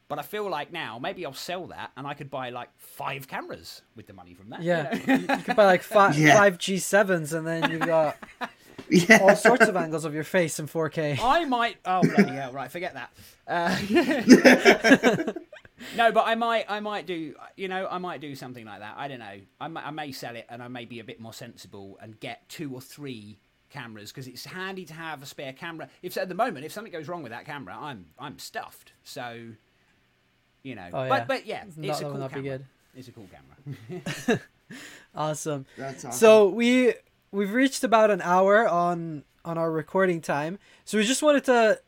But 0.09 0.19
I 0.19 0.23
feel 0.23 0.49
like 0.49 0.73
now 0.73 0.99
maybe 0.99 1.27
I'll 1.27 1.35
sell 1.35 1.67
that, 1.67 1.91
and 1.97 2.07
I 2.07 2.15
could 2.15 2.31
buy 2.31 2.49
like 2.51 2.71
five 2.79 3.29
cameras 3.29 3.83
with 3.95 4.07
the 4.07 4.15
money 4.15 4.33
from 4.35 4.51
that. 4.51 4.63
you 4.63 4.69
Yeah. 4.69 4.83
know? 5.07 5.15
you, 5.15 5.21
you 5.37 5.43
could 5.45 5.57
buy 5.57 5.67
like 5.67 5.83
five 5.97 6.19
Yeah. 6.19 6.37
five 6.37 6.59
G7s 6.59 7.35
and 7.37 7.47
then 7.47 7.71
you've 7.71 7.87
got 7.87 8.17
yeah. 8.89 9.19
all 9.23 9.37
sorts 9.37 9.69
of 9.69 9.77
angles 9.77 10.05
of 10.07 10.15
your 10.15 10.25
face 10.25 10.59
in 10.59 10.67
4K. 10.67 11.19
I 11.23 11.45
might. 11.45 11.77
Oh 11.85 12.01
bloody 12.03 12.33
hell! 12.33 12.53
Right, 12.53 12.71
forget 12.71 12.95
that. 12.95 13.11
Uh, 13.47 13.77
no, 15.97 16.13
but 16.13 16.27
I 16.27 16.35
might. 16.35 16.67
I 16.69 16.81
might 16.81 17.07
do. 17.07 17.35
You 17.57 17.69
know, 17.69 17.87
I 17.91 17.99
might 17.99 18.21
do 18.21 18.35
something 18.35 18.65
like 18.65 18.81
that. 18.81 18.95
I 18.97 19.09
don't 19.09 19.21
know. 19.21 19.39
I 19.61 19.69
may, 19.69 19.81
I 19.81 19.91
may 19.91 20.13
sell 20.13 20.37
it, 20.37 20.47
and 20.49 20.63
I 20.63 20.69
may 20.69 20.85
be 20.85 21.01
a 21.01 21.05
bit 21.05 21.21
more 21.21 21.33
sensible 21.33 21.99
and 22.01 22.19
get 22.21 22.49
two 22.49 22.73
or 22.75 22.81
three 22.81 23.39
cameras 23.71 24.11
because 24.11 24.27
it's 24.27 24.45
handy 24.47 24.85
to 24.87 24.95
have 24.95 25.23
a 25.23 25.27
spare 25.27 25.53
camera. 25.53 25.89
If 26.03 26.17
at 26.17 26.29
the 26.29 26.35
moment, 26.35 26.65
if 26.65 26.73
something 26.73 26.93
goes 26.93 27.09
wrong 27.09 27.23
with 27.23 27.33
that 27.33 27.45
camera, 27.45 27.77
I'm 27.79 28.07
I'm 28.19 28.39
stuffed. 28.39 28.93
So, 29.05 29.51
you 30.69 30.75
know. 30.75 30.89
Oh, 30.93 31.03
yeah. 31.05 31.09
But 31.09 31.29
but 31.29 31.47
yeah, 31.47 31.65
Not- 31.77 31.91
it's 31.91 32.01
a 32.01 32.05
cool 32.05 32.15
not 32.19 32.31
be 32.31 32.43
camera. 32.43 32.59
good. 32.59 32.65
It's 32.95 33.09
a 33.09 33.13
cool 33.13 33.29
camera. 33.33 34.41
Awesome. 35.15 35.65
That's 35.77 36.05
awesome. 36.05 36.19
So 36.19 36.49
we 36.49 36.95
we've 37.33 37.53
reached 37.53 37.83
about 37.85 38.11
an 38.11 38.21
hour 38.21 38.69
on 38.69 39.25
on 39.45 39.57
our 39.59 39.71
recording 39.71 40.21
time. 40.21 40.59
So 40.85 40.99
we 40.99 41.05
just 41.05 41.23
wanted 41.23 41.45
to, 41.45 41.81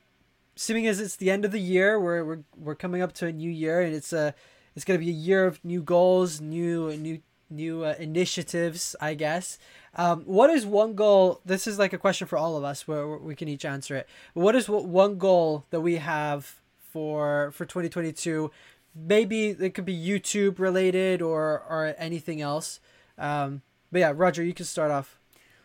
seeing 0.57 0.87
as 0.87 0.99
it's 1.01 1.16
the 1.16 1.31
end 1.31 1.45
of 1.45 1.53
the 1.53 1.61
year, 1.61 2.01
we're 2.01 2.24
we're 2.24 2.39
we're 2.57 2.74
coming 2.74 3.03
up 3.03 3.12
to 3.14 3.26
a 3.26 3.33
new 3.33 3.51
year, 3.51 3.81
and 3.83 3.95
it's 3.95 4.12
a 4.12 4.35
it's 4.74 4.85
gonna 4.85 4.99
be 4.99 5.11
a 5.11 5.12
year 5.12 5.45
of 5.45 5.62
new 5.64 5.83
goals, 5.83 6.41
new 6.41 6.97
new 6.97 7.20
new 7.51 7.85
uh, 7.85 7.95
initiatives, 7.99 8.97
I 9.01 9.14
guess. 9.14 9.59
Um, 9.95 10.22
what 10.22 10.51
is 10.51 10.64
one 10.64 10.95
goal? 10.95 11.41
This 11.45 11.66
is 11.66 11.78
like 11.78 11.93
a 11.93 11.99
question 11.99 12.26
for 12.26 12.39
all 12.39 12.57
of 12.57 12.64
us, 12.64 12.89
where, 12.89 13.07
where 13.07 13.18
we 13.18 13.35
can 13.35 13.49
each 13.49 13.64
answer 13.64 13.97
it. 13.97 14.09
What 14.35 14.57
is 14.57 14.68
what 14.68 14.87
one 14.87 15.18
goal 15.18 15.66
that 15.70 15.83
we 15.83 15.97
have 15.97 16.57
for 16.93 17.51
for 17.53 17.64
2022? 17.64 18.51
Maybe 18.95 19.51
it 19.51 19.74
could 19.74 19.84
be 19.84 19.97
YouTube 19.97 20.59
related 20.59 21.22
or 21.22 21.62
or 21.68 21.95
anything 21.99 22.41
else. 22.41 22.80
Um, 23.18 23.62
but 23.93 23.99
yeah, 24.01 24.12
Roger, 24.14 24.43
you 24.43 24.55
can 24.55 24.66
start 24.66 24.91
off. 24.91 25.18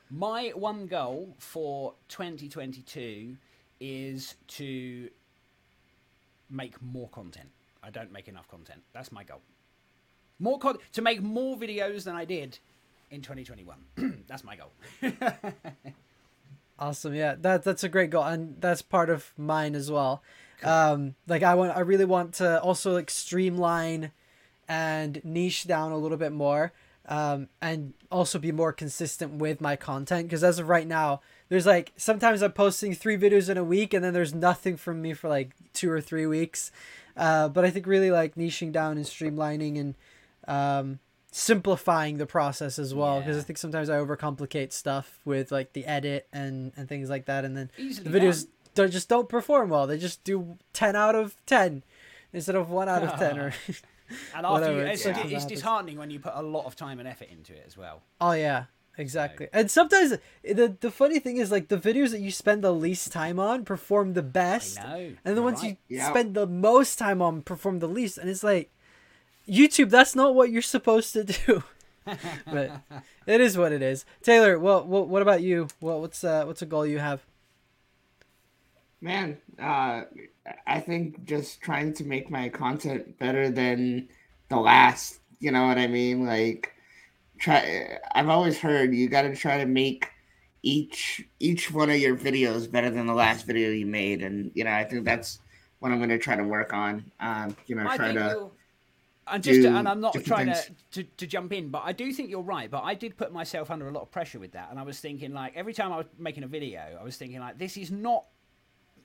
My 0.10 0.50
one 0.50 0.86
goal 0.88 1.36
for 1.40 1.94
2022 2.10 3.38
is 3.80 4.36
to 4.48 5.10
make 6.50 6.82
more 6.82 7.10
content. 7.10 7.50
I 7.84 7.90
don't 7.90 8.12
make 8.12 8.28
enough 8.28 8.48
content. 8.48 8.82
That's 8.94 9.12
my 9.12 9.24
goal. 9.24 9.42
More 10.40 10.60
con- 10.60 10.78
to 10.94 11.02
make 11.02 11.22
more 11.22 11.58
videos 11.58 12.04
than 12.04 12.16
I 12.16 12.26
did 12.26 12.60
in 13.10 13.22
2021. 13.22 14.24
That's 14.28 14.44
my 14.44 14.56
goal. 14.56 14.72
Awesome, 16.78 17.14
yeah, 17.14 17.36
that 17.40 17.64
that's 17.64 17.86
a 17.86 17.90
great 17.90 18.10
goal, 18.10 18.24
and 18.24 18.58
that's 18.60 18.82
part 18.82 19.10
of 19.10 19.32
mine 19.38 19.76
as 19.76 19.90
well. 19.90 20.22
Um, 20.64 21.16
like 21.28 21.44
I 21.44 21.56
want, 21.56 21.76
I 21.76 21.82
really 21.82 22.06
want 22.06 22.34
to 22.36 22.62
also 22.62 22.94
like 22.94 23.10
streamline 23.10 24.12
and 24.68 25.22
niche 25.24 25.66
down 25.68 25.92
a 25.92 25.98
little 25.98 26.18
bit 26.18 26.32
more, 26.32 26.72
um, 27.08 27.50
and 27.62 27.94
also 28.12 28.40
be 28.40 28.52
more 28.52 28.72
consistent 28.74 29.34
with 29.34 29.62
my 29.62 29.76
content. 29.76 30.28
Because 30.28 30.44
as 30.44 30.60
of 30.60 30.70
right 30.70 30.88
now, 30.88 31.22
there's 31.50 31.66
like 31.66 31.92
sometimes 31.98 32.42
I'm 32.42 32.52
posting 32.54 32.94
three 32.96 33.18
videos 33.18 33.50
in 33.50 33.58
a 33.58 33.64
week, 33.64 33.94
and 33.94 34.04
then 34.04 34.14
there's 34.14 34.34
nothing 34.34 34.78
from 34.78 35.02
me 35.02 35.14
for 35.14 35.28
like 35.30 35.52
two 35.74 35.92
or 35.92 36.02
three 36.02 36.26
weeks. 36.26 36.72
Uh, 37.18 37.48
but 37.48 37.64
I 37.64 37.70
think 37.70 37.88
really 37.88 38.12
like 38.12 38.36
niching 38.36 38.72
down 38.72 38.98
and 38.98 39.06
streamlining 39.06 39.80
and 39.80 39.96
um, 40.48 41.00
simplifying 41.32 42.18
the 42.18 42.26
process 42.26 42.80
as 42.80 42.94
well 42.94 43.20
because 43.20 43.36
Yeah. 43.36 43.42
I 43.42 43.46
think 43.46 43.58
sometimes 43.58 43.90
I 43.90 43.98
overcomplicate 43.98 44.72
stuff 44.72 45.20
with 45.26 45.52
like 45.52 45.74
the 45.74 45.86
edit 45.86 46.28
and 46.32 46.72
and 46.78 46.88
things 46.88 47.10
like 47.10 47.26
that 47.26 47.44
and 47.46 47.56
then 47.58 47.70
Easily 47.78 48.10
the 48.10 48.20
videos 48.20 48.44
done. 48.44 48.52
Don't 48.76 48.92
just 48.92 49.10
don't 49.10 49.28
perform 49.30 49.70
well 49.70 49.88
they 49.88 49.98
just 49.98 50.24
do 50.24 50.58
10 50.74 50.96
out 50.96 51.16
of 51.16 51.36
10 51.46 51.84
instead 52.34 52.56
of 52.56 52.70
1 52.70 52.88
out 52.90 53.04
of 53.04 53.18
10 53.20 53.40
or 53.40 53.54
And 54.36 54.46
after 54.46 54.52
whatever, 54.52 54.74
you, 54.82 54.86
it's, 54.86 55.02
sometimes 55.02 55.32
it's 55.34 55.46
disheartening 55.46 55.98
when 55.98 56.12
you 56.12 56.20
put 56.20 56.34
a 56.36 56.42
lot 56.44 56.66
of 56.66 56.76
time 56.76 57.00
and 57.00 57.08
effort 57.08 57.28
into 57.32 57.54
it 57.54 57.64
as 57.66 57.76
well. 57.76 58.04
oh 58.22 58.34
yeah 58.34 58.66
exactly 58.98 59.48
and 59.52 59.70
sometimes 59.70 60.12
the 60.44 60.78
the 60.80 60.92
funny 60.92 61.20
thing 61.20 61.38
is 61.38 61.52
like 61.52 61.68
the 61.68 61.78
videos 61.78 62.12
that 62.12 62.22
you 62.22 62.32
spend 62.32 62.64
the 62.64 62.72
least 62.72 63.12
time 63.12 63.40
on 63.40 63.66
perform 63.66 64.14
the 64.14 64.22
best 64.24 64.80
I 64.80 64.84
know. 64.84 64.96
and 65.26 65.36
the 65.36 65.42
you're 65.42 65.42
ones 65.44 65.62
right. 65.64 65.78
you 65.90 65.98
Yeah. 65.98 66.10
spend 66.10 66.34
the 66.34 66.48
most 66.48 66.98
time 66.98 67.22
on 67.22 67.42
perform 67.42 67.80
the 67.80 67.88
least 67.90 68.18
and 68.18 68.30
it's 68.30 68.44
like 68.44 68.70
youtube 69.48 69.90
that's 69.90 70.16
not 70.16 70.34
what 70.36 70.50
you're 70.52 70.62
supposed 70.62 71.12
to 71.14 71.24
do 71.26 71.64
but 72.46 72.82
it 73.26 73.42
is 73.42 73.58
what 73.58 73.72
it 73.72 73.82
is. 73.82 74.06
Taylor, 74.22 74.60
well, 74.60 74.86
what, 74.86 75.08
what 75.08 75.24
about 75.24 75.42
you? 75.42 75.68
What, 75.80 76.02
what's 76.02 76.24
uh, 76.24 76.46
what's 76.46 76.62
a 76.62 76.68
goal 76.68 76.86
you 76.86 77.00
have? 77.00 77.26
Man, 79.06 79.38
uh, 79.60 80.02
I 80.66 80.80
think 80.80 81.26
just 81.26 81.62
trying 81.62 81.94
to 81.94 82.04
make 82.04 82.32
my 82.32 82.50
content 82.50 83.20
better 83.20 83.52
than 83.52 84.10
the 84.50 84.58
last. 84.58 85.20
You 85.40 85.52
know 85.52 85.68
what 85.68 85.78
I 85.78 85.86
mean? 85.86 86.26
Like, 86.26 86.74
try. 87.38 88.00
I've 88.16 88.30
always 88.30 88.58
heard 88.58 88.96
you 88.96 89.08
got 89.08 89.22
to 89.22 89.36
try 89.36 89.60
to 89.60 89.68
make 89.68 90.08
each 90.64 91.24
each 91.40 91.72
one 91.72 91.92
of 91.92 91.98
your 91.98 92.18
videos 92.18 92.72
better 92.72 92.90
than 92.90 93.06
the 93.06 93.14
last 93.14 93.46
video 93.46 93.70
you 93.70 93.86
made, 93.86 94.24
and 94.24 94.50
you 94.56 94.64
know 94.64 94.72
I 94.72 94.84
think 94.84 95.06
that's 95.06 95.38
what 95.78 95.92
I'm 95.92 96.00
going 96.00 96.10
to 96.10 96.18
try 96.18 96.36
to 96.36 96.44
work 96.44 96.74
on. 96.74 97.12
Um, 97.20 97.56
you 97.68 97.76
know, 97.76 97.88
I 97.88 97.98
try 97.98 98.12
to. 98.12 98.30
you'll- 98.32 98.54
and 99.28 99.44
just 99.44 99.62
do 99.62 99.76
and 99.76 99.88
I'm 99.88 100.02
not 100.02 100.14
trying 100.24 100.48
to, 100.48 100.64
to 100.94 101.04
to 101.04 101.28
jump 101.28 101.54
in, 101.54 101.70
but 101.70 101.84
I 101.86 101.92
do 101.92 102.12
think 102.12 102.32
you're 102.32 102.42
right. 102.42 102.70
But 102.72 102.84
I 102.84 102.96
did 102.96 103.18
put 103.18 103.32
myself 103.32 103.70
under 103.70 103.88
a 103.88 103.92
lot 103.92 104.02
of 104.02 104.10
pressure 104.10 104.40
with 104.40 104.54
that, 104.54 104.72
and 104.72 104.80
I 104.80 104.84
was 104.84 105.00
thinking 105.00 105.32
like 105.32 105.54
every 105.56 105.74
time 105.74 105.94
I 105.94 105.98
was 105.98 106.08
making 106.18 106.44
a 106.44 106.48
video, 106.48 106.98
I 107.00 107.04
was 107.04 107.18
thinking 107.18 107.40
like 107.40 107.60
this 107.60 107.78
is 107.78 107.92
not 107.92 108.26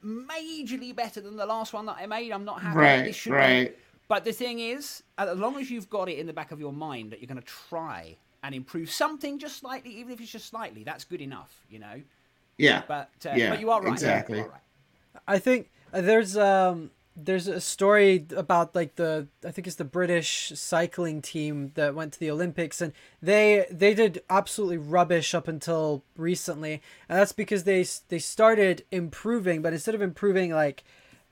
majorly 0.04 0.94
better 0.94 1.20
than 1.20 1.36
the 1.36 1.46
last 1.46 1.72
one 1.72 1.86
that 1.86 1.96
I 1.98 2.06
made. 2.06 2.32
I'm 2.32 2.44
not 2.44 2.60
happy. 2.62 3.08
This 3.08 3.26
Right, 3.26 3.34
be- 3.58 3.64
right. 3.66 3.78
But 4.08 4.24
the 4.24 4.32
thing 4.32 4.58
is, 4.58 5.02
as 5.18 5.38
long 5.38 5.56
as 5.60 5.70
you've 5.70 5.88
got 5.88 6.08
it 6.08 6.18
in 6.18 6.26
the 6.26 6.32
back 6.32 6.50
of 6.50 6.58
your 6.58 6.72
mind 6.72 7.12
that 7.12 7.20
you're 7.20 7.28
going 7.28 7.40
to 7.40 7.46
try 7.46 8.16
and 8.42 8.54
improve 8.54 8.90
something 8.90 9.38
just 9.38 9.58
slightly, 9.58 9.90
even 9.98 10.12
if 10.12 10.20
it's 10.20 10.32
just 10.32 10.46
slightly, 10.48 10.82
that's 10.82 11.04
good 11.04 11.20
enough, 11.20 11.54
you 11.70 11.78
know. 11.78 12.02
Yeah. 12.58 12.82
But 12.88 13.10
uh, 13.24 13.34
Yeah, 13.36 13.50
but 13.50 13.60
you 13.60 13.70
are 13.70 13.80
right. 13.82 13.92
exactly. 13.92 14.38
You 14.38 14.44
are 14.44 14.48
right. 14.48 14.60
I 15.28 15.38
think 15.38 15.70
uh, 15.92 16.00
there's 16.00 16.36
um 16.36 16.90
there's 17.24 17.46
a 17.48 17.60
story 17.60 18.26
about 18.36 18.74
like 18.74 18.96
the 18.96 19.26
I 19.44 19.50
think 19.50 19.66
it's 19.66 19.76
the 19.76 19.84
British 19.84 20.52
cycling 20.54 21.20
team 21.22 21.72
that 21.74 21.94
went 21.94 22.12
to 22.14 22.20
the 22.20 22.30
Olympics 22.30 22.80
and 22.80 22.92
they 23.20 23.66
they 23.70 23.94
did 23.94 24.22
absolutely 24.30 24.78
rubbish 24.78 25.34
up 25.34 25.46
until 25.48 26.02
recently 26.16 26.80
and 27.08 27.18
that's 27.18 27.32
because 27.32 27.64
they 27.64 27.84
they 28.08 28.18
started 28.18 28.84
improving 28.90 29.62
but 29.62 29.72
instead 29.72 29.94
of 29.94 30.02
improving 30.02 30.52
like 30.52 30.84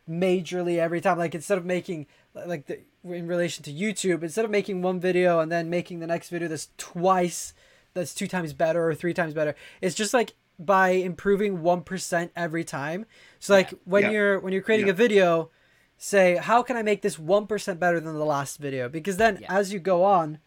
majorly 0.08 0.78
every 0.78 1.00
time 1.00 1.18
like 1.18 1.34
instead 1.34 1.58
of 1.58 1.64
making 1.64 2.06
like 2.46 2.66
the, 2.66 2.80
in 3.04 3.26
relation 3.26 3.62
to 3.64 3.72
YouTube 3.72 4.22
instead 4.22 4.44
of 4.44 4.50
making 4.50 4.82
one 4.82 5.00
video 5.00 5.40
and 5.40 5.50
then 5.52 5.68
making 5.70 6.00
the 6.00 6.06
next 6.06 6.28
video 6.30 6.48
that's 6.48 6.68
twice 6.78 7.52
that's 7.94 8.14
two 8.14 8.26
times 8.26 8.52
better 8.52 8.88
or 8.88 8.94
three 8.94 9.14
times 9.14 9.34
better 9.34 9.54
it's 9.80 9.94
just 9.94 10.14
like 10.14 10.34
by 10.58 10.88
improving 10.90 11.58
1% 11.58 12.30
every 12.34 12.64
time 12.64 13.06
so 13.38 13.52
like 13.54 13.72
when 13.84 14.02
Yeah. 14.02 14.10
you're 14.10 14.40
when 14.40 14.52
you're 14.52 14.62
creating 14.62 14.86
Yeah. 14.86 14.92
a 14.92 14.96
video 14.96 15.50
say 16.00 16.36
how 16.36 16.62
can 16.62 16.76
i 16.76 16.82
make 16.82 17.02
this 17.02 17.16
1% 17.16 17.78
better 17.78 17.98
than 18.00 18.14
the 18.14 18.24
last 18.24 18.58
video 18.58 18.88
because 18.88 19.16
then 19.16 19.38
Yeah. 19.40 19.52
as 19.58 19.72
you 19.72 19.80
go 19.80 20.04
on 20.04 20.38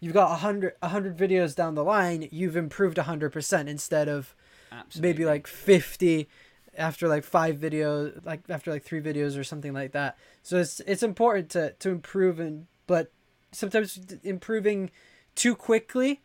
you've 0.00 0.12
got 0.12 0.28
100 0.30 0.74
100 0.80 1.16
videos 1.16 1.54
down 1.54 1.74
the 1.76 1.84
line 1.84 2.28
you've 2.32 2.56
improved 2.56 2.96
100% 2.98 3.68
instead 3.68 4.08
of 4.08 4.34
Absolutely. 4.72 5.08
maybe 5.08 5.24
like 5.24 5.46
50 5.46 6.28
after 6.76 7.08
like 7.08 7.24
five 7.24 7.56
videos 7.56 8.22
like 8.26 8.40
after 8.50 8.70
like 8.70 8.82
three 8.82 9.00
videos 9.00 9.38
or 9.38 9.44
something 9.44 9.72
like 9.72 9.92
that 9.92 10.18
so 10.42 10.58
it's 10.58 10.80
it's 10.80 11.02
important 11.02 11.48
to 11.50 11.72
to 11.78 11.88
improve 11.90 12.38
and 12.40 12.66
but 12.86 13.10
sometimes 13.52 13.98
improving 14.24 14.90
too 15.34 15.54
quickly 15.54 16.20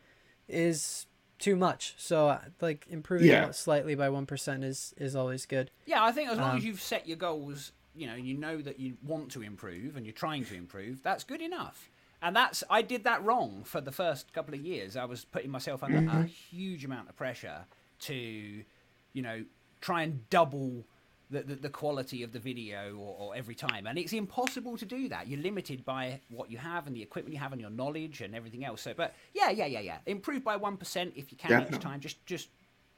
is 0.50 1.06
too 1.40 1.56
much 1.56 1.94
so 1.98 2.28
uh, 2.30 2.40
like 2.60 2.86
improving 2.90 3.28
Yeah. 3.28 3.52
slightly 3.52 3.96
by 3.96 4.10
1% 4.10 4.64
is 4.64 4.94
is 4.98 5.16
always 5.16 5.46
good 5.46 5.72
Yeah, 5.86 6.04
I 6.04 6.12
think 6.12 6.30
as 6.30 6.38
long 6.38 6.52
Um, 6.52 6.58
as 6.58 6.66
you've 6.66 6.82
set 6.82 7.08
your 7.08 7.18
goals, 7.18 7.72
you 7.96 8.08
know, 8.08 8.16
you 8.16 8.36
know 8.36 8.62
that 8.62 8.80
you 8.80 8.98
want 9.04 9.32
to 9.32 9.42
improve 9.42 9.96
and 9.96 10.06
you're 10.06 10.14
trying 10.14 10.46
to 10.46 10.56
improve, 10.56 11.04
that's 11.04 11.24
good 11.24 11.42
enough. 11.42 11.90
And 12.22 12.36
that's 12.36 12.64
I 12.70 12.82
did 12.82 13.04
that 13.06 13.24
wrong 13.24 13.64
for 13.66 13.82
the 13.82 13.92
first 13.92 14.32
couple 14.32 14.54
of 14.54 14.62
years. 14.62 14.96
I 14.96 15.06
was 15.06 15.26
putting 15.26 15.50
myself 15.50 15.84
under 15.84 15.98
a 15.98 16.02
mm-hmm. 16.02 16.24
huge 16.26 16.86
amount 16.86 17.10
of 17.10 17.16
pressure 17.16 17.66
to, 18.02 18.14
you 18.14 19.22
know, 19.22 19.44
try 19.82 20.04
and 20.04 20.30
double 20.30 20.86
the, 21.32 21.42
the, 21.42 21.56
the 21.56 21.70
quality 21.70 22.22
of 22.22 22.32
the 22.32 22.40
video 22.40 22.96
or, 22.96 23.16
or 23.18 23.36
every 23.36 23.56
time. 23.56 23.88
And 23.88 23.98
it's 23.98 24.14
impossible 24.14 24.78
to 24.78 24.86
do 24.86 25.10
that. 25.10 25.28
You're 25.28 25.42
limited 25.42 25.84
by 25.84 26.22
what 26.30 26.52
you 26.52 26.60
have 26.60 26.86
and 26.86 26.96
the 26.96 27.02
equipment 27.02 27.34
you 27.34 27.40
have 27.40 27.54
and 27.54 27.62
your 27.62 27.72
knowledge 27.72 28.22
and 28.22 28.36
everything 28.36 28.64
else. 28.66 28.82
So 28.82 28.94
but 28.94 29.16
yeah, 29.34 29.50
yeah, 29.50 29.66
yeah, 29.66 29.80
yeah. 29.80 29.98
Improve 30.06 30.44
by 30.44 30.58
one 30.58 30.78
percent 30.78 31.14
if 31.16 31.32
you 31.32 31.38
can 31.38 31.50
Definitely. 31.50 31.78
each 31.78 31.84
time. 31.84 32.00
Just 32.00 32.24
just 32.28 32.50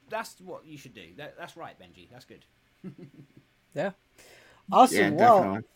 that's 0.09 0.35
what 0.41 0.65
you 0.65 0.77
should 0.77 0.93
do. 0.93 1.13
That, 1.15 1.37
that's 1.39 1.55
right, 1.55 1.75
Benji. 1.79 2.09
That's 2.11 2.25
good. 2.25 2.45
yeah 3.73 3.91
awesome 4.71 4.97
Yeah, 4.97 5.09
well 5.11 5.37
definitely. 5.39 5.69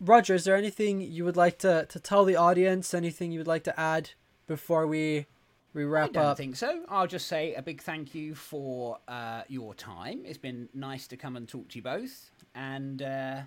roger 0.00 0.34
is 0.34 0.44
there 0.44 0.56
anything 0.56 1.00
you 1.00 1.24
would 1.24 1.36
like 1.36 1.58
to 1.58 1.86
to 1.86 2.00
tell 2.00 2.24
the 2.24 2.36
audience 2.36 2.94
anything 2.94 3.32
you 3.32 3.38
would 3.40 3.46
like 3.46 3.64
to 3.64 3.78
add 3.80 4.10
before 4.46 4.86
we 4.86 5.26
we 5.74 5.84
wrap 5.84 6.02
I 6.02 6.04
wrap 6.04 6.12
don't 6.12 6.24
up 6.26 6.36
think 6.36 6.56
so. 6.56 6.82
I'll 6.90 7.06
just 7.06 7.28
say 7.28 7.54
a 7.54 7.62
big 7.62 7.80
thank 7.80 8.14
you 8.14 8.34
for 8.34 8.98
uh, 9.08 9.40
your 9.48 9.72
time. 9.72 10.20
It's 10.26 10.36
been 10.36 10.68
nice 10.74 11.06
to 11.06 11.16
come 11.16 11.34
and 11.34 11.48
talk 11.48 11.70
to 11.70 11.76
you 11.76 11.82
both, 11.82 12.30
and 12.54 13.00
uh, 13.00 13.40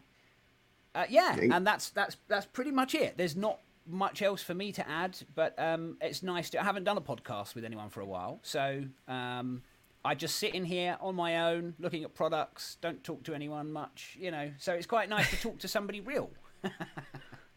uh, 0.95 1.05
yeah, 1.07 1.35
Thank- 1.35 1.53
and 1.53 1.67
that's 1.67 1.91
that's 1.91 2.17
that's 2.27 2.47
pretty 2.47 2.71
much 2.71 2.95
it. 2.95 3.15
There's 3.15 3.35
not 3.35 3.59
much 3.85 4.23
else 4.23 4.41
for 4.41 4.55
me 4.55 4.71
to 4.71 4.89
add, 4.89 5.15
but 5.35 5.53
um, 5.59 5.97
it's 6.01 6.23
nice 6.23 6.49
to. 6.49 6.59
I 6.59 6.63
haven't 6.63 6.85
done 6.85 6.97
a 6.97 7.01
podcast 7.01 7.53
with 7.53 7.63
anyone 7.63 7.89
for 7.89 8.01
a 8.01 8.05
while, 8.07 8.39
so 8.41 8.81
um, 9.07 9.61
I 10.05 10.13
just 10.15 10.35
sit 10.37 10.53
in 10.55 10.63
here 10.65 10.97
on 11.01 11.15
my 11.15 11.49
own, 11.51 11.73
looking 11.79 12.03
at 12.03 12.13
products. 12.13 12.77
Don't 12.79 13.03
talk 13.03 13.23
to 13.23 13.33
anyone 13.33 13.71
much, 13.71 14.15
you 14.19 14.29
know. 14.31 14.51
So 14.59 14.73
it's 14.73 14.85
quite 14.87 15.09
nice 15.09 15.29
to 15.31 15.37
talk 15.41 15.59
to 15.59 15.67
somebody 15.67 15.99
real. 15.99 16.29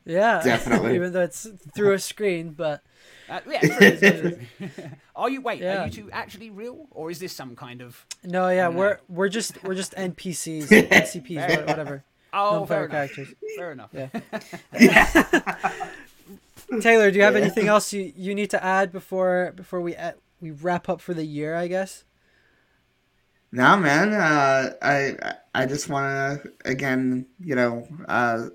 yeah 0.04 0.40
Definitely. 0.42 0.94
even 0.94 1.12
though 1.12 1.20
it's 1.22 1.46
through 1.74 1.92
a 1.92 1.98
screen 1.98 2.52
but 2.52 2.82
Uh, 3.28 3.40
yeah, 3.46 3.60
true, 3.60 3.96
true. 3.98 4.38
are 5.14 5.28
you 5.28 5.40
wait? 5.42 5.60
Yeah. 5.60 5.82
Are 5.82 5.86
you 5.86 5.92
two 5.92 6.10
actually 6.10 6.48
real, 6.50 6.86
or 6.90 7.10
is 7.10 7.18
this 7.18 7.32
some 7.34 7.54
kind 7.56 7.82
of? 7.82 8.06
no 8.24 8.48
yeah 8.48 8.64
don't 8.64 8.74
know. 8.74 8.78
we're 8.80 8.98
we're 9.08 9.28
just 9.28 9.62
we're 9.64 9.74
just 9.74 9.94
npcs 9.94 10.68
ncps 10.90 11.48
wha- 11.58 11.64
whatever 11.66 12.04
Oh, 12.32 12.64
fair 12.66 12.86
player 12.88 13.02
enough. 13.02 13.14
characters 13.14 13.34
Fair 13.56 13.72
enough. 13.72 13.90
Yeah. 13.92 14.08
Taylor, 16.80 17.10
do 17.10 17.16
you 17.18 17.24
have 17.24 17.36
anything 17.36 17.66
else 17.68 17.92
you, 17.92 18.12
you 18.14 18.34
need 18.34 18.50
to 18.50 18.62
add 18.62 18.92
before 18.92 19.52
before 19.56 19.80
we 19.80 19.96
uh, 19.96 20.12
we 20.40 20.50
wrap 20.50 20.88
up 20.88 21.00
for 21.00 21.14
the 21.14 21.24
year? 21.24 21.54
I 21.54 21.66
guess. 21.66 22.04
No, 23.52 23.76
man. 23.78 24.12
Uh, 24.12 24.74
I 24.82 25.16
I 25.54 25.66
just 25.66 25.88
want 25.88 26.42
to 26.42 26.52
again, 26.64 27.26
you 27.40 27.54
know, 27.54 27.86
uh, 28.08 28.48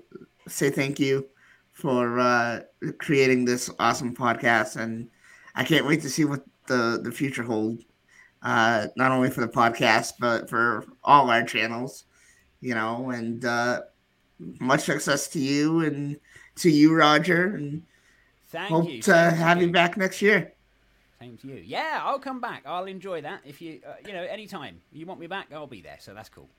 say 0.46 0.70
thank 0.70 1.00
you 1.00 1.26
for 1.72 2.18
uh, 2.18 2.60
creating 2.98 3.44
this 3.44 3.70
awesome 3.78 4.14
podcast, 4.14 4.76
and 4.76 5.08
I 5.54 5.64
can't 5.64 5.86
wait 5.86 6.02
to 6.02 6.10
see 6.10 6.24
what 6.24 6.44
the 6.66 7.00
the 7.02 7.10
future 7.12 7.42
hold. 7.42 7.82
Uh, 8.42 8.88
not 8.96 9.10
only 9.12 9.30
for 9.30 9.40
the 9.40 9.48
podcast, 9.48 10.14
but 10.20 10.48
for 10.50 10.84
all 11.02 11.30
our 11.30 11.42
channels, 11.44 12.04
you 12.60 12.74
know. 12.74 13.10
And 13.10 13.44
uh, 13.44 13.82
much 14.60 14.82
success 14.82 15.28
to 15.28 15.38
you 15.40 15.80
and 15.80 16.20
to 16.56 16.70
you, 16.70 16.94
Roger, 16.94 17.54
and 17.56 17.82
Thank 18.48 18.68
hope 18.70 18.88
you. 18.88 19.02
to 19.02 19.30
to 19.36 19.36
have 19.36 19.60
you 19.60 19.68
you. 19.68 19.72
back 19.72 19.96
next 19.96 20.22
year. 20.22 20.52
Same 21.24 21.38
to 21.38 21.48
you. 21.48 21.62
Yeah, 21.64 22.00
I'll 22.02 22.18
come 22.18 22.40
back. 22.40 22.64
I'll 22.66 22.84
enjoy 22.84 23.22
that. 23.22 23.40
If 23.46 23.62
you, 23.62 23.80
uh, 23.86 23.94
you 24.06 24.12
know, 24.12 24.22
anytime 24.24 24.82
you 24.92 25.06
want 25.06 25.20
me 25.20 25.26
back, 25.26 25.46
I'll 25.52 25.66
be 25.66 25.80
there. 25.80 25.96
So 25.98 26.12
that's 26.12 26.28
cool. 26.28 26.50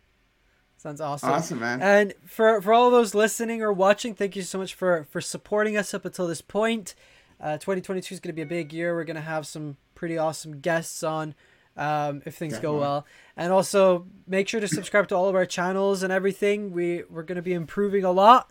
Sounds 0.77 0.99
awesome. 0.99 1.29
Awesome, 1.29 1.59
man. 1.59 1.81
And 1.81 2.13
for 2.25 2.61
for 2.61 2.73
all 2.73 2.89
those 2.89 3.13
listening 3.13 3.61
or 3.61 3.71
watching, 3.71 4.15
thank 4.15 4.35
you 4.35 4.41
so 4.41 4.57
much 4.57 4.73
for 4.73 5.05
for 5.09 5.21
supporting 5.21 5.77
us 5.77 5.93
up 5.93 6.03
until 6.03 6.27
this 6.27 6.41
point. 6.41 6.95
Uh, 7.39 7.57
2022 7.57 8.15
is 8.15 8.19
going 8.19 8.29
to 8.29 8.33
be 8.33 8.41
a 8.41 8.45
big 8.45 8.73
year. 8.73 8.95
We're 8.95 9.03
going 9.03 9.15
to 9.17 9.21
have 9.21 9.45
some 9.45 9.77
pretty 9.93 10.17
awesome 10.17 10.61
guests 10.61 11.03
on 11.03 11.35
um, 11.77 12.21
if 12.25 12.35
things 12.35 12.57
go 12.59 12.79
well. 12.79 13.05
And 13.37 13.51
also 13.51 14.07
make 14.25 14.47
sure 14.47 14.61
to 14.61 14.67
subscribe 14.67 15.07
to 15.09 15.15
all 15.15 15.29
of 15.29 15.35
our 15.35 15.45
channels 15.45 16.01
and 16.01 16.11
everything. 16.11 16.71
We 16.71 17.03
we're 17.09 17.23
going 17.23 17.35
to 17.35 17.41
be 17.41 17.53
improving 17.53 18.03
a 18.03 18.11
lot. 18.11 18.49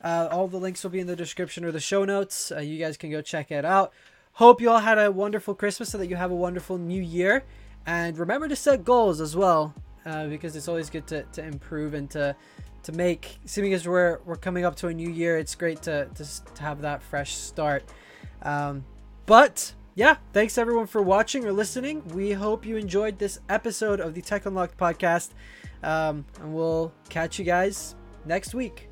Uh, 0.00 0.28
all 0.30 0.46
the 0.46 0.58
links 0.58 0.84
will 0.84 0.90
be 0.90 1.00
in 1.00 1.08
the 1.08 1.16
description 1.16 1.64
or 1.64 1.72
the 1.72 1.80
show 1.80 2.04
notes. 2.04 2.52
Uh, 2.52 2.60
you 2.60 2.78
guys 2.78 2.96
can 2.96 3.10
go 3.10 3.20
check 3.20 3.50
it 3.50 3.64
out. 3.64 3.92
Hope 4.38 4.60
you 4.60 4.70
all 4.70 4.78
had 4.78 4.98
a 4.98 5.10
wonderful 5.10 5.52
Christmas 5.52 5.88
so 5.88 5.98
that 5.98 6.06
you 6.06 6.14
have 6.14 6.30
a 6.30 6.36
wonderful 6.36 6.78
new 6.78 7.02
year. 7.02 7.42
And 7.86 8.16
remember 8.16 8.46
to 8.46 8.54
set 8.54 8.84
goals 8.84 9.20
as 9.20 9.34
well, 9.34 9.74
uh, 10.06 10.28
because 10.28 10.54
it's 10.54 10.68
always 10.68 10.90
good 10.90 11.08
to, 11.08 11.24
to 11.24 11.42
improve 11.42 11.92
and 11.92 12.08
to 12.10 12.36
to 12.84 12.92
make. 12.92 13.40
Seeing 13.46 13.74
as 13.74 13.88
we're 13.88 14.20
we're 14.24 14.36
coming 14.36 14.64
up 14.64 14.76
to 14.76 14.86
a 14.86 14.94
new 14.94 15.10
year, 15.10 15.38
it's 15.38 15.56
great 15.56 15.82
to 15.82 16.06
to, 16.14 16.44
to 16.54 16.62
have 16.62 16.82
that 16.82 17.02
fresh 17.02 17.34
start. 17.34 17.82
Um, 18.42 18.84
but 19.26 19.74
yeah, 19.96 20.18
thanks 20.32 20.56
everyone 20.56 20.86
for 20.86 21.02
watching 21.02 21.44
or 21.44 21.50
listening. 21.50 22.06
We 22.10 22.30
hope 22.30 22.64
you 22.64 22.76
enjoyed 22.76 23.18
this 23.18 23.40
episode 23.48 23.98
of 23.98 24.14
the 24.14 24.22
Tech 24.22 24.46
Unlocked 24.46 24.78
podcast, 24.78 25.30
um, 25.82 26.24
and 26.40 26.54
we'll 26.54 26.92
catch 27.08 27.40
you 27.40 27.44
guys 27.44 27.96
next 28.24 28.54
week. 28.54 28.87